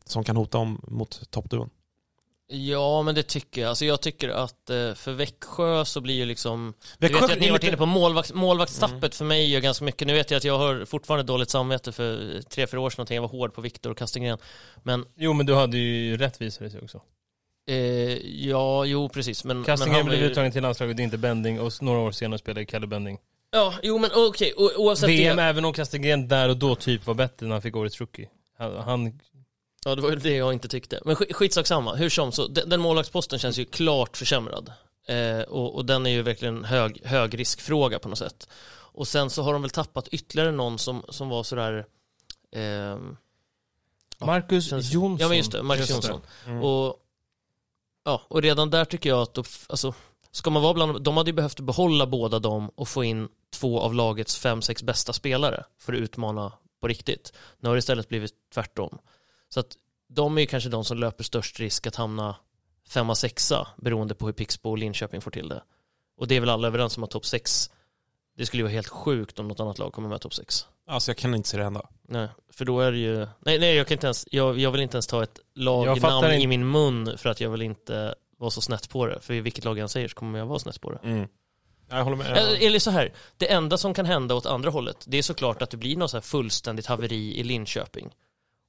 som 0.04 0.24
kan 0.24 0.36
hota 0.36 0.58
om 0.58 0.80
mot 0.88 1.30
toppduon 1.30 1.70
ja, 2.48 3.02
men 3.02 3.14
det 3.14 3.22
tycker 3.22 3.60
jag. 3.60 3.68
Alltså 3.68 3.84
jag 3.84 4.00
tycker 4.00 4.28
att 4.28 4.70
eh, 4.70 4.94
för 4.94 5.12
Växjö 5.12 5.84
så 5.84 6.00
blir 6.00 6.14
ju 6.14 6.24
liksom... 6.24 6.74
Växjö 6.98 7.20
du 7.20 7.20
vet 7.20 7.30
ju 7.30 7.34
att 7.34 7.40
ni 7.40 7.46
har 7.46 7.52
varit 7.52 7.64
inne 7.64 7.76
på 7.76 7.86
målvakt, 7.86 8.32
målvaktstappet 8.32 9.14
för 9.14 9.24
mig 9.24 9.50
gör 9.50 9.60
ganska 9.60 9.84
mycket. 9.84 10.06
Nu 10.06 10.14
vet 10.14 10.30
jag 10.30 10.38
att 10.38 10.44
jag 10.44 10.58
har 10.58 10.84
fortfarande 10.84 11.24
dåligt 11.24 11.50
samvete 11.50 11.92
för 11.92 12.40
tre, 12.42 12.66
fyra 12.66 12.80
år 12.80 12.90
sedan 12.90 12.94
någonting. 12.98 13.14
Jag 13.14 13.22
var 13.22 13.28
hård 13.28 13.54
på 13.54 13.60
Viktor 13.60 13.90
och 13.90 13.98
Kastengren. 13.98 14.38
Men 14.82 15.04
Jo 15.16 15.32
men 15.32 15.46
du 15.46 15.54
hade 15.54 15.76
ju 15.78 16.16
rätt 16.16 16.40
visade 16.40 16.70
sig 16.70 16.80
också. 16.80 17.00
eh, 17.70 17.76
ja, 18.48 18.84
jo 18.84 19.08
precis. 19.08 19.44
Men, 19.44 19.56
men 19.56 19.64
Kastingen 19.64 19.94
han 19.94 20.04
var 20.04 20.10
blev 20.10 20.22
ju- 20.24 20.30
uttagen 20.30 20.52
till 20.52 20.62
landslaget, 20.62 20.98
inte 20.98 21.18
Bending 21.18 21.60
och 21.60 21.72
några 21.82 21.98
år 22.00 22.10
senare 22.12 22.38
spelade 22.38 22.64
Kalle 22.64 22.86
Bending. 22.86 23.18
Ja, 23.50 23.74
jo 23.82 23.98
men 23.98 24.10
okej, 24.14 24.52
o- 24.56 24.70
oavsett 24.76 25.08
VM, 25.08 25.36
det. 25.36 25.42
även 25.42 25.64
om 25.64 25.72
Kastengren 25.72 26.28
där 26.28 26.48
och 26.48 26.56
då 26.56 26.74
typ 26.74 27.06
var 27.06 27.14
bättre 27.14 27.46
när 27.46 27.52
han 27.52 27.62
fick 27.62 27.76
årets 27.76 28.00
rookie. 28.00 28.28
Han, 28.58 28.76
han 28.76 29.20
Ja, 29.86 29.94
det 29.94 30.02
var 30.02 30.10
ju 30.10 30.16
det 30.16 30.36
jag 30.36 30.52
inte 30.52 30.68
tyckte. 30.68 31.00
Men 31.04 31.16
sk- 31.16 31.32
skitsak 31.32 31.66
samma, 31.66 31.94
hur 31.94 32.08
som, 32.08 32.32
så 32.32 32.46
den, 32.46 32.68
den 32.68 32.80
målvaktsposten 32.80 33.38
känns 33.38 33.58
ju 33.58 33.64
klart 33.64 34.16
försämrad. 34.16 34.72
Eh, 35.08 35.40
och, 35.40 35.74
och 35.74 35.84
den 35.86 36.06
är 36.06 36.10
ju 36.10 36.22
verkligen 36.22 36.64
hög, 36.64 37.02
hög 37.04 37.38
riskfråga 37.38 37.98
på 37.98 38.08
något 38.08 38.18
sätt. 38.18 38.48
Och 38.72 39.08
sen 39.08 39.30
så 39.30 39.42
har 39.42 39.52
de 39.52 39.62
väl 39.62 39.70
tappat 39.70 40.08
ytterligare 40.08 40.50
någon 40.52 40.78
som, 40.78 41.02
som 41.08 41.28
var 41.28 41.42
sådär... 41.42 41.86
Ja, 42.50 44.26
Marcus 44.26 44.68
känns- 44.70 44.92
Jonsson. 44.92 45.18
Ja 45.20 45.28
men 45.28 45.36
just 45.36 45.52
det, 45.52 45.62
Marcus 45.62 45.90
Just 45.90 46.02
det. 46.02 46.08
Jonsson. 46.08 46.22
Mm. 46.46 46.62
Och, 46.62 46.96
ja, 48.04 48.22
och 48.28 48.42
redan 48.42 48.70
där 48.70 48.84
tycker 48.84 49.08
jag 49.08 49.22
att, 49.22 49.34
då, 49.34 49.44
alltså, 49.68 49.94
ska 50.30 50.50
man 50.50 50.62
vara 50.62 50.74
bland, 50.74 51.02
de 51.02 51.16
hade 51.16 51.30
ju 51.30 51.34
behövt 51.34 51.60
behålla 51.60 52.06
båda 52.06 52.38
dem 52.38 52.70
och 52.74 52.88
få 52.88 53.04
in 53.04 53.28
två 53.52 53.80
av 53.80 53.94
lagets 53.94 54.36
fem, 54.38 54.62
sex 54.62 54.82
bästa 54.82 55.12
spelare 55.12 55.64
för 55.78 55.92
att 55.92 55.98
utmana 55.98 56.52
på 56.80 56.88
riktigt. 56.88 57.32
Nu 57.60 57.68
har 57.68 57.76
det 57.76 57.78
istället 57.78 58.08
blivit 58.08 58.32
tvärtom. 58.54 58.98
Så 59.48 59.60
att 59.60 59.76
de 60.08 60.36
är 60.36 60.40
ju 60.40 60.46
kanske 60.46 60.68
de 60.70 60.84
som 60.84 60.98
löper 60.98 61.24
störst 61.24 61.60
risk 61.60 61.86
att 61.86 61.96
hamna 61.96 62.36
femma, 62.88 63.14
sexa 63.14 63.68
beroende 63.76 64.14
på 64.14 64.26
hur 64.26 64.32
Pixbo 64.32 64.70
och 64.70 64.78
Linköping 64.78 65.20
får 65.20 65.30
till 65.30 65.48
det. 65.48 65.62
Och 66.16 66.28
det 66.28 66.36
är 66.36 66.40
väl 66.40 66.50
alla 66.50 66.68
överens 66.68 66.96
om 66.96 67.04
att 67.04 67.10
topp 67.10 67.26
sex, 67.26 67.70
det 68.36 68.46
skulle 68.46 68.60
ju 68.60 68.64
vara 68.64 68.72
helt 68.72 68.88
sjukt 68.88 69.38
om 69.38 69.48
något 69.48 69.60
annat 69.60 69.78
lag 69.78 69.92
kommer 69.92 70.08
med 70.08 70.20
topp 70.20 70.34
sex. 70.34 70.66
Alltså 70.88 71.10
jag 71.10 71.16
kan 71.18 71.34
inte 71.34 71.48
se 71.48 71.56
det 71.56 71.64
hända. 71.64 71.88
Nej, 72.08 72.28
för 72.52 72.64
då 72.64 72.80
är 72.80 72.92
det 72.92 72.98
ju... 72.98 73.16
Nej, 73.40 73.58
nej 73.58 73.74
jag 73.74 73.86
kan 73.86 73.94
inte 73.94 74.06
ens... 74.06 74.26
Jag, 74.30 74.58
jag 74.58 74.70
vill 74.70 74.80
inte 74.80 74.96
ens 74.96 75.06
ta 75.06 75.22
ett 75.22 75.40
lagnamn 75.54 76.24
i 76.32 76.46
min 76.46 76.70
mun 76.70 77.18
för 77.18 77.28
att 77.28 77.40
jag 77.40 77.50
vill 77.50 77.62
inte 77.62 78.14
vara 78.38 78.50
så 78.50 78.60
snett 78.60 78.88
på 78.90 79.06
det. 79.06 79.20
För 79.20 79.34
i 79.34 79.40
vilket 79.40 79.64
lag 79.64 79.78
jag 79.78 79.82
än 79.82 79.88
säger 79.88 80.08
så 80.08 80.14
kommer 80.14 80.38
jag 80.38 80.46
vara 80.46 80.58
snett 80.58 80.80
på 80.80 80.92
det. 80.92 80.98
Mm. 81.02 81.28
Jag 81.88 82.04
håller 82.04 82.16
med. 82.16 82.26
Eller- 82.26 82.66
Eller 82.66 82.78
så 82.78 82.90
här, 82.90 83.12
det 83.36 83.52
enda 83.52 83.78
som 83.78 83.94
kan 83.94 84.06
hända 84.06 84.34
åt 84.34 84.46
andra 84.46 84.70
hållet, 84.70 85.04
det 85.08 85.16
är 85.18 85.22
såklart 85.22 85.62
att 85.62 85.70
det 85.70 85.76
blir 85.76 85.96
något 85.96 86.10
så 86.10 86.16
här 86.16 86.22
fullständigt 86.22 86.86
haveri 86.86 87.38
i 87.38 87.42
Linköping. 87.42 88.10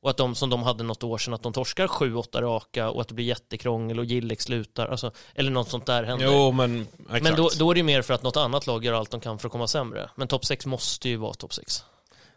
Och 0.08 0.12
att 0.12 0.18
de 0.18 0.36
som 0.36 0.50
de 0.50 0.64
hade 0.64 0.84
något 0.84 1.04
år 1.04 1.18
sedan, 1.18 1.34
att 1.34 1.44
de 1.44 1.54
torskar 1.54 1.88
7-8 1.88 2.42
raka 2.42 2.90
och 2.90 3.02
att 3.02 3.08
det 3.08 3.14
blir 3.14 3.26
jättekrångel 3.26 4.00
och 4.00 4.06
Gillek 4.06 4.42
slutar, 4.42 4.88
alltså, 4.88 5.12
eller 5.36 5.52
något 5.52 5.70
sånt 5.70 5.86
där 5.86 6.04
händer. 6.04 6.26
Jo, 6.26 6.52
men 6.52 6.82
exakt. 7.00 7.24
Men 7.24 7.36
då, 7.36 7.50
då 7.60 7.72
är 7.72 7.76
det 7.76 7.84
mer 7.84 8.02
för 8.02 8.14
att 8.14 8.24
något 8.24 8.38
annat 8.38 8.68
lag 8.68 8.86
gör 8.86 8.94
allt 8.94 9.12
de 9.12 9.20
kan 9.22 9.40
för 9.40 9.48
att 9.48 9.52
komma 9.52 9.68
sämre. 9.68 10.10
Men 10.16 10.28
topp 10.28 10.46
6 10.46 10.66
måste 10.66 11.10
ju 11.10 11.16
vara 11.18 11.34
topp 11.34 11.54
6. 11.54 11.84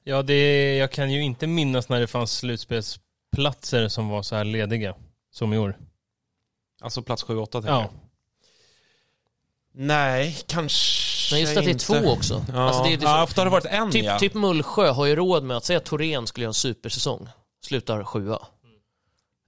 Ja, 0.04 0.22
det, 0.22 0.76
jag 0.76 0.92
kan 0.92 1.10
ju 1.10 1.22
inte 1.22 1.46
minnas 1.46 1.88
när 1.88 2.00
det 2.00 2.06
fanns 2.06 2.32
slutspelsplatser 2.32 3.88
som 3.88 4.08
var 4.08 4.22
så 4.22 4.36
här 4.36 4.44
lediga. 4.44 4.94
Som 5.32 5.52
i 5.52 5.58
år. 5.58 5.76
Alltså 6.80 7.02
plats 7.02 7.24
7-8 7.24 7.46
tänker 7.52 7.68
Ja. 7.68 7.80
jag. 7.80 7.90
Nej, 9.72 10.38
kanske 10.46 11.34
Men 11.34 11.40
just 11.40 11.56
att 11.56 11.64
det 11.64 11.70
är 11.70 11.72
inte. 11.72 11.84
två 11.86 12.10
också. 12.10 12.44
Ja, 12.52 12.60
Alltså 12.62 12.82
det 12.82 12.88
är- 12.88 12.96
det 12.96 13.04
är 13.04 13.06
så- 13.06 13.16
ja 13.16 13.22
ofta 13.22 13.40
har 13.40 13.44
det 13.46 13.50
varit 13.50 13.66
en 13.66 13.90
Typ, 13.90 14.04
ja. 14.04 14.18
typ 14.18 14.34
Mullsjö 14.34 14.90
har 14.90 15.06
ju 15.06 15.16
råd 15.16 15.42
med 15.44 15.56
att 15.56 15.64
säga 15.64 15.76
att 15.76 15.84
Torén 15.84 16.26
skulle 16.26 16.44
göra 16.44 16.50
en 16.50 16.54
supersäsong, 16.54 17.28
slutar 17.60 18.04
sjua. 18.04 18.38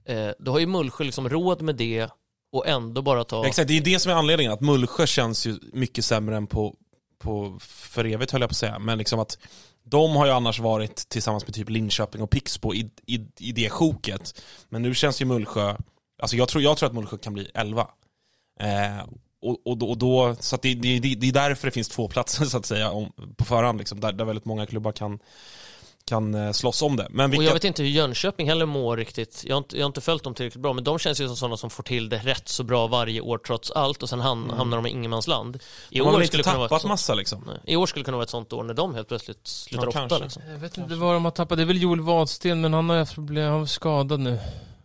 Eh, 0.05 0.29
då 0.39 0.51
har 0.51 0.59
ju 0.59 0.65
Mullsjö 0.65 1.03
liksom 1.03 1.29
råd 1.29 1.61
med 1.61 1.75
det 1.75 2.09
och 2.51 2.67
ändå 2.67 3.01
bara 3.01 3.23
ta... 3.23 3.47
Exakt, 3.47 3.67
det 3.67 3.77
är 3.77 3.81
det 3.81 3.99
som 3.99 4.11
är 4.11 4.15
anledningen. 4.15 4.53
Att 4.53 4.61
Mullsjö 4.61 5.07
känns 5.07 5.47
ju 5.47 5.59
mycket 5.73 6.05
sämre 6.05 6.37
än 6.37 6.47
på, 6.47 6.75
på 7.19 7.59
för 7.59 8.05
evigt 8.05 8.31
höll 8.31 8.41
jag 8.41 8.49
på 8.49 8.53
att 8.53 8.57
säga. 8.57 8.79
Men 8.79 8.97
liksom 8.97 9.19
att 9.19 9.37
de 9.83 10.15
har 10.15 10.25
ju 10.25 10.31
annars 10.31 10.59
varit 10.59 11.09
tillsammans 11.09 11.47
med 11.47 11.55
typ 11.55 11.69
Linköping 11.69 12.21
och 12.21 12.29
Pixbo 12.29 12.73
i, 12.73 12.89
i, 13.05 13.27
i 13.39 13.51
det 13.51 13.69
sjoket. 13.69 14.41
Men 14.69 14.81
nu 14.81 14.93
känns 14.93 15.21
ju 15.21 15.25
Mullsjö, 15.25 15.75
alltså 16.21 16.35
jag 16.35 16.47
tror, 16.47 16.63
jag 16.63 16.77
tror 16.77 16.89
att 16.89 16.95
Mullsjö 16.95 17.17
kan 17.17 17.33
bli 17.33 17.51
11. 17.53 17.87
Eh, 18.59 19.05
och, 19.41 19.67
och, 19.67 19.77
då, 19.77 19.89
och 19.89 19.97
då, 19.97 20.35
så 20.39 20.55
att 20.55 20.61
det, 20.61 20.73
det, 20.75 20.99
det, 20.99 21.15
det 21.15 21.27
är 21.27 21.31
därför 21.31 21.67
det 21.67 21.71
finns 21.71 21.89
två 21.89 22.07
platser 22.07 22.45
så 22.49 22.57
att 22.57 22.65
säga 22.65 22.91
om, 22.91 23.11
på 23.37 23.45
förhand, 23.45 23.79
liksom, 23.79 23.99
där, 23.99 24.13
där 24.13 24.25
väldigt 24.25 24.45
många 24.45 24.65
klubbar 24.65 24.91
kan, 24.91 25.19
kan 26.05 26.35
eh, 26.35 26.51
slåss 26.51 26.81
om 26.81 26.95
det. 26.95 27.07
Men 27.09 27.25
Och 27.25 27.33
vilka, 27.33 27.45
jag 27.45 27.53
vet 27.53 27.63
inte 27.63 27.83
hur 27.83 27.89
Jönköping 27.89 28.47
heller 28.47 28.65
mår 28.65 28.97
riktigt. 28.97 29.43
Jag 29.47 29.55
har, 29.55 29.57
inte, 29.57 29.77
jag 29.77 29.83
har 29.83 29.87
inte 29.87 30.01
följt 30.01 30.23
dem 30.23 30.33
tillräckligt 30.33 30.61
bra, 30.61 30.73
men 30.73 30.83
de 30.83 30.99
känns 30.99 31.21
ju 31.21 31.27
som 31.27 31.35
sådana 31.35 31.57
som 31.57 31.69
får 31.69 31.83
till 31.83 32.09
det 32.09 32.17
rätt 32.17 32.49
så 32.49 32.63
bra 32.63 32.87
varje 32.87 33.21
år 33.21 33.37
trots 33.37 33.71
allt 33.71 34.03
och 34.03 34.09
sen 34.09 34.19
ham, 34.19 34.49
hamnar 34.49 34.77
de 34.77 34.85
i 34.85 34.89
ingenmansland. 34.89 35.55
I 35.89 35.97
de 35.97 35.99
har 35.99 36.11
väl 36.11 36.15
år, 36.15 36.21
inte 36.21 36.27
skulle 36.27 36.43
kunna 36.43 36.55
vara 36.57 36.65
ett 36.65 36.69
tappat 36.69 36.81
sånt, 36.81 36.89
massa 36.89 37.13
liksom. 37.13 37.43
nej, 37.47 37.59
I 37.63 37.75
år 37.75 37.85
skulle 37.85 38.05
kunna 38.05 38.17
vara 38.17 38.23
ett 38.23 38.29
sånt 38.29 38.53
år 38.53 38.63
när 38.63 38.73
de 38.73 38.95
helt 38.95 39.07
plötsligt 39.07 39.47
slutar 39.47 39.89
Ja, 39.93 40.05
åtta. 40.05 40.17
Liksom. 40.17 40.41
Jag 40.49 40.57
vet 40.57 40.77
inte 40.77 40.95
vad 40.95 41.13
de 41.13 41.25
har 41.25 41.31
tappat. 41.31 41.57
Det 41.57 41.61
är 41.61 41.65
väl 41.65 41.81
Joel 41.81 42.01
Wadsten, 42.01 42.61
men 42.61 42.73
han 42.73 42.89
har 42.89 42.97
haft 42.97 43.13
problem. 43.13 43.49
Han 43.51 43.59
var 43.59 43.65
skadad 43.65 44.19
nu. 44.19 44.39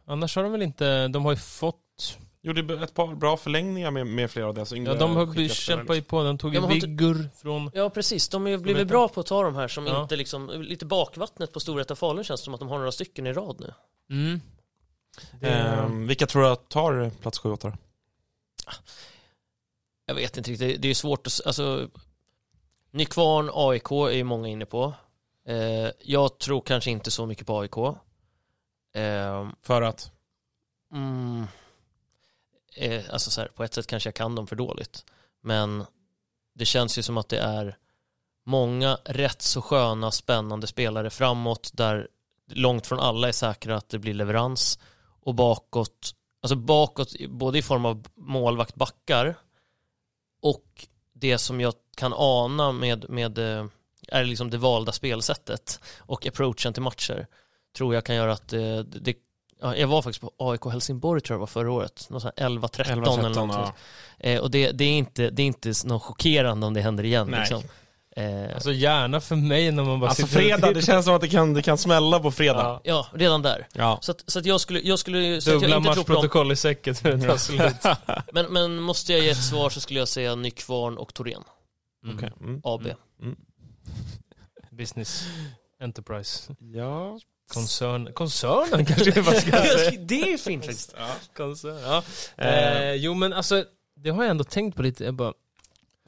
Annars 0.06 0.36
har 0.36 0.42
de 0.42 0.52
väl 0.52 0.62
inte... 0.62 1.08
De 1.08 1.24
har 1.24 1.32
ju 1.32 1.38
fått... 1.38 2.18
Gjorde 2.48 2.84
ett 2.84 2.94
par 2.94 3.14
bra 3.14 3.36
förlängningar 3.36 3.90
med, 3.90 4.06
med 4.06 4.30
flera 4.30 4.46
av 4.46 4.54
deras 4.54 4.72
yngre 4.72 4.92
Ja, 4.92 4.98
de 4.98 5.16
har 5.16 5.48
kämpat 5.48 5.96
ju 5.96 6.02
på. 6.02 6.22
De 6.22 6.38
tog 6.38 6.54
Ja, 6.54 6.68
ju 6.68 6.74
inte- 6.74 6.86
Viggur 6.86 7.30
från... 7.36 7.70
Ja, 7.74 7.90
precis. 7.90 8.28
De 8.28 8.42
har 8.42 8.48
ju 8.50 8.58
blivit 8.58 8.88
bra 8.88 9.08
på 9.08 9.20
att 9.20 9.26
ta 9.26 9.42
de 9.42 9.54
här 9.54 9.68
som 9.68 9.86
Ja. 9.86 10.02
inte 10.02 10.16
liksom, 10.16 10.50
lite 10.62 10.86
bakvattnet 10.86 11.52
på 11.52 11.60
Storvreta 11.60 11.96
Falun 11.96 12.24
känns 12.24 12.40
som 12.40 12.54
att 12.54 12.60
de 12.60 12.68
har 12.68 12.78
några 12.78 12.92
stycken 12.92 13.26
i 13.26 13.32
rad 13.32 13.56
nu. 13.60 13.74
Mm. 14.10 14.40
Det... 15.40 15.48
Ehm, 15.48 16.06
vilka 16.06 16.26
tror 16.26 16.42
du 16.50 16.56
tar 16.56 17.10
plats 17.10 17.38
7 17.38 17.50
8 17.52 17.76
Jag 20.06 20.14
vet 20.14 20.36
inte 20.36 20.50
riktigt, 20.50 20.82
det 20.82 20.86
är 20.86 20.90
ju 20.90 20.94
svårt 20.94 21.26
att, 21.26 21.40
alltså 21.46 21.88
Nykvarn, 22.90 23.50
AIK 23.54 23.90
är 23.90 24.16
ju 24.16 24.24
många 24.24 24.48
inne 24.48 24.66
på. 24.66 24.94
Eh, 25.48 25.90
jag 26.02 26.38
tror 26.38 26.60
kanske 26.60 26.90
inte 26.90 27.10
så 27.10 27.26
mycket 27.26 27.46
på 27.46 27.58
AIK. 27.60 27.76
Eh, 28.94 29.48
För 29.62 29.82
att? 29.82 30.12
mm, 30.92 31.46
eh, 32.78 33.02
alltså 33.10 33.30
så 33.30 33.40
här, 33.40 33.48
på 33.48 33.64
ett 33.64 33.74
sätt 33.74 33.86
kanske 33.86 34.06
jag 34.06 34.14
kan 34.14 34.34
dem 34.34 34.46
för 34.46 34.56
dåligt. 34.56 35.04
Men 35.42 35.84
det 36.54 36.64
känns 36.64 36.98
ju 36.98 37.02
som 37.02 37.16
att 37.16 37.28
det 37.28 37.38
är 37.38 37.76
många 38.46 38.98
rätt 39.04 39.42
så 39.42 39.62
sköna, 39.62 40.10
spännande 40.10 40.66
spelare 40.66 41.10
framåt 41.10 41.70
där 41.74 42.08
långt 42.50 42.86
från 42.86 43.00
alla 43.00 43.28
är 43.28 43.32
säkra 43.32 43.76
att 43.76 43.88
det 43.88 43.98
blir 43.98 44.14
leverans. 44.14 44.78
Och 45.22 45.34
bakåt, 45.34 46.14
alltså 46.42 46.56
bakåt 46.56 47.14
både 47.28 47.58
i 47.58 47.62
form 47.62 47.84
av 47.84 48.06
målvakt 48.14 48.74
backar 48.74 49.38
och 50.42 50.86
det 51.12 51.38
som 51.38 51.60
jag 51.60 51.74
kan 51.96 52.12
ana 52.16 52.72
med, 52.72 53.10
med 53.10 53.38
eh, 53.38 53.66
är 54.08 54.24
liksom 54.24 54.50
det 54.50 54.58
valda 54.58 54.92
spelsättet 54.92 55.80
och 55.98 56.26
approachen 56.26 56.72
till 56.72 56.82
matcher 56.82 57.26
tror 57.76 57.94
jag 57.94 58.04
kan 58.04 58.16
göra 58.16 58.32
att 58.32 58.52
eh, 58.52 58.78
det, 58.78 59.00
det 59.00 59.14
Ja, 59.60 59.76
jag 59.76 59.88
var 59.88 60.02
faktiskt 60.02 60.20
på 60.20 60.32
AIK 60.38 60.64
Helsingborg 60.64 61.20
tror 61.20 61.34
jag 61.34 61.40
var 61.40 61.46
förra 61.46 61.72
året, 61.72 62.06
någon 62.10 62.20
sån 62.20 62.30
här 62.36 62.48
11-13 62.48 62.80
eller 62.92 63.02
11-13, 63.02 63.34
någonting. 63.34 63.50
ja. 63.50 63.74
Eh, 64.18 64.40
och 64.40 64.50
det, 64.50 64.70
det, 64.72 64.84
är 64.84 64.98
inte, 64.98 65.30
det 65.30 65.42
är 65.42 65.46
inte 65.46 65.72
något 65.84 66.02
chockerande 66.02 66.66
om 66.66 66.74
det 66.74 66.80
händer 66.80 67.04
igen. 67.04 67.28
Nej. 67.30 67.40
Liksom. 67.40 67.62
Eh, 68.16 68.54
Alltså 68.54 68.72
gärna 68.72 69.20
för 69.20 69.36
mig 69.36 69.72
när 69.72 69.84
man 69.84 70.00
bara 70.00 70.10
Alltså 70.10 70.26
fredag, 70.26 70.72
det 70.72 70.82
känns 70.82 71.04
som 71.04 71.14
att 71.14 71.20
det 71.20 71.28
kan, 71.28 71.54
det 71.54 71.62
kan 71.62 71.78
smälla 71.78 72.20
på 72.20 72.30
fredag. 72.30 72.62
Ja. 72.62 72.80
ja, 72.84 73.06
redan 73.18 73.42
där. 73.42 73.66
Ja. 73.72 73.98
Så 74.02 74.10
att, 74.10 74.24
så 74.26 74.38
att 74.38 74.46
jag 74.46 74.60
skulle, 74.60 74.80
jag 74.80 74.98
skulle 74.98 75.38
att 75.38 75.44
Dubbla 75.44 75.68
jag 75.68 75.78
inte 75.78 75.92
tror 75.94 76.04
på 76.04 76.12
dem. 76.12 76.16
matchprotokoll 76.16 76.52
i 76.52 76.56
säcken 76.56 76.94
så 76.94 77.08
det 77.08 77.20
tar 77.20 77.36
slut. 77.36 77.96
Men, 78.32 78.52
men 78.52 78.80
måste 78.80 79.12
jag 79.12 79.22
ge 79.22 79.30
ett 79.30 79.44
svar 79.44 79.70
så 79.70 79.80
skulle 79.80 79.98
jag 79.98 80.08
säga 80.08 80.34
Nykvarn 80.34 80.98
och 80.98 81.14
Torén, 81.14 81.42
Okej. 82.14 82.32
Mm. 82.40 82.60
AB. 82.64 82.82
Business 84.70 85.26
Enterprise. 85.82 86.54
Ja. 86.74 87.18
Koncern. 87.48 88.12
Koncernen 88.12 88.86
kanske 88.86 89.22
bara 89.22 89.34
ska 89.40 89.50
säga. 89.62 90.00
det 90.00 90.32
är 90.32 90.38
fint 90.38 90.64
faktiskt. 90.64 90.94
Koncern, 91.36 91.76
ja. 91.76 92.02
Eh, 92.44 92.92
jo 92.94 93.14
men 93.14 93.32
alltså, 93.32 93.64
det 93.96 94.10
har 94.10 94.22
jag 94.22 94.30
ändå 94.30 94.44
tänkt 94.44 94.76
på 94.76 94.82
lite. 94.82 95.04
Jag 95.04 95.14
bara, 95.14 95.32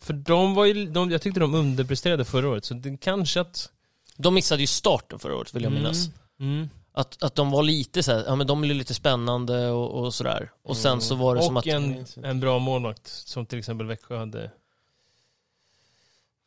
för 0.00 0.12
de 0.12 0.54
var 0.54 0.64
ju, 0.64 0.86
de, 0.86 1.10
jag 1.10 1.22
tyckte 1.22 1.40
de 1.40 1.54
underpresterade 1.54 2.24
förra 2.24 2.48
året, 2.48 2.64
så 2.64 2.74
det 2.74 2.96
kanske 2.96 3.40
att... 3.40 3.70
De 4.16 4.34
missade 4.34 4.60
ju 4.60 4.66
starten 4.66 5.18
förra 5.18 5.36
året 5.36 5.54
vill 5.54 5.62
jag 5.62 5.70
Mm. 5.72 5.82
minnas. 5.82 6.10
Mm. 6.40 6.68
Att, 6.92 7.22
att 7.22 7.34
de 7.34 7.50
var 7.50 7.62
lite 7.62 8.02
så 8.02 8.12
här, 8.12 8.24
ja 8.26 8.34
men 8.36 8.46
de 8.46 8.60
blev 8.60 8.76
lite 8.76 8.94
spännande 8.94 9.68
och, 9.68 9.90
och 10.04 10.14
sådär. 10.14 10.50
Och 10.64 10.76
sen 10.76 11.00
så 11.00 11.14
var 11.14 11.36
det 11.36 11.42
som 11.42 11.56
Och 11.56 11.60
att... 11.60 11.66
en, 11.66 12.06
en 12.22 12.40
bra 12.40 12.58
målvakt, 12.58 13.06
som 13.08 13.46
till 13.46 13.58
exempel 13.58 13.86
Växjö 13.86 14.18
hade 14.18 14.50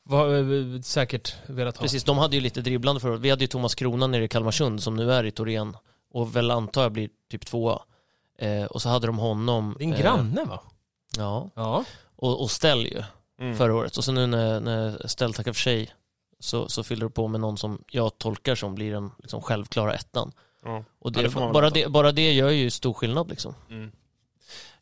var, 0.03 0.35
eh, 0.37 0.81
säkert 0.81 1.35
velat 1.47 1.77
ha. 1.77 1.81
Precis, 1.81 2.03
de 2.03 2.17
hade 2.17 2.35
ju 2.35 2.41
lite 2.41 2.61
dribblande 2.61 3.07
året. 3.09 3.19
Vi 3.21 3.29
hade 3.29 3.43
ju 3.43 3.47
Thomas 3.47 3.75
Krona 3.75 4.07
nere 4.07 4.23
i 4.23 4.27
Kalmarsund 4.27 4.83
som 4.83 4.95
nu 4.95 5.11
är 5.13 5.23
i 5.23 5.31
Torén 5.31 5.77
och 6.13 6.35
väl 6.35 6.51
antar 6.51 6.81
jag 6.83 6.91
blir 6.91 7.09
typ 7.31 7.45
tvåa. 7.45 7.81
Eh, 8.39 8.65
och 8.65 8.81
så 8.81 8.89
hade 8.89 9.07
de 9.07 9.17
honom... 9.19 9.75
Din 9.79 9.93
eh, 9.93 9.99
granne 10.01 10.43
va? 10.45 10.59
Ja, 11.17 11.49
Ja. 11.55 11.85
och, 12.15 12.41
och 12.41 12.51
Stell 12.51 12.85
ju 12.85 13.03
Mm. 13.39 13.57
förra 13.57 13.75
året. 13.75 13.97
Och 13.97 14.03
så 14.03 14.11
nu 14.11 14.27
när, 14.27 14.59
när 14.59 15.07
Stell 15.07 15.33
tackar 15.33 15.53
för 15.53 15.59
sig 15.61 15.93
så, 16.39 16.69
så 16.69 16.83
fyller 16.83 17.05
du 17.05 17.09
på 17.11 17.27
med 17.27 17.41
någon 17.41 17.57
som 17.57 17.83
jag 17.91 18.17
tolkar 18.17 18.55
som 18.55 18.75
blir 18.75 18.91
den 18.91 19.11
liksom, 19.17 19.41
självklara 19.41 19.93
ettan. 19.93 20.31
Ja. 20.63 20.77
Och 20.99 21.11
Ja, 21.15 21.21
det, 21.21 21.21
det 21.21 21.33
man 21.35 21.43
väl 21.43 21.53
bara, 21.53 21.69
det, 21.69 21.87
bara 21.87 22.11
det 22.11 22.33
gör 22.33 22.49
ju 22.49 22.69
stor 22.69 22.93
skillnad 22.93 23.29
liksom. 23.29 23.55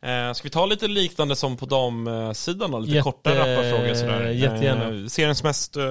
Eh, 0.01 0.33
ska 0.33 0.43
vi 0.43 0.49
ta 0.49 0.65
lite 0.65 0.87
liknande 0.87 1.35
som 1.35 1.57
på 1.57 1.65
damsidan 1.65 2.71
då? 2.71 2.79
Lite 2.79 2.93
Jätte- 2.95 3.03
korta 3.03 3.29
rappa 3.35 3.69
frågor 3.69 3.93
sådär. 3.93 4.29
jättegärna. 4.29 5.01
Eh, 5.01 5.07
seriens 5.07 5.43
mest 5.43 5.75
eh, 5.77 5.83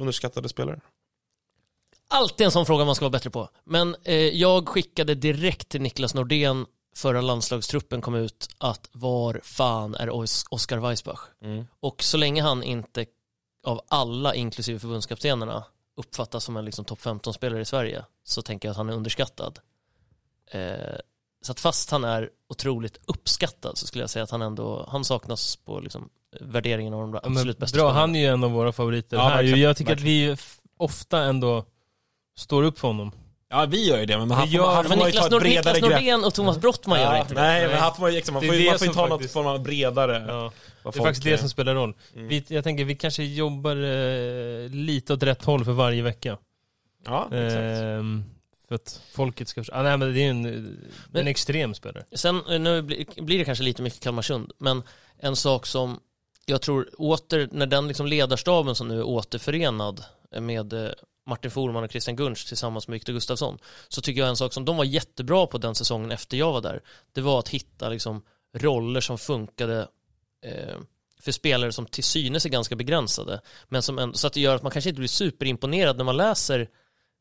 underskattade 0.00 0.48
spelare? 0.48 0.80
Alltid 2.10 2.44
en 2.44 2.50
sån 2.50 2.66
fråga 2.66 2.84
man 2.84 2.94
ska 2.94 3.04
vara 3.04 3.10
bättre 3.10 3.30
på. 3.30 3.48
Men 3.64 3.96
eh, 4.04 4.14
jag 4.16 4.68
skickade 4.68 5.14
direkt 5.14 5.68
till 5.68 5.80
Niklas 5.82 6.14
Nordén 6.14 6.66
förra 6.96 7.20
landslagstruppen 7.20 8.00
kom 8.00 8.14
ut 8.14 8.48
att 8.58 8.88
var 8.92 9.40
fan 9.44 9.94
är 9.94 10.10
Os- 10.10 10.44
Oscar 10.50 10.78
Weissbach? 10.78 11.20
Mm. 11.42 11.66
Och 11.80 12.02
så 12.02 12.16
länge 12.16 12.42
han 12.42 12.62
inte 12.62 13.06
av 13.66 13.80
alla, 13.88 14.34
inklusive 14.34 14.78
förbundskaptenerna, 14.78 15.64
uppfattas 15.96 16.44
som 16.44 16.56
en 16.56 16.64
liksom 16.64 16.84
topp 16.84 17.00
15-spelare 17.00 17.60
i 17.60 17.64
Sverige 17.64 18.04
så 18.24 18.42
tänker 18.42 18.68
jag 18.68 18.70
att 18.70 18.76
han 18.76 18.88
är 18.88 18.94
underskattad. 18.94 19.58
Eh, 20.50 20.98
så 21.42 21.52
att 21.52 21.60
fast 21.60 21.90
han 21.90 22.04
är 22.04 22.28
otroligt 22.48 22.98
uppskattad 23.06 23.78
så 23.78 23.86
skulle 23.86 24.02
jag 24.02 24.10
säga 24.10 24.22
att 24.22 24.30
han 24.30 24.42
ändå, 24.42 24.88
han 24.90 25.04
saknas 25.04 25.56
på 25.56 25.80
liksom 25.80 26.08
värderingen 26.40 26.94
av 26.94 27.00
de 27.00 27.14
Ja, 27.14 27.20
men 27.24 27.32
absolut 27.32 27.58
bästa 27.58 27.76
bra, 27.76 27.82
spelarna. 27.82 28.00
han 28.00 28.16
är 28.16 28.20
ju 28.20 28.26
en 28.26 28.44
av 28.44 28.50
våra 28.50 28.72
favoriter 28.72 29.16
Ja, 29.16 29.22
här. 29.28 29.36
verkligen, 29.36 29.60
Jag 29.60 29.76
tycker 29.76 29.92
att 29.92 30.00
vi 30.00 30.36
ofta 30.76 31.18
ändå 31.18 31.64
står 32.38 32.62
upp 32.62 32.78
för 32.78 32.88
honom. 32.88 33.12
Ja, 33.50 33.66
vi 33.66 33.88
gör 33.88 33.98
ju 33.98 34.06
det, 34.06 34.18
men 34.18 34.30
han 34.30 34.46
Vi 34.48 34.50
får, 34.56 34.64
gör- 34.64 34.74
han 34.74 34.84
får 34.84 34.88
Men 34.88 34.98
man 34.98 35.08
ju 35.08 35.12
ta 35.12 35.24
Niklas, 35.24 35.34
ett 35.36 35.42
bredare 35.42 35.74
Niklas 35.74 35.90
grepp. 35.90 36.00
Nordén 36.00 36.24
och 36.24 36.34
Thomas 36.34 36.58
Brottman 36.58 37.00
gör 37.00 37.14
Ja, 37.14 37.20
inte 37.20 37.34
det. 37.34 37.40
nej, 37.40 37.66
men 37.68 37.76
här 37.76 37.90
får 37.90 38.02
man, 38.02 38.12
liksom, 38.14 38.34
man 38.34 38.40
Det 38.42 38.46
får, 38.46 38.54
är 38.54 38.58
ju- 38.58 38.64
det 38.64 38.70
man 38.70 38.78
får 38.78 38.86
ta 38.94 39.00
något 39.02 39.10
faktiskt- 39.10 39.34
form 39.34 39.46
av 39.46 39.62
bredare. 39.62 40.24
Ja. 40.28 40.52
Det 40.82 40.88
är 40.98 41.02
faktiskt 41.02 41.24
det 41.24 41.32
eh, 41.32 41.38
som 41.40 41.48
spelar 41.48 41.74
roll. 41.74 41.94
Mm. 42.14 42.28
Vi, 42.28 42.44
jag 42.48 42.64
tänker 42.64 42.84
vi 42.84 42.94
kanske 42.96 43.22
jobbar 43.24 43.76
eh, 43.76 44.68
lite 44.70 45.12
åt 45.14 45.22
rätt 45.22 45.44
håll 45.44 45.64
för 45.64 45.72
varje 45.72 46.02
vecka. 46.02 46.38
Ja, 47.04 47.22
exakt. 47.24 47.62
Ehm, 47.62 48.24
för 48.68 48.74
att 48.74 49.00
folket 49.12 49.48
ska... 49.48 49.64
Ah, 49.72 49.82
nej 49.82 49.96
men 49.96 50.14
det 50.14 50.20
är 50.20 50.30
en, 50.30 50.42
Men- 50.42 51.20
en 51.20 51.26
extrem 51.26 51.74
spelare. 51.74 52.04
Sen, 52.12 52.42
eh, 52.50 52.60
nu 52.60 52.82
blir 52.82 53.22
blir 53.22 53.38
det 53.38 53.44
kanske 53.44 53.64
lite 53.64 53.82
mycket 53.82 54.00
Kalmarsund, 54.00 54.52
men 54.58 54.82
en 55.18 55.36
sak 55.36 55.66
som 55.66 56.00
jag 56.46 56.62
tror 56.62 56.88
åter, 56.98 57.48
när 57.52 57.66
den 57.66 57.88
liksom 57.88 58.06
ledarstaben 58.06 58.74
som 58.74 58.88
nu 58.88 58.98
är 58.98 59.02
återförenad 59.02 60.04
med 60.40 60.72
eh, 60.72 60.90
Martin 61.26 61.50
Forman 61.50 61.84
och 61.84 61.90
Christian 61.90 62.16
Gunsch 62.16 62.48
tillsammans 62.48 62.88
med 62.88 62.92
Viktor 62.92 63.12
Gustafsson, 63.12 63.58
så 63.88 64.00
tycker 64.00 64.20
jag 64.20 64.28
en 64.28 64.36
sak 64.36 64.52
som 64.52 64.64
de 64.64 64.76
var 64.76 64.84
jättebra 64.84 65.46
på 65.46 65.58
den 65.58 65.74
säsongen 65.74 66.10
efter 66.10 66.36
jag 66.36 66.52
var 66.52 66.60
där, 66.60 66.82
det 67.12 67.20
var 67.20 67.38
att 67.38 67.48
hitta 67.48 67.88
liksom 67.88 68.22
roller 68.54 69.00
som 69.00 69.18
funkade 69.18 69.88
eh, 70.44 70.76
för 71.20 71.32
spelare 71.32 71.72
som 71.72 71.86
till 71.86 72.04
synes 72.04 72.46
är 72.46 72.50
ganska 72.50 72.76
begränsade, 72.76 73.40
men 73.68 73.82
som 73.82 73.98
ändå, 73.98 74.14
så 74.14 74.26
att 74.26 74.32
det 74.32 74.40
gör 74.40 74.54
att 74.56 74.62
man 74.62 74.72
kanske 74.72 74.90
inte 74.90 74.98
blir 75.00 75.08
superimponerad 75.08 75.96
när 75.96 76.04
man 76.04 76.16
läser 76.16 76.68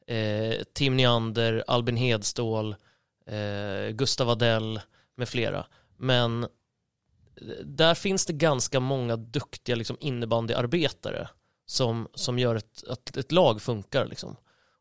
eh, 0.08 0.64
Tim 0.74 0.98
Neander, 0.98 1.64
Albin 1.68 1.98
Hedstål, 1.98 2.76
eh, 3.26 3.92
Gustav 3.92 4.30
Adell 4.30 4.80
med 5.16 5.30
flera. 5.30 5.66
Men 5.98 6.48
där 7.64 7.96
finns 7.96 8.26
det 8.26 8.34
ganska 8.34 8.80
många 8.80 9.16
duktiga 9.16 9.76
liksom, 9.76 9.98
innebandyarbetare 10.00 11.30
som, 11.66 12.08
som 12.14 12.40
gör 12.40 12.56
ett, 12.56 12.84
att 12.88 13.18
ett 13.18 13.32
lag 13.32 13.62
funkar. 13.62 14.06
Liksom. 14.06 14.36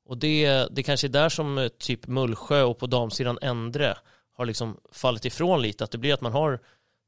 Och 0.04 0.18
det, 0.18 0.66
det 0.70 0.82
kanske 0.82 1.06
är 1.06 1.08
där 1.08 1.28
som 1.28 1.58
eh, 1.58 1.68
typ 1.68 2.06
Mullsjö 2.06 2.62
och 2.62 2.78
på 2.78 2.86
damsidan 2.86 3.38
Endre 3.42 3.96
har 4.34 4.46
liksom 4.46 4.80
fallit 4.92 5.24
ifrån 5.24 5.62
lite. 5.62 5.84
Att 5.84 5.90
det 5.90 5.98
blir 5.98 6.14
att 6.14 6.20
man 6.20 6.32
har 6.32 6.60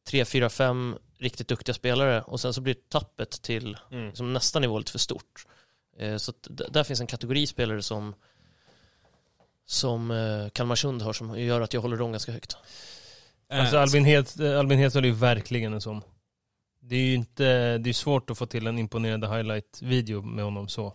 tre, 0.09 0.25
fyra, 0.25 0.49
fem 0.51 0.97
riktigt 1.19 1.49
duktiga 1.49 1.75
spelare 1.75 2.23
och 2.23 2.41
sen 2.41 2.55
så 2.55 2.61
blir 2.61 2.77
tappet 2.89 3.43
till 3.43 3.77
Mm. 3.91 4.07
liksom, 4.07 4.33
nästa 4.33 4.59
nivå 4.59 4.79
lite 4.79 4.93
för 4.93 4.99
stort. 4.99 5.47
Eh, 5.99 6.17
så 6.17 6.33
där 6.47 6.85
finns 6.85 7.01
en 7.01 7.07
kategori 7.07 7.47
spelare 7.47 7.83
som 7.83 8.15
som 9.67 10.11
eh, 10.11 10.49
Kalmarsund 10.49 11.03
har 11.03 11.13
som 11.13 11.41
gör 11.41 11.61
att 11.61 11.75
jag 11.75 11.81
håller 11.81 11.97
dem 11.97 12.13
ganska 12.13 12.33
högt. 12.33 12.57
Alltså 13.49 13.77
Eh, 13.77 13.83
Albin, 13.83 14.05
Hed, 14.05 14.41
Albin 14.41 14.79
Hedström 14.79 15.05
är 15.05 15.09
ju 15.09 15.15
verkligen 15.15 15.73
en 15.73 15.81
sån. 15.81 16.03
Det 16.81 16.97
är 16.97 17.01
ju 17.01 17.15
inte, 17.15 17.79
det 17.79 17.91
är 17.91 17.95
svårt 17.95 18.31
att 18.31 18.39
få 18.39 18.47
till 18.47 18.67
en 18.67 18.79
imponerande 18.79 19.29
highlight-video 19.29 20.23
med 20.23 20.45
honom 20.45 20.69
så. 20.69 20.95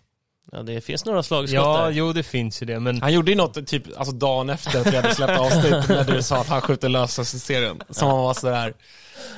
Ja, 0.52 0.64
det 0.64 0.82
finns 0.82 1.06
några 1.06 1.24
slagskott 1.24 1.54
Ja, 1.56 1.78
där. 1.78 1.90
jo 1.90 2.14
det 2.14 2.24
finns 2.24 2.62
ju 2.62 2.66
det, 2.66 2.80
men 2.80 3.02
Han 3.02 3.14
gjorde 3.14 3.32
ju 3.32 3.38
något 3.38 3.68
typ 3.68 3.84
alltså 3.98 4.16
dagen 4.16 4.50
efter 4.50 4.80
att 4.80 4.88
vi 4.88 4.96
hade 4.96 5.16
släppt 5.16 5.40
avsnitt 5.40 5.72
när 5.90 6.04
du 6.04 6.24
sa 6.24 6.38
att 6.38 6.48
han 6.48 6.62
skjuter 6.62 6.90
lösa 6.90 7.26
serien. 7.26 7.82
Som 7.90 8.08
han 8.08 8.18
var 8.18 8.34
sådär, 8.34 8.74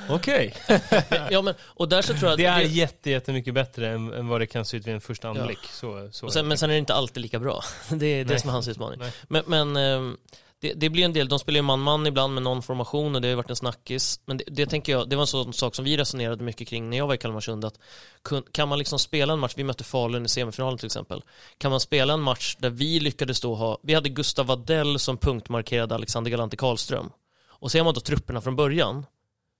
okej. 0.09 0.53
Ja, 1.29 1.41
men, 1.41 1.53
och 1.63 1.89
där 1.89 2.01
så 2.01 2.07
tror 2.13 2.23
jag 2.23 2.31
att 2.31 2.37
det 2.37 2.45
är 2.45 2.59
jätte, 2.59 3.09
jättemycket 3.11 3.53
bättre 3.53 3.89
än, 3.89 4.13
än 4.13 4.27
vad 4.27 4.41
det 4.41 4.45
kan 4.47 4.65
se 4.65 4.77
ut 4.77 4.87
vid 4.87 4.93
en 4.93 5.01
första 5.01 5.29
anblick. 5.29 5.59
Så, 5.71 6.09
så 6.11 6.25
Och 6.25 6.33
sen, 6.33 6.47
men 6.47 6.57
sen 6.57 6.69
är 6.69 6.73
det 6.73 6.79
inte 6.79 6.93
alltid 6.93 7.21
lika 7.21 7.39
bra. 7.39 7.63
Det 7.89 8.05
är 8.05 8.25
det 8.25 8.39
som 8.39 8.49
är 8.49 8.53
hans 8.53 8.67
utmaning. 8.67 8.99
Nej. 8.99 9.11
Men, 9.27 9.43
men 9.47 9.75
ehm, 9.77 10.17
det, 10.61 10.73
det 10.73 10.89
blir 10.89 11.05
en 11.05 11.13
del, 11.13 11.29
de 11.29 11.39
spelar 11.39 11.57
ju 11.57 11.61
man-man 11.61 12.07
ibland 12.07 12.33
med 12.33 12.43
någon 12.43 12.61
formation 12.61 13.15
och 13.15 13.21
det 13.21 13.27
har 13.27 13.29
ju 13.29 13.35
varit 13.35 13.49
en 13.49 13.55
snackis. 13.55 14.19
Men 14.25 14.37
det, 14.37 14.43
det 14.47 14.65
tänker 14.65 14.91
jag, 14.91 15.09
det 15.09 15.15
var 15.15 15.23
en 15.23 15.27
sån 15.27 15.53
sak 15.53 15.75
som 15.75 15.85
vi 15.85 15.97
resonerade 15.97 16.43
mycket 16.43 16.67
kring 16.67 16.89
när 16.89 16.97
jag 16.97 17.07
var 17.07 17.13
i 17.13 17.17
Kalmarsund. 17.17 17.65
Att 17.65 17.79
kun, 18.21 18.43
kan 18.51 18.69
man 18.69 18.79
liksom 18.79 18.99
spela 18.99 19.33
en 19.33 19.39
match, 19.39 19.53
vi 19.57 19.63
mötte 19.63 19.83
Falun 19.83 20.25
i 20.25 20.29
semifinalen 20.29 20.77
till 20.77 20.85
exempel. 20.85 21.23
Kan 21.57 21.71
man 21.71 21.79
spela 21.79 22.13
en 22.13 22.21
match 22.21 22.55
där 22.59 22.69
vi 22.69 22.99
lyckades 22.99 23.41
då 23.41 23.55
ha, 23.55 23.79
vi 23.83 23.93
hade 23.93 24.09
Gustav 24.09 24.45
Wadell 24.45 24.99
som 24.99 25.17
punktmarkerade 25.17 25.95
Alexander 25.95 26.31
Galante 26.31 26.57
Karlström. 26.57 27.09
Och 27.47 27.71
ser 27.71 27.83
man 27.83 27.93
då 27.93 27.99
trupperna 27.99 28.41
från 28.41 28.55
början 28.55 29.05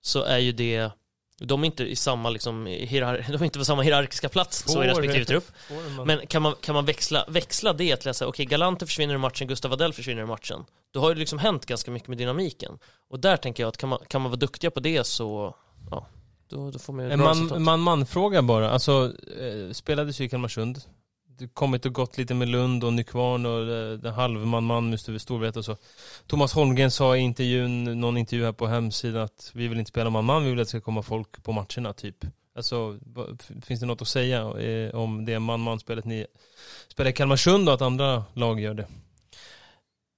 så 0.02 0.22
är 0.24 0.38
ju 0.38 0.52
det 0.52 0.92
de 1.42 1.62
är 1.64 1.66
inte 1.66 1.84
i 1.84 1.96
samma 1.96 2.30
liksom, 2.30 2.66
hierar- 2.66 3.26
de 3.32 3.34
är 3.36 3.44
inte 3.46 3.60
på 3.60 3.66
samma 3.66 3.82
hierarkiska 3.82 4.30
plats 4.30 4.64
så 4.68 4.84
i 4.84 4.88
respektive 4.88 5.26
trupp. 5.26 5.52
man- 5.98 6.08
Men 6.08 6.28
kan 6.28 6.42
man, 6.42 6.56
kan 6.62 6.76
man 6.76 6.86
växla, 6.86 7.26
växla 7.28 7.74
det 7.74 7.94
att 7.94 8.06
läsa, 8.06 8.28
okej 8.28 8.46
Galante 8.46 8.86
försvinner 8.86 9.16
i 9.16 9.18
matchen, 9.18 9.48
Gustav 9.48 9.74
Adell 9.74 9.94
försvinner 9.94 10.22
i 10.22 10.26
matchen. 10.26 10.66
Då 10.94 11.00
har 11.00 11.14
det 11.14 11.20
liksom 11.20 11.40
hänt 11.40 11.66
ganska 11.66 11.92
mycket 11.92 12.08
med 12.10 12.18
dynamiken. 12.18 12.80
Och 13.10 13.20
där 13.20 13.38
tänker 13.38 13.64
jag 13.64 13.68
att 13.68 13.78
kan 13.78 13.90
man, 13.90 14.00
kan 14.08 14.22
man 14.22 14.32
vara 14.32 14.40
duktiga 14.40 14.72
på 14.72 14.80
det 14.80 15.04
så, 15.04 15.56
ja, 15.92 16.08
då, 16.50 16.72
då 16.72 16.80
får 16.80 16.94
man 16.94 17.06
ju 17.06 17.12
En 17.12 17.20
bra 17.20 17.28
man- 17.28 17.36
resultat. 17.38 17.62
man-man-fråga 17.62 18.42
bara. 18.42 18.70
Alltså, 18.70 19.14
eh, 19.40 19.72
spelades 19.74 20.22
ju 20.22 20.26
i 20.26 20.30
Kalmarsund. 20.30 20.82
Det 21.38 21.48
kommit 21.48 21.86
och 21.86 21.94
gått 21.94 22.18
lite 22.18 22.34
med 22.34 22.48
Lund 22.48 22.84
och 22.84 22.94
Nykvarn 22.94 23.46
och 23.46 23.62
eh, 23.62 23.98
den 23.98 24.14
halvman 24.14 24.64
man-man 24.64 24.98
Storvreta 24.98 25.60
och 25.60 25.66
så. 25.66 25.78
Thomas 26.28 26.54
Holmgren 26.54 26.92
sa 26.92 27.18
i 27.18 27.20
intervjun, 27.20 28.00
någon 28.00 28.18
intervju 28.18 28.46
här 28.46 28.52
på 28.52 28.68
hemsidan 28.68 29.22
att 29.22 29.52
vi 29.54 29.68
vill 29.68 29.80
inte 29.80 29.90
spela 29.90 30.10
man-man, 30.10 30.44
vi 30.44 30.50
vill 30.50 30.60
att 30.60 30.66
det 30.66 30.70
ska 30.70 30.82
komma 30.82 31.02
folk 31.02 31.44
på 31.44 31.52
matcherna 31.52 31.94
typ. 31.94 32.26
Alltså, 32.56 33.00
finns 33.62 33.80
det 33.80 33.86
något 33.86 34.02
att 34.02 34.08
säga 34.08 34.40
eh, 34.40 34.96
om 34.96 35.26
det 35.26 35.40
man-man-spelet 35.40 36.06
ni 36.06 36.26
spelar 36.88 37.10
i 37.10 37.14
Kalmarsund 37.14 37.70
och 37.70 37.76
att 37.76 37.82
andra 37.82 38.24
lag 38.34 38.60
gör 38.60 38.74
det? 38.74 38.88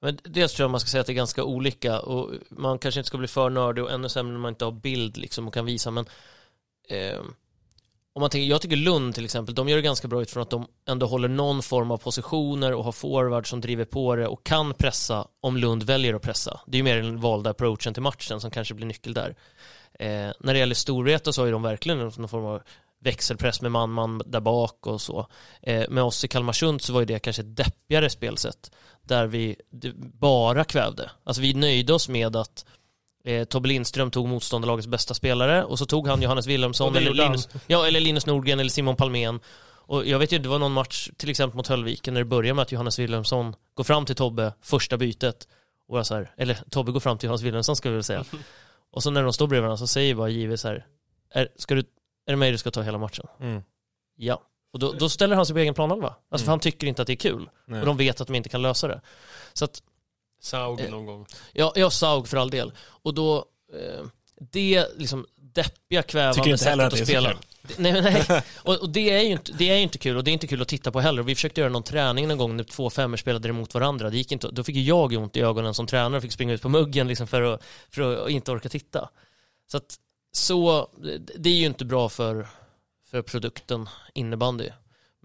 Men 0.01 0.17
dels 0.23 0.53
tror 0.53 0.63
jag 0.63 0.71
man 0.71 0.79
ska 0.79 0.87
säga 0.87 1.01
att 1.01 1.07
det 1.07 1.13
är 1.13 1.15
ganska 1.15 1.43
olika 1.43 1.99
och 1.99 2.31
man 2.49 2.79
kanske 2.79 2.99
inte 2.99 3.07
ska 3.07 3.17
bli 3.17 3.27
för 3.27 3.49
nördig 3.49 3.83
och 3.83 3.91
ännu 3.91 4.09
sämre 4.09 4.33
när 4.33 4.39
man 4.39 4.49
inte 4.49 4.65
har 4.65 4.71
bild 4.71 5.17
liksom 5.17 5.47
och 5.47 5.53
kan 5.53 5.65
visa 5.65 5.91
men 5.91 6.05
eh, 6.89 7.19
om 8.17 8.21
man 8.21 8.29
tänker, 8.29 8.49
jag 8.49 8.61
tycker 8.61 8.75
Lund 8.75 9.15
till 9.15 9.25
exempel, 9.25 9.55
de 9.55 9.69
gör 9.69 9.75
det 9.75 9.81
ganska 9.81 10.07
bra 10.07 10.21
utifrån 10.21 10.43
att 10.43 10.49
de 10.49 10.67
ändå 10.87 11.05
håller 11.05 11.27
någon 11.27 11.63
form 11.63 11.91
av 11.91 11.97
positioner 11.97 12.73
och 12.73 12.83
har 12.83 12.91
forward 12.91 13.49
som 13.49 13.61
driver 13.61 13.85
på 13.85 14.15
det 14.15 14.27
och 14.27 14.43
kan 14.43 14.73
pressa 14.73 15.27
om 15.41 15.57
Lund 15.57 15.83
väljer 15.83 16.13
att 16.13 16.21
pressa. 16.21 16.61
Det 16.67 16.75
är 16.75 16.79
ju 16.79 16.83
mer 16.83 16.95
den 17.01 17.19
valda 17.19 17.49
approachen 17.49 17.93
till 17.93 18.03
matchen 18.03 18.41
som 18.41 18.51
kanske 18.51 18.73
blir 18.73 18.85
nyckel 18.85 19.13
där. 19.13 19.35
Eh, 19.99 20.31
när 20.39 20.53
det 20.53 20.59
gäller 20.59 20.75
Storvreta 20.75 21.33
så 21.33 21.41
har 21.41 21.45
ju 21.45 21.51
de 21.51 21.61
verkligen 21.61 21.99
någon 21.99 22.29
form 22.29 22.45
av 22.45 22.61
växelpress 22.99 23.61
med 23.61 23.71
man-man 23.71 24.21
där 24.25 24.39
bak 24.39 24.87
och 24.87 25.01
så. 25.01 25.27
Eh, 25.61 25.89
med 25.89 26.03
oss 26.03 26.25
i 26.25 26.27
Kalmarsund 26.27 26.81
så 26.81 26.93
var 26.93 26.99
ju 26.99 27.05
det 27.05 27.19
kanske 27.19 27.41
ett 27.41 27.57
deppigare 27.57 28.09
spelsätt 28.09 28.71
där 29.03 29.27
vi 29.27 29.55
bara 30.19 30.63
kvävde. 30.63 31.11
Alltså 31.23 31.41
vi 31.41 31.53
nöjde 31.53 31.93
oss 31.93 32.09
med 32.09 32.35
att 32.35 32.65
eh, 33.27 33.43
Tobbe 33.43 33.67
Lindström 33.67 34.11
tog 34.11 34.27
motståndarlagets 34.27 34.87
bästa 34.87 35.13
spelare 35.13 35.63
och 35.63 35.79
så 35.79 35.85
tog 35.85 36.07
han 36.07 36.21
Johannes 36.21 36.47
Wilhelmsson 36.47 36.95
eller. 36.95 37.13
Linus, 37.13 37.49
ja, 37.67 37.87
eller 37.87 37.99
Linus 37.99 38.25
Nordgren 38.25 38.59
eller 38.59 38.69
Simon 38.69 38.95
Palmén. 38.95 39.39
Och 39.89 40.05
jag 40.05 40.19
vet 40.19 40.31
ju, 40.31 40.37
det 40.37 40.49
var 40.49 40.59
någon 40.59 40.71
match 40.71 41.09
till 41.17 41.29
exempel 41.29 41.57
mot 41.57 41.67
Höllviken 41.67 42.13
när 42.13 42.21
det 42.21 42.25
börjar 42.25 42.53
med 42.53 42.63
att 42.63 42.71
Johannes 42.71 42.99
Wilhelmsson 42.99 43.55
går 43.73 43.83
fram 43.83 44.05
till 44.05 44.15
Tobbe 44.15 44.53
första 44.61 44.97
bytet 44.97 45.47
och 45.87 45.97
jag 45.99 46.05
så 46.05 46.15
här, 46.15 46.31
eller 46.37 46.57
Tobbe 46.69 46.91
går 46.91 46.99
fram 46.99 47.17
till 47.17 47.27
Johannes 47.27 47.41
Wilhelmsson 47.41 47.75
ska 47.75 47.89
vi 47.89 47.95
väl 47.95 48.03
säga. 48.03 48.23
Och 48.91 49.03
så 49.03 49.11
när 49.11 49.23
de 49.23 49.33
står 49.33 49.47
bredvid 49.47 49.61
varandra 49.63 49.77
så 49.77 49.87
säger 49.87 50.15
bara 50.15 50.29
JW 50.29 50.57
så 50.57 50.67
här, 50.67 50.85
är, 51.33 51.47
ska 51.55 51.75
du, 51.75 51.81
är 52.25 52.31
det 52.31 52.35
mig 52.35 52.51
du 52.51 52.57
ska 52.57 52.71
ta 52.71 52.81
hela 52.81 52.97
matchen? 52.97 53.25
Mm. 53.39 53.61
Ja. 54.15 54.41
Och 54.73 54.79
då, 54.79 54.91
då 54.93 55.09
ställer 55.09 55.35
han 55.35 55.45
sig 55.45 55.53
på 55.53 55.59
egen 55.59 55.73
planhalva. 55.73 56.07
Alltså 56.07 56.25
Mm. 56.35 56.45
för 56.45 56.51
han 56.51 56.59
tycker 56.59 56.87
inte 56.87 57.01
att 57.01 57.07
det 57.07 57.13
är 57.13 57.17
kul. 57.17 57.49
Nej. 57.65 57.79
Och 57.79 57.85
de 57.85 57.97
vet 57.97 58.21
att 58.21 58.27
de 58.27 58.35
inte 58.35 58.49
kan 58.49 58.61
lösa 58.61 58.87
det. 58.87 59.01
Så 59.53 59.65
att, 59.65 59.81
Saug 60.47 60.79
Eh, 60.81 60.89
någon 60.89 61.05
gång. 61.05 61.25
ja, 61.53 61.73
jag 61.75 61.93
Saug 61.93 62.27
för 62.27 62.37
all 62.37 62.49
del. 62.49 62.71
Och 62.85 63.13
då, 63.13 63.45
eh, 63.73 64.05
det 64.51 64.87
liksom 64.97 65.25
deppiga 65.35 66.03
kvävande 66.03 66.35
Tycker 66.35 66.49
inte 66.51 66.65
heller 66.69 66.89
sättet 66.89 67.01
att 67.01 67.07
det 67.07 67.13
är 67.13 67.21
så 67.21 67.21
spela. 67.21 67.37
Nej, 67.77 68.01
nej. 68.01 68.41
Och, 68.63 68.75
och 68.81 68.89
det, 68.89 69.09
är 69.09 69.21
ju 69.21 69.31
inte, 69.31 69.51
det 69.51 69.69
är 69.69 69.75
ju 69.75 69.81
inte 69.81 69.97
kul 69.97 70.17
och 70.17 70.23
det 70.23 70.31
är 70.31 70.33
inte 70.33 70.47
kul 70.47 70.61
att 70.61 70.67
titta 70.67 70.91
på 70.91 70.99
heller. 70.99 71.23
Vi 71.23 71.35
försökte 71.35 71.61
göra 71.61 71.71
någon 71.71 71.83
träning 71.83 72.27
någon 72.27 72.37
gång 72.37 72.57
när 72.57 72.63
två 72.63 72.89
femmor 72.89 73.17
spelade 73.17 73.49
emot 73.49 73.73
varandra. 73.73 74.09
Det 74.09 74.17
gick 74.17 74.31
inte, 74.31 74.47
då 74.51 74.63
fick 74.63 74.75
ju 74.75 74.81
jag 74.83 75.13
ont 75.13 75.35
i 75.37 75.41
ögonen 75.41 75.73
som 75.73 75.87
tränare 75.87 76.17
och 76.17 76.21
fick 76.23 76.31
springa 76.31 76.53
ut 76.53 76.61
på 76.61 76.69
muggen 76.69 77.07
liksom 77.07 77.27
för, 77.27 77.41
att, 77.41 77.63
för 77.89 78.23
att 78.25 78.29
inte 78.29 78.51
orka 78.51 78.69
titta. 78.69 79.09
Så 79.71 79.77
att 79.77 79.95
så, 80.31 80.89
det- 81.03 81.17
det 81.37 81.49
är 81.49 81.53
ju 81.53 81.65
inte 81.65 81.85
bra 81.85 82.09
för, 82.09 82.47
för 83.11 83.21
produkten 83.21 83.89
innebandy. 84.13 84.69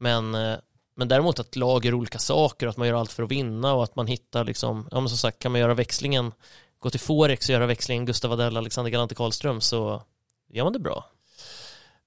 Men, 0.01 0.35
eh, 0.35 0.57
men 0.97 1.09
däremot 1.09 1.39
att 1.39 1.57
lag 1.57 1.85
gör 1.85 1.95
olika 1.95 2.19
saker 2.19 2.67
och 2.67 2.71
att 2.71 2.77
man 2.77 2.89
gör 2.89 2.95
allt 2.95 3.13
för 3.13 3.23
att 3.23 3.31
vinna 3.31 3.75
och 3.75 3.85
att 3.85 3.97
man 3.97 4.07
hittar 4.07 4.45
liksom, 4.45 4.89
ja 4.91 5.01
men 5.01 5.09
som 5.09 5.19
sagt 5.19 5.39
kan 5.39 5.53
man 5.53 5.61
göra 5.61 5.75
växlingen, 5.75 6.33
gå 6.79 6.91
till 6.91 7.01
Forex 7.01 7.49
och 7.49 7.53
göra 7.53 7.67
växlingen 7.67 8.07
Gustav 8.07 8.33
Adell, 8.33 8.57
Alexander 8.57 8.91
Galante 8.91 9.15
Karlström 9.15 9.61
så 9.61 10.03
gör 10.53 10.65
man 10.65 10.73
det 10.73 10.79
bra. 10.79 11.05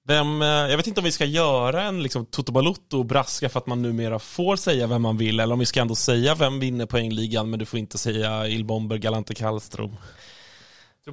Vem, 0.08 0.42
eh, 0.42 0.48
jag 0.48 0.76
vet 0.76 0.86
inte 0.86 1.00
om 1.00 1.04
vi 1.04 1.12
ska 1.12 1.24
göra 1.24 1.82
en 1.82 2.02
liksom 2.02 2.26
Toto 2.26 2.52
Balotto 2.52 2.98
och 2.98 3.06
braska 3.06 3.48
för 3.48 3.58
att 3.58 3.66
man 3.66 3.82
numera 3.82 4.18
får 4.18 4.56
säga 4.56 4.86
vem 4.86 5.02
man 5.02 5.16
vill, 5.16 5.40
eller 5.40 5.52
om 5.52 5.58
vi 5.58 5.66
ska 5.66 5.80
ändå 5.80 5.94
säga 5.94 6.34
vem 6.34 6.60
vinner 6.60 6.86
poängligan, 6.86 7.50
men 7.50 7.58
du 7.58 7.66
får 7.66 7.78
inte 7.78 7.98
säga 7.98 8.48
Ilbomber, 8.48 8.96
Galante 8.96 9.34
Karlström. 9.34 9.96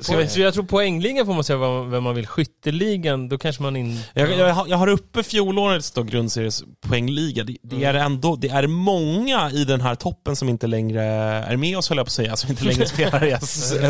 Ska 0.01 0.17
vi- 0.17 0.27
Så 0.27 0.39
jag 0.39 0.53
tror 0.53 0.63
poängligan 0.63 1.25
får 1.25 1.33
man 1.33 1.43
säga 1.43 1.57
vad- 1.57 1.89
vem 1.89 2.03
man 2.03 2.15
vill. 2.15 2.27
Skytteligan, 2.27 3.29
då 3.29 3.37
kanske 3.37 3.61
man 3.63 3.75
in... 3.75 3.99
Jag, 4.13 4.31
jag, 4.37 4.53
har- 4.53 4.67
jag 4.67 4.77
har 4.77 4.87
uppe 4.87 5.23
fjolårets 5.23 5.91
då 5.91 6.03
grundseries 6.03 6.63
poängliga. 6.81 7.43
Det, 7.43 7.57
det 7.63 7.83
är 7.83 7.93
ändå, 7.93 8.35
det 8.35 8.47
är 8.49 8.67
många 8.67 9.51
i 9.51 9.65
den 9.65 9.81
här 9.81 9.95
toppen 9.95 10.35
som 10.35 10.49
inte 10.49 10.67
längre 10.67 11.03
är 11.03 11.57
med 11.57 11.77
oss 11.77 11.89
höll 11.89 11.97
jag 11.97 12.05
på 12.05 12.09
att 12.09 12.13
säga, 12.13 12.35
som 12.35 12.49
inte 12.49 12.65
längre 12.65 12.85
spelar 12.85 13.23
i 13.25 13.31
SSL. 13.41 13.81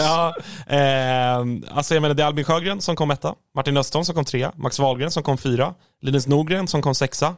Ja. 0.00 0.34
Eh, 0.66 1.76
alltså 1.76 1.94
jag 1.94 2.00
menar, 2.02 2.14
det 2.14 2.22
är 2.22 2.26
Albin 2.26 2.44
Sjögren 2.44 2.80
som 2.80 2.96
kom 2.96 3.10
etta, 3.10 3.34
Martin 3.54 3.76
Östholm 3.76 4.04
som 4.04 4.14
kom 4.14 4.24
trea, 4.24 4.52
Max 4.56 4.78
Wahlgren 4.78 5.10
som 5.10 5.22
kom 5.22 5.38
fyra, 5.38 5.74
Linus 6.02 6.26
Nordgren 6.26 6.68
som 6.68 6.82
kom 6.82 6.94
sexa. 6.94 7.34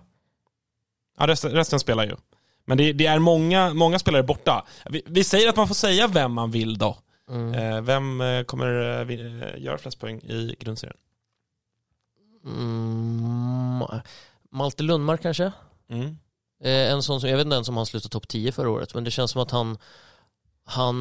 Ja, 1.19 1.27
resten, 1.27 1.51
resten 1.51 1.81
spelar 1.81 2.05
ju. 2.05 2.17
Men 2.67 2.79
det, 2.79 2.93
det 2.93 3.07
är 3.07 3.19
många, 3.19 3.75
många 3.75 3.99
spelare 3.99 4.23
borta. 4.23 4.65
Vi, 4.91 5.03
vi 5.07 5.25
säger 5.25 5.49
att 5.49 5.57
man 5.57 5.69
får 5.69 5.75
säga 5.75 6.07
vem 6.07 6.33
man 6.33 6.51
vill 6.51 6.79
då. 6.79 6.97
Mm. 7.31 7.55
Eh, 7.55 7.81
vem 7.81 8.21
eh, 8.21 8.45
kommer 8.45 9.01
eh, 9.11 9.63
göra 9.63 9.79
flest 9.79 9.99
poäng 9.99 10.19
i 10.19 10.57
grundserien? 10.59 10.97
Mm, 12.45 13.85
Malte 14.51 14.83
Lundmark 14.83 15.23
kanske? 15.23 15.53
Mm. 15.91 16.17
En 16.63 17.03
sån 17.03 17.21
som, 17.21 17.31
jag 17.31 17.37
vet 17.37 17.45
inte 17.45 17.55
ens 17.55 17.69
om 17.69 17.77
han 17.77 17.87
slutade 17.87 18.13
topp 18.13 18.29
10 18.29 18.53
förra 18.53 18.71
året, 18.71 18.95
men 18.95 19.05
det 19.05 19.11
känns 19.11 19.31
som 19.31 19.43
att 19.43 19.51
han, 19.51 19.79
han, 20.65 20.95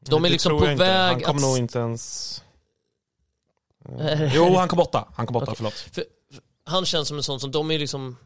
de 0.00 0.24
är 0.24 0.28
Det 0.28 0.32
liksom 0.32 0.50
tror 0.50 0.58
på 0.58 0.64
jag 0.64 0.72
inte. 0.72 0.84
väg 0.84 1.12
Han 1.12 1.20
kommer 1.20 1.34
att... 1.34 1.40
nog 1.42 1.58
inte 1.58 1.78
ens... 1.78 2.44
Jo, 4.34 4.54
han 4.56 4.68
kom 4.68 4.78
åtta. 4.78 5.08
Han 5.14 5.26
kom 5.26 5.36
åtta, 5.36 5.44
Okej. 5.44 5.56
förlåt. 5.56 5.98
han 6.64 6.84
känns 6.84 7.08
som 7.08 7.16
en 7.16 7.22
sån 7.22 7.40
som, 7.40 7.50
de 7.50 7.70
är 7.70 7.78
liksom, 7.78 8.16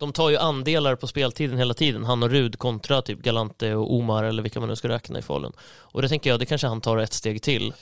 de- 0.00 0.12
tar 0.12 0.30
ju 0.30 0.36
andelar 0.36 0.96
på 0.96 1.06
speltiden 1.06 1.58
hela 1.58 1.74
tiden, 1.74 2.04
han 2.04 2.22
och 2.22 2.30
Rud 2.30 2.58
kontra 2.58 3.02
typ 3.02 3.18
Galante 3.18 3.74
och 3.74 3.94
Omar 3.94 4.24
eller 4.24 4.42
vilka 4.42 4.60
man 4.60 4.68
nu 4.68 4.76
ska 4.76 4.88
räkna 4.88 5.18
i 5.18 5.22
Falun. 5.22 5.52
Och 5.78 6.02
det 6.02 6.08
tänker 6.08 6.30
jag, 6.30 6.40
det 6.40 6.46
kanske 6.46 6.66
han 6.66 6.80
tar 6.80 6.98
ett 6.98 7.12
steg 7.12 7.42
till. 7.42 7.72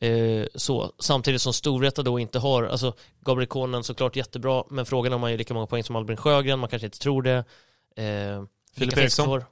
Eh, 0.00 0.46
så. 0.54 0.92
Samtidigt 0.98 1.42
som 1.42 1.52
Storvreta 1.52 2.02
då 2.02 2.18
inte 2.18 2.38
har, 2.38 2.62
alltså 2.62 2.94
Gabriel 3.20 3.48
Konen 3.48 3.84
såklart 3.84 4.16
jättebra, 4.16 4.64
men 4.70 4.86
frågan 4.86 5.12
är 5.12 5.16
om 5.16 5.22
han 5.22 5.30
gör 5.30 5.38
lika 5.38 5.54
många 5.54 5.66
poäng 5.66 5.84
som 5.84 5.96
Albin 5.96 6.16
Sjögren, 6.16 6.58
man 6.58 6.68
kanske 6.68 6.86
inte 6.86 6.98
tror 6.98 7.22
det. 7.22 7.44
Eh, 7.96 8.44
Filip 8.76 8.98
Eriksson? 8.98 9.26
kvar? 9.26 9.44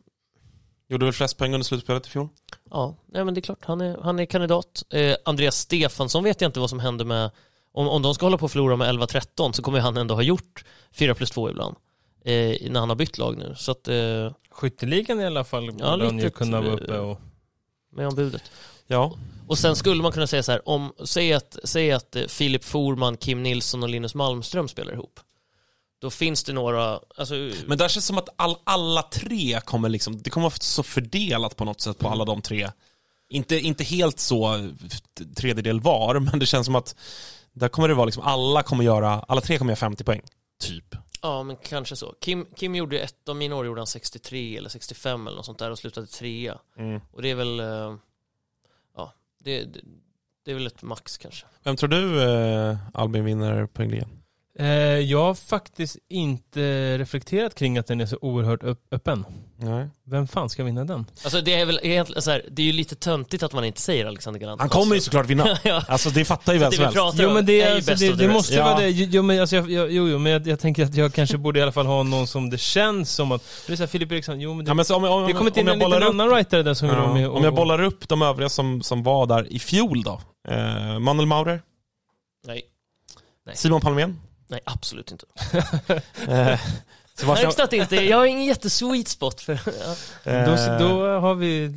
Gjorde 0.89 1.05
väl 1.05 1.13
flest 1.13 1.39
poäng 1.39 1.55
under 1.55 1.65
slutspelet 1.65 2.07
i 2.07 2.11
fjol? 2.11 2.29
Ja, 2.71 2.97
nej, 3.07 3.25
men 3.25 3.35
det 3.35 3.41
är 3.41 3.43
klart, 3.43 3.65
han 3.65 3.81
är, 3.81 3.99
han 4.03 4.19
är 4.19 4.25
kandidat. 4.25 4.85
Eh, 4.91 5.17
Andreas 5.25 5.57
Stefansson 5.57 6.25
vet 6.25 6.41
jag 6.41 6.49
inte 6.49 6.61
vad 6.61 6.71
som 6.71 6.81
händer 6.81 7.05
med, 7.05 7.31
om, 7.73 7.89
om 7.89 8.03
de 8.03 8.15
ska 8.15 8.27
hålla 8.27 8.39
på 8.39 8.47
att 8.47 8.53
förlora 8.53 8.77
med 8.77 8.95
11-13 8.95 9.53
så 9.53 9.63
kommer 9.63 9.81
han 9.81 9.97
ändå 9.97 10.15
ha 10.15 10.23
gjort 10.23 10.65
4 10.93 11.15
plus 11.15 11.31
2 11.31 11.51
ibland. 11.51 11.77
Eh, 12.29 12.71
när 12.71 12.81
han 12.81 12.89
har 12.89 12.97
bytt 12.97 13.19
lag 13.19 13.39
nu. 13.39 13.55
Så 13.57 13.73
att, 13.73 13.89
eh, 13.89 14.33
Skytteligan 14.51 15.21
i 15.21 15.27
alla 15.27 15.45
fall 15.45 15.65
Ja, 15.79 15.91
borde 15.91 16.05
han 16.05 16.19
ju 16.19 16.31
kunna 16.31 16.61
vara 16.61 16.73
uppe 16.73 16.99
och... 16.99 17.21
med 17.93 18.09
om 18.09 18.15
budet. 18.15 18.43
Ja. 18.87 19.19
Och 19.49 19.59
sen 19.59 19.77
skulle 19.77 20.03
man 20.03 20.13
kunna 20.13 20.27
säga 20.27 20.43
så 20.43 20.53
här, 20.53 20.69
om, 20.69 20.93
säg 21.05 21.33
att, 21.33 21.57
säg 21.65 21.93
att 21.93 22.17
eh, 22.17 22.27
Filip 22.27 22.65
Forman, 22.65 23.17
Kim 23.17 23.43
Nilsson 23.43 23.83
och 23.83 23.89
Linus 23.89 24.15
Malmström 24.15 24.69
spelar 24.69 24.93
ihop. 24.93 25.21
Då 26.01 26.11
finns 26.11 26.45
det 26.45 26.53
några, 26.53 27.01
alltså, 27.17 27.35
Men 27.67 27.79
där 27.79 27.89
känns 27.89 28.05
det 28.05 28.07
som 28.07 28.19
att 28.19 28.29
all, 28.37 28.57
alla 28.65 29.03
tre 29.03 29.61
kommer 29.65 29.89
liksom, 29.89 30.23
det 30.23 30.31
kommer 30.31 30.45
vara 30.45 30.55
så 30.61 30.83
fördelat 30.83 31.57
på 31.57 31.65
något 31.65 31.81
sätt 31.81 31.99
på 31.99 32.09
alla 32.09 32.25
de 32.25 32.43
tre. 32.43 32.71
Inte, 33.29 33.57
inte 33.57 33.85
helt 33.85 34.19
så 34.19 34.69
tredjedel 35.37 35.81
var, 35.81 36.21
men 36.21 36.39
det 36.39 36.47
känns 36.47 36.67
som 36.67 36.75
att 36.75 36.97
där 37.53 37.69
kommer 37.69 37.89
det 37.89 37.95
vara 37.95 38.07
liksom, 38.07 38.23
alla 38.23 38.63
kommer 38.63 38.85
göra, 38.85 39.25
alla 39.29 39.41
tre 39.41 39.59
kommer 39.59 39.71
göra 39.71 39.77
50 39.77 40.05
poäng. 40.05 40.23
Typ. 40.61 40.95
Ja 41.23 41.43
men 41.43 41.57
kanske 41.57 41.97
så. 41.97 42.15
Kim, 42.21 42.47
Kim 42.57 42.75
gjorde 42.75 42.99
ett, 42.99 43.29
av 43.29 43.37
mina 43.37 43.57
år 43.57 43.67
gjorde 43.67 43.81
han 43.81 43.87
63 43.87 44.57
eller 44.57 44.69
65 44.69 45.27
eller 45.27 45.37
något 45.37 45.47
sånt 45.47 45.59
där 45.59 45.71
och 45.71 45.79
slutade 45.79 46.07
trea. 46.07 46.59
Mm. 46.77 47.01
Och 47.13 47.23
det 47.23 47.31
är 47.31 47.35
väl, 47.35 47.61
eh, 47.61 47.97
ja, 48.97 49.13
det, 49.39 49.65
det, 49.65 49.81
det 50.45 50.51
är 50.51 50.55
väl 50.55 50.67
ett 50.67 50.83
max 50.83 51.19
kanske. 51.19 51.47
Vem 51.63 51.77
tror 51.77 51.89
du 51.89 52.23
eh, 52.23 52.77
Albin 52.95 53.25
vinner 53.25 53.67
poängligan? 53.67 54.18
Eh, 54.59 54.67
jag 54.99 55.23
har 55.23 55.35
faktiskt 55.35 55.97
inte 56.09 56.99
reflekterat 56.99 57.55
kring 57.55 57.79
att 57.79 57.87
den 57.87 58.01
är 58.01 58.07
så 58.07 58.19
oerhört 58.21 58.61
öppen. 58.93 59.25
Nej. 59.57 59.89
Vem 60.07 60.29
fan 60.29 60.51
ska 60.51 60.65
vinna 60.65 60.85
den? 60.85 61.07
Alltså 61.25 61.41
det 61.41 61.55
är 61.55 61.67
väl 61.67 61.81
egentligen 61.83 62.23
så 62.23 62.31
här, 62.31 62.45
det 62.51 62.63
är 62.63 62.67
ju 62.67 62.73
lite 62.73 62.97
töntigt 62.97 63.43
att 63.43 63.53
man 63.53 63.65
inte 63.65 63.81
säger 63.81 64.07
Alexander 64.07 64.41
Galant. 64.41 64.61
Han 64.61 64.71
kommer 64.71 64.95
ju 64.95 65.01
såklart 65.01 65.27
vinna. 65.27 65.59
ja. 65.65 65.83
Alltså 65.89 66.11
det 66.11 66.25
fattar 66.25 66.53
ju 66.53 66.59
vem 66.59 66.71
det 66.71 66.77
som 66.77 66.85
helst. 66.85 67.19
Jo 67.19 67.31
men 67.31 67.47
det, 67.47 67.61
är 67.61 67.75
alltså, 67.75 67.95
det, 67.95 68.13
det 68.15 68.29
måste 68.29 68.55
Ja. 68.55 68.65
vara 68.65 68.79
det. 68.81 68.91
Jo, 68.91 69.23
men, 69.23 69.41
alltså, 69.41 69.57
jag, 69.57 69.71
jag, 69.71 69.93
jo, 69.93 70.09
jo, 70.09 70.19
men 70.19 70.33
jag, 70.33 70.47
jag 70.47 70.61
tänker 70.61 70.85
att 70.85 70.95
jag 70.95 71.15
kanske 71.15 71.39
borde 71.39 71.59
i 71.59 71.63
alla 71.63 71.73
fall 71.73 71.87
ha 71.87 72.03
någon 72.03 72.27
som 72.27 72.51
det 72.51 72.59
känns 72.59 73.11
som 73.13 73.33
att... 73.33 73.43
Det 73.67 73.73
är 73.73 73.77
så 73.77 73.83
här, 73.83 73.89
Filip 73.89 74.13
Eriksson, 74.13 74.41
jo 74.41 74.55
men 74.55 74.65
det, 74.65 74.71
Ja, 74.71 74.75
men 74.75 74.85
så 74.85 74.97
om, 74.97 75.05
om, 75.05 75.27
det 75.27 75.33
kommer 75.33 75.51
om, 75.51 75.55
till 75.55 75.67
jag 75.67 75.73
en 75.73 75.79
liten 75.79 75.91
bollar 75.91 76.03
upp, 76.07 76.11
annan 76.15 76.29
writer 76.29 76.63
där 76.63 76.75
som 76.75 76.89
vill 76.89 76.97
vara 76.99 77.13
med 77.13 77.23
ja, 77.23 77.29
och, 77.29 77.37
om 77.37 77.45
jag 77.45 77.55
bollar 77.55 77.83
upp 77.83 78.09
de 78.09 78.23
övriga 78.23 78.49
som, 78.49 78.83
som 78.83 79.03
var 79.03 79.27
där 79.27 79.53
i 79.53 79.59
fjol 79.59 80.03
då. 80.03 80.21
Eh, 80.49 80.99
Manuel 80.99 81.27
Maurer, 81.27 81.63
Nej, 82.47 82.63
Nej. 83.47 83.57
Simon 83.57 83.81
Palmén, 83.81 84.21
nej 84.49 84.61
absolut 84.65 85.11
inte. 85.13 85.27
eh, 86.29 86.61
Sebastian, 87.15 87.37
Högst 87.47 87.61
att 87.61 87.73
inte, 87.73 87.97
jag 87.97 88.17
har 88.17 88.27
ingen 88.27 88.45
jättesweet 88.45 89.09
spot 89.09 89.41
för... 89.41 89.61
Ja. 90.25 90.31
eh, 90.33 90.47
då, 90.79 90.79
då 90.89 91.19
har 91.19 91.35
vi... 91.35 91.73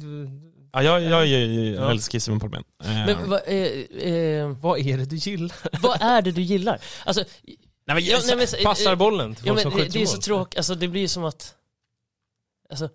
ja, 0.73 0.83
jag, 0.83 1.01
jag, 1.01 1.27
jag, 1.27 1.41
jag 1.41 1.75
Ja. 1.85 1.91
älskar 1.91 2.19
Simon 2.19 2.39
Palmén. 2.39 2.63
Eh, 2.83 2.89
Men 3.05 3.29
va, 3.29 3.39
eh, 3.39 4.07
eh, 4.07 4.47
Vad 4.49 4.79
är 4.79 4.97
det 4.97 5.05
du 5.05 5.15
gillar? 5.15 5.55
vad 5.81 6.01
är 6.01 6.21
det 6.21 6.31
du 6.31 6.41
gillar? 6.41 6.79
Alltså, 7.05 7.23
nej, 7.45 7.57
men, 7.95 8.03
ja, 8.05 8.19
nej, 8.27 8.35
men, 8.35 8.47
eh, 8.59 8.63
Passar 8.63 8.95
bollen 8.95 9.35
till 9.35 9.47
Ja, 9.47 9.53
folk 9.53 9.63
men 9.63 9.71
som 9.71 9.79
det, 9.79 9.85
skjuter 9.85 9.99
det 9.99 10.03
är 10.03 10.07
så 10.07 10.13
mål. 10.15 10.21
tråkigt, 10.23 10.57
alltså 10.57 10.75
det 10.75 10.87
blir 10.87 11.07
som 11.07 11.23
att... 11.23 11.55
Alltså, 12.69 12.89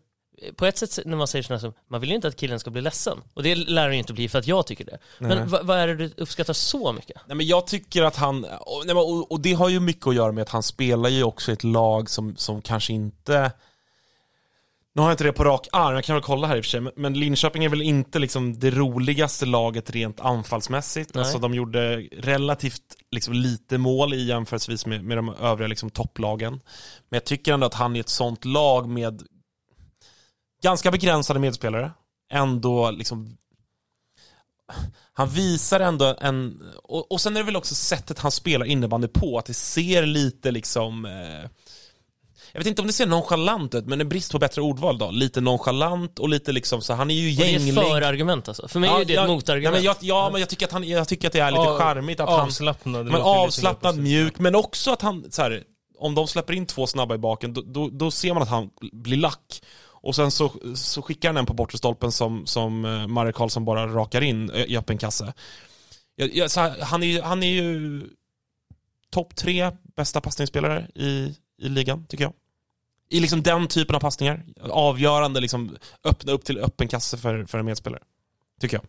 på 0.56 0.66
ett 0.66 0.78
sätt 0.78 0.98
när 1.06 1.16
man 1.16 1.26
säger 1.26 1.42
sådär 1.42 1.58
som, 1.60 1.72
man 1.90 2.00
vill 2.00 2.08
ju 2.10 2.16
inte 2.16 2.28
att 2.28 2.36
killen 2.36 2.60
ska 2.60 2.70
bli 2.70 2.82
ledsen. 2.82 3.18
Och 3.34 3.42
det 3.42 3.54
lär 3.54 3.82
han 3.82 3.92
ju 3.92 3.98
inte 3.98 4.12
bli 4.12 4.28
för 4.28 4.38
att 4.38 4.46
jag 4.46 4.66
tycker 4.66 4.84
det. 4.84 4.98
Men 5.18 5.48
vad, 5.48 5.66
vad 5.66 5.78
är 5.78 5.86
det 5.88 5.94
du 5.94 6.10
uppskattar 6.16 6.52
så 6.52 6.92
mycket? 6.92 7.16
Nej, 7.26 7.36
men 7.36 7.46
jag 7.46 7.66
tycker 7.66 8.02
att 8.02 8.16
han, 8.16 8.44
och, 8.44 8.82
nej, 8.86 8.94
men, 8.94 8.96
och, 8.96 9.32
och 9.32 9.40
det 9.40 9.52
har 9.52 9.68
ju 9.68 9.80
mycket 9.80 10.06
att 10.06 10.14
göra 10.14 10.32
med 10.32 10.42
att 10.42 10.48
han 10.48 10.62
spelar 10.62 11.08
ju 11.08 11.22
också 11.22 11.50
i 11.50 11.54
ett 11.54 11.64
lag 11.64 12.10
som, 12.10 12.36
som 12.36 12.62
kanske 12.62 12.92
inte 12.92 13.52
nu 14.94 15.02
har 15.02 15.08
jag 15.08 15.14
inte 15.14 15.24
det 15.24 15.32
på 15.32 15.44
rak 15.44 15.68
arm, 15.72 15.94
jag 15.94 16.04
kan 16.04 16.14
väl 16.16 16.22
kolla 16.22 16.46
här 16.46 16.56
i 16.56 16.60
och 16.60 16.64
för 16.64 16.70
sig, 16.70 16.80
men- 16.80 16.92
men 16.96 17.14
Linköping 17.14 17.64
är 17.64 17.68
väl 17.68 17.82
inte 17.82 18.18
liksom 18.18 18.58
det 18.58 18.70
roligaste 18.70 19.46
laget 19.46 19.90
rent 19.90 20.20
anfallsmässigt. 20.20 21.14
Nej. 21.14 21.22
Alltså 21.24 21.38
de 21.38 21.54
gjorde 21.54 21.96
relativt 22.12 22.82
liksom 23.10 23.34
lite 23.34 23.78
mål 23.78 24.14
i 24.14 24.24
jämförelsevis 24.26 24.86
med, 24.86 25.04
med 25.04 25.18
de 25.18 25.34
övriga 25.34 25.68
liksom 25.68 25.90
topplagen. 25.90 26.52
Men 27.08 27.16
jag 27.16 27.24
tycker 27.24 27.52
ändå 27.52 27.66
att 27.66 27.74
han 27.74 27.96
i 27.96 27.98
ett 27.98 28.08
sånt 28.08 28.44
lag 28.44 28.88
med 28.88 29.22
ganska 30.66 30.90
begränsade 30.90 31.40
medspelare, 31.40 31.90
ändå 32.32 32.90
liksom 32.90 33.36
han 35.12 35.28
visar 35.28 35.80
ändå 35.80 36.16
en, 36.20 36.62
och, 36.82 37.12
och 37.12 37.20
sen 37.20 37.36
är 37.36 37.40
det 37.40 37.46
väl 37.46 37.56
också 37.56 37.74
sättet 37.74 38.18
han 38.18 38.30
spelar 38.30 38.66
innebandy 38.66 39.08
på, 39.08 39.38
att 39.38 39.46
det 39.46 39.54
ser 39.54 40.06
lite 40.06 40.50
liksom 40.50 41.04
eh, 41.04 41.50
jag 42.52 42.60
vet 42.60 42.66
inte 42.66 42.82
om 42.82 42.86
det 42.86 42.92
ser 42.92 43.06
nonchalant 43.06 43.74
ut, 43.74 43.86
men 43.86 44.00
en 44.00 44.08
brist 44.08 44.32
på 44.32 44.38
bättre 44.38 44.62
ordval 44.62 44.98
då. 44.98 45.10
Lite 45.10 45.40
nonchalant 45.40 46.18
och 46.18 46.28
lite 46.28 46.52
liksom 46.52 46.80
så, 46.82 46.94
han 46.94 47.10
är 47.10 47.14
ju 47.14 47.30
Och 47.30 47.36
det 47.36 47.44
är 47.44 47.52
gänglig. 47.52 47.82
ett 47.82 47.88
förargument 47.88 48.48
alltså. 48.48 48.68
För 48.68 48.80
mig 48.80 48.90
är 48.90 48.96
det 48.96 49.02
ett 49.02 49.10
ja, 49.10 49.26
motargument. 49.26 49.74
men 49.74 49.84
jag, 49.84 49.96
ja, 50.00 50.28
men 50.32 50.40
jag 50.40 50.48
tycker 50.48 50.66
att, 50.66 50.72
han, 50.72 50.84
jag 50.88 51.08
tycker 51.08 51.28
att 51.28 51.32
det 51.32 51.40
är 51.40 51.50
lite 51.50 51.62
Ja, 51.62 51.78
charmigt 51.78 52.20
att 52.20 52.28
han... 52.28 52.40
Avslappnad. 52.40 53.06
det 53.06 53.12
Men 53.12 53.20
avslappnad, 53.20 53.98
mjuk, 53.98 54.38
men 54.38 54.54
också 54.54 54.90
att 54.92 55.02
han, 55.02 55.24
så 55.30 55.42
här, 55.42 55.62
om 55.98 56.14
de 56.14 56.26
släpper 56.26 56.52
in 56.54 56.66
två 56.66 56.86
snabba 56.86 57.14
i 57.14 57.18
baken, 57.18 57.54
då, 57.54 57.62
då, 57.66 57.88
då 57.92 58.10
ser 58.10 58.34
man 58.34 58.42
att 58.42 58.48
han 58.48 58.70
blir 58.92 59.16
lack. 59.16 59.62
Och 60.06 60.14
sen 60.16 60.30
så, 60.30 60.52
så 60.74 61.02
skickar 61.02 61.28
han 61.28 61.36
en 61.36 61.46
på 61.46 61.54
bortre 61.54 61.78
stolpen 61.78 62.12
som, 62.12 62.46
som 62.46 62.84
eh, 62.84 63.06
Marek 63.06 63.34
Karlsson 63.34 63.64
bara 63.64 63.86
rakar 63.86 64.20
in 64.20 64.50
eh, 64.50 64.64
i 64.64 64.76
öppen 64.76 64.98
kasse. 64.98 65.32
Jag, 66.16 66.34
jag, 66.36 66.50
så 66.50 66.60
här, 66.60 66.80
han, 66.80 67.02
är, 67.02 67.06
ju- 67.06 67.20
han 67.20 67.42
är 67.42 67.46
ju 67.62 68.02
topp 69.10 69.36
tre 69.36 69.70
bästa 69.96 70.20
passningsspelare 70.20 70.86
i, 70.94 71.34
i 71.58 71.68
ligan, 71.68 72.06
tycker 72.06 72.24
jag. 72.24 72.32
I 73.10 73.20
liksom 73.20 73.42
den 73.42 73.68
typen 73.68 73.96
av 73.96 74.00
passningar. 74.00 74.44
Avgörande, 74.62 75.40
liksom, 75.40 75.76
öppna 76.04 76.32
upp 76.32 76.44
till 76.44 76.58
öppen 76.58 76.88
kasse 76.88 77.16
för, 77.16 77.44
för 77.44 77.58
en 77.58 77.64
medspelare. 77.66 78.02
Tycker 78.60 78.76
jag. 78.76 78.84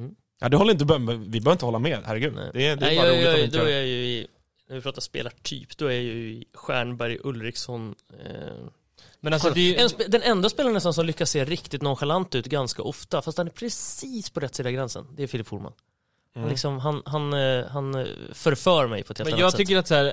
Mm. 0.00 0.14
Ja, 0.40 0.48
det 0.48 0.56
håller 0.56 0.72
inte, 0.72 0.84
vi 0.84 1.40
behöver 1.40 1.52
inte 1.52 1.64
hålla 1.64 1.78
med, 1.78 1.98
herregud. 2.04 2.34
Nej. 2.34 2.50
Det, 2.54 2.66
är- 2.66 2.76
det 2.76 2.86
är 2.86 2.86
Nej, 2.86 2.96
bara 2.96 3.06
jag, 3.06 3.14
roligt 3.16 3.26
att 3.28 3.34
jag, 3.38 3.44
inte 3.44 3.58
då 3.58 3.64
är 3.64 3.70
jag 3.76 3.86
ju 3.86 4.04
i, 4.06 4.26
när 4.68 4.76
vi 4.76 4.82
pratar 4.82 5.00
spelartyp, 5.00 5.76
då 5.76 5.86
är 5.86 5.92
jag 5.92 6.02
ju 6.02 6.28
i 6.32 6.44
Stjernberg, 6.54 7.18
Ulriksson. 7.24 7.94
Eh, 8.26 8.66
Men 9.24 9.32
alltså 9.32 9.48
är 9.50 9.54
ju... 9.56 9.76
en, 9.76 9.90
den 10.08 10.22
enda 10.22 10.48
spelaren 10.50 10.74
nästan 10.74 10.94
som 10.94 11.06
lyckas 11.06 11.30
se 11.30 11.44
riktigt 11.44 11.82
nonchalant 11.82 12.34
ut 12.34 12.46
ganska 12.46 12.82
ofta, 12.82 13.22
fast 13.22 13.38
han 13.38 13.46
är 13.46 13.50
precis 13.50 14.30
på 14.30 14.40
rätt 14.40 14.54
sida 14.54 14.70
gränsen, 14.70 15.06
det 15.16 15.22
är 15.22 15.26
Filip 15.26 15.46
Forman. 15.46 15.72
Han, 16.34 16.42
Mm. 16.42 16.50
liksom, 16.50 16.78
han, 16.78 17.02
han, 17.06 17.32
eh, 17.32 17.64
han 17.66 17.94
eh, 17.94 18.06
förför 18.32 18.86
mig 18.86 19.02
på 19.02 19.12
ett 19.12 19.18
helt 19.18 19.26
Men 19.26 19.34
annat 19.34 19.40
jag 19.40 19.50
sätt. 19.50 19.58
tycker 19.58 19.76
att 19.78 19.88
så 19.88 19.94
här, 19.94 20.06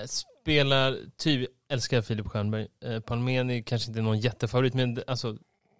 eh, 0.00 0.06
spelar, 0.06 0.98
typ, 1.16 1.50
älskar 1.68 2.02
Filip 2.02 2.26
Stjernberg. 2.28 2.66
Eh, 2.84 3.00
Palmén 3.00 3.50
är 3.50 3.62
kanske 3.62 3.88
inte 3.90 4.00
någon 4.02 4.18
jättefavorit, 4.20 4.74
men 4.74 5.02
alltså, 5.06 5.36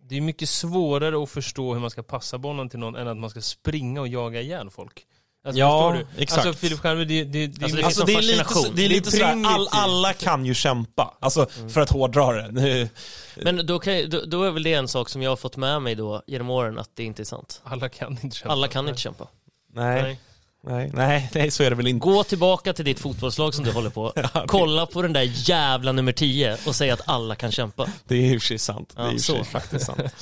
det 0.09 0.17
är 0.17 0.21
mycket 0.21 0.49
svårare 0.49 1.23
att 1.23 1.31
förstå 1.31 1.73
hur 1.75 1.81
man 1.81 1.91
ska 1.91 2.03
passa 2.03 2.39
bollen 2.39 2.69
till 2.69 2.79
någon 2.79 2.97
än 2.97 3.09
att 3.09 3.17
man 3.17 3.31
ska 3.31 3.41
springa 3.41 4.01
och 4.01 4.09
jaga 4.09 4.41
ihjäl 4.41 4.71
folk. 4.71 5.07
Alltså, 5.45 5.59
Ja, 5.61 5.95
du? 6.17 6.23
exakt. 6.23 6.47
Alltså 6.47 6.61
Filip 6.61 6.79
Stjernberg, 6.81 7.07
det, 7.07 7.25
det, 7.25 7.47
det, 7.47 7.63
Alltså, 7.65 7.77
det 7.77 7.85
Alltså 7.85 8.05
det 8.05 8.13
är 8.15 8.23
lite, 8.23 8.45
det 8.55 8.69
är 8.69 8.73
Det 8.77 8.85
är 8.85 8.89
lite 8.89 9.11
sådär, 9.11 9.43
all, 9.47 9.69
alla 9.71 10.13
kan 10.13 10.47
ju 10.47 10.55
kämpa. 10.55 11.17
Alltså, 11.21 11.47
för 11.69 11.81
att 11.81 11.91
hårdra 11.91 12.33
det. 12.49 12.89
Men 13.37 13.67
då, 13.67 13.79
kan, 13.79 14.11
då, 14.11 14.21
då 14.27 14.43
är 14.45 14.51
väl 14.51 14.63
det 14.63 14.75
en 14.75 14.89
sak 14.89 15.09
som 15.09 15.23
jag 15.23 15.31
har 15.31 15.37
fått 15.37 15.57
med 15.57 15.83
mig 15.83 15.95
då 15.95 16.23
genom 16.27 16.51
åren, 16.51 16.79
att 16.79 16.91
det 16.95 17.05
inte 17.05 17.23
är 17.23 17.25
sant. 17.25 17.61
alla 17.65 17.89
kan 17.89 18.19
inte 18.23 18.37
kämpa. 18.37 18.53
Alla 18.53 18.69
kan 18.69 18.89
inte 18.89 19.01
kämpa. 19.01 19.27
Nej, 19.75 20.19
nej, 20.67 20.91
nej, 20.95 21.31
nej, 21.35 21.51
så 21.51 21.63
är 21.63 21.71
det 21.71 21.77
väl 21.77 21.87
inte. 21.87 22.05
Gå 22.05 22.25
tillbaka 22.25 22.73
till 22.73 22.85
ditt 22.85 23.01
fotbollslag 23.01 23.55
som 23.55 23.65
du 23.65 23.73
håller 23.73 23.91
på, 23.91 24.13
det- 24.15 24.29
kolla 24.47 24.87
på 24.87 25.03
den 25.03 25.13
där 25.13 25.31
jävla 25.51 25.93
nummer 25.93 26.13
10 26.13 26.57
och 26.67 26.75
säg 26.77 26.91
att 26.91 27.01
alla 27.05 27.35
kan 27.35 27.53
kämpa. 27.53 27.89
Det 28.05 28.15
är 28.15 28.35
i 28.35 28.37
och 28.39 28.43
för 28.43 28.47
sig 28.47 28.59
sant. 28.59 28.93
Det 28.97 29.03
är 29.03 29.07
Ja, 29.07 29.13
i 29.13 29.17
och 29.17 29.21
för 29.21 29.33
sig 29.33 29.39
så. 29.39 29.45
faktiskt 29.45 29.87
sant. 29.87 30.01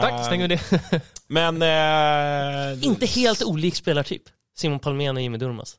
Tack, 0.00 0.26
stänger 0.26 0.48
vi 0.48 0.56
det. 0.56 1.00
Men... 1.30 1.62
Eh, 1.62 2.84
Inte 2.86 3.06
helt 3.06 3.42
olik 3.42 3.74
spelartyp. 3.76 4.22
Simon 4.56 4.78
Palmén 4.78 5.16
och 5.16 5.22
Jimmy 5.22 5.38
Durmaz. 5.38 5.76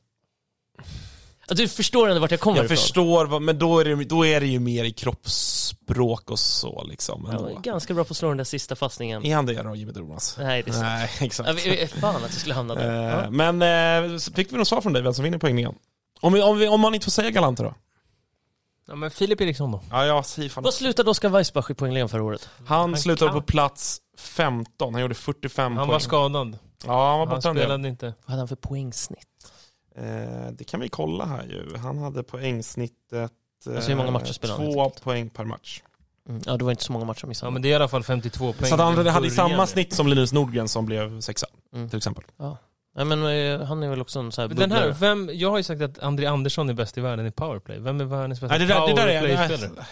Ja, 1.48 1.54
Du 1.54 1.68
förstår 1.68 2.08
ändå 2.08 2.20
vart 2.20 2.30
jag 2.30 2.40
kommer 2.40 2.56
Jag 2.58 2.64
ifrån? 2.64 2.76
förstår, 2.76 3.26
vad, 3.26 3.42
men 3.42 3.58
då 3.58 3.78
är, 3.80 3.84
det, 3.84 4.04
då 4.04 4.26
är 4.26 4.40
det 4.40 4.46
ju 4.46 4.58
mer 4.58 4.84
i 4.84 4.92
kroppsspråk 4.92 6.30
och 6.30 6.38
så 6.38 6.84
liksom. 6.84 7.28
Ja, 7.32 7.38
Ändå. 7.38 7.60
ganska 7.62 7.94
bra 7.94 8.04
på 8.04 8.12
att 8.12 8.16
slå 8.16 8.28
den 8.28 8.36
där 8.36 8.44
sista 8.44 8.76
passningen. 8.76 9.24
Är 9.26 9.34
han 9.34 9.46
det 9.46 9.62
då, 9.62 9.76
Jimmy 9.76 9.92
Durmaz? 9.92 10.36
Nej, 10.38 10.62
det 10.62 10.70
är 10.70 10.72
sant. 10.72 10.84
Nej, 10.84 11.10
exakt. 11.20 11.64
Ja, 11.66 11.86
fan 12.00 12.16
att 12.16 12.22
jag 12.22 12.32
skulle 12.32 12.54
hamna 12.54 12.74
där. 12.74 13.08
Eh, 13.18 13.24
Ja. 13.24 13.30
Men 13.30 13.62
eh, 14.12 14.18
fick 14.18 14.52
vi 14.52 14.56
något 14.56 14.68
svar 14.68 14.80
från 14.80 14.92
dig 14.92 15.02
vem 15.02 15.14
som 15.14 15.24
vinner 15.24 15.38
poängen? 15.38 15.74
Om, 16.20 16.32
vi, 16.32 16.42
om, 16.42 16.58
vi, 16.58 16.68
om 16.68 16.80
man 16.80 16.94
inte 16.94 17.04
får 17.04 17.10
säga 17.10 17.30
Galante 17.30 17.62
då? 17.62 17.74
Ja, 18.92 18.96
men 18.96 19.10
Filip 19.10 19.40
Eriksson 19.40 19.70
då? 19.72 19.80
Ja, 19.90 20.06
jag 20.06 20.26
säger 20.26 20.48
fan. 20.48 20.64
Vad 20.64 20.74
slutade 20.74 21.10
Oskar 21.10 21.28
Weissbach 21.28 21.70
i 21.70 21.74
poängligan 21.74 22.08
förra 22.08 22.22
året? 22.22 22.48
Han 22.66 22.90
Han 22.90 22.96
slutade 22.98 23.30
kan- 23.30 23.40
på 23.40 23.46
plats 23.46 24.00
15, 24.18 24.94
han 24.94 25.02
gjorde 25.02 25.14
45 25.14 25.76
Han 25.76 25.86
poäng. 25.86 25.92
var 25.92 25.98
skadad. 25.98 26.58
Ja, 26.86 27.08
han 27.10 27.18
var 27.18 27.26
Han 27.26 27.28
borta 27.36 27.48
en 27.48 27.54
del. 27.56 27.64
spelade 27.64 27.88
inte. 27.88 28.06
Vad 28.06 28.14
hade 28.30 28.40
han 28.40 28.48
för 28.48 28.56
poängsnitt? 28.56 29.52
Eh, 29.96 30.04
det 30.52 30.64
kan 30.64 30.80
vi 30.80 30.88
kolla 30.88 31.24
här 31.26 31.42
ju. 31.44 31.76
Han 31.78 31.98
hade 31.98 32.22
poängsnittet 32.22 33.32
eh, 33.66 33.74
Alltså 33.76 33.88
hur 33.90 33.96
många 33.96 34.10
matcher 34.10 34.32
spelade 34.32 34.62
han, 34.62 34.72
Två 34.72 34.82
helt 34.82 35.02
poäng 35.02 35.30
per 35.30 35.44
match. 35.44 35.82
Mm. 36.28 36.42
Ja, 36.46 36.56
det 36.56 36.64
var 36.64 36.70
inte 36.70 36.84
så 36.84 36.92
många 36.92 37.04
matcher 37.04 37.20
Ja 37.24 37.28
missade. 37.28 37.52
men 37.52 37.62
det 37.62 37.68
är 37.68 37.70
i 37.70 37.74
alla 37.74 37.88
fall 37.88 38.02
52 38.04 38.52
poäng. 38.52 38.68
Så 38.68 38.74
att 38.74 38.80
han 38.80 38.96
hade, 38.96 39.10
hade 39.10 39.26
i 39.26 39.30
samma 39.30 39.66
snitt 39.66 39.94
som 39.94 40.06
Linus 40.08 40.32
Nordgren 40.32 40.68
som 40.68 40.86
blev 40.86 41.20
sexa, 41.20 41.46
Mm. 41.74 41.88
till 41.88 41.96
exempel. 41.96 42.24
Nej, 42.94 43.04
men 43.04 43.22
eh, 43.26 43.66
han 43.66 43.82
är 43.82 43.88
väl 43.88 44.00
också 44.00 44.18
en 44.18 44.32
sån 44.32 44.42
här 44.42 44.48
Men 44.48 44.56
Den 44.56 44.72
här, 44.72 44.88
bubblare. 44.88 45.14
vem, 45.14 45.30
jag 45.32 45.50
har 45.50 45.56
ju 45.56 45.62
sagt 45.62 45.82
att 45.82 45.98
André 45.98 46.26
Andersson 46.26 46.68
är 46.68 46.74
bäst 46.74 46.98
i 46.98 47.00
världen 47.00 47.26
i 47.26 47.30
powerplay. 47.30 47.78
Vem 47.78 48.00
är 48.00 48.04
världens 48.04 48.40
bästa 48.40 48.58
Nej, 48.58 48.66
det 48.66 48.74
där, 48.74 48.86
det 48.86 48.94
där 48.94 49.06
är... 49.08 49.20
powerplay-spelare? 49.20 49.70
Nej, 49.76 49.86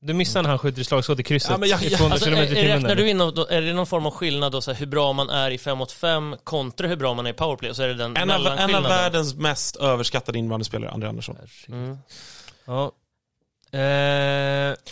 Du 0.00 0.14
missar 0.14 0.42
när 0.42 0.50
han 0.50 0.58
skjuter 0.58 0.80
i 0.80 0.84
slagskott 0.84 1.20
i 1.20 1.22
krysset 1.22 1.50
Ja, 1.50 1.58
men 1.58 1.68
jag- 1.68 1.82
i 1.82 1.88
jag- 1.88 1.98
200 1.98 2.14
Alltså, 2.14 2.30
km 2.30 2.38
i 2.38 2.42
är, 2.42 2.46
timmen. 2.46 2.64
räknar 2.64 2.90
eller? 2.90 3.02
du 3.02 3.08
in, 3.10 3.18
då, 3.18 3.46
är 3.50 3.62
det 3.62 3.72
någon 3.72 3.86
form 3.86 4.06
av 4.06 4.12
skillnad 4.12 4.52
då, 4.52 4.60
så 4.60 4.72
här, 4.72 4.78
hur 4.78 4.86
bra 4.86 5.12
man 5.12 5.30
är 5.30 5.50
i 5.50 5.58
5 5.58 5.78
mot 5.78 5.92
5 5.92 6.36
kontra 6.44 6.88
hur 6.88 6.96
bra 6.96 7.14
man 7.14 7.26
är 7.26 7.30
i 7.30 7.32
powerplay? 7.32 7.70
Och 7.70 7.76
så 7.76 7.82
är 7.82 7.88
det 7.88 7.94
den 7.94 8.16
en, 8.16 8.30
av, 8.30 8.36
en 8.40 8.40
av 8.40 8.42
mellanskillnaden. 8.42 8.88
världens 8.90 9.34
mest 9.34 9.76
överskattade 9.76 10.38
invandrarspelare, 10.38 10.90
André 10.90 11.08
Andersson. 11.08 11.36
Mm. 11.68 11.98
Ja. 12.64 12.92
Eh, 13.72 13.80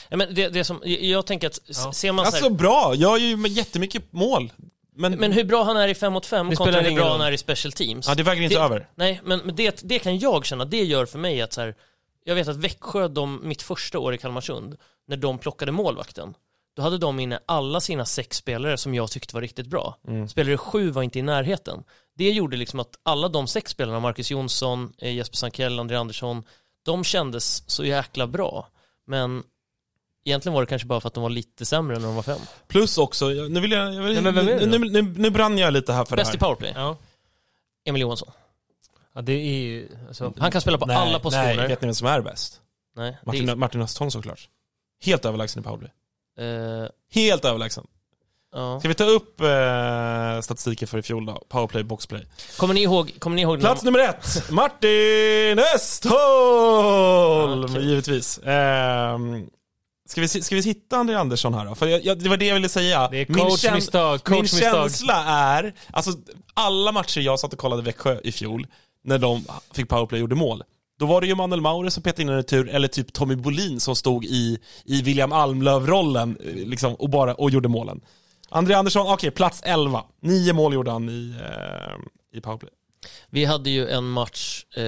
Ja, 0.08 0.16
men 0.16 0.34
det, 0.34 0.48
det 0.48 0.64
som, 0.64 0.80
jag- 0.84 1.02
jag 1.02 1.26
tänker 1.26 1.46
att 1.46 1.60
s- 1.68 1.82
Ja. 1.84 1.92
ser 1.92 2.12
man 2.12 2.24
så 2.24 2.26
Alltså 2.26 2.48
här, 2.48 2.54
bra, 2.56 2.92
jag 2.96 3.18
gör 3.18 3.26
ju 3.28 3.36
med 3.36 3.50
jättemycket 3.50 4.12
mål. 4.12 4.52
Men, 4.94 5.12
men 5.12 5.32
hur 5.32 5.44
bra 5.44 5.62
han 5.64 5.76
är 5.76 5.88
i 5.88 5.94
5 5.94 6.12
mot 6.12 6.26
5 6.26 6.50
Det 6.50 6.56
kontra 6.56 6.80
hur 6.80 6.96
bra 6.96 7.10
han 7.12 7.20
är 7.20 7.32
i 7.32 7.38
special 7.38 7.72
teams. 7.72 8.08
ja, 8.08 8.14
det 8.14 8.22
väger 8.22 8.42
inte 8.42 8.54
det- 8.54 8.60
över. 8.60 8.88
Nej, 8.94 9.20
men, 9.24 9.38
men 9.38 9.56
det, 9.56 9.80
det 9.84 9.98
kan 9.98 10.18
jag 10.18 10.46
känna, 10.46 10.64
det 10.64 10.84
gör 10.84 11.06
för 11.06 11.18
mig 11.18 11.42
att 11.42 11.52
så 11.52 11.60
här, 11.60 11.74
jag 12.24 12.34
vet 12.34 12.48
att 12.48 12.56
Växjö, 12.56 13.08
de, 13.08 13.40
mitt 13.48 13.62
första 13.62 13.98
år 13.98 14.14
i 14.14 14.18
Kalmarsund, 14.18 14.76
när 15.08 15.16
de 15.16 15.38
plockade 15.38 15.72
målvakten, 15.72 16.34
då 16.76 16.82
hade 16.82 16.98
de 16.98 17.20
inne 17.20 17.38
alla 17.46 17.80
sina 17.80 18.04
sex 18.04 18.36
spelare 18.36 18.78
som 18.78 18.94
jag 18.94 19.10
tyckte 19.10 19.34
var 19.34 19.40
riktigt 19.42 19.66
bra. 19.66 19.96
Mm. 20.08 20.28
Spelare 20.28 20.56
sju 20.56 20.90
var 20.90 21.02
inte 21.02 21.18
i 21.18 21.22
närheten. 21.22 21.84
Det 22.16 22.30
gjorde 22.30 22.56
liksom 22.56 22.80
att 22.80 22.98
alla 23.02 23.28
de 23.28 23.46
sex 23.46 23.70
spelarna, 23.70 24.00
Marcus 24.00 24.30
Jonsson, 24.30 24.92
eh, 24.98 25.14
Jesper 25.14 25.36
Sankell, 25.36 25.78
André 25.78 25.96
Andersson, 25.96 26.44
de 26.84 27.04
kändes 27.04 27.70
så 27.70 27.84
jäkla 27.84 28.26
bra. 28.26 28.68
Men 29.06 29.42
egentligen 30.24 30.54
var 30.54 30.62
det 30.62 30.66
kanske 30.66 30.88
bara 30.88 31.00
för 31.00 31.08
att 31.08 31.14
de 31.14 31.22
var 31.22 31.30
lite 31.30 31.64
sämre 31.64 31.98
när 31.98 32.06
de 32.06 32.14
var 32.14 32.22
fem. 32.22 32.38
Plus 32.68 32.98
också, 32.98 33.28
nu 33.28 33.60
vill 33.60 33.72
jag... 33.72 33.94
jag 33.94 34.02
vill, 34.02 34.14
Nej, 34.14 34.22
men 34.22 34.34
vem 34.34 34.48
är 34.48 34.60
det 34.60 34.66
nu, 34.66 34.78
då? 34.78 34.80
nu, 34.84 35.02
nu, 35.02 35.14
nu 35.18 35.30
brann 35.30 35.58
jag 35.58 35.72
lite 35.72 35.92
här 35.92 36.04
för 36.04 36.16
Bäst 36.16 36.32
det 36.32 36.36
i 36.36 36.38
här. 36.40 36.46
powerplay, 36.46 36.72
ja. 36.76 36.96
Emil 37.84 38.02
Johansson. 38.02 38.30
ja, 39.14 39.20
det 39.22 39.32
är 39.32 39.60
ju... 39.62 39.88
Alltså, 40.08 40.32
Han 40.38 40.50
kan 40.50 40.60
spela 40.60 40.78
på 40.78 40.86
nej, 40.86 40.96
alla 40.96 41.18
positioner. 41.18 41.56
Nej, 41.56 41.68
vet 41.68 41.80
ni 41.82 41.86
vem 41.86 41.94
som 41.94 42.06
är 42.06 42.20
bäst? 42.20 42.60
Nej, 42.96 43.10
det 43.10 43.18
Martin, 43.26 43.58
Martin 43.58 43.82
Östholm 43.82 44.10
såklart. 44.10 44.48
Helt 45.04 45.24
överlägsen 45.24 45.62
i 45.62 45.64
powerplay. 45.64 45.90
är, 46.38 46.82
eh, 46.82 46.88
Helt 47.14 47.44
överlägsen. 47.44 47.86
ja. 48.54 48.78
Ska 48.80 48.88
vi 48.88 48.94
ta 48.94 49.04
upp 49.04 49.40
eh, 49.40 50.40
statistiken 50.40 50.88
för 50.88 50.98
i 50.98 51.02
fjol 51.02 51.26
då? 51.26 51.44
Powerplay, 51.48 51.82
boxplay. 51.82 52.26
Kommer 52.56 52.74
ni 52.74 52.82
ihåg, 52.82 53.12
kommer 53.18 53.36
ni 53.36 53.42
ihåg 53.42 53.54
när 53.58 53.60
Plats 53.60 53.82
nummer 53.84 53.98
ett, 53.98 54.50
Martin 54.50 55.58
Östholm! 55.74 57.74
Kul. 57.74 57.84
Givetvis. 57.84 58.40
Ehm, 58.44 59.50
ska, 60.08 60.20
vi, 60.20 60.28
ska 60.28 60.54
vi 60.54 60.62
hitta 60.62 60.96
André 60.96 61.16
Andersson 61.16 61.54
här 61.54 61.64
då? 61.64 61.74
För 61.74 61.86
jag, 61.86 62.04
jag, 62.04 62.18
det 62.18 62.28
var 62.28 62.36
det 62.36 62.46
jag 62.46 62.54
ville 62.54 62.68
säga. 62.68 63.08
det 63.08 63.16
är 63.20 63.26
Min 63.28 63.36
kän- 63.38 63.48
coachmisstag, 63.48 64.12
Min 64.12 64.18
coachmisstag. 64.38 64.72
känsla 64.90 65.24
är, 65.24 65.74
alltså 65.90 66.10
alla 66.54 66.92
matcher 66.92 67.20
jag 67.20 67.40
satt 67.40 67.52
och 67.52 67.58
kollade 67.58 67.82
Växjö 67.82 68.20
i 68.24 68.32
fjol, 68.32 68.66
när 69.04 69.18
de 69.18 69.44
fick 69.74 69.88
powerplay 69.88 70.18
och 70.18 70.20
gjorde 70.20 70.34
mål, 70.34 70.62
då 70.98 71.06
var 71.06 71.20
det 71.20 71.26
ju 71.26 71.34
Manuel 71.34 71.60
Maure 71.60 71.90
som 71.90 72.02
petade 72.02 72.22
in 72.22 72.28
en 72.28 72.36
retur, 72.36 72.68
eller 72.68 72.88
typ 72.88 73.12
Tommy 73.12 73.36
Bolin 73.36 73.80
som 73.80 73.96
stod 73.96 74.24
i, 74.24 74.58
i 74.84 75.02
William 75.02 75.32
Almlöv-rollen 75.32 76.36
eh, 76.44 76.54
liksom, 76.68 76.94
och, 76.94 77.10
bara, 77.10 77.34
och 77.34 77.50
gjorde 77.50 77.68
målen. 77.68 78.00
André 78.48 78.74
Andersson, 78.74 79.06
okej, 79.12 79.30
plats 79.30 79.62
11. 79.64 80.04
Nio 80.22 80.52
mål 80.52 80.74
gjorde 80.74 80.90
han 80.90 81.08
i, 81.08 81.34
eh, 81.40 82.38
i 82.38 82.40
powerplay. 82.40 82.70
Vi 83.30 83.44
hade 83.44 83.70
ju 83.70 83.88
en 83.88 84.04
match 84.08 84.64
eh, 84.76 84.82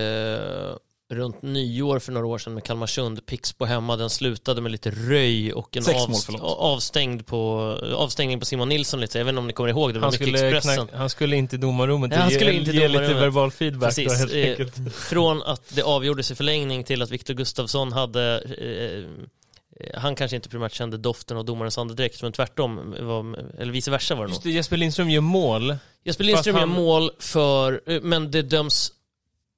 runt 1.13 1.43
nyår 1.43 1.99
för 1.99 2.13
några 2.13 2.27
år 2.27 2.39
sedan 2.39 2.55
med 2.55 2.65
Kalmarsund, 2.65 3.27
Pixbo 3.27 3.65
hemma, 3.65 3.97
den 3.97 4.11
slutade 4.11 4.61
med 4.61 4.73
lite 4.73 4.91
röj 4.91 5.53
och 5.53 5.77
en 5.77 5.83
avst- 5.83 6.41
avstängd 6.43 7.27
på, 7.27 7.61
avstängning 7.97 8.41
på 8.41 8.47
Simon 8.47 8.69
Nilsson 8.69 9.01
lite, 9.01 9.19
jag 9.19 9.25
vet 9.25 9.33
inte 9.33 9.39
om 9.39 9.47
ni 9.47 9.53
kommer 9.53 9.69
ihåg 9.71 9.95
det, 9.95 10.01
han, 10.01 10.11
mycket 10.13 10.29
skulle 10.39 10.61
knack, 10.61 10.89
han 10.93 11.11
skulle 11.11 11.37
inte 11.37 11.57
i 11.57 11.59
domarrummet 11.59 12.13
Ja, 12.13 12.19
han 12.19 12.29
ge, 12.31 12.35
skulle 12.37 12.53
inte 12.53 12.71
i 12.71 12.75
ge 12.75 12.89
lite 12.89 12.99
domarrummet. 13.01 13.23
verbal 13.23 13.51
feedback 13.51 13.97
då, 13.97 14.03
Precis, 14.03 14.35
helt 14.35 14.79
eh, 14.79 14.85
från 14.93 15.43
att 15.43 15.75
det 15.75 15.83
avgjordes 15.83 16.31
i 16.31 16.35
förlängning 16.35 16.85
till 16.85 17.03
att 17.03 17.11
Viktor 17.11 17.35
Gustafsson 17.35 17.93
hade 17.93 18.43
eh, 18.59 19.87
eh, 19.87 20.01
han 20.01 20.15
kanske 20.15 20.37
inte 20.37 20.49
primärt 20.49 20.73
kände 20.73 20.97
doften 20.97 21.37
av 21.37 21.45
domarens 21.45 21.79
andedräkt, 21.79 22.23
men 22.23 22.33
tvärtom, 22.33 22.95
var, 23.01 23.39
eller 23.61 23.73
vice 23.73 23.91
versa 23.91 24.15
var 24.15 24.25
det. 24.27 24.31
Just 24.31 24.43
det, 24.43 24.51
Jesper 24.51 24.77
Lindström 24.77 25.11
gör 25.11 25.21
mål. 25.21 25.77
Jesper 26.05 26.25
Lindström 26.25 26.55
Fast 26.55 26.61
gör 26.63 26.67
han- 26.69 26.77
mål 26.85 27.11
för, 27.19 27.81
eh, 27.87 28.01
men 28.03 28.31
det 28.31 28.43
döms 28.43 28.93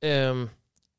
ehm, 0.05 0.49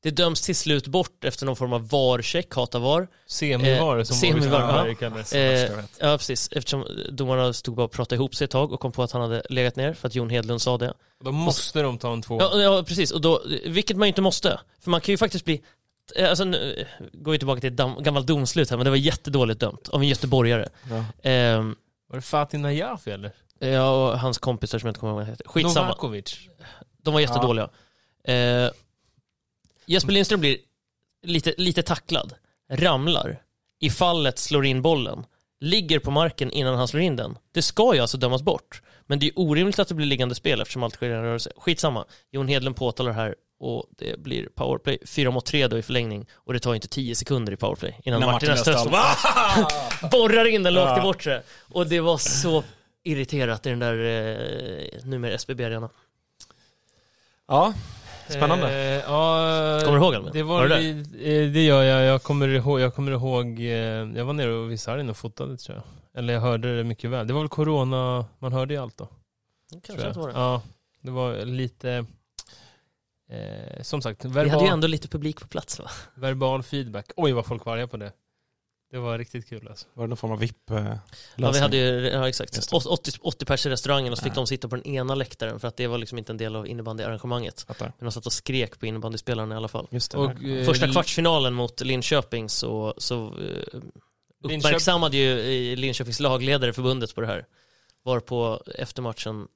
det 0.03 0.11
döms 0.11 0.41
till 0.41 0.56
slut 0.56 0.88
bort 0.88 1.24
efter 1.24 1.45
någon 1.45 1.56
form 1.56 1.74
av 1.74 1.90
VAR-check, 1.90 2.53
hata 2.56 2.80
VAR. 2.80 3.07
Semivar 3.28 3.98
Eh, 3.98 4.03
som 4.03 4.15
semivar, 4.15 4.95
ja. 4.99 5.38
Eh, 5.38 5.72
ja, 5.99 6.18
precis. 6.18 6.49
Eftersom 6.52 6.86
domarna 7.11 7.53
stod 7.53 7.76
bara 7.76 7.84
och 7.84 7.91
pratade 7.91 8.15
ihop 8.15 8.36
sig 8.36 8.45
ett 8.45 8.52
tag 8.52 8.72
och 8.72 8.80
kom 8.80 8.91
på 8.91 9.03
att 9.03 9.11
han 9.11 9.22
hade 9.22 9.44
legat 9.49 9.76
ner 9.76 9.94
för 9.94 10.07
att 10.07 10.15
Jon 10.15 10.30
Hedlund 10.30 10.61
sa 10.61 10.78
det. 10.78 10.94
Då 11.24 11.32
måste 11.32 11.82
de 11.82 11.98
ta 11.98 12.14
en 12.14 12.22
två. 12.22 12.38
Ja, 12.41 12.61
ja 12.61 12.84
precis. 12.84 13.11
Och 13.11 13.22
då, 13.22 13.41
vilket 13.65 13.98
man 13.98 14.06
ju 14.06 14.10
inte 14.10 14.22
måste. 14.22 14.60
För 14.82 14.90
man 14.91 15.02
kan 15.02 15.14
ju 15.14 15.18
faktiskt 15.18 15.45
bli 15.45 15.61
eh, 16.15 16.30
Alltså 16.30 16.44
nu 16.44 16.86
går 17.14 17.32
vi 17.32 17.38
tillbaka 17.38 17.61
till 17.61 17.74
ett 17.74 18.03
gammalt 18.03 18.28
domslut 18.28 18.69
här, 18.69 18.78
men 18.78 18.84
det 18.84 18.90
var 18.90 18.98
jättedåligt 18.98 19.60
dömt 19.60 19.90
av 19.90 20.02
en 20.02 20.07
göteborgare. 20.07 20.69
Ja. 20.90 21.30
Ehm, 21.30 21.76
Var 22.10 22.15
det 22.15 22.22
Fatih 22.22 22.60
Najafi 22.60 23.11
eller? 23.11 23.32
ja, 23.60 23.90
och 23.90 24.19
hans 24.19 24.38
kompisar 24.38 24.80
som 24.80 24.88
jag 24.88 24.91
inte 24.91 24.99
kommer 24.99 25.11
ihåg 25.11 25.18
vad 25.18 25.26
han 25.26 25.34
heter. 25.34 25.48
Skitsamma. 25.48 25.86
Novakovic. 25.88 26.40
De 27.03 27.14
var 27.14 27.22
jättedåliga. 27.22 27.69
Eh, 28.24 28.69
Jesper 29.88 30.11
Lindström 30.11 30.39
blir 30.39 30.57
lite, 31.26 31.53
lite 31.57 31.81
tacklad, 31.81 32.34
ramlar, 32.72 33.41
i 33.80 33.89
fallet 33.89 34.39
slår 34.39 34.65
in 34.65 34.81
bollen, 34.81 35.26
ligger 35.59 35.99
på 35.99 36.11
marken 36.11 36.51
innan 36.51 36.76
han 36.76 36.88
slår 36.88 37.01
in 37.01 37.15
den. 37.15 37.38
Det 37.51 37.61
ska 37.61 37.93
ju 37.95 37.99
alltså 37.99 38.18
dömas 38.18 38.41
bort. 38.41 38.81
Men 39.05 39.19
det 39.19 39.27
är 39.27 39.31
orimligt 39.35 39.80
att 39.80 39.88
det 39.88 39.95
blir 39.95 40.07
liggande 40.07 40.35
spel 40.35 40.61
eftersom 40.61 40.84
allt 40.84 40.95
sker 40.95 41.09
i 41.09 41.14
en 41.14 41.22
rörelse. 41.22 41.51
Skitsamma. 41.57 42.05
Jon 42.31 42.47
Hedlund 42.47 42.76
påtalar 42.76 43.11
här 43.11 43.35
och 43.59 43.85
det 43.97 44.19
blir 44.19 44.49
powerplay. 44.55 44.97
4 45.05 45.31
mot 45.31 45.45
3 45.45 45.68
då 45.68 45.77
i 45.77 45.81
förlängning 45.81 46.26
och 46.34 46.53
det 46.53 46.59
tar 46.59 46.76
inte 46.76 46.88
10 46.88 47.15
sekunder 47.15 47.53
i 47.53 47.55
powerplay 47.55 47.99
innan 48.03 48.19
När 48.19 48.27
Martin 48.27 48.49
Östholm. 48.49 48.91
borrar 50.11 50.45
in 50.45 50.64
den 50.64 50.73
lågt 50.73 50.97
i 50.97 51.01
bortre. 51.01 51.43
Och 51.59 51.88
det 51.88 51.99
var 51.99 52.18
så 52.18 52.64
irriterat 53.03 53.65
i 53.65 53.69
den 53.69 53.80
där 53.80 53.93
eh, 53.93 55.05
numera 55.05 55.34
SBB-arenan. 55.34 55.89
Ja, 57.47 57.73
spännande. 58.34 58.70
Eh, 58.70 59.04
ja, 59.08 59.82
Kommer 59.86 59.98
du 59.99 60.04
ihåg 60.06 60.16
Albin? 60.16 60.32
Det, 60.34 60.44
Var 60.44 60.68
var, 60.68 60.78
du 60.78 61.04
det, 61.04 61.44
eh, 61.45 61.52
det 61.52 61.66
gör 61.66 61.84
jag. 61.84 62.04
Jag 62.04 62.24
kommer 62.24 62.48
ihåg, 62.48 62.80
jag, 62.80 62.95
kommer 62.95 63.12
ihåg 63.12 63.60
eh, 63.60 63.66
jag 64.18 64.26
var 64.26 64.34
nere 64.34 64.68
vid 64.68 64.80
sargen 64.80 65.10
och 65.10 65.18
fotade 65.18 65.58
tror 65.58 65.76
jag. 65.78 65.84
Eller 66.20 66.34
jag 66.34 66.41
hörde 66.41 66.78
det 66.78 66.84
mycket 66.84 67.10
väl. 67.10 67.28
Det 67.28 67.34
var 67.34 67.41
väl 67.41 67.49
corona, 67.49 68.26
man 68.40 68.54
hörde 68.54 68.74
ju 68.74 68.80
allt 68.82 68.98
då. 68.98 69.06
tror 69.06 69.82
Kanske 69.82 70.04
jag. 70.04 70.10
att 70.10 70.14
det 70.14 70.20
var 70.20 70.28
det. 70.28 70.34
Ja, 70.34 70.62
det 71.02 71.12
var 71.12 71.45
lite, 71.45 72.06
eh, 73.30 73.82
som 73.82 74.02
sagt, 74.02 74.26
Vi 74.26 74.30
hade 74.30 74.44
ju 74.44 74.49
verbal, 74.49 74.68
ändå 74.70 74.88
lite 74.88 75.08
publik 75.08 75.41
på 75.41 75.48
plats 75.48 75.80
va? 75.80 75.90
verbal 76.16 76.64
feedback. 76.64 77.12
Oj 77.16 77.32
vad 77.32 77.45
folk 77.45 77.66
var 77.66 77.74
arga 77.74 77.88
på 77.88 77.98
det. 77.98 78.12
Det 78.91 78.97
var 78.97 79.18
riktigt 79.18 79.49
kul 79.49 79.68
alltså. 79.68 79.85
Var 79.93 80.03
det 80.03 80.07
någon 80.07 80.18
form 80.18 80.31
av 80.31 80.39
VIP 80.39 80.72
eh, 80.72 80.93
Ja, 81.35 81.51
vi 81.51 81.59
hade 81.59 81.77
ju, 81.77 82.07
ja 82.07 82.30
exakt. 82.30 82.55
Just 82.55 82.69
det. 82.69 82.76
80, 82.76 83.11
80 83.22 83.45
pers 83.45 83.65
i 83.65 83.69
restaurangen 83.69 84.11
och 84.11 84.18
så 84.18 84.23
fick 84.23 84.31
Ja. 84.31 84.35
de 84.35 84.47
sitta 84.47 84.68
på 84.69 84.76
den 84.76 84.88
ena 84.88 85.15
läktaren 85.15 85.59
för 85.59 85.68
att 85.68 85.77
det 85.77 85.88
var 85.88 85.97
liksom 85.97 86.18
inte 86.18 86.31
en 86.34 86.38
del 86.38 86.55
av 86.55 86.68
innebandyarrangemanget. 86.68 87.65
Men 87.80 87.91
de 87.99 88.11
satt 88.11 88.26
och 88.26 88.34
skrek 88.34 88.80
på 88.80 88.85
innebandyspelarna 88.85 89.55
i 89.55 89.57
alla 89.57 89.68
fall. 89.68 89.88
Just 89.91 90.11
det. 90.11 90.18
Och, 90.18 90.43
eh, 90.43 90.65
Första 90.65 90.91
kvartsfinalen 90.91 91.53
mot 91.53 91.81
Linköping 91.81 92.49
så, 92.49 92.93
så 92.97 93.26
eh, 93.27 93.80
uppmärksammade 94.43 95.18
ju 95.18 95.76
Linköpings 95.76 96.19
lagledare 96.19 96.73
förbundet 96.73 97.15
på 97.15 97.22
det 97.22 97.27
här. 97.27 97.45
Var 98.03 98.19
på 98.19 98.64
efter 98.76 99.01
matchen 99.01 99.47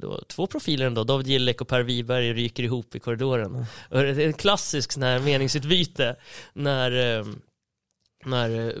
då, 0.00 0.20
två 0.28 0.46
profiler 0.46 0.86
ändå, 0.86 1.04
David 1.04 1.26
Gillek 1.26 1.60
och 1.60 1.68
Per 1.68 1.82
Wiberg 1.82 2.32
ryker 2.32 2.62
ihop 2.62 2.94
i 2.94 2.98
korridoren. 3.00 3.56
Och 3.90 4.02
det 4.02 4.08
är 4.08 4.18
en 4.20 4.32
klassisk 4.32 4.92
sån 4.92 5.02
här 5.02 5.18
meningsutbyte 5.18 6.16
när 6.52 6.90
när 8.24 8.68
eh, 8.68 8.72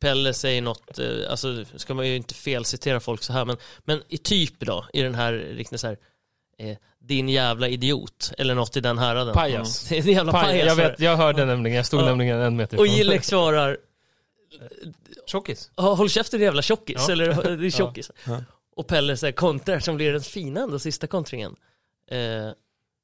Pelle 0.00 0.34
säger 0.34 0.62
något, 0.62 0.98
eh, 0.98 1.30
alltså 1.30 1.64
ska 1.76 1.94
man 1.94 2.08
ju 2.08 2.16
inte 2.16 2.34
felcitera 2.34 3.00
folk 3.00 3.22
så 3.22 3.32
här, 3.32 3.44
men, 3.44 3.56
men 3.84 4.02
i 4.08 4.18
typ 4.18 4.60
då, 4.60 4.86
i 4.92 5.02
den 5.02 5.14
här 5.14 5.32
riktigt 5.32 5.80
så 5.80 5.86
här, 5.86 5.96
eh, 6.58 6.76
din 7.00 7.28
jävla 7.28 7.68
idiot, 7.68 8.32
eller 8.38 8.54
något 8.54 8.76
i 8.76 8.80
den 8.80 8.98
häraden. 8.98 9.34
Pajas. 9.34 9.90
Mm. 9.92 10.08
Jävla 10.10 10.32
Paj, 10.32 10.42
pajas. 10.44 10.66
jag, 10.66 10.76
vet, 10.76 11.00
jag 11.00 11.16
hörde 11.16 11.44
nämligen, 11.44 11.76
jag 11.76 11.86
stod 11.86 12.00
Ja. 12.00 12.04
nämligen 12.04 12.40
en 12.40 12.56
meter 12.56 12.78
Och 12.78 12.86
ifrån. 12.86 12.96
Gillek 12.98 13.24
svarar, 13.24 13.78
Tjockis. 15.26 15.70
"Ja, 15.76 15.94
håll 15.94 16.10
käften 16.10 16.38
din 16.40 16.44
jävla 16.46 16.62
tjockis, 16.62 17.04
Ja. 17.08 17.12
eller 17.12 17.70
tjockis. 17.78 18.10
Ja. 18.26 18.42
Och 18.76 18.86
Pelle 18.86 19.16
säger 19.16 19.32
kontrar 19.32 19.78
som 19.78 19.96
blir 19.96 20.12
den 20.12 20.20
fina 20.20 20.60
ändå, 20.60 20.78
sista 20.78 21.06
kontringen. 21.06 21.56
Eh, 22.10 22.18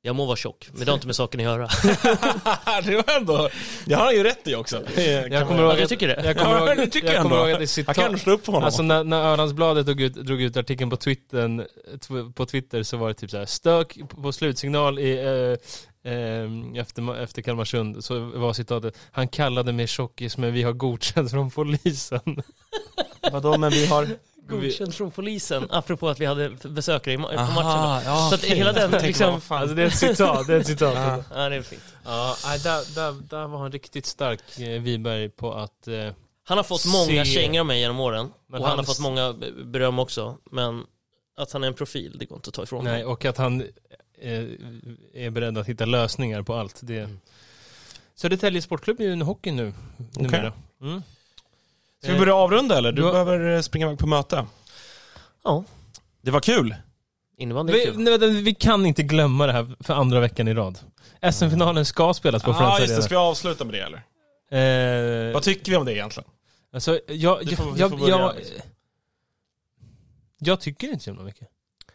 jag 0.03 0.17
må 0.17 0.27
vara 0.27 0.37
tjock, 0.37 0.69
men 0.73 0.85
det 0.85 0.91
har 0.91 0.95
inte 0.95 1.07
med 1.07 1.17
saken 1.17 1.41
att 1.41 1.45
göra. 1.45 1.69
det 2.85 2.97
var 2.97 3.17
ändå, 3.17 3.49
det 3.85 3.95
har 3.95 4.05
han 4.05 4.15
ju 4.15 4.23
rätt 4.23 4.49
i 4.49 4.55
också. 4.55 4.83
Jag 5.31 5.49
kommer 5.49 5.63
ihåg 5.63 5.81
att, 5.81 5.89
tycker 5.89 6.09
det? 6.09 6.23
jag 6.25 6.39
kommer 6.39 6.77
ihåg, 6.77 6.93
tycker 6.93 7.07
jag 7.09 7.17
jag 7.17 7.23
kommer 7.23 7.37
ändå. 7.37 7.49
ihåg 7.49 7.53
att 7.53 7.59
det 7.59 7.61
är 7.61 7.61
Jag 7.61 7.69
citat, 7.69 7.97
kan 7.97 8.19
stå 8.19 8.31
upp 8.31 8.45
för 8.45 8.53
honom. 8.53 8.67
Alltså 8.67 8.83
när, 8.83 9.05
när 9.05 9.23
Ölandsbladet 9.23 9.87
drog 9.87 10.01
ut, 10.01 10.15
drog 10.15 10.43
ut 10.43 10.57
artikeln 10.57 10.91
på 10.91 10.97
Twitter, 10.97 11.67
på 12.33 12.47
Twitter 12.47 12.83
så 12.83 12.97
var 12.97 13.09
det 13.09 13.15
typ 13.15 13.31
så 13.31 13.39
här 13.39 13.47
stök 13.47 13.99
på 14.23 14.33
slutsignal 14.33 14.99
i, 14.99 15.19
eh, 16.03 16.81
efter, 16.81 17.23
efter 17.23 17.43
Kalmarsund 17.43 18.05
så 18.05 18.19
var 18.19 18.53
citatet 18.53 18.99
Han 19.11 19.29
kallade 19.29 19.73
mig 19.73 19.87
tjockis 19.87 20.39
men 20.39 20.53
vi 20.53 20.63
har 20.63 20.73
godkänt 20.73 21.31
från 21.31 21.51
polisen. 21.51 22.43
Vadå, 23.33 23.59
men 23.59 23.71
vi 23.71 23.87
har... 23.87 24.09
Godkänd 24.51 24.95
från 24.95 25.11
polisen, 25.11 25.67
apropå 25.71 26.09
att 26.09 26.21
vi 26.21 26.27
hade 26.27 26.51
besökare 26.51 27.19
på 27.19 27.29
Aha, 27.29 27.55
matchen. 27.55 28.05
ja, 28.07 28.29
så 28.29 28.35
att 28.35 28.45
hela 28.45 28.73
den 28.73 28.91
liksom... 29.03 29.41
Alltså 29.49 29.75
det 29.75 29.83
är 29.83 29.87
ett 29.87 29.95
citat, 29.99 30.47
det 30.47 30.55
är 30.55 30.61
ett 30.61 30.67
citat. 30.67 30.95
Ja. 30.95 31.25
Ja, 31.43 31.49
det 31.49 31.57
är 31.57 31.63
fint. 31.63 31.83
Ja, 32.05 32.37
nej, 32.45 32.59
där, 32.59 32.95
där, 32.95 33.13
där 33.29 33.47
var 33.47 33.59
han 33.59 33.73
riktigt 33.73 34.07
stark, 34.07 34.59
eh, 34.61 34.83
Wiberg, 34.83 35.29
på 35.29 35.55
att... 35.55 35.89
Eh, 35.89 36.13
Han 36.45 36.57
har 36.59 36.65
fått 36.65 36.87
många 36.87 37.25
Se- 37.25 37.31
kängor 37.41 37.61
av 37.61 37.67
mig 37.67 37.81
genom 37.81 38.01
åren. 38.01 38.31
Men 38.47 38.61
och 38.61 38.67
han 38.69 38.71
har 38.79 38.85
hans- 38.85 38.89
fått 38.89 38.99
många 39.01 39.33
beröm 39.65 39.99
också. 39.99 40.37
Men 40.51 40.85
att 41.37 41.53
han 41.53 41.65
är 41.65 41.69
en 41.69 41.75
profil, 41.75 42.17
det 42.19 42.25
går 42.25 42.37
inte 42.39 42.49
att 42.49 42.55
ta 42.55 42.63
ifrån 42.63 42.85
nej, 42.85 42.93
honom. 43.03 43.13
och 43.13 43.25
att 43.25 43.37
han 43.37 43.61
eh, 44.21 44.45
är 45.15 45.31
beredd 45.31 45.59
att 45.59 45.67
hitta 45.67 45.85
lösningar 45.85 46.43
på 46.43 46.55
allt. 46.55 46.81
Det... 46.83 46.99
Mm. 46.99 47.21
Södertälje 48.15 48.63
Sportklubb 48.63 49.01
är 49.01 49.05
ju 49.05 49.13
en 49.13 49.23
hockey 49.23 49.51
nu, 49.51 49.73
numera. 50.13 50.53
Mm. 50.83 51.03
Ska 52.03 52.13
vi 52.13 52.19
börja 52.19 52.35
avrunda 52.35 52.79
eller? 52.79 52.93
Du 52.93 53.03
Du 53.03 53.11
behöver 53.11 53.55
eh, 53.57 53.61
springa 53.61 53.87
iväg 53.87 53.99
på 53.99 54.07
möte. 54.07 54.47
Ja, 55.45 55.65
Det 56.23 56.31
var 56.31 56.41
kul. 56.41 56.75
innebandy 57.37 57.73
Vi, 57.73 57.85
kul. 57.85 57.99
nej, 57.99 58.43
vi 58.43 58.55
kan 58.55 58.87
inte 58.87 59.03
glömma 59.03 59.47
det 59.47 59.53
här 59.53 59.67
för 59.81 59.95
andra 59.95 60.21
veckan 60.21 60.49
i 60.49 60.55
rad. 60.55 60.79
SM-finalen 61.33 61.85
ska 61.85 62.15
spelas 62.15 62.43
på 62.43 62.51
Ja, 62.51 62.55
Friends. 62.77 62.91
Arena. 62.93 63.03
Ska 63.03 63.15
vi 63.15 63.17
avsluta 63.17 63.65
med 63.65 63.75
det 63.75 63.81
eller? 63.81 65.29
Eh, 65.29 65.33
Vad 65.35 65.43
tycker 65.43 65.71
vi 65.73 65.77
om 65.77 65.85
det 65.85 65.93
egentligen? 65.95 66.31
alltså, 66.73 67.01
jag, 67.07 67.47
Du 67.47 67.57
får- 67.57 67.67
jag, 67.67 67.75
du 67.75 67.81
jag, 67.81 67.91
får 67.99 68.09
jag, 68.09 68.37
liksom. 68.37 68.57
jag 70.39 70.61
tycker 70.61 70.89
inte 70.89 71.05
så 71.05 71.13
mycket. 71.13 71.49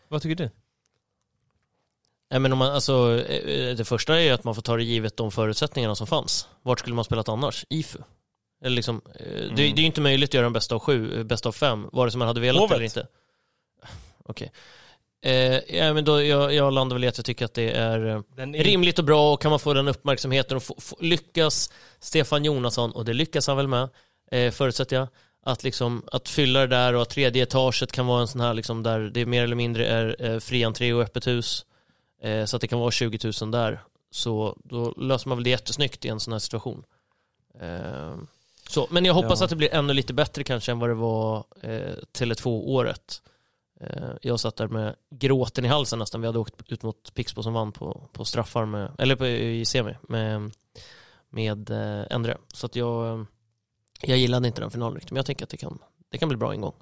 Vad 0.07 0.21
tycker 0.21 0.35
du? 0.35 0.49
Nej, 2.31 2.39
men 2.39 2.51
om 2.51 2.57
man, 2.57 2.71
alltså, 2.71 3.21
eh, 3.29 3.75
det 3.75 3.85
första 3.85 4.15
är 4.15 4.19
ju 4.23 4.29
att 4.29 4.43
man 4.43 4.55
får 4.55 4.61
ta 4.61 4.75
det 4.77 4.83
givet 4.83 5.17
de 5.17 5.31
förutsättningarna 5.31 5.95
som 5.95 6.07
fanns. 6.07 6.47
Vart 6.61 6.79
skulle 6.79 6.95
man 6.95 7.05
spelat 7.05 7.29
annars? 7.29 7.65
IFU? 7.69 7.99
Eller 8.65 8.75
liksom, 8.75 9.01
eh, 9.19 9.25
det, 9.25 9.55
det 9.55 9.63
är 9.63 9.77
ju 9.77 9.85
inte 9.85 10.01
möjligt 10.01 10.29
att 10.29 10.33
göra 10.33 10.45
en 10.45 10.53
bästa 10.53 10.75
av 10.75 10.79
sju, 10.79 11.17
eh, 11.19 11.23
bästa 11.23 11.49
av 11.49 11.53
fem, 11.53 11.89
vare 11.91 12.11
sig 12.11 12.17
man 12.17 12.27
hade 12.27 12.41
velat 12.41 12.59
Hovet. 12.61 12.75
eller 12.75 12.85
inte. 12.85 13.07
Okej. 14.25 14.51
Eh, 15.25 15.75
ja, 15.77 15.93
men 15.93 16.05
då, 16.05 16.23
jag, 16.23 16.53
jag 16.53 16.73
landar 16.73 16.95
väl 16.95 17.03
i 17.03 17.07
att 17.07 17.17
jag 17.17 17.25
tycker 17.25 17.45
att 17.45 17.53
det 17.53 17.71
är 17.71 18.05
eh, 18.07 18.15
är- 18.37 18.63
rimligt 18.63 18.99
och 18.99 19.05
bra 19.05 19.33
och 19.33 19.41
kan 19.41 19.49
man 19.51 19.59
få 19.59 19.73
den 19.73 19.87
uppmärksamheten 19.87 20.57
och 20.57 20.63
få, 20.63 20.75
få, 20.79 20.97
lyckas 20.99 21.69
Stefan 21.99 22.45
Jonasson, 22.45 22.91
och 22.91 23.05
det 23.05 23.13
lyckas 23.13 23.47
han 23.47 23.57
väl 23.57 23.67
med, 23.67 23.89
eh, 24.31 24.51
förutsätter 24.51 24.95
jag, 24.95 25.07
att, 25.45 25.63
liksom, 25.63 26.03
att 26.11 26.29
fylla 26.29 26.59
det 26.59 26.67
där 26.67 26.93
och 26.95 27.01
att 27.01 27.09
tredje 27.09 27.43
etaget 27.43 27.91
kan 27.91 28.07
vara 28.07 28.21
en 28.21 28.27
sån 28.27 28.41
här 28.41 28.53
liksom, 28.53 28.83
där 28.83 28.99
det 28.99 29.25
mer 29.25 29.43
eller 29.43 29.55
mindre 29.55 29.87
är 29.87 30.15
eh, 30.19 30.39
fri 30.39 30.63
entré 30.63 30.93
och 30.93 31.01
öppet 31.01 31.27
hus. 31.27 31.65
Eh, 32.21 32.45
så 32.45 32.55
att 32.55 32.61
det 32.61 32.67
kan 32.67 32.79
vara 32.79 32.91
20 32.91 33.31
000 33.41 33.51
där. 33.51 33.79
Så 34.11 34.57
då 34.63 34.93
löser 34.97 35.29
man 35.29 35.37
väl 35.37 35.43
det 35.43 35.49
jättesnyggt 35.49 36.05
i 36.05 36.07
en 36.07 36.19
sån 36.19 36.33
här 36.33 36.39
situation. 36.39 36.83
Så, 38.69 38.87
men 38.91 39.05
jag 39.05 39.13
hoppas 39.13 39.39
Ja. 39.39 39.43
att 39.43 39.49
det 39.49 39.55
blir 39.55 39.73
ännu 39.73 39.93
lite 39.93 40.13
bättre 40.13 40.43
kanske 40.43 40.71
än 40.71 40.79
vad 40.79 40.89
det 40.89 40.93
var 40.93 41.45
eh, 41.61 41.93
Tele2-året. 42.17 43.21
Eh, 43.81 44.09
jag 44.21 44.39
satt 44.39 44.55
där 44.55 44.67
med 44.67 44.95
gråten 45.09 45.65
i 45.65 45.67
halsen 45.67 45.99
nästan. 45.99 46.21
Vi 46.21 46.27
hade 46.27 46.39
åkt 46.39 46.71
ut 46.71 46.83
mot 46.83 47.13
Pixbo 47.13 47.43
som 47.43 47.53
vann 47.53 47.71
på, 47.71 48.09
på 48.13 48.25
straffar, 48.25 48.65
med, 48.65 48.91
eller 48.97 49.15
på, 49.15 49.27
i 49.27 49.65
semi, 49.65 49.95
med, 50.09 50.51
med 51.29 51.69
eh, 51.69 52.05
Endre. 52.09 52.37
Så 52.53 52.65
att 52.65 52.75
jag, 52.75 53.19
eh, 53.19 53.25
jag 54.01 54.17
gillade 54.17 54.47
inte 54.47 54.61
den 54.61 54.71
finalen 54.71 54.95
riktigt, 54.95 55.11
men 55.11 55.17
jag 55.17 55.25
tänker 55.25 55.43
att 55.43 55.49
det 55.49 55.57
kan, 55.57 55.79
det 56.09 56.17
kan 56.17 56.29
bli 56.29 56.37
bra 56.37 56.53
en 56.53 56.61
gång. 56.61 56.73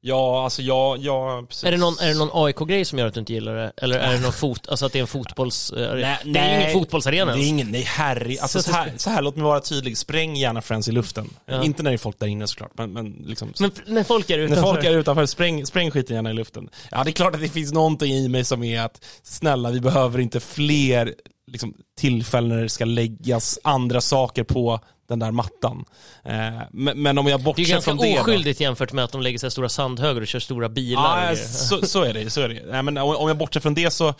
Ja, 0.00 0.44
alltså 0.44 0.62
jag... 0.62 0.98
jag 0.98 1.48
precis. 1.48 1.64
Är 1.64 1.70
det 1.70 1.76
någon, 1.76 1.94
är 2.00 2.08
det 2.08 2.14
någon 2.14 2.30
AIK-grej 2.32 2.84
som 2.84 2.98
gör 2.98 3.06
att 3.06 3.14
du 3.14 3.20
inte 3.20 3.32
gillar 3.32 3.54
det? 3.54 3.72
Eller 3.76 3.98
är 3.98 4.12
det 4.12 4.20
någon 4.20 4.32
fot, 4.32 4.68
alltså 4.68 4.86
att 4.86 4.92
det 4.92 4.98
är 4.98 5.00
en 5.00 5.06
fotbolls... 5.06 5.70
eh, 5.70 5.94
Nej, 5.94 6.18
det 6.24 6.38
är 6.38 6.60
ingen 6.60 6.72
fotbollsarena 6.72 7.32
Det 7.32 7.38
är 7.44 7.48
ingen, 7.48 7.70
nej 7.70 7.82
herre, 7.82 8.36
alltså 8.40 8.62
så 8.62 8.72
här, 8.72 8.92
så 8.96 9.10
här, 9.10 9.22
låt 9.22 9.36
mig 9.36 9.44
vara 9.44 9.60
tydlig. 9.60 9.98
Spräng 9.98 10.36
gärna 10.36 10.62
Friends 10.62 10.88
i 10.88 10.92
luften. 10.92 11.30
Ja. 11.46 11.64
Inte 11.64 11.82
när 11.82 11.90
det 11.90 11.94
är 11.94 11.98
folk 11.98 12.18
där 12.18 12.26
inne 12.26 12.46
såklart, 12.46 12.70
men, 12.74 12.92
men 12.92 13.24
liksom... 13.26 13.52
Men 13.60 13.70
när 13.86 14.04
folk 14.04 14.30
är 14.30 14.38
när 14.38 14.44
utanför. 14.44 14.62
folk 14.62 14.84
är 14.84 14.92
utanför, 14.98 15.26
spräng, 15.26 15.66
spräng 15.66 15.90
skiten 15.90 16.16
gärna 16.16 16.30
i 16.30 16.34
luften. 16.34 16.68
Ja, 16.90 17.04
det 17.04 17.10
är 17.10 17.12
klart 17.12 17.34
att 17.34 17.40
det 17.40 17.48
finns 17.48 17.72
någonting 17.72 18.12
i 18.12 18.28
mig 18.28 18.44
som 18.44 18.64
är 18.64 18.80
att, 18.82 19.04
snälla, 19.22 19.70
vi 19.70 19.80
behöver 19.80 20.18
inte 20.18 20.40
fler 20.40 21.14
liksom, 21.50 21.74
tillfällen 21.98 22.56
när 22.56 22.62
det 22.62 22.68
ska 22.68 22.84
läggas 22.84 23.58
andra 23.64 24.00
saker 24.00 24.44
på 24.44 24.80
den 25.08 25.18
där 25.18 25.30
mattan. 25.30 25.84
Eh, 26.24 26.62
men, 26.70 27.02
men 27.02 27.18
om 27.18 27.26
jag 27.26 27.40
det 27.40 27.42
är 27.42 27.44
bortser 27.44 27.64
ganska 27.64 27.90
från 27.90 27.96
det 27.96 28.14
då- 28.14 28.20
oskyldigt 28.20 28.60
jämfört 28.60 28.92
med 28.92 29.04
att 29.04 29.12
de 29.12 29.20
lägger 29.20 29.38
sig 29.38 29.50
stora 29.50 29.68
sandhögar 29.68 30.20
och 30.20 30.26
kör 30.26 30.40
stora 30.40 30.68
bilar. 30.68 31.20
Ja, 31.20 31.30
grejer. 31.32 31.46
så, 31.46 31.86
så 31.86 32.02
är 32.02 32.14
det. 32.14 32.30
Så 32.30 32.40
är 32.40 32.48
det. 32.48 32.62
Nej, 32.70 32.82
men 32.82 32.98
om 32.98 33.28
jag 33.28 33.38
bortser 33.38 33.60
från 33.60 33.74
det 33.74 33.90
så... 33.90 34.14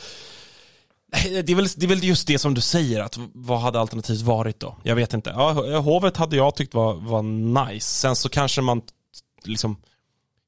Det 1.44 1.52
är, 1.52 1.54
väl, 1.54 1.66
det 1.76 1.86
är 1.86 1.88
väl 1.88 2.04
just 2.04 2.26
det 2.26 2.38
som 2.38 2.54
du 2.54 2.60
säger, 2.60 3.00
att 3.00 3.18
vad 3.32 3.60
hade 3.60 3.80
alternativet 3.80 4.22
varit 4.22 4.60
då? 4.60 4.76
Jag 4.82 4.94
vet 4.94 5.14
inte. 5.14 5.30
Ja, 5.30 5.78
hovet 5.78 6.16
hade 6.16 6.36
jag 6.36 6.54
tyckt 6.54 6.74
var, 6.74 6.94
var 6.94 7.22
nice. 7.66 7.86
Sen 7.86 8.16
så 8.16 8.28
kanske 8.28 8.60
man 8.60 8.82
liksom... 9.44 9.76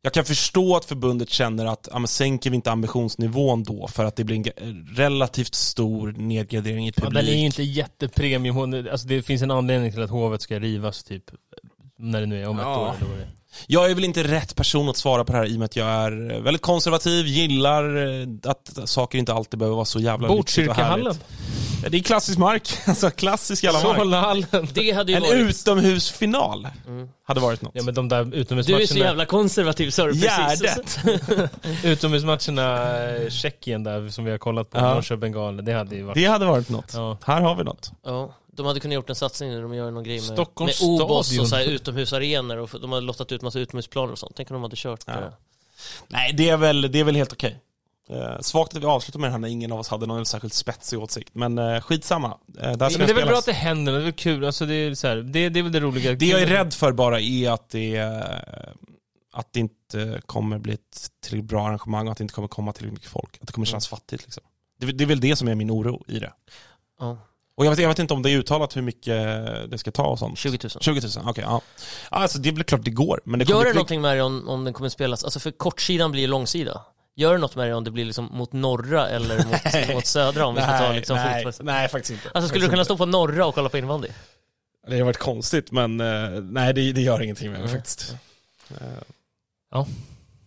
Jag 0.03 0.13
kan 0.13 0.25
förstå 0.25 0.77
att 0.77 0.85
förbundet 0.85 1.31
känner 1.31 1.67
att, 1.67 1.89
ja 1.93 1.99
men 1.99 2.09
sänker 2.09 2.51
vi 2.51 2.57
inte 2.57 2.71
ambitionsnivån 2.71 3.63
då 3.65 3.89
för 3.89 4.05
att 4.05 4.17
det 4.17 4.25
blir 4.25 4.53
en 4.63 4.87
relativt 4.97 5.55
stor 5.55 6.13
nedgradering 6.13 6.87
i 6.89 6.93
Ja, 6.97 7.03
publik. 7.05 7.25
den 7.25 7.35
är 7.35 7.39
ju 7.39 7.47
inte 7.47 7.63
jättepremium. 7.63 8.87
Alltså 8.93 9.07
det 9.09 9.23
finns 9.23 9.43
en 9.43 9.51
anledning 9.51 9.93
till 9.93 10.03
att 10.03 10.11
hovet 10.11 10.43
ska 10.43 10.59
rivas 10.59 11.03
typ 11.05 11.25
när 11.99 12.21
det 12.21 12.27
nu 12.27 12.43
är 12.43 12.49
om 12.49 12.59
ett 12.59 12.63
Ja. 12.65 12.81
år. 12.81 12.95
Eller 12.97 13.07
vad 13.09 13.19
det 13.19 13.23
är. 13.23 13.29
Jag 13.67 13.91
är 13.91 13.95
väl 13.95 14.05
inte 14.05 14.23
rätt 14.23 14.57
person 14.57 14.89
att 14.89 14.97
svara 14.97 15.25
på 15.25 15.33
det 15.33 15.39
här 15.39 15.47
i 15.47 15.55
och 15.55 15.59
med 15.59 15.65
att 15.67 15.77
jag 15.77 15.89
är 15.89 16.41
väldigt 16.41 16.63
konservativ, 16.63 17.27
gillar 17.27 17.97
eh, 18.21 18.27
att 18.45 18.79
saker 18.85 19.19
inte 19.19 19.33
alltid 19.33 19.59
behöver 19.59 19.75
vara 19.77 19.85
så 19.85 20.01
jävla 20.01 20.35
lyxigt 20.35 20.69
och 20.69 20.75
härligt. 20.77 21.25
Ja, 21.83 21.89
Det 21.89 21.97
är 21.99 22.03
klassisk 22.03 22.39
mark, 22.39 22.69
alltså 22.87 23.11
klassisk 23.11 23.65
jävla 23.65 23.83
mark. 23.83 23.97
Solnahallen. 23.99 24.69
Det 24.75 24.91
hade 24.93 25.13
ju 25.13 25.17
En 25.17 25.23
varit... 25.23 25.35
utomhusfinal 25.35 26.69
hade 27.25 27.41
varit 27.41 27.63
något. 27.63 27.73
Ja 27.75 27.83
men 27.83 27.95
de 27.95 28.09
där 28.09 28.25
Du 28.25 28.31
är 28.31 28.33
så 28.33 28.37
utomhusmatcherna, 28.41 29.05
jävla 29.07 29.25
konservativ 29.27 29.91
sa 29.91 30.07
du 30.07 30.21
precis. 30.21 30.99
Utomhusmatcherna 31.85 32.99
eh, 33.09 33.29
Tjeckien 33.31 33.83
där 33.85 34.09
som 34.09 34.25
vi 34.25 34.31
har 34.31 34.39
kollat 34.39 34.71
på, 34.71 34.79
Ja. 34.79 34.95
Norrköping 34.95 35.33
Galen, 35.33 35.65
det 35.65 35.73
hade 35.73 35.97
ju 35.97 36.03
varit... 36.03 36.15
Det 36.15 36.25
hade 36.25 36.47
varit 36.47 36.69
något. 36.69 36.93
Ja. 36.95 37.19
Här 37.25 37.41
har 37.41 37.55
vi 37.55 37.65
något. 37.65 37.91
Ja, 38.05 38.35
de 38.53 38.67
hade 38.67 38.81
kunnat 38.81 38.95
gjort 38.95 39.09
en 39.11 39.15
satsning 39.17 39.51
när 39.51 39.63
de 39.63 39.75
gör 39.75 39.91
någon 39.91 40.05
grej 40.05 40.21
med, 40.21 40.39
med 40.39 40.75
OBOS 40.83 41.39
och 41.39 41.49
så 41.49 41.57
här 41.57 41.65
utomhusarenor 41.65 42.57
och 42.59 42.71
de 42.81 42.93
hade 42.93 43.07
lottat 43.07 43.33
ut 43.33 43.43
massa 43.43 43.59
utomhusplaner 43.59 44.13
och 44.13 44.19
sånt. 44.19 44.33
Tänk 44.37 44.51
om 44.51 44.55
de 44.55 44.63
hade 44.63 44.77
kört 44.77 45.01
Ja. 45.07 45.13
det. 45.13 45.33
Nej, 46.09 46.33
det 46.33 46.49
är 46.49 46.57
väl, 46.57 46.93
det 46.93 47.01
är 47.01 47.05
väl 47.05 47.17
helt 47.17 47.33
okej. 47.33 47.57
Eh, 48.13 48.41
svagt 48.41 48.77
att 48.77 48.83
vi 48.83 48.87
avslutar 48.87 49.21
med 49.21 49.29
det 49.29 49.33
här 49.33 49.39
när 49.39 49.49
ingen 49.49 49.73
av 49.73 49.79
oss 49.81 49.89
hade 49.89 50.07
någon 50.07 50.27
särskilt 50.27 50.55
spetsig 50.55 50.99
åsikt. 51.01 51.31
Men 51.33 51.59
eh, 51.59 51.81
skitsamma. 51.81 52.39
Eh, 52.61 52.73
där 52.73 52.89
ska 52.89 52.99
Men 52.99 53.07
det 53.07 53.13
är 53.13 53.15
väl 53.15 53.27
bra 53.27 53.39
att 53.39 53.47
det 53.47 53.53
händer, 53.53 53.93
det 53.93 53.99
är 53.99 54.03
väl 54.03 54.13
kul, 54.13 54.45
alltså 54.45 54.67
det 54.67 54.75
är 54.75 54.95
så 54.95 55.09
här, 55.09 55.17
det, 55.17 55.49
det 55.49 55.59
är 55.59 55.63
väl 55.63 55.73
det 55.73 55.81
roliga. 55.81 56.13
Det 56.15 56.27
jag 56.27 56.43
är 56.43 56.47
rädd 56.47 56.75
för 56.75 56.93
bara 56.93 57.21
är 57.21 57.51
att 57.51 57.69
det, 57.71 57.97
eh, 57.97 58.21
att 59.33 59.53
det 59.53 59.61
inte 59.61 60.21
kommer 60.27 60.59
bli 60.59 60.73
ett 60.73 61.09
tillräckligt 61.23 61.49
bra 61.51 61.67
arrangemang 61.67 62.07
och 62.07 62.13
att 62.13 62.19
det 62.19 62.25
inte 62.25 62.35
kommer 62.35 62.49
komma 62.49 62.73
tillräckligt 62.73 62.95
mycket 62.99 63.11
folk. 63.11 63.39
Att 63.41 63.47
det 63.47 63.53
kommer 63.53 63.67
kännas 63.67 63.89
fattigt 63.89 64.23
liksom. 64.23 64.43
Det, 64.81 64.87
det 64.93 65.05
är 65.05 65.09
väl 65.09 65.21
det 65.21 65.37
som 65.37 65.49
är 65.49 65.55
min 65.55 65.71
oro 65.71 66.05
i 66.09 66.19
det. 66.19 66.33
Ja, 67.01 67.19
Och 67.57 67.67
jag 67.67 67.71
vet, 67.71 67.79
jag 67.79 67.89
vet 67.89 67.99
inte 67.99 68.15
om 68.15 68.23
det 68.23 68.31
är 68.31 68.37
uttalat 68.39 68.77
hur 68.77 68.83
mycket 68.83 69.15
det 69.71 69.79
ska 69.79 69.91
ta 69.91 70.07
och 70.07 70.19
sånt. 70.19 70.39
20 70.39 70.59
000. 70.63 70.71
20 70.81 71.01
000, 71.01 71.29
okej. 71.31 71.45
ja. 71.47 71.61
Alltså 72.09 72.39
det 72.39 72.49
är 72.49 72.53
väl 72.53 72.65
klart 72.65 72.85
det 72.85 72.91
går. 72.91 73.21
Men 73.25 73.39
det 73.39 73.49
Gör 73.49 73.59
det 73.59 73.65
bli- 73.65 73.73
någonting 73.75 74.01
med 74.01 74.17
det 74.17 74.23
om, 74.23 74.49
om 74.49 74.65
den 74.65 74.75
kommer 74.75 74.89
spelas, 74.89 75.25
alltså 75.25 75.41
för 75.41 75.51
kortsidan 75.51 76.13
blir 76.13 76.29
långsida. 76.29 76.85
Gör 77.21 77.33
det 77.33 77.39
något 77.39 77.57
med 77.57 77.69
det 77.69 77.75
om 77.75 77.85
det 77.85 77.91
blir 77.91 78.05
liksom 78.05 78.29
mot 78.33 78.53
norra 78.53 79.09
eller 79.09 79.37
mot, 79.37 79.89
mot 79.95 80.07
södra 80.07 80.47
om 80.47 80.55
vi 80.55 80.61
ska 80.61 80.79
ta 80.79 80.93
liksom 80.93 81.17
nej, 81.17 81.35
fotbolls... 81.35 81.61
nej, 81.63 81.89
faktiskt 81.89 82.11
inte. 82.11 82.31
Alltså 82.35 82.49
skulle 82.49 82.65
du 82.65 82.71
kunna 82.71 82.85
stå 82.85 82.97
på 82.97 83.07
norra 83.07 83.47
och 83.47 83.55
kolla 83.55 83.69
på 83.69 83.79
innebandy? 83.79 84.09
Det 84.87 84.99
har 84.99 85.05
varit 85.05 85.19
konstigt, 85.19 85.73
men 85.73 86.01
eh, 86.01 86.31
nej, 86.43 86.75
det, 86.75 86.93
det 86.93 87.01
gör 87.01 87.23
ingenting 87.23 87.51
med 87.51 87.61
mig 87.61 87.69
faktiskt. 87.69 88.17
Eh, 88.71 89.87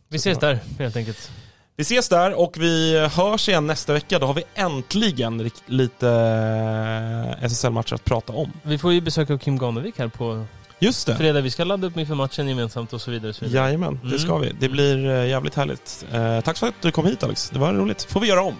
Vi 0.09 0.15
ses 0.15 0.37
där 0.37 0.59
helt 0.79 0.95
enkelt. 0.95 1.31
Vi 1.75 1.81
ses 1.81 2.09
där 2.09 2.33
och 2.39 2.57
vi 2.57 2.99
hörs 3.07 3.49
igen 3.49 3.67
nästa 3.67 3.93
vecka. 3.93 4.19
Då 4.19 4.25
har 4.25 4.33
vi 4.33 4.43
äntligen 4.55 5.51
lite 5.65 6.09
eh, 6.09 7.43
SSL-matcher 7.43 7.93
att 7.93 8.05
prata 8.05 8.33
om. 8.33 8.51
Vi 8.63 8.77
får 8.77 8.93
ju 8.93 9.01
besök 9.01 9.29
av 9.29 9.37
Kim 9.37 9.57
Ganevik 9.57 9.99
här 9.99 10.07
på 10.07 10.45
Just 10.79 11.07
det. 11.07 11.15
fredag. 11.15 11.41
Vi 11.41 11.51
ska 11.51 11.63
ladda 11.63 11.87
upp 11.87 11.97
inför 11.97 12.15
matchen 12.15 12.47
gemensamt 12.49 12.93
och 12.93 13.01
så 13.01 13.11
vidare. 13.11 13.29
Och 13.29 13.35
så 13.35 13.45
vidare. 13.45 13.63
Jajamän, 13.65 13.99
det 14.03 14.07
Mm. 14.07 14.19
ska 14.19 14.37
vi. 14.37 14.51
Det 14.59 14.69
blir 14.69 15.09
eh, 15.09 15.27
jävligt 15.27 15.55
härligt. 15.55 16.05
Eh, 16.13 16.41
tack 16.41 16.57
för 16.57 16.67
att 16.67 16.73
du 16.81 16.91
kom 16.91 17.05
hit 17.05 17.23
Alex. 17.23 17.49
Det 17.49 17.59
var 17.59 17.73
roligt. 17.73 18.03
får 18.03 18.19
vi 18.19 18.27
göra 18.27 18.41
om. 18.41 18.55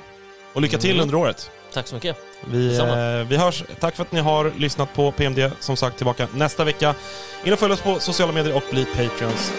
Och 0.53 0.61
lycka 0.61 0.77
till 0.77 0.91
Mm. 0.91 1.03
under 1.03 1.15
året. 1.15 1.51
Tack 1.73 1.87
så 1.87 1.95
mycket. 1.95 2.17
Vi, 2.51 2.77
eh, 2.77 3.27
vi 3.29 3.37
hörs. 3.37 3.63
Tack 3.79 3.95
för 3.95 4.03
att 4.03 4.11
ni 4.11 4.19
har 4.19 4.51
lyssnat 4.57 4.93
på 4.93 5.11
PMD. 5.11 5.51
Som 5.59 5.75
sagt 5.77 5.97
tillbaka 5.97 6.27
nästa 6.35 6.63
vecka. 6.63 6.95
In 7.43 7.53
och 7.53 7.59
följ 7.59 7.73
oss 7.73 7.81
på 7.81 7.99
sociala 7.99 8.31
medier 8.31 8.55
och 8.55 8.63
bli 8.71 8.85
Patreons. 8.85 9.51